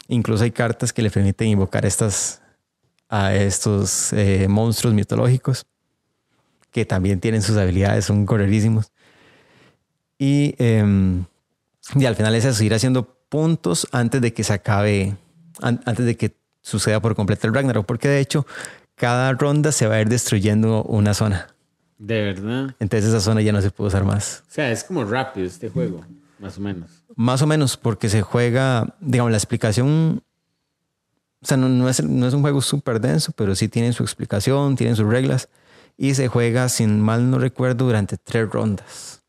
Incluso 0.09 0.43
hay 0.43 0.51
cartas 0.51 0.93
que 0.93 1.01
le 1.01 1.09
permiten 1.09 1.47
invocar 1.47 1.87
estas, 1.87 2.43
a 3.09 3.37
estos 3.37 4.13
eh, 4.15 4.49
monstruos 4.49 4.95
mitológicos 4.95 5.65
que 6.73 6.85
también 6.85 7.21
tienen 7.21 7.41
sus 7.41 7.57
habilidades, 7.57 8.05
son 8.05 8.27
correrísimos. 8.27 8.91
Y, 10.19 10.57
em, 10.59 11.25
y 11.95 12.05
al 12.05 12.17
final 12.17 12.35
es 12.35 12.45
eso, 12.45 12.63
ir 12.65 12.75
haciendo 12.75 13.17
puntos 13.29 13.89
antes 13.93 14.21
de 14.21 14.33
que 14.33 14.45
se 14.45 14.53
acabe, 14.53 15.17
an- 15.61 15.81
antes 15.85 16.05
de 16.07 16.17
que 16.17 16.37
suceda 16.63 17.01
por 17.01 17.15
completo 17.15 17.47
el 17.47 17.55
Ragnarok, 17.55 17.87
porque 17.87 18.09
de 18.09 18.21
hecho 18.21 18.47
cada 18.95 19.33
ronda 19.33 19.73
se 19.73 19.87
va 19.87 19.97
a 19.97 20.01
ir 20.01 20.09
destruyendo 20.09 20.83
una 20.85 21.15
zona. 21.15 21.49
De 21.99 22.21
verdad. 22.23 22.75
Entonces 22.81 23.09
esa 23.11 23.21
zona 23.21 23.43
ya 23.43 23.53
no 23.53 23.61
se 23.63 23.71
puede 23.71 23.89
usar 23.89 24.05
más. 24.05 24.43
O 24.49 24.53
sea, 24.53 24.71
es 24.71 24.85
como 24.85 25.05
rápido 25.05 25.47
este 25.47 25.69
juego, 25.71 26.05
más 26.39 26.59
o 26.59 26.61
menos. 26.61 26.91
Más 27.15 27.43
o 27.43 27.47
menos 27.47 27.77
porque 27.77 28.09
se 28.09 28.23
juega, 28.23 28.97
digamos, 29.01 29.31
la 29.31 29.37
explicación, 29.39 30.23
o 31.43 31.47
sea, 31.47 31.57
no, 31.57 31.69
no 31.69 31.89
es, 31.89 32.03
no 32.05 32.27
es 32.29 32.35
un 32.35 32.43
juego 32.43 32.61
súper 32.61 33.01
denso, 33.01 33.33
pero 33.37 33.55
sí 33.55 33.69
tiene 33.69 33.93
su 33.93 34.03
explicación, 34.03 34.77
tiene 34.77 34.95
sus 34.95 35.07
reglas 35.09 35.49
y 35.97 36.15
se 36.15 36.29
juega, 36.29 36.69
sin 36.69 37.01
mal 37.01 37.31
no 37.31 37.39
recuerdo, 37.39 37.87
durante 37.87 38.17
tres 38.17 38.49
rondas. 38.49 39.22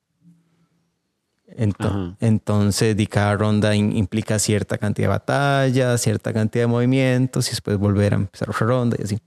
Entonces, 2.19 2.95
di 2.95 3.07
cada 3.07 3.35
ronda 3.35 3.75
in- 3.75 3.95
implica 3.95 4.39
cierta 4.39 4.77
cantidad 4.77 5.05
de 5.07 5.09
batallas, 5.09 6.01
cierta 6.01 6.34
cantidad 6.34 6.63
de 6.63 6.67
movimientos 6.67 7.47
y 7.47 7.51
después 7.51 7.77
volver 7.77 8.13
a 8.13 8.17
empezar 8.17 8.49
otra 8.49 8.67
ronda 8.67 8.97
y 8.99 9.03
así. 9.03 9.19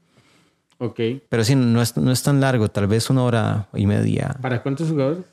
Ok. 0.78 1.00
Pero 1.28 1.44
sí, 1.44 1.54
no 1.54 1.80
es, 1.80 1.96
no 1.96 2.10
es 2.12 2.22
tan 2.22 2.40
largo, 2.40 2.68
tal 2.68 2.86
vez 2.86 3.08
una 3.10 3.22
hora 3.22 3.68
y 3.74 3.86
media. 3.86 4.36
¿Para 4.42 4.62
cuántos 4.62 4.88
jugadores? 4.90 5.24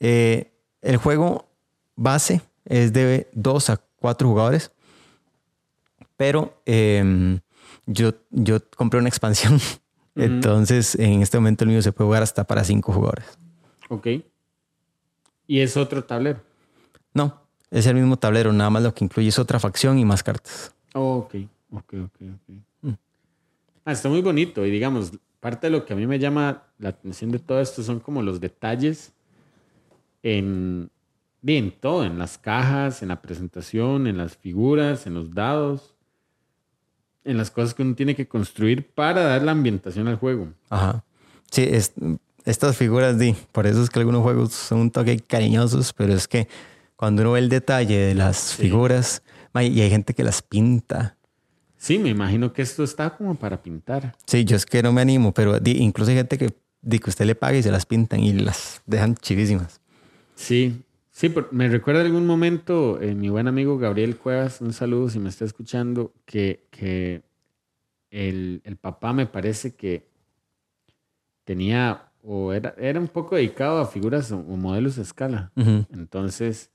Eh, 0.00 0.52
el 0.82 0.98
juego 0.98 1.48
base 1.94 2.42
es 2.64 2.92
de 2.92 3.28
2 3.32 3.70
a 3.70 3.80
4 4.00 4.28
jugadores. 4.28 4.70
Pero 6.16 6.60
em, 6.66 7.40
yo, 7.86 8.12
yo 8.30 8.58
compré 8.76 8.98
una 9.00 9.08
expansión. 9.08 9.58
Entonces, 10.14 10.94
en 10.94 11.20
este 11.22 11.36
momento 11.38 11.64
el 11.64 11.70
mío 11.70 11.82
se 11.82 11.92
puede 11.92 12.06
jugar 12.08 12.22
hasta 12.22 12.44
para 12.44 12.64
cinco 12.64 12.92
jugadores. 12.92 13.26
Ok. 13.88 14.06
¿Y 15.46 15.60
es 15.60 15.76
otro 15.76 16.04
tablero? 16.04 16.40
No, 17.14 17.40
es 17.70 17.86
el 17.86 17.94
mismo 17.94 18.16
tablero, 18.16 18.52
nada 18.52 18.70
más 18.70 18.82
lo 18.82 18.94
que 18.94 19.04
incluye 19.04 19.28
es 19.28 19.38
otra 19.38 19.58
facción 19.58 19.98
y 19.98 20.04
más 20.04 20.22
cartas. 20.22 20.74
Oh, 20.94 21.16
ok, 21.18 21.34
ok, 21.72 21.94
ok, 22.04 22.20
ok. 22.20 22.94
Ah, 23.84 23.92
está 23.92 24.08
muy 24.08 24.20
bonito 24.20 24.66
y 24.66 24.70
digamos, 24.70 25.12
parte 25.38 25.68
de 25.68 25.70
lo 25.70 25.84
que 25.84 25.92
a 25.92 25.96
mí 25.96 26.08
me 26.08 26.18
llama 26.18 26.64
la 26.78 26.88
atención 26.88 27.30
de 27.30 27.38
todo 27.38 27.60
esto 27.60 27.84
son 27.84 28.00
como 28.00 28.20
los 28.20 28.40
detalles 28.40 29.12
en, 30.24 30.90
bien, 31.40 31.72
todo, 31.80 32.04
en 32.04 32.18
las 32.18 32.36
cajas, 32.36 33.02
en 33.02 33.08
la 33.08 33.22
presentación, 33.22 34.08
en 34.08 34.18
las 34.18 34.36
figuras, 34.36 35.06
en 35.06 35.14
los 35.14 35.32
dados, 35.32 35.94
en 37.22 37.36
las 37.36 37.52
cosas 37.52 37.74
que 37.74 37.82
uno 37.82 37.94
tiene 37.94 38.16
que 38.16 38.26
construir 38.26 38.88
para 38.88 39.22
dar 39.22 39.42
la 39.42 39.52
ambientación 39.52 40.08
al 40.08 40.16
juego. 40.16 40.48
Ajá. 40.68 41.04
Sí, 41.52 41.62
es, 41.62 41.92
estas 42.46 42.76
figuras, 42.76 43.18
di, 43.18 43.36
por 43.52 43.66
eso 43.66 43.82
es 43.82 43.90
que 43.90 43.98
algunos 43.98 44.22
juegos 44.22 44.52
son 44.52 44.78
un 44.78 44.90
toque 44.90 45.18
cariñosos, 45.18 45.92
pero 45.92 46.14
es 46.14 46.26
que 46.26 46.48
cuando 46.96 47.22
uno 47.22 47.32
ve 47.32 47.40
el 47.40 47.48
detalle 47.48 47.98
de 47.98 48.14
las 48.14 48.54
figuras, 48.54 49.22
y 49.54 49.80
hay 49.80 49.90
gente 49.90 50.14
que 50.14 50.22
las 50.22 50.42
pinta. 50.42 51.16
Sí, 51.76 51.98
me 51.98 52.10
imagino 52.10 52.52
que 52.52 52.62
esto 52.62 52.84
está 52.84 53.16
como 53.16 53.34
para 53.34 53.62
pintar. 53.62 54.14
Sí, 54.26 54.44
yo 54.44 54.56
es 54.56 54.66
que 54.66 54.82
no 54.82 54.92
me 54.92 55.00
animo, 55.00 55.32
pero 55.32 55.60
di, 55.60 55.72
incluso 55.72 56.10
hay 56.10 56.16
gente 56.16 56.38
que, 56.38 56.50
di, 56.82 56.98
que 56.98 57.10
usted 57.10 57.26
le 57.26 57.34
paga 57.34 57.56
y 57.56 57.62
se 57.62 57.70
las 57.70 57.86
pintan 57.86 58.20
y 58.20 58.32
las 58.32 58.82
dejan 58.86 59.14
chivísimas. 59.14 59.80
Sí, 60.34 60.82
sí, 61.10 61.28
pero 61.28 61.48
me 61.52 61.68
recuerda 61.68 62.00
algún 62.00 62.26
momento 62.26 63.00
eh, 63.00 63.14
mi 63.14 63.28
buen 63.28 63.48
amigo 63.48 63.78
Gabriel 63.78 64.16
Cuevas, 64.16 64.60
un 64.60 64.72
saludo 64.72 65.08
si 65.08 65.18
me 65.18 65.28
está 65.28 65.44
escuchando, 65.44 66.12
que, 66.24 66.66
que 66.70 67.22
el, 68.10 68.62
el 68.64 68.76
papá 68.76 69.12
me 69.12 69.26
parece 69.26 69.74
que 69.74 70.08
tenía 71.44 72.10
o 72.28 72.52
era, 72.52 72.74
era 72.76 72.98
un 72.98 73.06
poco 73.08 73.36
dedicado 73.36 73.78
a 73.78 73.86
figuras 73.86 74.32
o, 74.32 74.38
o 74.38 74.56
modelos 74.56 74.98
a 74.98 75.02
escala. 75.02 75.52
Entonces, 75.92 76.70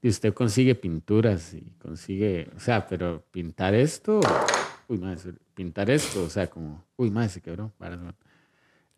y 0.00 0.08
usted 0.08 0.32
consigue 0.32 0.74
pinturas 0.74 1.52
y 1.54 1.72
consigue, 1.78 2.48
o 2.56 2.60
sea, 2.60 2.86
pero 2.86 3.24
pintar 3.30 3.74
esto, 3.74 4.20
uy, 4.88 4.98
madre, 4.98 5.34
pintar 5.54 5.90
esto, 5.90 6.24
o 6.24 6.30
sea, 6.30 6.46
como, 6.48 6.84
uy, 6.96 7.10
madre, 7.10 7.28
se 7.28 7.40
quebró, 7.42 7.72
varas. 7.78 7.98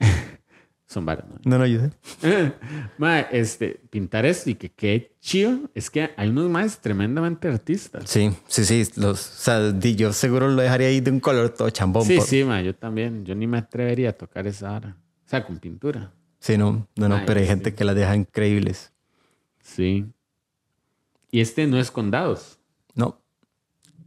Son 0.87 1.05
varas. 1.05 1.27
No, 1.45 1.59
no, 1.59 1.67
yo 1.67 1.81
sé. 1.81 2.53
Mae, 2.99 3.27
este, 3.33 3.79
pintar 3.91 4.25
esto 4.25 4.49
y 4.49 4.55
que 4.55 4.71
quede 4.71 5.13
chido, 5.21 5.69
es 5.75 5.91
que 5.91 6.11
hay 6.17 6.29
unos 6.31 6.49
más 6.49 6.81
tremendamente 6.81 7.47
artistas. 7.49 8.09
Sí, 8.09 8.31
sí, 8.47 8.65
sí. 8.65 8.85
Los, 8.97 9.21
o 9.21 9.43
sea, 9.43 9.79
yo 9.81 10.13
seguro 10.15 10.49
lo 10.49 10.63
dejaría 10.63 10.89
ahí 10.89 11.01
de 11.03 11.11
un 11.11 11.21
color 11.21 11.51
todo 11.51 11.69
chambón. 11.69 12.05
Sí, 12.07 12.17
por- 12.17 12.25
sí, 12.27 12.43
mae, 12.43 12.65
yo 12.65 12.75
también. 12.75 13.25
Yo 13.27 13.35
ni 13.35 13.47
me 13.47 13.59
atrevería 13.59 14.11
a 14.11 14.13
tocar 14.15 14.47
esa 14.47 14.71
vara. 14.71 14.97
O 15.29 15.31
sea, 15.31 15.45
con 15.45 15.59
pintura. 15.59 16.11
Sí, 16.41 16.57
no, 16.57 16.89
no, 16.97 17.09
no, 17.09 17.17
Ay, 17.17 17.25
pero 17.27 17.39
hay 17.41 17.45
sí. 17.45 17.51
gente 17.51 17.75
que 17.75 17.85
las 17.85 17.95
deja 17.95 18.17
increíbles. 18.17 18.93
Sí. 19.63 20.07
Y 21.31 21.41
este 21.43 21.67
no 21.67 21.79
es 21.79 21.91
con 21.91 22.11
dados. 22.11 22.59
No. 22.95 23.21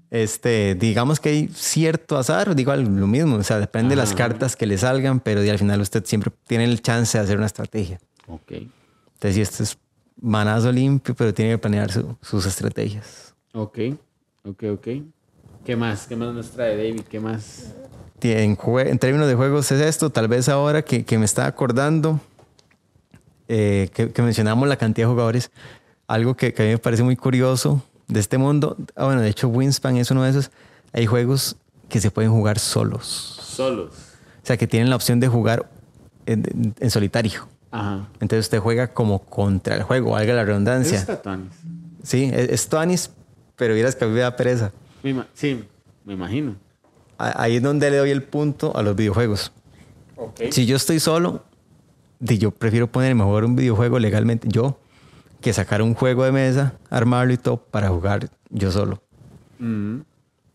Este, 0.10 0.74
digamos 0.74 1.20
que 1.20 1.30
hay 1.30 1.48
cierto 1.54 2.18
azar, 2.18 2.56
digo 2.56 2.76
lo 2.76 3.06
mismo, 3.08 3.36
o 3.36 3.44
sea, 3.44 3.60
depende 3.60 3.90
de 3.92 3.96
las 3.98 4.16
cartas 4.16 4.56
que 4.56 4.66
le 4.66 4.80
salgan, 4.80 5.20
pero 5.20 5.42
al 5.42 5.60
final 5.60 5.80
usted 5.80 6.04
siempre 6.06 6.32
tiene 6.48 6.64
el 6.64 6.82
chance 6.82 7.16
de 7.18 7.24
hacer 7.24 7.38
una 7.38 7.46
estrategia. 7.46 8.00
Ok. 8.28 8.52
Entonces, 8.54 9.36
si 9.36 9.42
esto 9.42 9.62
es 9.62 9.78
manazo 10.20 10.72
limpio, 10.72 11.14
pero 11.16 11.34
tiene 11.36 11.52
que 11.52 11.58
planear 11.60 11.92
su- 11.92 12.18
sus 12.22 12.48
estrategias. 12.48 13.36
Ok. 13.54 13.78
Ok, 14.44 14.64
ok. 14.74 14.88
¿Qué 15.64 15.76
más? 15.76 16.08
¿Qué 16.08 16.16
más 16.16 16.34
nos 16.34 16.50
trae 16.50 16.76
David? 16.76 17.02
¿Qué 17.08 17.20
más? 17.20 17.76
En, 18.24 18.58
en 18.88 19.00
términos 19.00 19.28
de 19.28 19.36
juegos 19.36 19.72
es 19.72 19.82
esto, 19.82 20.10
tal 20.10 20.28
vez 20.28 20.50
ahora 20.50 20.82
que, 20.84 21.06
que 21.06 21.18
me 21.18 21.26
está 21.26 21.46
acordando, 21.46 22.20
eh, 23.48 23.90
que, 23.94 24.12
que 24.12 24.22
mencionamos 24.22 24.68
la 24.68 24.78
cantidad 24.78 25.08
de 25.08 25.12
jugadores, 25.12 25.52
algo 26.08 26.36
que, 26.36 26.54
que 26.54 26.64
a 26.64 26.66
mí 26.66 26.72
me 26.74 26.78
parece 26.78 27.04
muy 27.04 27.16
curioso 27.16 27.84
de 28.08 28.20
este 28.20 28.38
mundo, 28.38 28.78
ah, 28.96 29.06
bueno, 29.06 29.22
de 29.22 29.30
hecho 29.30 29.48
Winspan 29.48 29.98
es 29.98 30.12
uno 30.12 30.24
de 30.24 30.32
esos, 30.32 30.52
hay 30.94 31.06
juegos 31.06 31.56
que 31.90 32.00
se 32.00 32.12
pueden 32.12 32.32
jugar 32.32 32.60
solos, 32.60 33.06
Solos. 33.42 33.92
o 34.44 34.46
sea, 34.46 34.58
que 34.58 34.68
tienen 34.68 34.90
la 34.90 34.96
opción 34.96 35.20
de 35.20 35.28
jugar 35.28 35.70
en, 36.26 36.74
en 36.80 36.92
solitario. 36.92 37.48
Ajá. 37.72 38.08
Entonces 38.20 38.46
usted 38.46 38.60
juega 38.60 38.88
como 38.94 39.20
contra 39.20 39.76
el 39.76 39.84
juego, 39.84 40.12
valga 40.12 40.34
la 40.34 40.44
redundancia. 40.44 41.06
tuanis. 41.22 41.52
Sí, 42.04 42.30
es, 42.34 42.50
es 42.50 42.68
Tuanis, 42.68 43.12
pero 43.56 43.74
vieras 43.74 43.96
que 43.96 44.06
a 44.06 44.08
mí 44.08 44.14
me 44.14 44.22
da 44.22 44.36
pereza. 44.36 44.72
Me 45.04 45.24
Sí, 45.34 45.64
me 46.04 46.14
imagino. 46.14 46.56
Ahí 47.36 47.58
es 47.58 47.62
donde 47.64 47.90
le 47.92 47.98
doy 47.98 48.10
el 48.12 48.24
punto 48.24 48.76
a 48.76 48.82
los 48.84 48.96
videojuegos. 48.96 49.52
Si 50.52 50.66
yo 50.66 50.76
estoy 50.76 51.00
solo, 51.00 51.44
yo 52.20 52.52
prefiero 52.52 52.88
ponerme 52.92 53.24
a 53.24 53.26
jugar 53.26 53.46
un 53.46 53.56
videojuego 53.56 54.00
legalmente 54.00 54.48
yo 54.52 54.80
que 55.42 55.54
sacar 55.54 55.82
un 55.82 55.96
juego 55.96 56.24
de 56.24 56.32
mesa, 56.32 56.76
armarlo 56.90 57.34
y 57.34 57.38
todo 57.38 57.58
para 57.58 57.90
jugar 57.90 58.30
yo 58.50 58.72
solo. 58.72 59.02
Mm. 59.60 60.02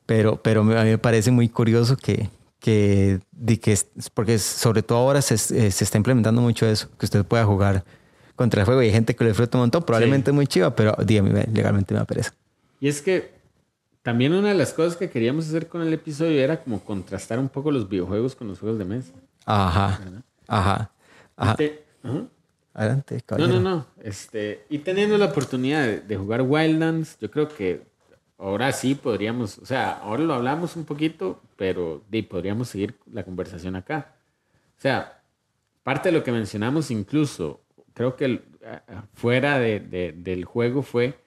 Pero, 0.06 0.40
pero 0.42 0.60
a 0.60 0.64
mí 0.64 0.90
me 0.90 0.98
parece 0.98 1.32
muy 1.32 1.48
curioso 1.48 1.96
que, 1.96 2.30
que, 2.60 3.18
di, 3.32 3.56
que 3.58 3.72
es- 3.72 3.86
porque 4.14 4.38
sobre 4.38 4.82
todo 4.82 4.98
ahora 4.98 5.20
se, 5.22 5.36
se 5.38 5.66
está 5.84 5.96
implementando 5.98 6.40
mucho 6.40 6.66
eso, 6.66 6.88
que 6.98 7.06
usted 7.06 7.24
pueda 7.24 7.44
jugar 7.44 7.84
contra 8.36 8.60
el 8.60 8.66
juego 8.66 8.82
y 8.82 8.86
hay 8.86 8.92
gente 8.92 9.16
que 9.16 9.24
lo 9.24 9.28
disfruta 9.30 9.58
un 9.58 9.62
montón, 9.62 9.82
probablemente 9.82 10.30
muy 10.30 10.46
chiva, 10.46 10.76
pero 10.76 10.94
di, 11.04 11.18
a 11.18 11.22
mí 11.24 11.30
me- 11.30 11.46
legalmente 11.52 11.92
me 11.94 11.98
da 11.98 12.06
pereza. 12.06 12.32
Y 12.78 12.86
es 12.86 13.02
que 13.02 13.34
también 14.06 14.32
una 14.34 14.50
de 14.50 14.54
las 14.54 14.72
cosas 14.72 14.96
que 14.96 15.10
queríamos 15.10 15.48
hacer 15.48 15.66
con 15.66 15.82
el 15.82 15.92
episodio 15.92 16.40
era 16.40 16.62
como 16.62 16.78
contrastar 16.84 17.40
un 17.40 17.48
poco 17.48 17.72
los 17.72 17.88
videojuegos 17.88 18.36
con 18.36 18.46
los 18.46 18.60
juegos 18.60 18.78
de 18.78 18.84
mesa. 18.84 19.12
Ajá, 19.44 20.00
ajá, 20.46 20.90
ajá. 21.36 21.56
Te- 21.56 21.82
ajá. 22.04 22.22
Adelante, 22.72 23.14
No, 23.16 23.20
caballero. 23.26 23.60
no, 23.60 23.60
no. 23.78 23.86
Este, 24.00 24.64
y 24.68 24.78
teniendo 24.78 25.18
la 25.18 25.24
oportunidad 25.24 25.82
de, 25.84 26.00
de 26.02 26.16
jugar 26.16 26.42
Wildlands, 26.42 27.18
yo 27.18 27.28
creo 27.32 27.48
que 27.48 27.82
ahora 28.38 28.70
sí 28.70 28.94
podríamos, 28.94 29.58
o 29.58 29.66
sea, 29.66 29.98
ahora 29.98 30.22
lo 30.22 30.34
hablamos 30.34 30.76
un 30.76 30.84
poquito, 30.84 31.42
pero 31.56 32.04
de, 32.08 32.22
podríamos 32.22 32.68
seguir 32.68 32.94
la 33.12 33.24
conversación 33.24 33.74
acá. 33.74 34.14
O 34.78 34.80
sea, 34.80 35.20
parte 35.82 36.10
de 36.10 36.18
lo 36.18 36.22
que 36.22 36.30
mencionamos 36.30 36.92
incluso, 36.92 37.60
creo 37.92 38.14
que 38.14 38.26
el- 38.26 38.44
a- 38.64 39.02
fuera 39.14 39.58
de- 39.58 40.12
del 40.16 40.44
juego 40.44 40.82
fue 40.82 41.18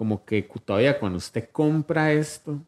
como 0.00 0.24
que 0.24 0.48
todavía 0.64 0.98
cuando 0.98 1.18
usted 1.18 1.50
compra 1.52 2.10
esto, 2.10 2.58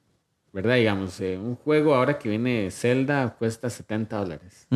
¿verdad? 0.52 0.76
Digamos, 0.76 1.18
eh, 1.18 1.38
un 1.38 1.56
juego 1.56 1.94
ahora 1.94 2.18
que 2.18 2.28
viene 2.28 2.70
Zelda 2.70 3.36
cuesta 3.38 3.70
70 3.70 4.18
dólares. 4.18 4.66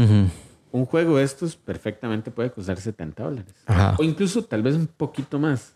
Un 0.72 0.86
juego 0.86 1.18
de 1.18 1.24
estos 1.24 1.54
perfectamente 1.54 2.30
puede 2.30 2.50
costar 2.50 2.78
70 2.78 3.22
dólares. 3.22 3.54
Ajá. 3.66 3.94
O 3.98 4.02
incluso 4.02 4.42
tal 4.42 4.62
vez 4.62 4.74
un 4.74 4.86
poquito 4.86 5.38
más. 5.38 5.74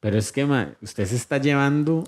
Pero 0.00 0.16
es 0.16 0.32
que 0.32 0.46
ma, 0.46 0.72
usted 0.80 1.04
se 1.04 1.16
está 1.16 1.36
llevando 1.36 2.04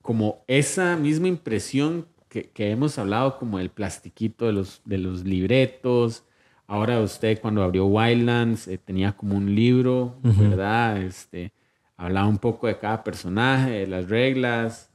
como 0.00 0.44
esa 0.46 0.94
misma 0.94 1.26
impresión 1.26 2.06
que, 2.28 2.50
que 2.50 2.70
hemos 2.70 3.00
hablado, 3.00 3.36
como 3.36 3.58
el 3.58 3.70
plastiquito 3.70 4.46
de 4.46 4.52
los, 4.52 4.80
de 4.84 4.98
los 4.98 5.24
libretos. 5.24 6.22
Ahora 6.68 7.00
usted 7.00 7.40
cuando 7.40 7.64
abrió 7.64 7.86
Wildlands 7.86 8.68
eh, 8.68 8.78
tenía 8.78 9.10
como 9.10 9.36
un 9.36 9.56
libro, 9.56 10.20
¿verdad? 10.22 11.02
Este, 11.02 11.52
hablaba 11.96 12.26
un 12.26 12.38
poco 12.38 12.66
de 12.66 12.78
cada 12.78 13.04
personaje, 13.04 13.70
de 13.70 13.86
las 13.86 14.08
reglas. 14.08 14.90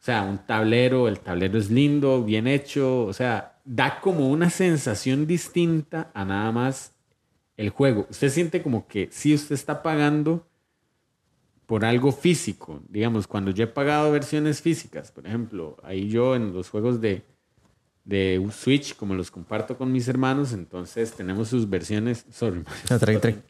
O 0.00 0.04
sea, 0.06 0.22
un 0.22 0.38
tablero, 0.38 1.08
el 1.08 1.18
tablero 1.20 1.58
es 1.58 1.70
lindo, 1.70 2.22
bien 2.22 2.46
hecho. 2.46 3.04
O 3.04 3.12
sea, 3.12 3.58
da 3.64 4.00
como 4.00 4.30
una 4.30 4.50
sensación 4.50 5.26
distinta 5.26 6.10
a 6.14 6.24
nada 6.24 6.52
más 6.52 6.94
el 7.56 7.70
juego. 7.70 8.06
Usted 8.10 8.28
siente 8.30 8.62
como 8.62 8.86
que 8.86 9.08
si 9.10 9.34
usted 9.34 9.54
está 9.54 9.82
pagando 9.82 10.46
por 11.66 11.84
algo 11.84 12.12
físico. 12.12 12.80
Digamos, 12.88 13.26
cuando 13.26 13.50
yo 13.50 13.64
he 13.64 13.68
pagado 13.68 14.12
versiones 14.12 14.62
físicas, 14.62 15.10
por 15.10 15.26
ejemplo, 15.26 15.76
ahí 15.82 16.08
yo 16.08 16.36
en 16.36 16.52
los 16.52 16.70
juegos 16.70 17.00
de, 17.00 17.24
de 18.04 18.48
Switch, 18.52 18.96
como 18.96 19.14
los 19.14 19.30
comparto 19.30 19.76
con 19.76 19.92
mis 19.92 20.06
hermanos, 20.08 20.52
entonces 20.52 21.12
tenemos 21.12 21.48
sus 21.48 21.68
versiones. 21.68 22.24
Sorry, 22.30 22.62
No, 22.88 22.98
tranqui, 22.98 23.20
tranqui. 23.20 23.40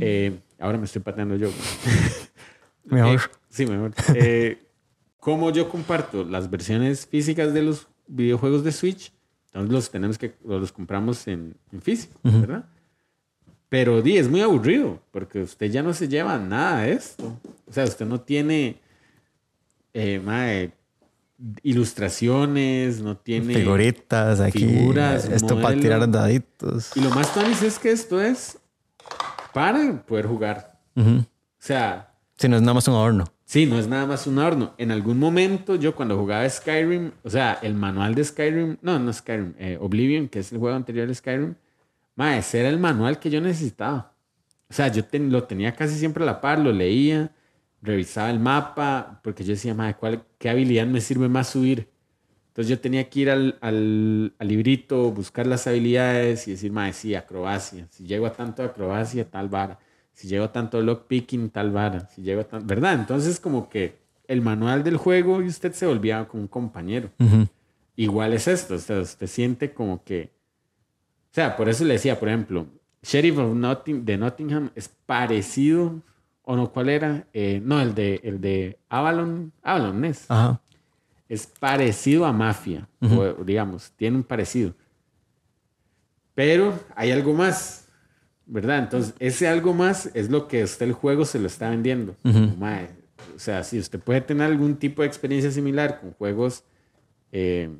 Eh, 0.00 0.38
ahora 0.58 0.78
me 0.78 0.84
estoy 0.84 1.02
pateando 1.02 1.36
yo. 1.36 1.50
Mejor. 2.84 3.16
Eh, 3.16 3.36
sí, 3.48 3.66
mejor. 3.66 3.92
Eh, 4.14 4.58
como 5.18 5.50
yo 5.52 5.68
comparto 5.68 6.24
las 6.24 6.50
versiones 6.50 7.06
físicas 7.06 7.54
de 7.54 7.62
los 7.62 7.86
videojuegos 8.08 8.64
de 8.64 8.72
Switch, 8.72 9.12
entonces 9.46 9.72
los 9.72 9.90
tenemos 9.90 10.18
que, 10.18 10.34
los 10.44 10.72
compramos 10.72 11.28
en, 11.28 11.54
en 11.70 11.80
físico, 11.80 12.18
¿verdad? 12.24 12.64
Pero 13.68 14.02
di, 14.02 14.18
es 14.18 14.28
muy 14.28 14.40
aburrido, 14.40 15.00
porque 15.12 15.42
usted 15.42 15.70
ya 15.70 15.82
no 15.82 15.94
se 15.94 16.08
lleva 16.08 16.38
nada 16.38 16.82
de 16.82 16.92
esto. 16.92 17.38
O 17.66 17.72
sea, 17.72 17.84
usted 17.84 18.04
no 18.04 18.20
tiene 18.20 18.76
eh, 19.94 20.20
mae, 20.22 20.72
ilustraciones, 21.62 23.00
no 23.00 23.16
tiene... 23.16 23.54
Figuritas 23.54 24.40
aquí. 24.40 24.66
figuras, 24.66 25.28
esto 25.28 25.60
para 25.60 25.78
tirar 25.78 26.10
daditos. 26.10 26.96
Y 26.96 27.00
lo 27.00 27.10
más 27.10 27.32
tuanis 27.32 27.62
es 27.62 27.78
que 27.78 27.92
esto 27.92 28.20
es 28.20 28.58
para 29.52 30.02
poder 30.06 30.26
jugar. 30.26 30.78
O 30.96 31.24
sea, 31.58 32.14
Si 32.36 32.48
no 32.48 32.56
es 32.56 32.62
nada 32.62 32.74
más 32.74 32.88
un 32.88 32.94
adorno. 32.94 33.24
Sí, 33.44 33.66
no 33.66 33.78
es 33.78 33.86
nada 33.86 34.06
más 34.06 34.26
un 34.26 34.38
horno. 34.38 34.72
En 34.78 34.90
algún 34.90 35.18
momento 35.18 35.74
yo 35.74 35.94
cuando 35.94 36.16
jugaba 36.16 36.48
Skyrim, 36.48 37.12
o 37.22 37.28
sea, 37.28 37.58
el 37.60 37.74
manual 37.74 38.14
de 38.14 38.24
Skyrim, 38.24 38.78
no, 38.80 38.98
no 38.98 39.12
Skyrim, 39.12 39.52
eh, 39.58 39.76
Oblivion, 39.78 40.28
que 40.28 40.38
es 40.38 40.52
el 40.52 40.58
juego 40.58 40.74
anterior 40.74 41.06
de 41.06 41.14
Skyrim, 41.14 41.54
ma, 42.16 42.38
ese 42.38 42.60
era 42.60 42.70
el 42.70 42.78
manual 42.78 43.18
que 43.18 43.28
yo 43.28 43.42
necesitaba. 43.42 44.14
O 44.70 44.72
sea, 44.72 44.88
yo 44.88 45.02
lo 45.12 45.44
tenía 45.44 45.74
casi 45.74 45.98
siempre 45.98 46.22
a 46.22 46.26
la 46.26 46.40
par, 46.40 46.58
lo 46.60 46.72
leía, 46.72 47.30
revisaba 47.82 48.30
el 48.30 48.40
mapa, 48.40 49.20
porque 49.22 49.44
yo 49.44 49.50
decía, 49.52 49.74
ma, 49.74 49.92
¿cuál, 49.98 50.24
¿qué 50.38 50.48
habilidad 50.48 50.86
me 50.86 51.02
sirve 51.02 51.28
más 51.28 51.50
subir? 51.50 51.90
Entonces 52.52 52.68
yo 52.68 52.78
tenía 52.78 53.08
que 53.08 53.20
ir 53.20 53.30
al, 53.30 53.58
al, 53.60 54.34
al 54.38 54.48
librito, 54.48 55.10
buscar 55.10 55.46
las 55.46 55.66
habilidades 55.66 56.46
y 56.46 56.52
decir, 56.52 56.70
ma, 56.70 56.92
sí, 56.92 57.14
acrobacia. 57.14 57.86
Si 57.90 58.04
llego 58.04 58.26
a 58.26 58.32
tanto 58.32 58.62
acrobacia, 58.62 59.28
tal 59.28 59.48
vara 59.48 59.78
si 60.12 60.28
llego 60.28 60.50
tanto 60.50 60.80
lockpicking, 60.80 61.50
tal 61.50 61.70
vara, 61.70 62.06
si 62.08 62.22
llego 62.22 62.44
tan, 62.44 62.66
¿verdad? 62.66 62.94
Entonces 62.94 63.40
como 63.40 63.68
que 63.68 63.98
el 64.28 64.40
manual 64.40 64.84
del 64.84 64.96
juego 64.96 65.42
y 65.42 65.46
usted 65.46 65.72
se 65.72 65.86
volvía 65.86 66.26
como 66.28 66.42
un 66.42 66.48
compañero. 66.48 67.10
Igual 67.96 68.32
es 68.32 68.48
esto, 68.48 68.74
o 68.74 68.78
sea, 68.78 69.00
usted 69.00 69.26
siente 69.26 69.72
como 69.72 70.02
que, 70.02 70.30
o 71.30 71.34
sea, 71.34 71.56
por 71.56 71.68
eso 71.68 71.84
le 71.84 71.94
decía, 71.94 72.18
por 72.18 72.28
ejemplo, 72.28 72.66
Sheriff 73.02 73.38
of 73.38 73.54
Notting, 73.54 74.04
de 74.04 74.16
Nottingham 74.16 74.70
es 74.74 74.88
parecido, 74.88 76.00
o 76.44 76.56
no, 76.56 76.72
¿cuál 76.72 76.88
era? 76.88 77.26
Eh, 77.32 77.60
no, 77.62 77.80
el 77.80 77.94
de, 77.94 78.20
el 78.22 78.40
de 78.40 78.78
Avalon, 78.88 79.52
Avalon 79.62 80.04
es. 80.04 80.30
Ajá. 80.30 80.60
Es 81.32 81.46
parecido 81.46 82.26
a 82.26 82.32
Mafia, 82.32 82.88
o, 83.00 83.42
digamos, 83.44 83.92
tiene 83.96 84.16
un 84.16 84.22
parecido. 84.22 84.74
Pero 86.34 86.78
hay 86.94 87.10
algo 87.10 87.32
más 87.32 87.82
¿verdad? 88.46 88.80
Entonces, 88.80 89.14
ese 89.18 89.48
algo 89.48 89.72
más 89.72 90.10
es 90.14 90.30
lo 90.30 90.48
que 90.48 90.62
usted 90.62 90.86
el 90.86 90.92
juego 90.92 91.24
se 91.24 91.38
lo 91.38 91.46
está 91.46 91.70
vendiendo. 91.70 92.16
o 92.24 93.38
sea, 93.38 93.64
si 93.64 93.78
usted 93.78 93.98
puede 93.98 94.20
tener 94.20 94.46
algún 94.46 94.76
tipo 94.76 95.02
de 95.02 95.08
experiencia 95.08 95.50
similar 95.50 96.00
con 96.00 96.12
juegos 96.12 96.64
eh, 97.30 97.70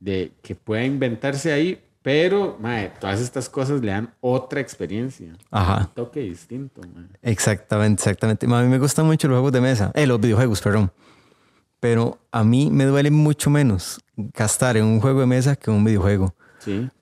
de, 0.00 0.32
que 0.42 0.54
pueda 0.54 0.84
inventarse 0.84 1.52
ahí, 1.52 1.82
pero 2.02 2.58
todas 3.00 3.20
estas 3.20 3.48
cosas 3.48 3.80
le 3.80 3.90
dan 3.90 4.12
otra 4.20 4.60
experiencia. 4.60 5.32
Ajá. 5.50 5.86
Un 5.88 5.94
toque 5.94 6.20
distinto. 6.20 6.82
Exactamente, 7.22 8.02
exactamente. 8.02 8.44
a 8.44 8.62
mí 8.62 8.68
me 8.68 8.78
gustan 8.78 9.06
mucho 9.06 9.28
los 9.28 9.36
juegos 9.36 9.52
de 9.52 9.62
mesa, 9.62 9.90
eh, 9.94 10.06
los 10.06 10.20
videojuegos, 10.20 10.60
perdón. 10.60 10.92
Pero 11.84 12.18
a 12.32 12.44
mí 12.44 12.70
me 12.70 12.86
duele 12.86 13.10
mucho 13.10 13.50
menos 13.50 14.00
gastar 14.16 14.78
en 14.78 14.86
un 14.86 15.02
juego 15.02 15.20
de 15.20 15.26
mesa 15.26 15.54
que 15.54 15.70
en 15.70 15.76
un 15.76 15.84
videojuego. 15.84 16.34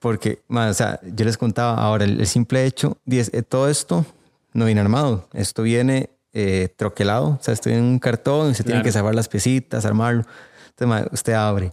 Porque, 0.00 0.42
o 0.48 0.74
sea, 0.74 0.98
yo 1.04 1.24
les 1.24 1.38
contaba 1.38 1.76
ahora, 1.76 2.04
el, 2.04 2.26
simple 2.26 2.66
hecho, 2.66 2.98
eh, 3.08 3.42
todo 3.48 3.68
esto 3.68 4.04
no 4.52 4.64
viene 4.64 4.80
armado, 4.80 5.28
esto 5.34 5.62
viene 5.62 6.10
eh, 6.32 6.68
troquelado, 6.74 7.28
o 7.28 7.38
sea, 7.40 7.54
esto 7.54 7.70
viene 7.70 7.86
en 7.86 7.92
un 7.92 8.00
cartón 8.00 8.50
y 8.50 8.54
se 8.56 8.64
tiene 8.64 8.82
que 8.82 8.90
salvar 8.90 9.14
las 9.14 9.28
piecitas, 9.28 9.84
armarlo. 9.84 10.24
Entonces, 10.70 11.12
usted 11.12 11.34
abre. 11.34 11.70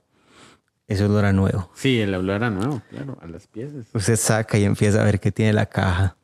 Eso 0.88 1.06
es 1.06 1.10
lo 1.10 1.34
nuevo. 1.34 1.72
Sí, 1.74 2.00
el 2.02 2.14
olor 2.14 2.36
era 2.36 2.52
nuevo, 2.52 2.80
claro, 2.92 3.18
a 3.24 3.26
las 3.26 3.48
piezas. 3.48 3.88
Usted 3.92 4.18
saca 4.18 4.60
y 4.60 4.66
empieza 4.66 5.02
a 5.02 5.04
ver 5.04 5.20
qué 5.20 5.32
tiene 5.32 5.54
la 5.54 5.66
caja. 5.66 6.16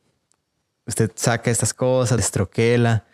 Usted 0.85 1.11
saca 1.15 1.49
estas 1.49 1.73
cosas, 1.73 2.17
destroquela, 2.17 3.05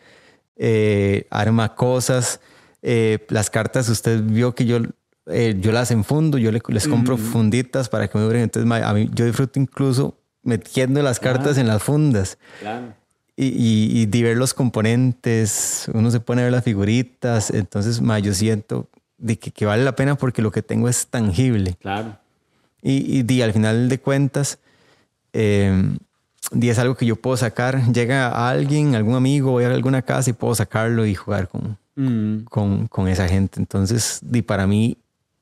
eh, 0.58 1.26
arma 1.30 1.74
cosas. 1.74 2.42
Las 2.82 3.50
cartas, 3.50 3.90
usted 3.90 4.22
vio 4.24 4.56
que 4.56 4.66
yo 4.66 4.82
eh, 5.28 5.56
yo 5.60 5.72
las 5.72 5.92
enfundo, 5.92 6.38
yo 6.38 6.52
les, 6.52 6.88
compro 6.88 7.18
funditas 7.18 7.90
para 7.90 8.08
que 8.08 8.18
me 8.18 8.24
duren. 8.24 8.42
Entonces, 8.42 8.72
a 8.84 8.94
mí, 8.94 9.10
yo 9.14 9.26
disfruto 9.26 9.60
incluso 9.60 10.18
metiendo 10.44 11.02
las 11.04 11.20
cartas 11.20 11.58
en 11.58 11.68
las 11.68 11.84
fundas. 11.84 12.38
Y, 13.38 14.08
y, 14.14 14.24
ver 14.24 14.38
los 14.38 14.54
componentes, 14.54 15.90
uno 15.94 16.12
se 16.12 16.20
pone 16.20 16.42
a 16.42 16.46
ver 16.46 16.52
las 16.52 16.64
figuritas. 16.64 17.50
Entonces, 17.52 18.02
ma, 18.02 18.20
yo 18.20 18.34
siento 18.34 18.90
de 19.18 19.38
que, 19.38 19.66
vale 19.66 19.84
la 19.84 19.96
pena 19.96 20.16
porque 20.16 20.42
lo 20.42 20.52
que 20.52 20.62
tengo 20.62 20.90
es 20.90 21.08
tangible. 21.08 21.76
Claro. 21.80 22.18
Y, 22.82 23.24
y, 23.32 23.42
al 23.42 23.54
final 23.54 23.90
de 23.90 24.00
cuentas, 24.00 24.58
eh, 25.34 25.96
es 26.60 26.80
algo 26.80 26.96
que 26.96 27.06
yo 27.06 27.16
puedo 27.16 27.38
sacar. 27.38 27.92
Llega 27.94 28.28
a 28.28 28.50
alguien, 28.50 28.96
algún 28.96 29.16
amigo, 29.16 29.52
voy 29.52 29.66
a 29.66 29.72
alguna 29.72 30.02
casa 30.02 30.32
y 30.32 30.34
puedo 30.34 30.56
sacarlo 30.56 31.06
y 31.06 31.16
jugar 31.16 31.48
con, 31.48 31.78
con, 31.96 32.88
con, 32.88 33.08
esa 33.08 33.28
gente. 33.28 33.60
Entonces, 33.60 34.20
di, 34.24 34.42
para 34.42 34.68
mí 34.68 34.98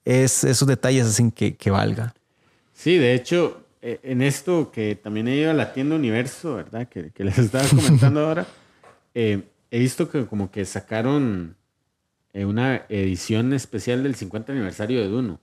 es 0.06 0.44
esos 0.44 0.68
detalles 0.68 1.08
hacen 1.08 1.32
que, 1.32 1.56
que 1.56 1.72
valga. 1.72 2.14
Sí, 2.74 2.98
de 2.98 3.14
hecho, 3.14 3.62
eh, 3.82 4.00
en 4.04 4.22
esto 4.22 4.72
que 4.72 4.96
también 4.96 5.28
he 5.28 5.36
ido 5.38 5.52
a 5.52 5.54
la 5.54 5.74
tienda 5.74 5.96
Universo, 5.96 6.56
¿verdad? 6.56 6.88
Que, 6.88 7.12
que 7.12 7.24
les 7.24 7.38
estaba 7.38 7.68
comentando 7.70 8.26
ahora, 8.26 8.48
eh, 9.14 9.44
he 9.72 9.80
visto 9.80 10.10
que 10.10 10.26
como 10.26 10.52
que 10.52 10.66
sacaron 10.66 11.56
eh, 12.34 12.46
una 12.46 12.86
edición 12.90 13.54
especial 13.54 14.04
del 14.04 14.16
50 14.16 14.52
aniversario 14.52 15.00
de 15.02 15.08
Duno. 15.08 15.40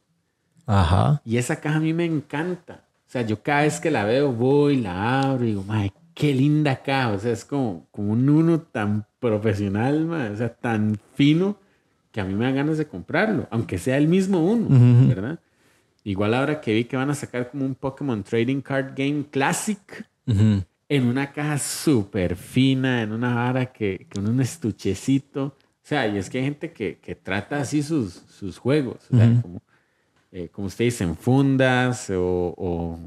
Ajá. 0.66 1.23
Y 1.24 1.37
esa 1.37 1.61
caja 1.61 1.77
a 1.77 1.81
mí 1.81 1.93
me 1.93 2.05
encanta. 2.05 2.85
O 3.07 3.11
sea, 3.11 3.23
yo 3.23 3.43
cada 3.43 3.62
vez 3.62 3.81
que 3.81 3.91
la 3.91 4.05
veo 4.05 4.33
voy, 4.33 4.77
la 4.77 5.20
abro 5.20 5.45
y 5.45 5.49
digo, 5.49 5.62
madre, 5.62 5.93
qué 6.17 6.33
linda 6.33 6.83
caja. 6.83 7.11
O 7.11 7.19
sea, 7.19 7.31
es 7.31 7.45
como, 7.45 7.87
como 7.93 8.15
un 8.15 8.29
Uno 8.29 8.61
tan 8.63 9.07
profesional, 9.21 10.07
madre, 10.07 10.31
o 10.31 10.37
sea, 10.37 10.49
tan 10.49 10.99
fino 11.15 11.59
que 12.11 12.21
a 12.21 12.25
mí 12.25 12.35
me 12.35 12.47
dan 12.47 12.57
ganas 12.57 12.79
de 12.79 12.87
comprarlo, 12.87 13.47
aunque 13.51 13.77
sea 13.79 13.99
el 13.99 14.09
mismo 14.09 14.41
uno, 14.41 14.69
¿verdad? 15.07 15.39
Igual 16.03 16.33
ahora 16.33 16.61
que 16.61 16.73
vi 16.73 16.85
que 16.85 16.97
van 16.97 17.11
a 17.11 17.15
sacar 17.15 17.51
como 17.51 17.67
un 17.67 17.75
Pokémon 17.75 18.23
Trading 18.23 18.63
Card 18.63 18.95
Game 18.97 19.27
Classic 19.31 20.09
en 20.25 21.07
una 21.07 21.33
caja 21.33 21.59
súper 21.59 22.37
fina, 22.37 23.03
en 23.03 23.13
una 23.13 23.35
vara 23.35 23.67
que 23.67 24.07
con 24.15 24.27
un 24.27 24.41
estuchecito. 24.41 25.45
O 25.45 25.89
sea, 25.89 26.09
y 26.09 26.17
es 26.17 26.31
que 26.31 26.39
hay 26.39 26.45
gente 26.45 26.73
que, 26.73 26.99
que 26.99 27.15
trata 27.15 27.61
así 27.61 27.83
sus, 27.83 28.15
sus 28.15 28.57
juegos, 28.57 29.07
o 29.11 29.17
sea, 29.17 29.41
como, 29.43 29.61
eh, 30.39 30.51
como 30.51 30.67
usted 30.67 30.85
dice, 30.85 31.03
en 31.03 31.17
fundas 31.17 32.11
o, 32.11 32.55
o 32.59 32.99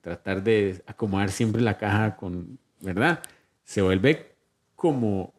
tratar 0.00 0.44
de 0.44 0.80
acomodar 0.86 1.32
siempre 1.32 1.60
la 1.60 1.76
caja 1.76 2.14
con, 2.14 2.60
¿verdad? 2.80 3.20
Se 3.64 3.82
vuelve 3.82 4.36
como 4.76 5.34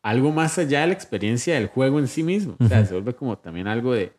algo 0.00 0.30
más 0.30 0.56
allá 0.56 0.82
de 0.82 0.86
la 0.86 0.92
experiencia 0.92 1.54
del 1.56 1.66
juego 1.66 1.98
en 1.98 2.06
sí 2.06 2.22
mismo. 2.22 2.54
O 2.60 2.68
sea, 2.68 2.86
se 2.86 2.92
vuelve 2.94 3.16
como 3.16 3.36
también 3.36 3.66
algo 3.66 3.94
de, 3.94 4.12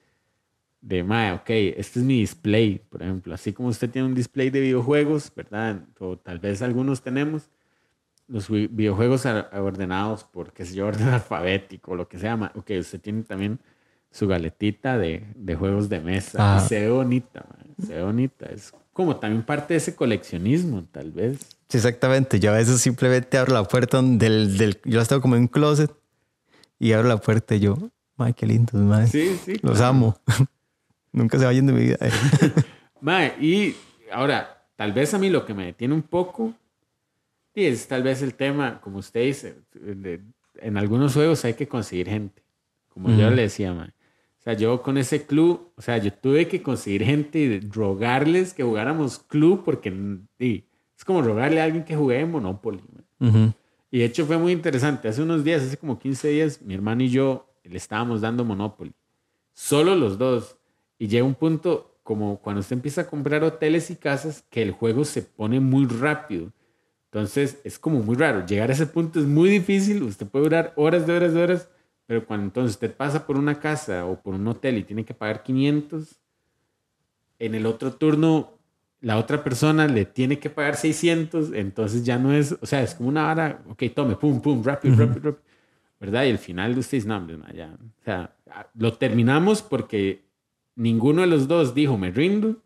de, 0.82 1.06
mae, 1.06 1.32
ok, 1.32 1.50
este 1.78 2.00
es 2.00 2.06
mi 2.06 2.20
display, 2.20 2.82
por 2.90 3.02
ejemplo. 3.02 3.34
Así 3.34 3.54
como 3.54 3.70
usted 3.70 3.90
tiene 3.90 4.10
un 4.10 4.14
display 4.14 4.50
de 4.50 4.60
videojuegos, 4.60 5.32
¿verdad? 5.34 5.86
O 6.00 6.18
tal 6.18 6.40
vez 6.40 6.62
algunos 6.62 7.02
tenemos 7.02 7.50
los 8.28 8.50
videojuegos 8.50 9.26
ordenados 9.26 10.26
por, 10.26 10.52
qué 10.52 10.66
sé 10.66 10.76
yo, 10.76 10.88
orden 10.88 11.08
alfabético, 11.08 11.96
lo 11.96 12.10
que 12.10 12.20
sea. 12.20 12.52
Ok, 12.56 12.72
usted 12.78 13.00
tiene 13.00 13.24
también 13.24 13.58
su 14.16 14.28
galetita 14.28 14.98
de, 14.98 15.26
de 15.36 15.56
juegos 15.56 15.90
de 15.90 16.00
mesa. 16.00 16.62
se 16.62 16.80
ve 16.80 16.90
bonita, 16.90 17.46
se 17.86 17.96
ve 17.96 18.02
bonita. 18.02 18.46
Es 18.46 18.74
como 18.94 19.18
también 19.18 19.44
parte 19.44 19.74
de 19.74 19.80
ese 19.80 19.94
coleccionismo, 19.94 20.86
tal 20.90 21.12
vez. 21.12 21.40
Sí, 21.68 21.76
exactamente. 21.78 22.40
Yo 22.40 22.52
a 22.52 22.54
veces 22.54 22.80
simplemente 22.80 23.38
abro 23.38 23.54
la 23.54 23.66
puerta 23.66 24.02
del, 24.02 24.58
del 24.58 24.80
yo 24.86 25.00
las 25.00 25.10
tengo 25.10 25.22
como 25.22 25.36
en 25.36 25.42
un 25.42 25.48
closet 25.50 25.92
y 26.80 26.94
abro 26.94 27.10
la 27.10 27.18
puerta 27.18 27.56
y 27.56 27.60
yo, 27.60 27.78
ay, 28.18 28.32
qué 28.34 28.46
lindos, 28.46 28.76
madre. 28.76 29.08
Sí, 29.08 29.38
sí. 29.44 29.56
Los 29.62 29.82
amo. 29.82 30.18
Nunca 31.12 31.38
se 31.38 31.44
vayan 31.44 31.66
de 31.66 31.74
mi 31.74 31.82
vida. 31.82 31.98
y 33.42 33.76
ahora, 34.14 34.66
tal 34.78 34.94
vez 34.94 35.14
a 35.14 35.18
mí 35.18 35.30
lo 35.30 35.46
que 35.46 35.54
me 35.54 35.66
detiene 35.66 35.94
un 35.94 36.04
poco 36.04 36.54
es 37.54 37.86
tal 37.90 38.04
vez 38.04 38.22
el 38.22 38.34
tema, 38.34 38.80
como 38.80 39.00
usted 39.00 39.26
dice, 39.26 39.58
en 40.56 40.78
algunos 40.78 41.14
juegos 41.14 41.44
hay 41.44 41.56
que 41.56 41.68
conseguir 41.68 42.08
gente. 42.08 42.46
Como 42.88 43.10
yo 43.10 43.30
le 43.30 43.42
decía, 43.42 43.74
madre. 43.74 43.95
O 44.46 44.48
sea, 44.48 44.54
yo 44.54 44.84
con 44.84 45.00
ese 45.00 45.26
club, 45.26 45.72
o 45.76 45.82
sea, 45.82 45.98
yo 45.98 46.14
tuve 46.14 46.48
que 46.48 46.62
conseguir 46.62 47.04
gente 47.04 47.40
y 47.40 47.60
rogarles 47.62 48.54
que 48.54 48.62
jugáramos 48.62 49.18
club 49.18 49.64
porque 49.66 49.92
es 50.38 51.04
como 51.04 51.24
rogarle 51.24 51.62
a 51.62 51.64
alguien 51.64 51.84
que 51.84 51.96
juegue 51.96 52.24
Monopoly. 52.28 52.84
Y 53.90 53.98
de 53.98 54.06
hecho 54.06 54.24
fue 54.28 54.38
muy 54.38 54.52
interesante. 54.52 55.08
Hace 55.08 55.24
unos 55.24 55.44
días, 55.44 55.64
hace 55.64 55.78
como 55.78 55.98
15 55.98 56.28
días, 56.28 56.62
mi 56.62 56.76
hermano 56.76 57.02
y 57.02 57.10
yo 57.10 57.50
le 57.64 57.78
estábamos 57.78 58.22
dando 58.22 58.46
Monopoly. 58.46 58.94
Solo 59.52 59.96
los 59.96 60.20
dos. 60.20 60.58
Y 61.00 61.08
llega 61.08 61.26
un 61.26 61.34
punto 61.34 61.98
como 62.04 62.40
cuando 62.40 62.60
usted 62.60 62.76
empieza 62.76 63.02
a 63.02 63.08
comprar 63.08 63.44
hoteles 63.44 63.90
y 63.90 63.96
casas 63.96 64.46
que 64.52 64.62
el 64.62 64.74
juego 64.74 65.06
se 65.06 65.24
pone 65.24 65.60
muy 65.60 65.88
rápido. 65.88 66.54
Entonces 67.06 67.60
es 67.64 67.80
como 67.80 68.04
muy 68.04 68.16
raro. 68.16 68.46
Llegar 68.46 68.70
a 68.70 68.74
ese 68.74 68.86
punto 68.86 69.20
es 69.20 69.26
muy 69.26 69.50
difícil. 69.50 70.04
Usted 70.04 70.28
puede 70.28 70.44
durar 70.44 70.74
horas 70.76 71.08
de 71.08 71.14
horas 71.14 71.34
de 71.34 71.42
horas. 71.42 71.70
Pero 72.08 72.26
cuando 72.26 72.46
entonces 72.46 72.74
usted 72.74 72.96
pasa 72.96 73.26
por 73.26 73.38
una 73.38 73.60
casa 73.60 74.06
o 74.06 74.22
por 74.22 74.36
un 74.36 74.48
hotel 74.48 74.78
y 74.78 74.84
tiene 74.84 75.06
que 75.06 75.14
pagar 75.14 75.44
500, 75.44 76.20
en 77.40 77.56
el 77.56 77.66
otro 77.66 77.94
turno 77.94 78.56
la 79.06 79.18
otra 79.18 79.44
persona 79.44 79.88
le 79.88 80.06
tiene 80.06 80.40
que 80.40 80.50
pagar 80.50 80.78
600, 80.78 81.52
entonces 81.54 82.04
ya 82.04 82.18
no 82.18 82.34
es, 82.34 82.58
o 82.60 82.66
sea, 82.66 82.82
es 82.82 82.96
como 82.96 83.10
una 83.10 83.24
vara, 83.24 83.62
ok, 83.70 83.84
tome, 83.94 84.16
pum, 84.16 84.42
pum, 84.42 84.64
rápido, 84.64 84.96
rápido, 84.96 85.32
rápido, 85.32 85.44
¿verdad? 86.00 86.24
Y 86.24 86.30
el 86.30 86.40
final 86.40 86.74
de 86.74 86.80
ustedes, 86.80 87.06
no, 87.06 87.16
hombre, 87.16 87.38
ya, 87.54 87.78
o 87.78 88.04
sea, 88.04 88.36
lo 88.74 88.94
terminamos 88.94 89.62
porque 89.62 90.26
ninguno 90.76 91.22
de 91.22 91.28
los 91.28 91.48
dos 91.48 91.76
dijo, 91.76 92.00
me 92.00 92.10
rindo, 92.10 92.64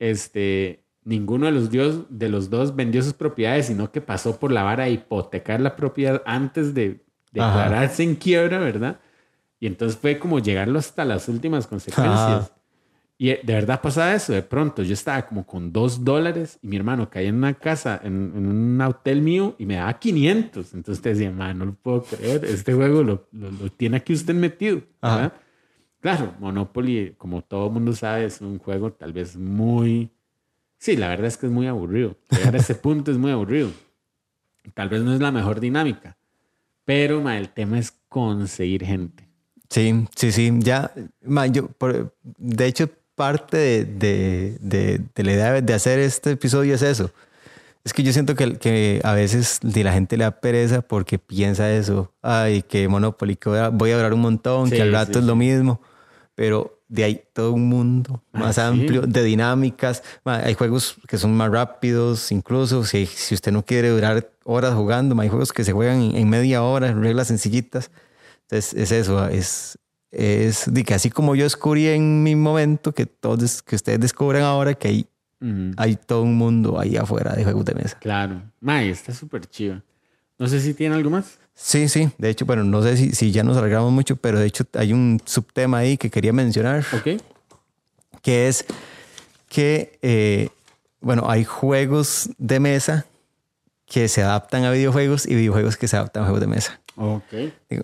este, 0.00 0.82
ninguno 1.04 1.46
de 1.46 1.52
los, 1.52 1.70
dios, 1.70 2.06
de 2.08 2.28
los 2.28 2.50
dos 2.50 2.74
vendió 2.74 3.00
sus 3.00 3.14
propiedades, 3.14 3.66
sino 3.66 3.92
que 3.92 4.00
pasó 4.00 4.40
por 4.40 4.50
la 4.50 4.64
vara 4.64 4.84
a 4.84 4.88
hipotecar 4.88 5.60
la 5.60 5.76
propiedad 5.76 6.22
antes 6.26 6.74
de, 6.74 7.03
declararse 7.34 8.02
en 8.02 8.14
quiebra, 8.14 8.58
¿verdad? 8.58 8.98
Y 9.60 9.66
entonces 9.66 9.98
fue 9.98 10.18
como 10.18 10.38
llegarlo 10.38 10.78
hasta 10.78 11.04
las 11.04 11.28
últimas 11.28 11.66
consecuencias. 11.66 12.18
Ajá. 12.18 12.50
Y 13.16 13.30
eh, 13.30 13.40
de 13.42 13.54
verdad 13.54 13.80
pasaba 13.80 14.14
eso. 14.14 14.32
De 14.32 14.42
pronto 14.42 14.82
yo 14.82 14.92
estaba 14.92 15.24
como 15.26 15.46
con 15.46 15.72
dos 15.72 16.04
dólares 16.04 16.58
y 16.62 16.68
mi 16.68 16.76
hermano 16.76 17.08
caía 17.08 17.28
en 17.28 17.36
una 17.36 17.54
casa, 17.54 18.00
en, 18.02 18.32
en 18.34 18.46
un 18.46 18.80
hotel 18.80 19.22
mío 19.22 19.54
y 19.58 19.66
me 19.66 19.76
daba 19.76 19.98
500. 19.98 20.74
Entonces 20.74 21.02
te 21.02 21.10
decía, 21.10 21.30
man, 21.30 21.58
no 21.58 21.66
lo 21.66 21.74
puedo 21.74 22.02
creer. 22.02 22.44
Este 22.44 22.74
juego 22.74 23.02
lo, 23.02 23.28
lo, 23.32 23.50
lo 23.50 23.70
tiene 23.70 23.98
aquí 23.98 24.12
usted 24.12 24.34
metido. 24.34 24.82
Ajá. 25.00 25.16
¿verdad? 25.16 25.32
Claro, 26.00 26.34
Monopoly, 26.38 27.14
como 27.16 27.40
todo 27.40 27.70
mundo 27.70 27.94
sabe, 27.94 28.26
es 28.26 28.42
un 28.42 28.58
juego 28.58 28.92
tal 28.92 29.14
vez 29.14 29.36
muy... 29.36 30.10
Sí, 30.76 30.96
la 30.96 31.08
verdad 31.08 31.28
es 31.28 31.38
que 31.38 31.46
es 31.46 31.52
muy 31.52 31.66
aburrido. 31.66 32.16
Llegar 32.30 32.54
a 32.54 32.58
ese 32.58 32.74
punto 32.74 33.10
es 33.10 33.16
muy 33.16 33.30
aburrido. 33.30 33.70
Tal 34.74 34.90
vez 34.90 35.02
no 35.02 35.14
es 35.14 35.20
la 35.20 35.32
mejor 35.32 35.60
dinámica. 35.60 36.18
Pero 36.84 37.20
ma, 37.20 37.38
el 37.38 37.48
tema 37.48 37.78
es 37.78 37.92
conseguir 38.08 38.84
gente. 38.84 39.26
Sí, 39.70 40.06
sí, 40.14 40.30
sí. 40.32 40.52
Ya, 40.58 40.92
ma, 41.24 41.46
yo, 41.46 41.68
por- 41.68 42.14
de 42.22 42.66
hecho, 42.66 42.88
parte 43.14 43.56
de, 43.56 43.84
de- 43.84 44.58
de- 44.60 45.00
de 45.14 45.22
la 45.24 45.32
idea 45.32 45.60
de 45.60 45.74
hacer 45.74 45.98
este 45.98 46.32
episodio 46.32 46.74
es 46.74 46.82
eso. 46.82 47.10
Es 47.84 47.92
que 47.92 48.02
yo 48.02 48.12
siento 48.12 48.34
que, 48.34 48.56
que 48.58 49.00
a 49.04 49.12
veces 49.12 49.58
de 49.62 49.84
la 49.84 49.92
gente 49.92 50.16
le 50.16 50.24
da 50.24 50.40
pereza 50.40 50.80
porque 50.80 51.18
piensa 51.18 51.70
eso. 51.72 52.12
Ay, 52.22 52.62
que 52.62 52.88
Monopoly, 52.88 53.36
que 53.36 53.48
voy 53.50 53.58
a, 53.58 53.68
voy 53.68 53.90
a 53.90 53.96
durar 53.96 54.14
un 54.14 54.20
montón, 54.20 54.70
Sí, 54.70 54.76
que 54.76 54.82
al 54.82 54.92
rato 54.92 55.12
sí, 55.14 55.18
es 55.18 55.24
lo 55.24 55.32
sí. 55.34 55.38
mismo. 55.38 55.80
Pero 56.34 56.73
de 56.88 57.04
ahí 57.04 57.22
todo 57.32 57.52
un 57.52 57.68
mundo 57.68 58.22
Ah, 58.32 58.38
más 58.40 58.54
sí. 58.56 58.60
amplio 58.60 59.02
de 59.02 59.22
dinámicas. 59.22 60.02
Hay 60.24 60.54
juegos 60.54 60.96
que 61.08 61.18
son 61.18 61.34
más 61.36 61.50
rápidos, 61.50 62.30
incluso 62.30 62.84
si, 62.84 63.06
si 63.06 63.34
usted 63.34 63.52
no 63.52 63.64
quiere 63.64 63.88
durar 63.88 64.30
horas 64.44 64.74
jugando, 64.74 65.18
hay 65.20 65.28
juegos 65.28 65.52
que 65.52 65.64
se 65.64 65.72
juegan 65.72 66.02
en, 66.02 66.16
en 66.16 66.28
media 66.28 66.62
hora, 66.62 66.92
reglas 66.92 67.28
sencillitas. 67.28 67.90
Entonces 68.42 68.74
es 68.74 68.92
eso, 68.92 69.26
es, 69.28 69.78
es 70.10 70.64
de 70.72 70.84
que 70.84 70.94
así 70.94 71.10
como 71.10 71.34
yo 71.34 71.44
descubrí 71.44 71.88
en 71.88 72.22
mi 72.22 72.36
momento, 72.36 72.92
que 72.92 73.06
todos, 73.06 73.62
que 73.62 73.74
ustedes 73.76 74.00
descubran 74.00 74.42
ahora 74.42 74.74
que 74.74 74.88
hay, 74.88 75.06
Ujú. 75.40 75.72
hay 75.76 75.96
todo 75.96 76.22
un 76.22 76.36
mundo 76.36 76.78
ahí 76.78 76.96
afuera 76.96 77.32
de 77.34 77.42
juegos 77.44 77.64
de 77.64 77.74
mesa. 77.74 77.98
Claro. 77.98 78.42
May, 78.60 78.90
está 78.90 79.12
súper 79.14 79.46
chido. 79.46 79.82
No 80.38 80.46
sé 80.48 80.60
si 80.60 80.74
tiene 80.74 80.94
algo 80.94 81.10
más. 81.10 81.38
Sí, 81.54 81.88
sí, 81.88 82.10
de 82.18 82.30
hecho, 82.30 82.46
bueno, 82.46 82.64
no 82.64 82.82
sé 82.82 82.96
si, 82.96 83.12
si 83.12 83.30
ya 83.30 83.42
nos 83.44 83.56
alargamos 83.56 83.92
mucho, 83.92 84.16
pero 84.16 84.38
de 84.40 84.46
hecho 84.46 84.64
hay 84.74 84.92
un 84.92 85.20
subtema 85.24 85.78
ahí 85.78 85.96
que 85.96 86.10
quería 86.10 86.32
mencionar, 86.32 86.84
Ok. 86.92 87.20
que 88.22 88.48
es 88.48 88.64
que, 89.48 89.98
eh, 90.02 90.48
bueno, 91.00 91.30
hay 91.30 91.44
juegos 91.44 92.28
de 92.38 92.58
mesa 92.58 93.06
que 93.86 94.08
se 94.08 94.22
adaptan 94.22 94.64
a 94.64 94.70
videojuegos 94.72 95.26
y 95.26 95.34
videojuegos 95.36 95.76
que 95.76 95.86
se 95.86 95.96
adaptan 95.96 96.22
a 96.24 96.26
juegos 96.26 96.40
de 96.40 96.46
mesa. 96.48 96.80
Ok. 96.96 97.22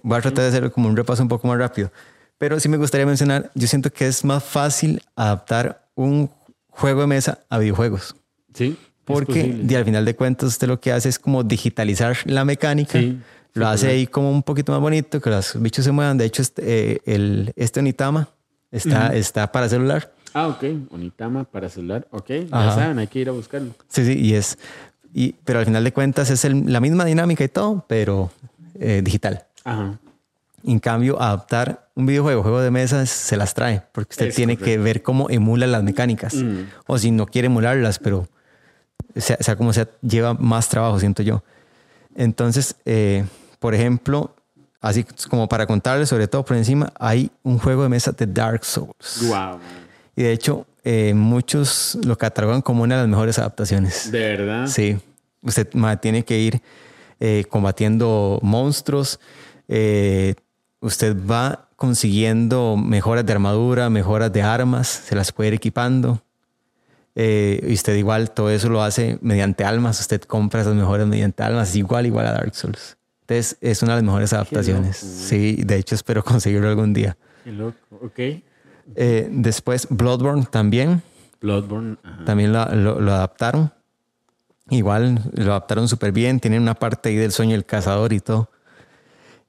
Voy 0.03 0.19
a 0.19 0.21
tratar 0.23 0.43
de 0.45 0.49
hacer 0.49 0.71
como 0.73 0.89
un 0.89 0.97
repaso 0.97 1.23
un 1.23 1.29
poco 1.29 1.47
más 1.47 1.59
rápido. 1.59 1.93
Pero 2.39 2.59
sí 2.59 2.69
me 2.69 2.77
gustaría 2.79 3.07
mencionar, 3.07 3.51
yo 3.55 3.69
siento 3.69 3.93
que 3.93 4.07
es 4.07 4.25
más 4.25 4.43
fácil 4.43 5.03
adaptar 5.15 5.87
un 5.95 6.31
juego 6.69 7.03
de 7.03 7.07
mesa 7.07 7.39
a 7.51 7.59
videojuegos. 7.59 8.17
Sí. 8.55 8.77
Porque 9.05 9.45
de, 9.45 9.77
al 9.77 9.85
final 9.85 10.05
de 10.05 10.17
cuentas 10.17 10.49
usted 10.49 10.67
lo 10.69 10.81
que 10.81 10.91
hace 10.93 11.09
es 11.09 11.19
como 11.19 11.43
digitalizar 11.45 12.17
la 12.25 12.45
mecánica. 12.45 12.99
Sí, 12.99 13.21
lo 13.55 13.67
hace 13.69 13.89
ahí 13.89 14.07
como 14.07 14.31
un 14.31 14.43
poquito 14.43 14.73
más 14.73 14.81
bonito, 14.81 15.21
que 15.21 15.31
los 15.31 15.61
bichos 15.61 15.85
se 15.85 15.93
muevan. 15.93 16.19
De 16.19 16.25
hecho, 16.25 16.43
este, 16.43 16.63
eh, 16.95 17.01
el, 17.07 17.53
este 17.57 17.81
Onitama 17.81 18.29
está, 18.71 19.15
está 19.15 19.51
para 19.53 19.69
celular. 19.69 20.13
Ah, 20.35 20.47
ok. 20.49 20.65
Onitama 20.93 21.45
para 21.45 21.69
celular. 21.69 22.07
Ok. 22.13 22.29
Ya 22.29 22.47
Ajá. 22.69 22.75
saben, 22.77 22.99
hay 22.99 23.07
que 23.09 23.19
ir 23.19 23.29
a 23.29 23.33
buscarlo. 23.33 23.73
Sí, 23.89 24.05
sí, 24.05 24.19
y 24.19 24.35
es... 24.35 24.59
Y, 25.13 25.33
pero 25.45 25.59
al 25.59 25.65
final 25.67 25.83
de 25.83 25.93
cuentas 25.93 26.31
es 26.31 26.45
el- 26.45 26.73
la 26.73 26.79
misma 26.81 27.05
dinámica 27.05 27.43
y 27.43 27.49
todo, 27.49 27.85
pero 27.89 28.31
eh, 28.79 29.01
digital. 29.03 29.45
Ajá. 29.65 29.99
En 30.63 30.79
cambio, 30.79 31.21
adaptar 31.21 31.89
un 31.97 32.07
videojuego, 32.07 32.43
juego 32.43 32.61
de 32.61 32.71
mesa, 32.71 33.05
se 33.07 33.37
las 33.37 33.55
trae, 33.55 33.83
porque 33.93 34.13
usted 34.13 34.27
Es 34.29 34.35
tiene 34.37 34.57
que 34.57 34.63
correcto. 34.77 34.83
ver 34.85 35.03
cómo 35.03 35.29
emula 35.31 35.67
las 35.67 35.83
mecánicas. 35.83 36.35
Mm. 36.35 36.65
O 36.87 36.97
si 36.99 37.11
no 37.11 37.27
quiere 37.27 37.47
emularlas, 37.47 37.99
pero 37.99 38.29
sea, 39.17 39.37
sea 39.41 39.57
como 39.57 39.73
sea, 39.73 39.89
lleva 40.03 40.35
más 40.35 40.69
trabajo, 40.69 41.01
siento 41.01 41.23
yo. 41.25 41.43
Entonces, 42.15 42.77
eh, 42.85 43.25
por 43.61 43.75
ejemplo, 43.75 44.35
así 44.81 45.05
como 45.29 45.49
para 45.49 45.67
contarles, 45.67 46.09
sobre 46.09 46.27
todo 46.27 46.45
por 46.45 46.57
encima, 46.57 46.93
hay 46.99 47.31
un 47.45 47.59
juego 47.59 47.85
de 47.85 47.91
mesa 47.91 48.11
de 48.11 48.27
Dark 48.27 48.65
Souls. 48.65 49.21
Wow. 49.29 49.61
Y 50.17 50.23
de 50.23 50.33
hecho, 50.33 50.67
eh, 50.83 51.13
muchos 51.15 51.99
lo 52.05 52.17
catalogan 52.17 52.63
como 52.63 52.83
una 52.83 52.97
de 52.97 53.03
las 53.03 53.09
mejores 53.09 53.39
adaptaciones. 53.39 54.11
De 54.11 54.19
verdad. 54.19 54.67
Sí, 54.67 54.99
usted 55.43 55.69
tiene 56.01 56.25
que 56.25 56.39
ir 56.39 56.63
eh, 57.21 57.45
combatiendo 57.49 58.41
monstruos. 58.43 59.21
eh, 59.69 60.35
usted 60.81 61.15
va 61.31 61.69
consiguiendo 61.77 62.77
mejoras 62.79 63.25
de 63.27 63.33
armadura, 63.33 63.91
mejoras 63.91 64.33
de 64.33 64.43
armas, 64.43 64.89
se 64.89 65.15
las 65.15 65.31
puede 65.33 65.49
ir 65.49 65.55
equipando. 65.55 66.23
Y 67.15 67.75
usted 67.75 67.97
igual 67.97 68.31
todo 68.31 68.49
eso 68.49 68.71
lo 68.71 68.83
hace 68.83 69.19
mediante 69.21 69.65
almas. 69.65 70.01
Usted 70.01 70.23
compra 70.23 70.63
esas 70.63 70.75
mejoras 70.75 71.07
mediante 71.07 71.43
almas, 71.43 71.77
igual, 71.77 72.07
igual 72.07 72.27
a 72.27 72.33
Dark 72.33 72.55
Souls. 72.55 72.97
Entonces 73.31 73.59
es 73.61 73.83
una 73.85 73.93
de 73.93 73.99
las 73.99 74.05
mejores 74.05 74.33
adaptaciones. 74.33 75.03
loco. 75.05 75.15
Sí, 75.29 75.63
de 75.65 75.77
hecho 75.77 75.95
espero 75.95 76.25
conseguirlo 76.25 76.69
algún 76.69 76.93
día. 76.93 77.17
Qué 77.45 77.53
loco. 77.53 77.77
Ok. 78.03 78.19
Eh, 78.97 79.29
después 79.31 79.87
Bloodborne 79.89 80.47
también. 80.51 81.01
Bloodborne. 81.41 81.97
Ajá. 82.03 82.25
También 82.25 82.53
lo, 82.53 82.65
lo- 82.75 83.01
lo 83.01 83.13
adaptaron. 83.13 83.73
Igual 84.69 85.23
lo 85.35 85.53
adaptaron 85.53 85.89
súper 85.89 86.11
bien. 86.13 86.41
Tienen 86.41 86.61
una 86.63 86.75
parte 86.75 87.09
ahí 87.11 87.17
del 87.17 87.31
sueño 87.33 87.53
del 87.53 87.65
cazador 87.65 88.13
y 88.13 88.19
todo. 88.21 88.51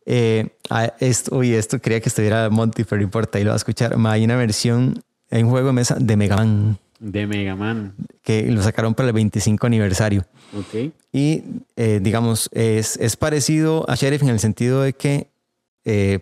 Eh, 0.06 0.56
ah, 0.70 0.94
esto, 0.99 1.36
uy, 1.38 1.53
esto 1.53 1.80
quería 1.80 1.99
que 2.02 2.10
estuviera 2.10 2.49
Monty, 2.49 2.84
pero 2.84 2.98
no 2.98 3.03
importa, 3.03 3.38
ahí 3.38 3.44
lo 3.44 3.49
va 3.49 3.56
a 3.56 3.58
escuchar. 3.58 3.95
Hay 4.06 4.24
una 4.26 4.36
versión, 4.36 5.02
hay 5.30 5.44
un 5.44 5.49
juego 5.49 5.68
de 5.68 5.74
mesa 5.74 5.95
de 5.99 6.18
Mega 6.18 6.38
Man 6.38 6.78
De 6.99 7.28
Mega 7.28 7.56
Man. 7.56 7.94
que 8.24 8.52
lo 8.52 8.62
sacaron 8.64 8.94
para 8.95 9.10
el 9.10 9.14
25 9.14 9.66
aniversario. 9.68 10.26
Ok. 10.57 10.91
Y 11.14 11.44
eh, 11.76 11.99
digamos, 12.02 12.49
es, 12.52 12.98
es 12.98 13.15
parecido 13.15 13.90
a 13.90 13.95
Sheriff 13.95 14.22
en 14.23 14.30
el 14.30 14.40
sentido 14.40 14.82
de 14.82 14.94
que 14.94 15.28
eh, 15.86 16.19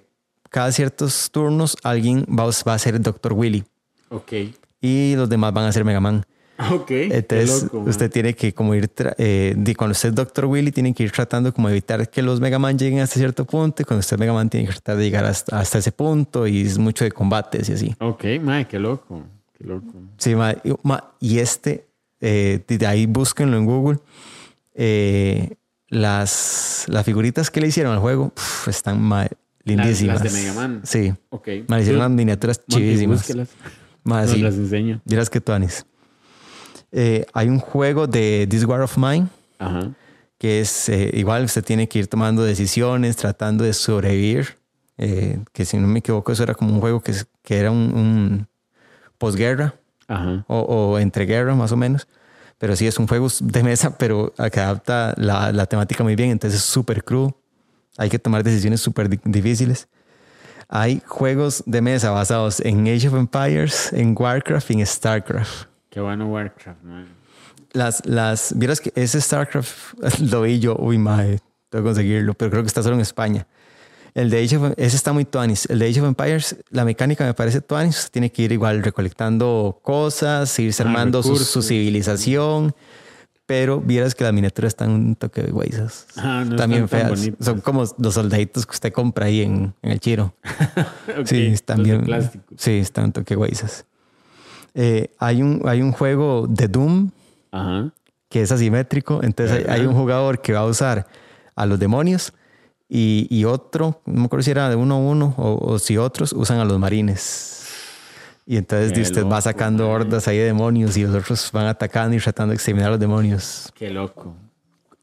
cada 0.49 0.72
ciertos 0.72 1.30
turnos 1.31 1.76
alguien 1.84 2.26
va, 2.27 2.43
a- 2.43 2.51
va 2.68 2.73
a 2.73 2.80
ser 2.80 2.99
Dr. 3.01 3.34
Willy 3.34 3.64
Ok. 4.10 4.34
y 4.81 5.15
los 5.15 5.30
demás 5.30 5.53
van 5.53 5.65
a 5.65 5.72
ser 5.72 5.84
Mega 5.85 5.99
Man. 5.99 6.23
Ok. 6.72 6.88
Qué 6.88 7.10
Entonces, 7.15 7.64
loco, 7.64 7.80
usted 7.89 8.11
tiene 8.11 8.34
que 8.34 8.53
como 8.53 8.76
ir, 8.76 8.89
eh, 9.18 9.56
cuando 9.77 9.91
usted 9.93 10.10
es 10.10 10.15
Dr. 10.15 10.45
Willy, 10.45 10.72
tiene 10.72 10.93
que 10.93 11.03
ir 11.03 11.11
tratando 11.11 11.53
como 11.53 11.69
evitar 11.69 12.10
que 12.10 12.22
los 12.22 12.39
Mega 12.41 12.60
Man 12.60 12.77
lleguen 12.77 12.99
hasta 12.99 13.15
cierto 13.15 13.45
punto 13.45 13.81
y 13.81 13.85
cuando 13.85 13.99
usted 14.01 14.15
es 14.15 14.19
Mega 14.19 14.34
Man 14.34 14.49
tiene 14.49 14.65
que 14.68 14.73
tratar 14.73 14.97
de 14.97 15.03
llegar 15.06 15.26
hasta, 15.26 15.57
hasta 15.60 15.77
ese 15.77 15.91
punto 15.93 16.45
y 16.47 16.61
es 16.64 16.77
mucho 16.77 17.06
de 17.06 17.11
combates 17.11 17.69
y 17.69 17.73
así. 17.73 17.95
Ok, 17.99 18.26
mae, 18.41 18.68
qué 18.68 18.77
loco. 18.77 19.23
Qué 19.57 19.64
loco. 19.65 19.93
Sí, 20.18 20.35
ma, 20.35 20.51
y, 20.64 20.73
ma, 20.84 21.11
y 21.22 21.39
este, 21.39 21.85
eh, 22.22 22.64
de 22.68 22.88
ahí 22.88 23.06
búsquenlo 23.06 23.58
en 23.58 23.66
Google. 23.66 24.00
Eh, 24.74 25.56
las, 25.88 26.86
las 26.88 27.06
figuritas 27.06 27.50
que 27.50 27.62
le 27.62 27.68
hicieron 27.68 27.94
al 27.94 28.00
juego 28.00 28.32
están 28.68 29.02
ma, 29.02 29.28
lindísimas. 29.64 30.24
las 30.24 30.34
de 30.34 30.40
Mega 30.40 30.54
Man. 30.54 30.82
Sí, 30.84 31.14
Ok. 31.30 31.48
ma, 31.68 31.78
le 31.78 31.82
hicieron 31.84 32.02
unas 32.02 32.12
miniaturas 32.12 32.62
chivísimas. 32.68 33.28
Nos 34.04 34.30
sí. 34.30 34.38
las 34.41 34.56
enseño. 34.56 35.02
Dirás 35.06 35.30
que 35.30 35.41
tú, 35.41 35.52
Anis. 35.52 35.86
Eh, 36.91 37.26
hay 37.34 37.50
un 37.50 37.60
juego 37.60 38.08
de 38.08 38.48
This 38.50 38.64
War 38.66 38.82
of 38.82 38.98
Mine 38.98 39.28
Ajá. 39.60 39.91
que 40.40 40.62
es 40.62 40.90
eh, 40.90 41.12
igual, 41.14 41.44
usted 41.44 41.64
tiene 41.64 41.88
que 41.88 42.00
ir 42.00 42.08
tomando 42.08 42.44
decisiones, 42.44 43.16
tratando 43.16 43.64
de 43.64 43.74
sobrevivir. 43.74 44.58
Eh, 44.98 45.40
que 45.54 45.66
si 45.66 45.78
no 45.78 45.88
me 45.88 46.00
equivoco, 46.00 46.32
eso 46.32 46.44
era 46.44 46.56
como 46.56 46.74
un 46.74 46.80
juego 46.82 47.00
que, 47.02 47.14
que 47.44 47.58
era 47.58 47.72
un, 47.72 47.94
un 47.94 48.48
posguerra 49.18 49.76
Ajá. 50.10 50.44
o, 50.48 50.60
o 50.60 50.99
entreguerra, 50.99 51.56
más 51.56 51.72
o 51.72 51.77
menos. 51.77 52.07
Pero 52.57 52.76
sí 52.76 52.86
es 52.88 52.99
un 52.99 53.07
juego 53.07 53.30
de 53.40 53.64
mesa, 53.64 53.98
pero 53.98 54.34
que 54.52 54.60
adapta 54.60 55.14
la, 55.15 55.53
la 55.53 55.65
temática 55.65 56.03
muy 56.03 56.18
bien, 56.18 56.31
entonces 56.31 56.60
es 56.60 56.65
súper 56.65 57.06
crudo. 57.06 57.38
Hay 57.98 58.10
que 58.10 58.19
tomar 58.19 58.44
decisiones 58.44 58.81
súper 58.81 59.07
di- 59.07 59.19
difíciles. 59.23 59.88
Hay 60.68 61.02
juegos 61.07 61.64
de 61.65 61.81
mesa 61.81 62.11
basados 62.11 62.60
en 62.60 62.88
Age 62.88 63.07
of 63.07 63.15
Empires, 63.15 63.91
en 63.94 64.14
Warcraft 64.18 64.72
y 64.72 64.73
en 64.81 64.86
Starcraft. 64.86 65.68
Qué 65.90 65.99
bueno 66.02 66.27
Warcraft, 66.27 66.84
man. 66.84 67.07
Las, 67.72 68.06
las, 68.06 68.53
vieras 68.57 68.81
que 68.81 68.91
ese 68.95 69.22
StarCraft 69.22 69.94
lo 70.31 70.41
vi 70.41 70.60
yo, 70.60 70.76
uy, 70.77 70.98
madre, 70.98 71.40
tengo 71.69 71.84
que 71.84 71.90
conseguirlo, 71.90 72.34
pero 72.34 72.52
creo 72.52 72.64
que 72.64 72.68
está 72.68 72.84
solo 72.84 72.95
en 72.95 73.02
España. 73.02 73.48
El 74.14 74.30
de 74.30 74.44
Age 74.44 74.57
of, 74.57 74.73
ese 74.77 74.95
está 74.95 75.14
muy 75.14 75.26
tuanis. 75.26 75.65
El 75.69 75.80
de 75.80 75.88
Age 75.88 76.02
of 76.02 76.07
Empires, 76.07 76.57
la 76.69 76.86
mecánica 76.86 77.26
me 77.26 77.34
parece. 77.34 77.60
Usted 77.60 78.11
tiene 78.11 78.31
que 78.31 78.44
ir 78.44 78.52
igual 78.52 78.84
recolectando 78.84 79.80
cosas, 79.84 80.57
irse 80.60 80.84
Ah, 80.84 80.88
armando 80.88 81.22
su, 81.23 81.61
civilización. 81.61 82.73
Pero 83.45 83.81
vieras 83.81 84.14
que 84.14 84.23
las 84.23 84.34
miniaturas 84.34 84.69
están 84.69 84.91
un 84.91 85.15
toque 85.15 85.41
de 85.41 85.52
guaysas. 85.52 86.06
Ah, 86.18 86.44
no 86.48 86.56
También 86.56 86.88
feas. 86.88 87.31
Son 87.40 87.61
como 87.61 87.84
los 87.98 88.14
soldaditos 88.14 88.65
que 88.65 88.72
usted 88.73 88.94
compra 88.94 89.26
ahí 89.26 89.41
en, 89.41 89.73
en 89.81 89.91
el 89.91 89.99
chiro. 89.99 90.36
Sí, 91.26 91.48
están 91.48 91.81
de 91.84 91.98
bien. 91.98 92.31
Sí, 92.57 92.77
están 92.77 93.06
un 93.06 93.11
toque 93.11 93.36
guaysas. 93.36 93.86
Eh, 94.76 95.10
hay, 95.18 95.41
un, 95.41 95.64
hay 95.65 95.81
un 95.81 95.91
juego 95.91 96.45
de 96.48 96.68
Doom 96.68 97.10
Ajá. 97.52 97.91
que 98.30 98.44
es 98.44 98.52
asimétrico. 98.52 99.22
Entonces 99.23 99.65
hay, 99.68 99.80
hay 99.80 99.86
un 99.88 99.95
jugador 99.95 100.41
que 100.41 100.53
va 100.53 100.60
a 100.60 100.65
usar 100.65 101.07
a 101.56 101.65
los 101.65 101.80
demonios 101.80 102.34
Y, 102.90 103.28
y 103.30 103.45
otro, 103.45 104.02
no 104.06 104.22
me 104.22 104.26
acuerdo 104.26 104.44
si 104.44 104.52
era 104.52 104.68
de 104.70 104.76
uno 104.76 104.95
a 104.95 104.98
uno 104.98 105.36
o, 105.38 105.74
o 105.74 105.80
si 105.80 105.98
otros 105.98 106.34
usan 106.34 106.57
a 106.60 106.66
los 106.66 106.80
marines. 106.80 107.68
Y 108.48 108.57
entonces 108.57 108.91
Qué 108.94 109.02
usted 109.02 109.26
va 109.28 109.40
sacando 109.41 109.88
hordas 109.90 110.28
ahí 110.28 110.38
de 110.40 110.45
demonios 110.45 110.98
y 110.98 111.03
los 111.03 111.14
otros 111.16 111.52
van 111.53 111.68
atacando 111.68 112.16
y 112.16 112.20
tratando 112.20 112.49
de 112.49 112.56
exterminar 112.56 112.88
a 112.88 112.91
los 112.94 112.99
demonios. 112.99 113.72
Qué 113.76 113.91
loco. 113.91 114.36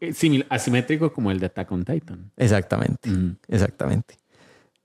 Eh, 0.00 0.10
simil- 0.12 0.44
asimétrico 0.50 1.12
como 1.12 1.30
el 1.30 1.38
de 1.38 1.46
Attack 1.46 1.70
on 1.70 1.84
Titan. 1.84 2.30
Exactamente, 2.36 3.08
exactamente. 3.46 4.16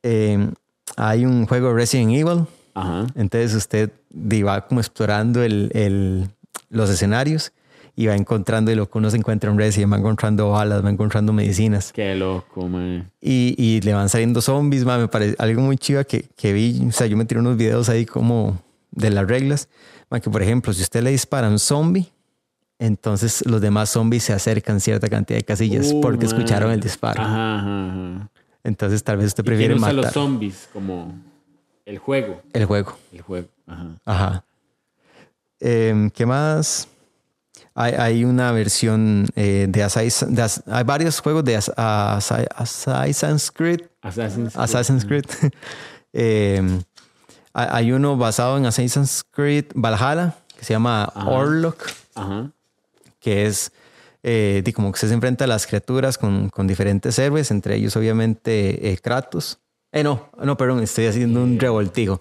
Eh, 0.03 0.47
hay 0.95 1.25
un 1.25 1.47
juego 1.47 1.73
Resident 1.73 2.11
Evil, 2.11 2.45
Ajá. 2.75 3.07
entonces 3.15 3.55
usted 3.55 3.91
va 4.13 4.67
como 4.67 4.79
explorando 4.79 5.41
el, 5.43 5.71
el- 5.73 6.29
los 6.69 6.89
escenarios 6.91 7.51
y 7.95 8.07
va 8.07 8.15
encontrando 8.15 8.71
y 8.71 8.75
lo 8.75 8.89
que 8.89 8.97
uno 8.97 9.09
se 9.11 9.17
encuentra 9.17 9.51
en 9.51 9.57
Resident, 9.57 9.91
va 9.93 9.97
encontrando 9.97 10.51
balas, 10.51 10.83
va 10.83 10.89
encontrando 10.89 11.33
medicinas. 11.33 11.91
Qué 11.91 12.15
loco, 12.15 12.67
mae. 12.67 13.03
Y, 13.21 13.55
y 13.57 13.81
le 13.81 13.93
van 13.93 14.09
saliendo 14.09 14.41
zombies, 14.41 14.85
ma, 14.85 14.97
me 14.97 15.07
parece 15.07 15.35
algo 15.39 15.61
muy 15.61 15.77
chiva 15.77 16.03
que, 16.03 16.25
que 16.35 16.53
vi. 16.53 16.85
O 16.87 16.91
sea, 16.91 17.07
yo 17.07 17.17
me 17.17 17.25
tiré 17.25 17.39
unos 17.41 17.57
videos 17.57 17.89
ahí 17.89 18.05
como 18.05 18.61
de 18.91 19.09
las 19.09 19.27
reglas. 19.27 19.67
ma, 20.09 20.19
que 20.19 20.29
por 20.29 20.41
ejemplo, 20.41 20.73
si 20.73 20.81
usted 20.81 21.03
le 21.03 21.11
dispara 21.11 21.47
a 21.47 21.49
un 21.49 21.59
zombie, 21.59 22.11
entonces 22.79 23.43
los 23.45 23.61
demás 23.61 23.89
zombies 23.91 24.23
se 24.23 24.33
acercan 24.33 24.79
cierta 24.79 25.07
cantidad 25.07 25.37
de 25.37 25.43
casillas 25.43 25.91
Uh, 25.93 26.01
porque 26.01 26.25
mae. 26.25 26.27
escucharon 26.27 26.71
el 26.71 26.79
disparo. 26.79 27.21
Ajá, 27.21 27.57
ajá. 27.89 28.29
Entonces 28.63 29.03
tal 29.03 29.17
vez 29.17 29.27
usted 29.27 29.43
¿Y 29.43 29.47
prefiere 29.47 29.73
quién 29.73 29.83
usa 29.83 29.93
matar 29.93 30.05
los 30.05 30.13
zombies 30.13 30.69
como 30.73 31.13
el 31.85 31.97
juego? 31.99 32.41
el 32.53 32.65
juego. 32.65 32.97
El 33.11 33.21
juego. 33.21 33.47
Ajá. 33.67 33.87
Ajá. 34.05 34.43
Em, 35.59 36.09
¿Qué 36.09 36.25
más? 36.25 36.87
Hay, 37.73 37.93
hay 37.93 38.23
una 38.25 38.51
versión 38.51 39.27
eh, 39.35 39.65
de 39.69 39.83
Assassin's... 39.83 40.35
de 40.35 40.41
As- 40.41 40.63
hay 40.67 40.83
varios 40.83 41.19
juegos 41.21 41.43
de 41.45 41.55
As- 41.55 41.71
As- 41.77 42.31
Assassin's 42.55 43.49
Creed 43.51 43.81
Assassin's 44.01 44.53
Creed. 44.53 44.63
Assassin's 44.63 45.05
Creed. 45.05 45.25
Eh, 46.13 46.61
hay 47.53 47.91
uno 47.93 48.17
basado 48.17 48.57
en 48.57 48.65
Assassin's 48.65 49.23
Creed 49.31 49.65
Valhalla 49.75 50.35
que 50.57 50.65
se 50.65 50.73
llama 50.73 51.11
Orlok, 51.15 51.89
Ajá. 52.15 52.51
que 53.19 53.45
es 53.45 53.71
eh, 54.23 54.61
como 54.75 54.91
que 54.91 54.99
se 54.99 55.13
enfrenta 55.13 55.45
a 55.45 55.47
las 55.47 55.65
criaturas 55.65 56.17
con, 56.17 56.49
con 56.49 56.67
diferentes 56.67 57.17
héroes, 57.17 57.49
entre 57.51 57.75
ellos 57.75 57.95
obviamente 57.95 58.91
eh, 58.91 58.97
Kratos. 58.97 59.59
Eh, 59.93 60.03
no, 60.03 60.29
no, 60.43 60.57
perdón, 60.57 60.81
estoy 60.83 61.05
haciendo 61.07 61.41
un 61.43 61.59
revoltijo. 61.59 62.19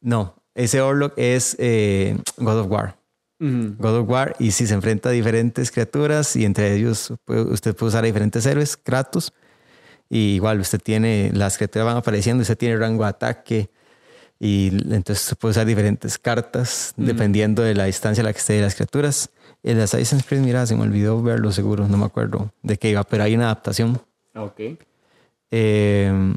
No, 0.00 0.36
ese 0.54 0.80
Orlok 0.80 1.14
es 1.16 1.56
eh, 1.58 2.16
God 2.36 2.60
of 2.60 2.66
War. 2.70 2.95
God 3.38 3.98
of 3.98 4.08
War 4.08 4.34
y 4.38 4.50
si 4.52 4.66
se 4.66 4.74
enfrenta 4.74 5.10
a 5.10 5.12
diferentes 5.12 5.70
criaturas 5.70 6.36
y 6.36 6.44
entre 6.44 6.74
ellos 6.74 7.12
usted 7.26 7.76
puede 7.76 7.88
usar 7.88 8.04
a 8.04 8.06
diferentes 8.06 8.46
héroes, 8.46 8.76
Kratos. 8.76 9.32
Y 10.08 10.36
igual 10.36 10.60
usted 10.60 10.80
tiene, 10.80 11.30
las 11.34 11.56
criaturas 11.56 11.86
van 11.86 11.96
apareciendo, 11.96 12.42
usted 12.42 12.56
tiene 12.56 12.76
rango 12.76 13.02
de 13.02 13.08
ataque 13.08 13.70
y 14.38 14.68
entonces 14.92 15.20
se 15.20 15.34
puede 15.34 15.50
usar 15.50 15.66
diferentes 15.66 16.18
cartas 16.18 16.94
dependiendo 16.96 17.62
de 17.62 17.74
la 17.74 17.84
distancia 17.84 18.22
a 18.22 18.24
la 18.24 18.32
que 18.32 18.38
esté 18.38 18.54
de 18.54 18.62
las 18.62 18.74
criaturas. 18.74 19.30
El 19.62 19.80
Assassin's 19.80 20.24
Creed, 20.24 20.42
mira, 20.42 20.64
se 20.66 20.76
me 20.76 20.82
olvidó 20.82 21.20
verlo 21.22 21.50
seguro, 21.50 21.88
no 21.88 21.96
me 21.96 22.04
acuerdo 22.04 22.52
de 22.62 22.76
qué 22.76 22.90
iba, 22.90 23.02
pero 23.04 23.24
hay 23.24 23.34
una 23.34 23.46
adaptación. 23.46 24.00
Ok. 24.34 24.60
Eh, 25.50 26.34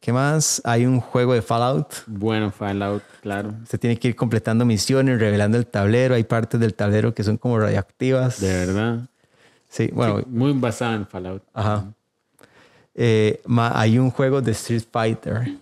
¿Qué 0.00 0.12
más? 0.12 0.62
Hay 0.64 0.86
un 0.86 1.00
juego 1.00 1.34
de 1.34 1.42
Fallout. 1.42 1.92
Bueno, 2.06 2.50
Fallout, 2.50 3.02
claro. 3.20 3.54
Usted 3.62 3.80
tiene 3.80 3.98
que 3.98 4.08
ir 4.08 4.16
completando 4.16 4.64
misiones, 4.64 5.18
revelando 5.18 5.58
el 5.58 5.66
tablero. 5.66 6.14
Hay 6.14 6.24
partes 6.24 6.60
del 6.60 6.74
tablero 6.74 7.14
que 7.14 7.24
son 7.24 7.36
como 7.36 7.58
radioactivas. 7.58 8.40
De 8.40 8.66
verdad. 8.66 9.08
Sí, 9.68 9.90
bueno, 9.92 10.20
Sí, 10.20 10.24
muy 10.28 10.52
basado 10.52 10.94
en 10.94 11.06
Fallout. 11.06 11.42
Ajá. 11.52 11.92
Eh, 12.94 13.40
hay 13.56 13.98
un 13.98 14.10
juego 14.10 14.40
de 14.40 14.52
Street 14.52 14.84
Fighter. 14.90 15.58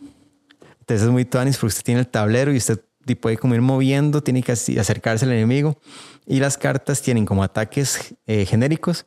Entonces 0.81 1.07
es 1.07 1.11
muy 1.11 1.25
tuanis 1.25 1.57
porque 1.57 1.69
usted 1.69 1.83
tiene 1.83 2.01
el 2.01 2.07
tablero 2.07 2.53
y 2.53 2.59
usted 2.59 2.81
puede 3.15 3.37
como 3.37 3.55
ir 3.55 3.61
moviendo, 3.61 4.23
tiene 4.23 4.43
que 4.43 4.53
acercarse 4.53 5.25
al 5.25 5.33
enemigo. 5.33 5.79
Y 6.27 6.41
las 6.41 6.59
cartas 6.59 7.03
tienen 7.03 7.25
como 7.25 7.43
ataques 7.43 8.15
eh, 8.27 8.45
genéricos, 8.47 9.07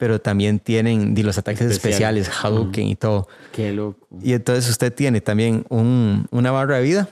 pero 0.00 0.18
también 0.18 0.58
tienen 0.58 1.14
los 1.22 1.36
ataques 1.36 1.60
Especiales. 1.70 2.26
especiales, 2.26 2.44
Hadouken 2.44 2.86
y 2.88 2.96
todo. 2.96 3.28
Qué 3.52 3.70
loco. 3.72 4.08
Y 4.22 4.32
entonces 4.32 4.68
usted 4.70 4.92
tiene 4.94 5.20
también 5.20 5.66
un- 5.68 6.26
una 6.30 6.50
barra 6.50 6.78
de 6.78 6.82
vida 6.82 7.08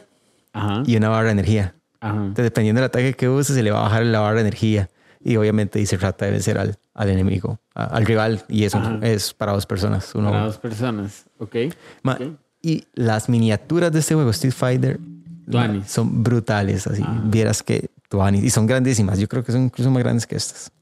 Ajá. 0.54 0.82
y 0.86 0.96
una 0.96 1.10
barra 1.10 1.26
de 1.26 1.32
energía. 1.32 1.74
Ajá. 2.00 2.16
Entonces, 2.16 2.44
dependiendo 2.44 2.80
del 2.80 2.86
ataque 2.86 3.12
que 3.12 3.28
use, 3.28 3.52
se 3.52 3.62
le 3.62 3.70
va 3.70 3.80
a 3.80 3.82
bajar 3.82 4.06
la 4.06 4.20
barra 4.20 4.36
de 4.36 4.40
energía. 4.40 4.88
Y 5.22 5.36
obviamente 5.36 5.78
dice 5.78 5.98
trata 5.98 6.24
de 6.24 6.30
vencer 6.30 6.56
al, 6.56 6.76
al 6.94 7.10
enemigo, 7.10 7.60
a- 7.74 7.84
al 7.84 8.06
rival. 8.06 8.42
Y 8.48 8.64
eso 8.64 8.78
Ajá. 8.78 8.98
es 9.02 9.34
para 9.34 9.52
dos 9.52 9.66
personas. 9.66 10.14
Uno, 10.14 10.30
Para 10.30 10.44
dos 10.46 10.56
personas. 10.58 11.26
Ok. 11.38 11.56
Ma- 12.02 12.14
Ok. 12.14 12.38
Y 12.62 12.86
las 12.94 13.28
miniaturas 13.28 13.92
de 13.92 13.98
este 14.00 14.14
juego, 14.14 14.30
Street 14.30 14.54
Fighter, 14.54 14.98
ma, 15.46 15.84
son 15.86 16.22
brutales. 16.24 16.86
Así, 16.86 17.02
Ah. 17.04 17.20
vieras 17.26 17.62
que 17.62 17.90
tuanis. 18.08 18.42
Y 18.44 18.48
son 18.50 18.66
grandísimas. 18.66 19.18
Yo 19.18 19.28
creo 19.28 19.44
que 19.44 19.52
son 19.52 19.64
incluso 19.64 19.90
más 19.90 20.02
grandes 20.02 20.26
que 20.26 20.36
estas. 20.36 20.72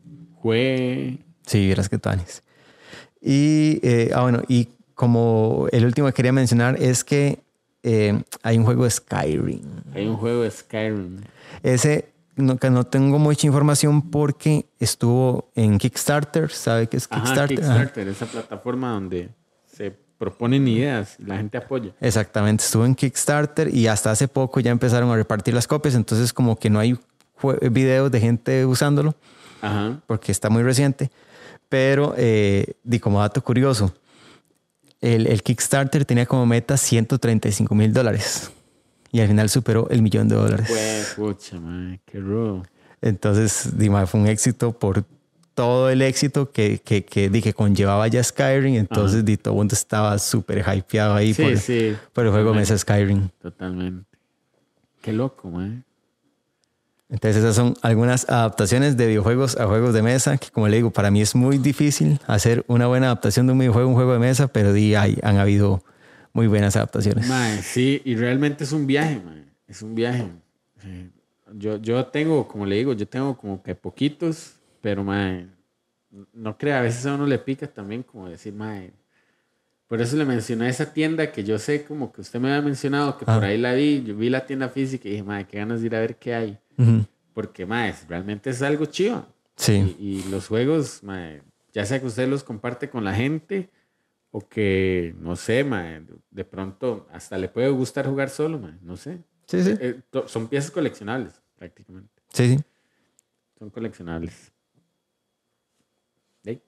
Fue. 0.41 1.19
Sí, 1.47 1.64
vieras 1.64 1.89
que 1.89 1.98
tuanis. 1.98 2.43
Y, 3.20 3.81
eh, 3.82 4.10
ah, 4.14 4.23
bueno, 4.23 4.43
y 4.48 4.68
como 4.94 5.66
el 5.73 5.85
último 5.85 6.06
que 6.09 6.12
quería 6.12 6.32
mencionar 6.32 6.81
es 6.81 7.05
que 7.05 7.40
eh, 7.82 8.23
hay 8.43 8.59
un 8.59 8.64
juego 8.64 8.85
de 8.85 8.90
Skyrim. 8.90 9.62
Hay 9.94 10.06
un 10.06 10.16
juego 10.16 10.43
de 10.43 10.51
Skyrim. 10.51 11.20
Ese 11.62 12.09
no, 12.36 12.56
que 12.59 12.70
no 12.70 12.85
tengo 12.85 13.18
mucha 13.18 13.47
información 13.47 14.10
porque 14.10 14.66
estuvo 14.78 15.51
en 15.55 15.78
Kickstarter. 15.78 16.51
¿Sabe 16.51 16.89
qué 16.89 16.98
es 16.98 17.06
Ajá, 17.10 17.23
Kickstarter? 17.23 17.64
Ajá. 17.64 17.73
Kickstarter, 17.74 18.09
esa 18.09 18.27
plataforma 18.27 18.90
donde 18.90 19.31
se 19.66 19.94
proponen 20.18 20.66
ideas 20.66 21.16
y 21.18 21.24
la 21.24 21.36
gente 21.36 21.59
apoya. 21.59 21.93
Exactamente, 22.01 22.64
estuvo 22.64 22.85
en 22.85 22.94
Kickstarter 22.94 23.74
y 23.74 23.86
hasta 23.86 24.10
hace 24.10 24.28
poco 24.28 24.60
ya 24.60 24.70
empezaron 24.70 25.10
a 25.10 25.16
repartir 25.16 25.55
las 25.55 25.66
copias, 25.66 25.94
entonces 25.94 26.32
como 26.32 26.56
que 26.56 26.70
no 26.70 26.78
hay 26.78 26.98
videos 27.70 28.10
de 28.10 28.20
gente 28.20 28.64
usándolo 28.64 29.14
Ajá. 29.60 30.01
porque 30.06 30.32
está 30.32 30.48
muy 30.48 30.62
reciente, 30.62 31.10
pero 31.69 32.15
eh, 32.17 32.75
di 32.85 32.99
como 32.99 33.21
dato 33.21 33.43
curioso, 33.43 33.95
el, 35.01 35.27
el 35.27 35.43
Kickstarter 35.43 36.05
tenía 36.05 36.27
como 36.27 36.47
meta 36.47 36.77
135 36.77 37.75
mil 37.75 37.93
dólares 37.93 38.51
y 39.13 39.21
al 39.21 39.29
final 39.29 39.49
superó 39.49 39.89
el 39.91 40.03
millón 40.03 40.29
de 40.29 40.37
dólares. 40.37 41.15
Pucha, 41.17 41.59
man, 41.59 42.01
qué 42.05 42.19
rudo. 42.19 42.63
Entonces, 43.01 43.77
di, 43.79 43.89
ma, 43.91 44.07
fue 44.07 44.21
un 44.21 44.27
éxito 44.27 44.73
por 44.73 45.05
todo 45.55 45.89
el 45.89 46.03
éxito 46.03 46.51
que, 46.51 46.81
que, 46.85 47.05
que, 47.05 47.55
conllevaba 47.55 48.07
ya 48.09 48.23
Skyrim, 48.23 48.75
entonces 48.75 49.25
di, 49.25 49.39
todo 49.39 49.55
el 49.55 49.59
mundo 49.59 49.75
estaba 49.75 50.19
súper 50.19 50.63
hypeado 50.67 51.15
ahí 51.15 51.33
Sí, 51.33 51.43
por, 51.43 51.57
sí. 51.57 51.97
por 52.13 52.27
el 52.27 52.33
juego 52.33 52.53
mesa 52.53 52.77
Skyrim. 52.77 53.31
Totalmente. 53.41 54.05
Qué 55.01 55.15
loco, 55.15 55.49
man. 55.49 55.86
Entonces 57.09 57.37
esas 57.37 57.55
son 57.55 57.74
algunas 57.83 58.28
adaptaciones 58.28 58.97
de 58.97 59.07
videojuegos 59.07 59.57
a 59.59 59.66
juegos 59.66 59.95
de 59.95 60.03
mesa, 60.03 60.39
que 60.39 60.51
como 60.51 60.66
le 60.66 60.77
digo, 60.77 60.91
para 60.91 61.11
mí 61.11 61.20
es 61.20 61.37
muy 61.37 61.59
difícil 61.59 62.19
hacer 62.27 62.65
una 62.66 62.89
buena 62.89 63.07
adaptación 63.07 63.47
de 63.47 63.53
un 63.53 63.61
videojuego 63.61 63.87
a 63.87 63.91
un 63.91 63.95
juego 63.95 64.12
de 64.12 64.19
mesa, 64.19 64.49
pero 64.49 64.73
di, 64.73 64.97
hay, 64.97 65.19
han 65.23 65.37
habido 65.37 65.83
muy 66.33 66.49
buenas 66.49 66.74
adaptaciones. 66.74 67.28
Mae, 67.28 67.62
sí, 67.62 68.03
y 68.05 68.16
realmente 68.16 68.65
es 68.65 68.73
un 68.73 68.87
viaje, 68.87 69.20
mae. 69.24 69.45
Es 69.69 69.83
un 69.83 69.95
viaje. 69.95 70.28
Yo, 71.55 71.77
yo 71.77 72.05
tengo, 72.07 72.47
como 72.49 72.66
le 72.66 72.77
digo, 72.77 72.93
yo 72.93 73.07
tengo 73.07 73.37
como 73.37 73.62
que 73.62 73.74
poquitos, 73.74 74.55
pero 74.81 75.05
mae, 75.05 75.47
no 76.33 76.59
crea, 76.59 76.81
a 76.81 76.83
veces 76.83 77.07
a 77.07 77.15
uno 77.15 77.27
le 77.27 77.39
pica 77.39 77.69
también 77.69 78.03
como 78.03 78.28
decir, 78.28 78.53
mae. 78.53 78.91
Por 79.87 80.01
eso 80.01 80.17
le 80.17 80.25
mencioné 80.25 80.69
esa 80.69 80.93
tienda 80.93 81.31
que 81.31 81.45
yo 81.45 81.59
sé 81.59 81.85
como 81.85 82.13
que 82.13 82.21
usted 82.21 82.41
me 82.41 82.49
había 82.53 82.63
mencionado, 82.63 83.17
que 83.19 83.25
por 83.25 83.45
Ah. 83.45 83.47
ahí 83.47 83.59
la 83.59 83.73
vi, 83.75 84.03
yo 84.03 84.17
vi 84.17 84.29
la 84.31 84.45
tienda 84.45 84.69
física 84.69 85.07
y 85.09 85.13
dije, 85.13 85.23
mae, 85.23 85.47
qué 85.47 85.59
ganas 85.59 85.81
de 85.81 85.87
ir 85.87 85.95
a 85.95 86.01
ver 86.01 86.17
qué 86.17 86.35
hay. 86.35 86.59
Ujú. 86.77 87.05
Porque, 87.33 87.65
mae, 87.67 87.91
es- 87.91 88.07
realmente 88.09 88.51
es 88.51 88.63
algo 88.63 88.87
chido. 88.87 89.27
Sí, 89.57 89.97
Y, 89.99 90.05
y 90.19 90.23
los 90.31 90.49
juegos, 90.49 91.03
mae, 91.05 91.43
ya 91.73 91.85
sea 91.87 92.01
que 92.01 92.07
usted 92.07 92.29
los 92.29 92.43
comparte 92.43 92.91
con 92.91 93.05
la 93.05 93.15
gente 93.15 93.71
o 94.33 94.47
que, 94.47 95.15
no 95.21 95.37
sé, 95.37 95.63
mae, 95.63 96.03
de 96.31 96.45
pronto 96.45 97.07
hasta 97.13 97.39
le 97.39 97.49
puede 97.49 97.69
gustar 97.71 98.07
jugar 98.07 98.29
solo, 98.29 98.59
mae, 98.59 98.75
no 98.83 98.97
sé. 98.97 99.23
sí, 99.47 99.63
sí, 99.63 99.75
Eh, 99.81 100.01
son 100.27 100.49
piezas 100.49 100.71
coleccionables, 100.73 101.41
prácticamente. 101.57 102.23
sí, 102.33 102.57
sí. 102.57 102.65
Son 103.59 103.71
coleccionables. 103.71 104.53
¿Ey? 106.45 106.61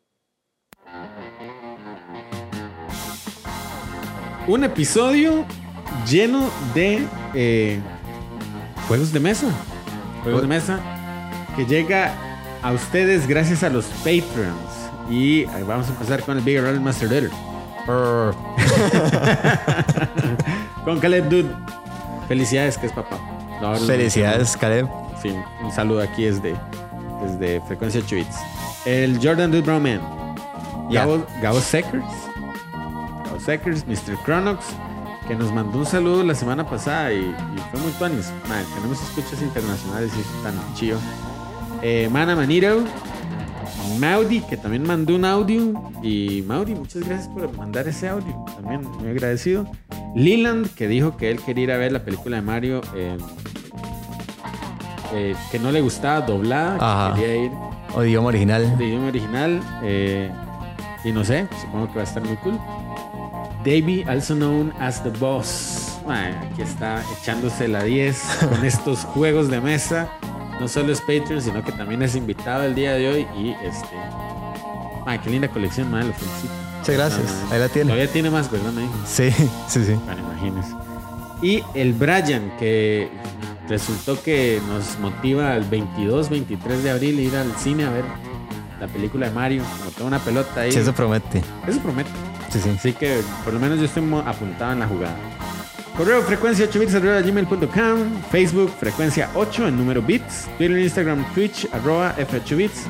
Un 4.48 4.64
episodio 4.64 5.44
lleno 6.08 6.48
de 6.74 7.06
eh, 7.34 7.78
juegos 8.88 9.12
de 9.12 9.20
mesa. 9.20 9.46
Juegos 10.22 10.40
de 10.40 10.48
mesa 10.48 10.80
que 11.54 11.66
llega 11.66 12.14
a 12.62 12.72
ustedes 12.72 13.26
gracias 13.28 13.62
a 13.62 13.68
los 13.68 13.84
Patreons. 13.98 14.56
Y 15.10 15.42
eh, 15.42 15.48
vamos 15.66 15.88
a 15.88 15.90
empezar 15.90 16.22
con 16.22 16.38
el 16.38 16.44
Big 16.44 16.58
Roll 16.62 16.80
Master 16.80 17.10
Leader. 17.10 17.30
Con 20.84 20.98
Caleb 21.00 21.28
Dude. 21.28 21.54
Felicidades, 22.26 22.78
que 22.78 22.86
es 22.86 22.92
papá. 22.92 23.18
No, 23.60 23.76
Felicidades, 23.76 24.56
Caleb. 24.56 24.86
menciono. 24.86 25.18
Sí, 25.22 25.34
un 25.62 25.72
saludo 25.72 26.00
aquí 26.02 26.24
desde, 26.24 26.54
desde 27.22 27.60
Frecuencia 27.66 28.00
8 28.02 28.16
Bits. 28.16 28.36
El 28.86 29.18
Jordan 29.22 29.50
Dude 29.50 29.62
Brown 29.62 29.82
Man. 29.82 30.00
Gabo, 30.90 31.26
Gabo 31.42 31.60
Seckers. 31.60 32.27
Mr. 33.56 34.18
Chronox, 34.26 34.66
que 35.26 35.34
nos 35.34 35.50
mandó 35.52 35.78
un 35.78 35.86
saludo 35.86 36.22
la 36.22 36.34
semana 36.34 36.68
pasada 36.68 37.12
y, 37.14 37.16
y 37.20 37.58
fue 37.70 37.80
muy 37.80 37.90
tuanis. 37.92 38.30
Man, 38.46 38.62
tenemos 38.74 39.00
escuchas 39.02 39.40
internacionales 39.40 40.12
y 40.16 40.20
eso 40.20 40.30
tan 40.42 40.74
chido. 40.74 40.98
Eh, 41.80 42.10
Mana 42.12 42.36
Maniro, 42.36 42.82
Maudi, 43.98 44.40
que 44.42 44.58
también 44.58 44.86
mandó 44.86 45.14
un 45.14 45.24
audio. 45.24 45.72
Y 46.02 46.42
Maudi, 46.46 46.74
muchas 46.74 47.04
gracias 47.08 47.28
por 47.28 47.50
mandar 47.56 47.88
ese 47.88 48.10
audio. 48.10 48.44
También 48.56 48.82
muy 49.00 49.08
agradecido. 49.08 49.66
Leland, 50.14 50.68
que 50.74 50.86
dijo 50.86 51.16
que 51.16 51.30
él 51.30 51.40
quería 51.40 51.64
ir 51.64 51.72
a 51.72 51.78
ver 51.78 51.92
la 51.92 52.04
película 52.04 52.36
de 52.36 52.42
Mario. 52.42 52.82
eh, 52.94 53.16
eh, 55.14 55.34
que 55.50 55.58
no 55.58 55.72
le 55.72 55.80
gustaba 55.80 56.20
doblada, 56.20 57.14
que 57.14 57.22
quería 57.22 57.44
ir 57.46 57.50
O 57.94 58.04
idioma 58.04 58.28
original. 58.28 58.76
de 58.76 58.84
idioma 58.84 59.06
original. 59.08 59.60
eh, 59.82 60.30
y 61.04 61.12
no 61.12 61.24
sé, 61.24 61.46
supongo 61.62 61.86
que 61.88 61.94
va 61.94 62.00
a 62.00 62.04
estar 62.04 62.22
muy 62.22 62.36
cool. 62.38 62.58
Davey, 63.64 64.04
also 64.08 64.34
known 64.34 64.72
as 64.78 65.02
the 65.02 65.10
Boss. 65.10 65.98
Aquí 66.08 66.62
está 66.62 67.02
echándose 67.20 67.68
la 67.68 67.82
10 67.84 68.22
con 68.48 68.64
estos 68.64 69.00
juegos 69.00 69.50
de 69.50 69.60
mesa. 69.60 70.08
No 70.60 70.68
solo 70.68 70.92
es 70.92 71.00
Patreon, 71.00 71.42
sino 71.42 71.62
que 71.62 71.72
también 71.72 72.02
es 72.02 72.16
invitado 72.16 72.64
el 72.64 72.74
día 72.74 72.92
de 72.94 73.08
hoy. 73.08 73.26
Y 73.36 73.50
este. 73.64 73.96
Qué 75.24 75.30
linda 75.30 75.48
colección, 75.48 75.90
mae, 75.90 76.04
lo 76.04 76.12
felicito. 76.12 76.52
Muchas 76.78 76.94
gracias. 76.94 77.26
Ah, 77.44 77.54
Ahí 77.54 77.60
la 77.60 77.68
tiene. 77.68 77.90
Todavía 77.90 78.12
tiene 78.12 78.30
más, 78.30 78.50
¿verdad, 78.50 78.72
me? 78.72 78.82
Sí, 79.06 79.30
sí, 79.68 79.84
sí. 79.84 79.94
Bueno, 80.04 80.22
imagínese. 80.30 80.74
Y 81.42 81.62
el 81.74 81.92
Brian, 81.94 82.52
que 82.58 83.08
resultó 83.68 84.20
que 84.22 84.60
nos 84.68 84.98
motiva 84.98 85.56
el 85.56 85.64
22, 85.64 86.28
23 86.28 86.82
de 86.82 86.90
abril 86.90 87.20
ir 87.20 87.36
al 87.36 87.50
cine 87.56 87.84
a 87.84 87.90
ver 87.90 88.04
la 88.80 88.86
película 88.86 89.28
de 89.28 89.34
Mario. 89.34 89.62
Como 89.78 89.90
toda 89.92 90.06
una 90.06 90.18
pelota 90.18 90.60
ahí. 90.62 90.72
Sí, 90.72 90.78
eso 90.78 90.92
promete. 90.92 91.42
Eso 91.66 91.80
promete. 91.80 92.10
Sí, 92.50 92.60
sí. 92.60 92.70
Así 92.70 92.92
que 92.92 93.20
por 93.44 93.52
lo 93.52 93.60
menos 93.60 93.78
yo 93.78 93.84
estoy 93.84 94.02
apuntado 94.24 94.72
en 94.72 94.80
la 94.80 94.86
jugada. 94.86 95.16
Correo 95.96 96.22
frecuencia 96.22 96.66
8 96.68 96.78
bits 96.78 96.94
arroba 96.94 97.20
gmail.com, 97.20 98.22
Facebook 98.30 98.70
frecuencia 98.78 99.28
8 99.34 99.68
en 99.68 99.76
número 99.76 100.00
bits, 100.00 100.48
Twitter, 100.56 100.78
Instagram, 100.78 101.24
Twitch 101.34 101.68
arroba 101.72 102.14
F8 102.16 102.56
bits, 102.56 102.84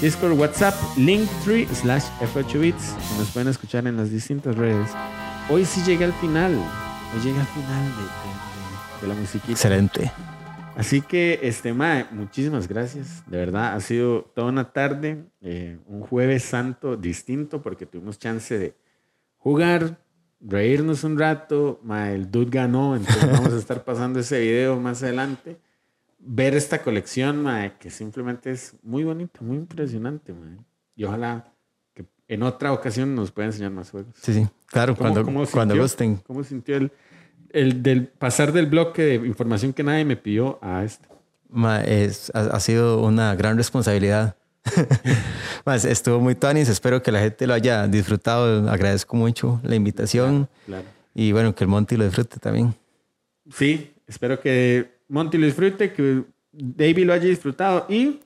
Discord, 0.00 0.32
WhatsApp, 0.38 0.74
Linktree 0.96 1.66
slash 1.66 2.04
F8 2.20 2.58
bits. 2.60 2.94
Nos 3.18 3.30
pueden 3.30 3.48
escuchar 3.48 3.86
en 3.86 3.98
las 3.98 4.10
distintas 4.10 4.56
redes. 4.56 4.88
Hoy 5.50 5.66
sí 5.66 5.82
llega 5.84 6.06
al 6.06 6.14
final. 6.14 6.54
Hoy 6.54 7.20
llega 7.22 7.40
al 7.40 7.46
final 7.48 7.84
de, 7.84 8.02
de- 8.02 8.08
de- 8.08 9.00
de 9.02 9.08
la 9.08 9.14
musiquita. 9.14 9.52
Excelente. 9.52 10.10
Así 10.76 11.02
que, 11.02 11.38
este, 11.42 11.72
Mae, 11.74 12.06
muchísimas 12.10 12.66
gracias. 12.66 13.22
De 13.26 13.36
verdad, 13.36 13.74
ha 13.74 13.80
sido 13.80 14.22
toda 14.34 14.48
una 14.48 14.72
tarde, 14.72 15.22
eh, 15.42 15.78
un 15.86 16.00
jueves 16.00 16.42
santo 16.44 16.96
distinto 16.96 17.60
porque 17.62 17.84
tuvimos 17.86 18.18
chance 18.18 18.58
de 18.58 18.74
jugar, 19.44 19.98
reírnos 20.40 21.04
un 21.04 21.18
rato. 21.18 21.78
Mae, 21.84 22.14
el 22.14 22.30
dude 22.30 22.50
ganó, 22.50 22.96
entonces 22.96 23.30
vamos 23.30 23.52
a 23.52 23.58
estar 23.58 23.84
pasando 23.84 24.18
ese 24.20 24.40
video 24.40 24.80
más 24.80 25.02
adelante. 25.02 25.58
Ver 26.18 26.54
esta 26.54 26.82
colección, 26.82 27.42
Mae, 27.42 27.74
que 27.78 27.90
simplemente 27.90 28.50
es 28.50 28.74
muy 28.82 29.04
bonita, 29.04 29.40
muy 29.42 29.58
impresionante. 29.58 30.34
Y 30.96 31.04
ojalá 31.04 31.52
que 31.92 32.06
en 32.28 32.42
otra 32.42 32.72
ocasión 32.72 33.14
nos 33.14 33.30
pueda 33.30 33.48
enseñar 33.48 33.70
más 33.70 33.90
juegos. 33.90 34.14
Sí, 34.20 34.32
sí. 34.32 34.46
Claro, 34.66 34.96
¿Cómo- 34.96 35.10
cuando, 35.12 35.24
cómo 35.24 35.46
cuando 35.46 35.74
sintió? 35.74 35.82
gusten. 35.82 36.16
¿Cómo 36.26 36.42
sintió 36.42 36.76
el, 36.78 36.90
el 37.50 37.82
del 37.82 38.06
pasar 38.08 38.52
del 38.52 38.66
bloque 38.66 39.02
de 39.02 39.14
información 39.26 39.72
que 39.74 39.82
nadie 39.84 40.04
me 40.06 40.16
pidió 40.16 40.58
a 40.62 40.82
este? 40.82 41.06
Ma, 41.50 41.82
es- 41.82 42.32
ha, 42.34 42.40
ha 42.56 42.60
sido 42.60 43.02
una 43.02 43.34
gran 43.34 43.58
responsabilidad. 43.58 44.36
Más, 45.64 45.84
estuvo 45.84 46.20
muy 46.20 46.34
tanis. 46.34 46.68
Espero 46.68 47.02
que 47.02 47.12
la 47.12 47.20
gente 47.20 47.46
lo 47.46 47.54
haya 47.54 47.86
disfrutado. 47.86 48.68
Agradezco 48.68 49.16
mucho 49.16 49.60
la 49.62 49.74
invitación. 49.74 50.48
Claro. 50.66 50.84
Y 51.14 51.32
bueno, 51.32 51.54
que 51.54 51.64
el 51.64 51.68
Monty 51.68 51.96
lo 51.96 52.04
disfrute 52.04 52.38
también. 52.38 52.74
Sí, 53.54 53.92
espero 54.06 54.40
que 54.40 54.98
Monty 55.08 55.38
lo 55.38 55.46
disfrute, 55.46 55.92
que 55.92 56.24
David 56.52 57.06
lo 57.06 57.12
haya 57.12 57.28
disfrutado 57.28 57.86
y 57.88 58.20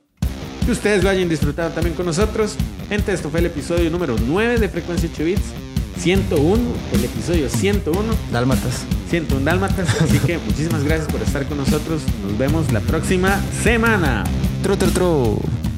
que 0.65 0.71
ustedes 0.71 1.03
lo 1.03 1.09
hayan 1.09 1.29
disfrutado 1.29 1.71
también 1.71 1.95
con 1.95 2.05
nosotros. 2.05 2.55
Gente, 2.87 3.13
esto 3.13 3.29
fue 3.29 3.41
el 3.41 3.47
episodio 3.47 3.89
número 3.89 4.15
9 4.19 4.59
de 4.59 4.69
Frecuencia 4.69 5.09
8 5.11 5.23
Bits. 5.23 5.53
101, 5.97 6.57
el 6.93 7.03
episodio 7.03 7.49
101, 7.49 8.13
Dálmatas. 8.31 8.85
101 9.09 9.43
Dálmatas. 9.43 10.01
Así 10.01 10.17
que 10.19 10.37
muchísimas 10.37 10.83
gracias 10.83 11.11
por 11.11 11.21
estar 11.21 11.45
con 11.45 11.57
nosotros. 11.57 12.01
Nos 12.23 12.37
vemos 12.37 12.71
la 12.71 12.79
próxima 12.79 13.41
semana. 13.61 14.23
Tru, 14.63 14.77
tru, 14.77 14.91
tru. 14.91 15.68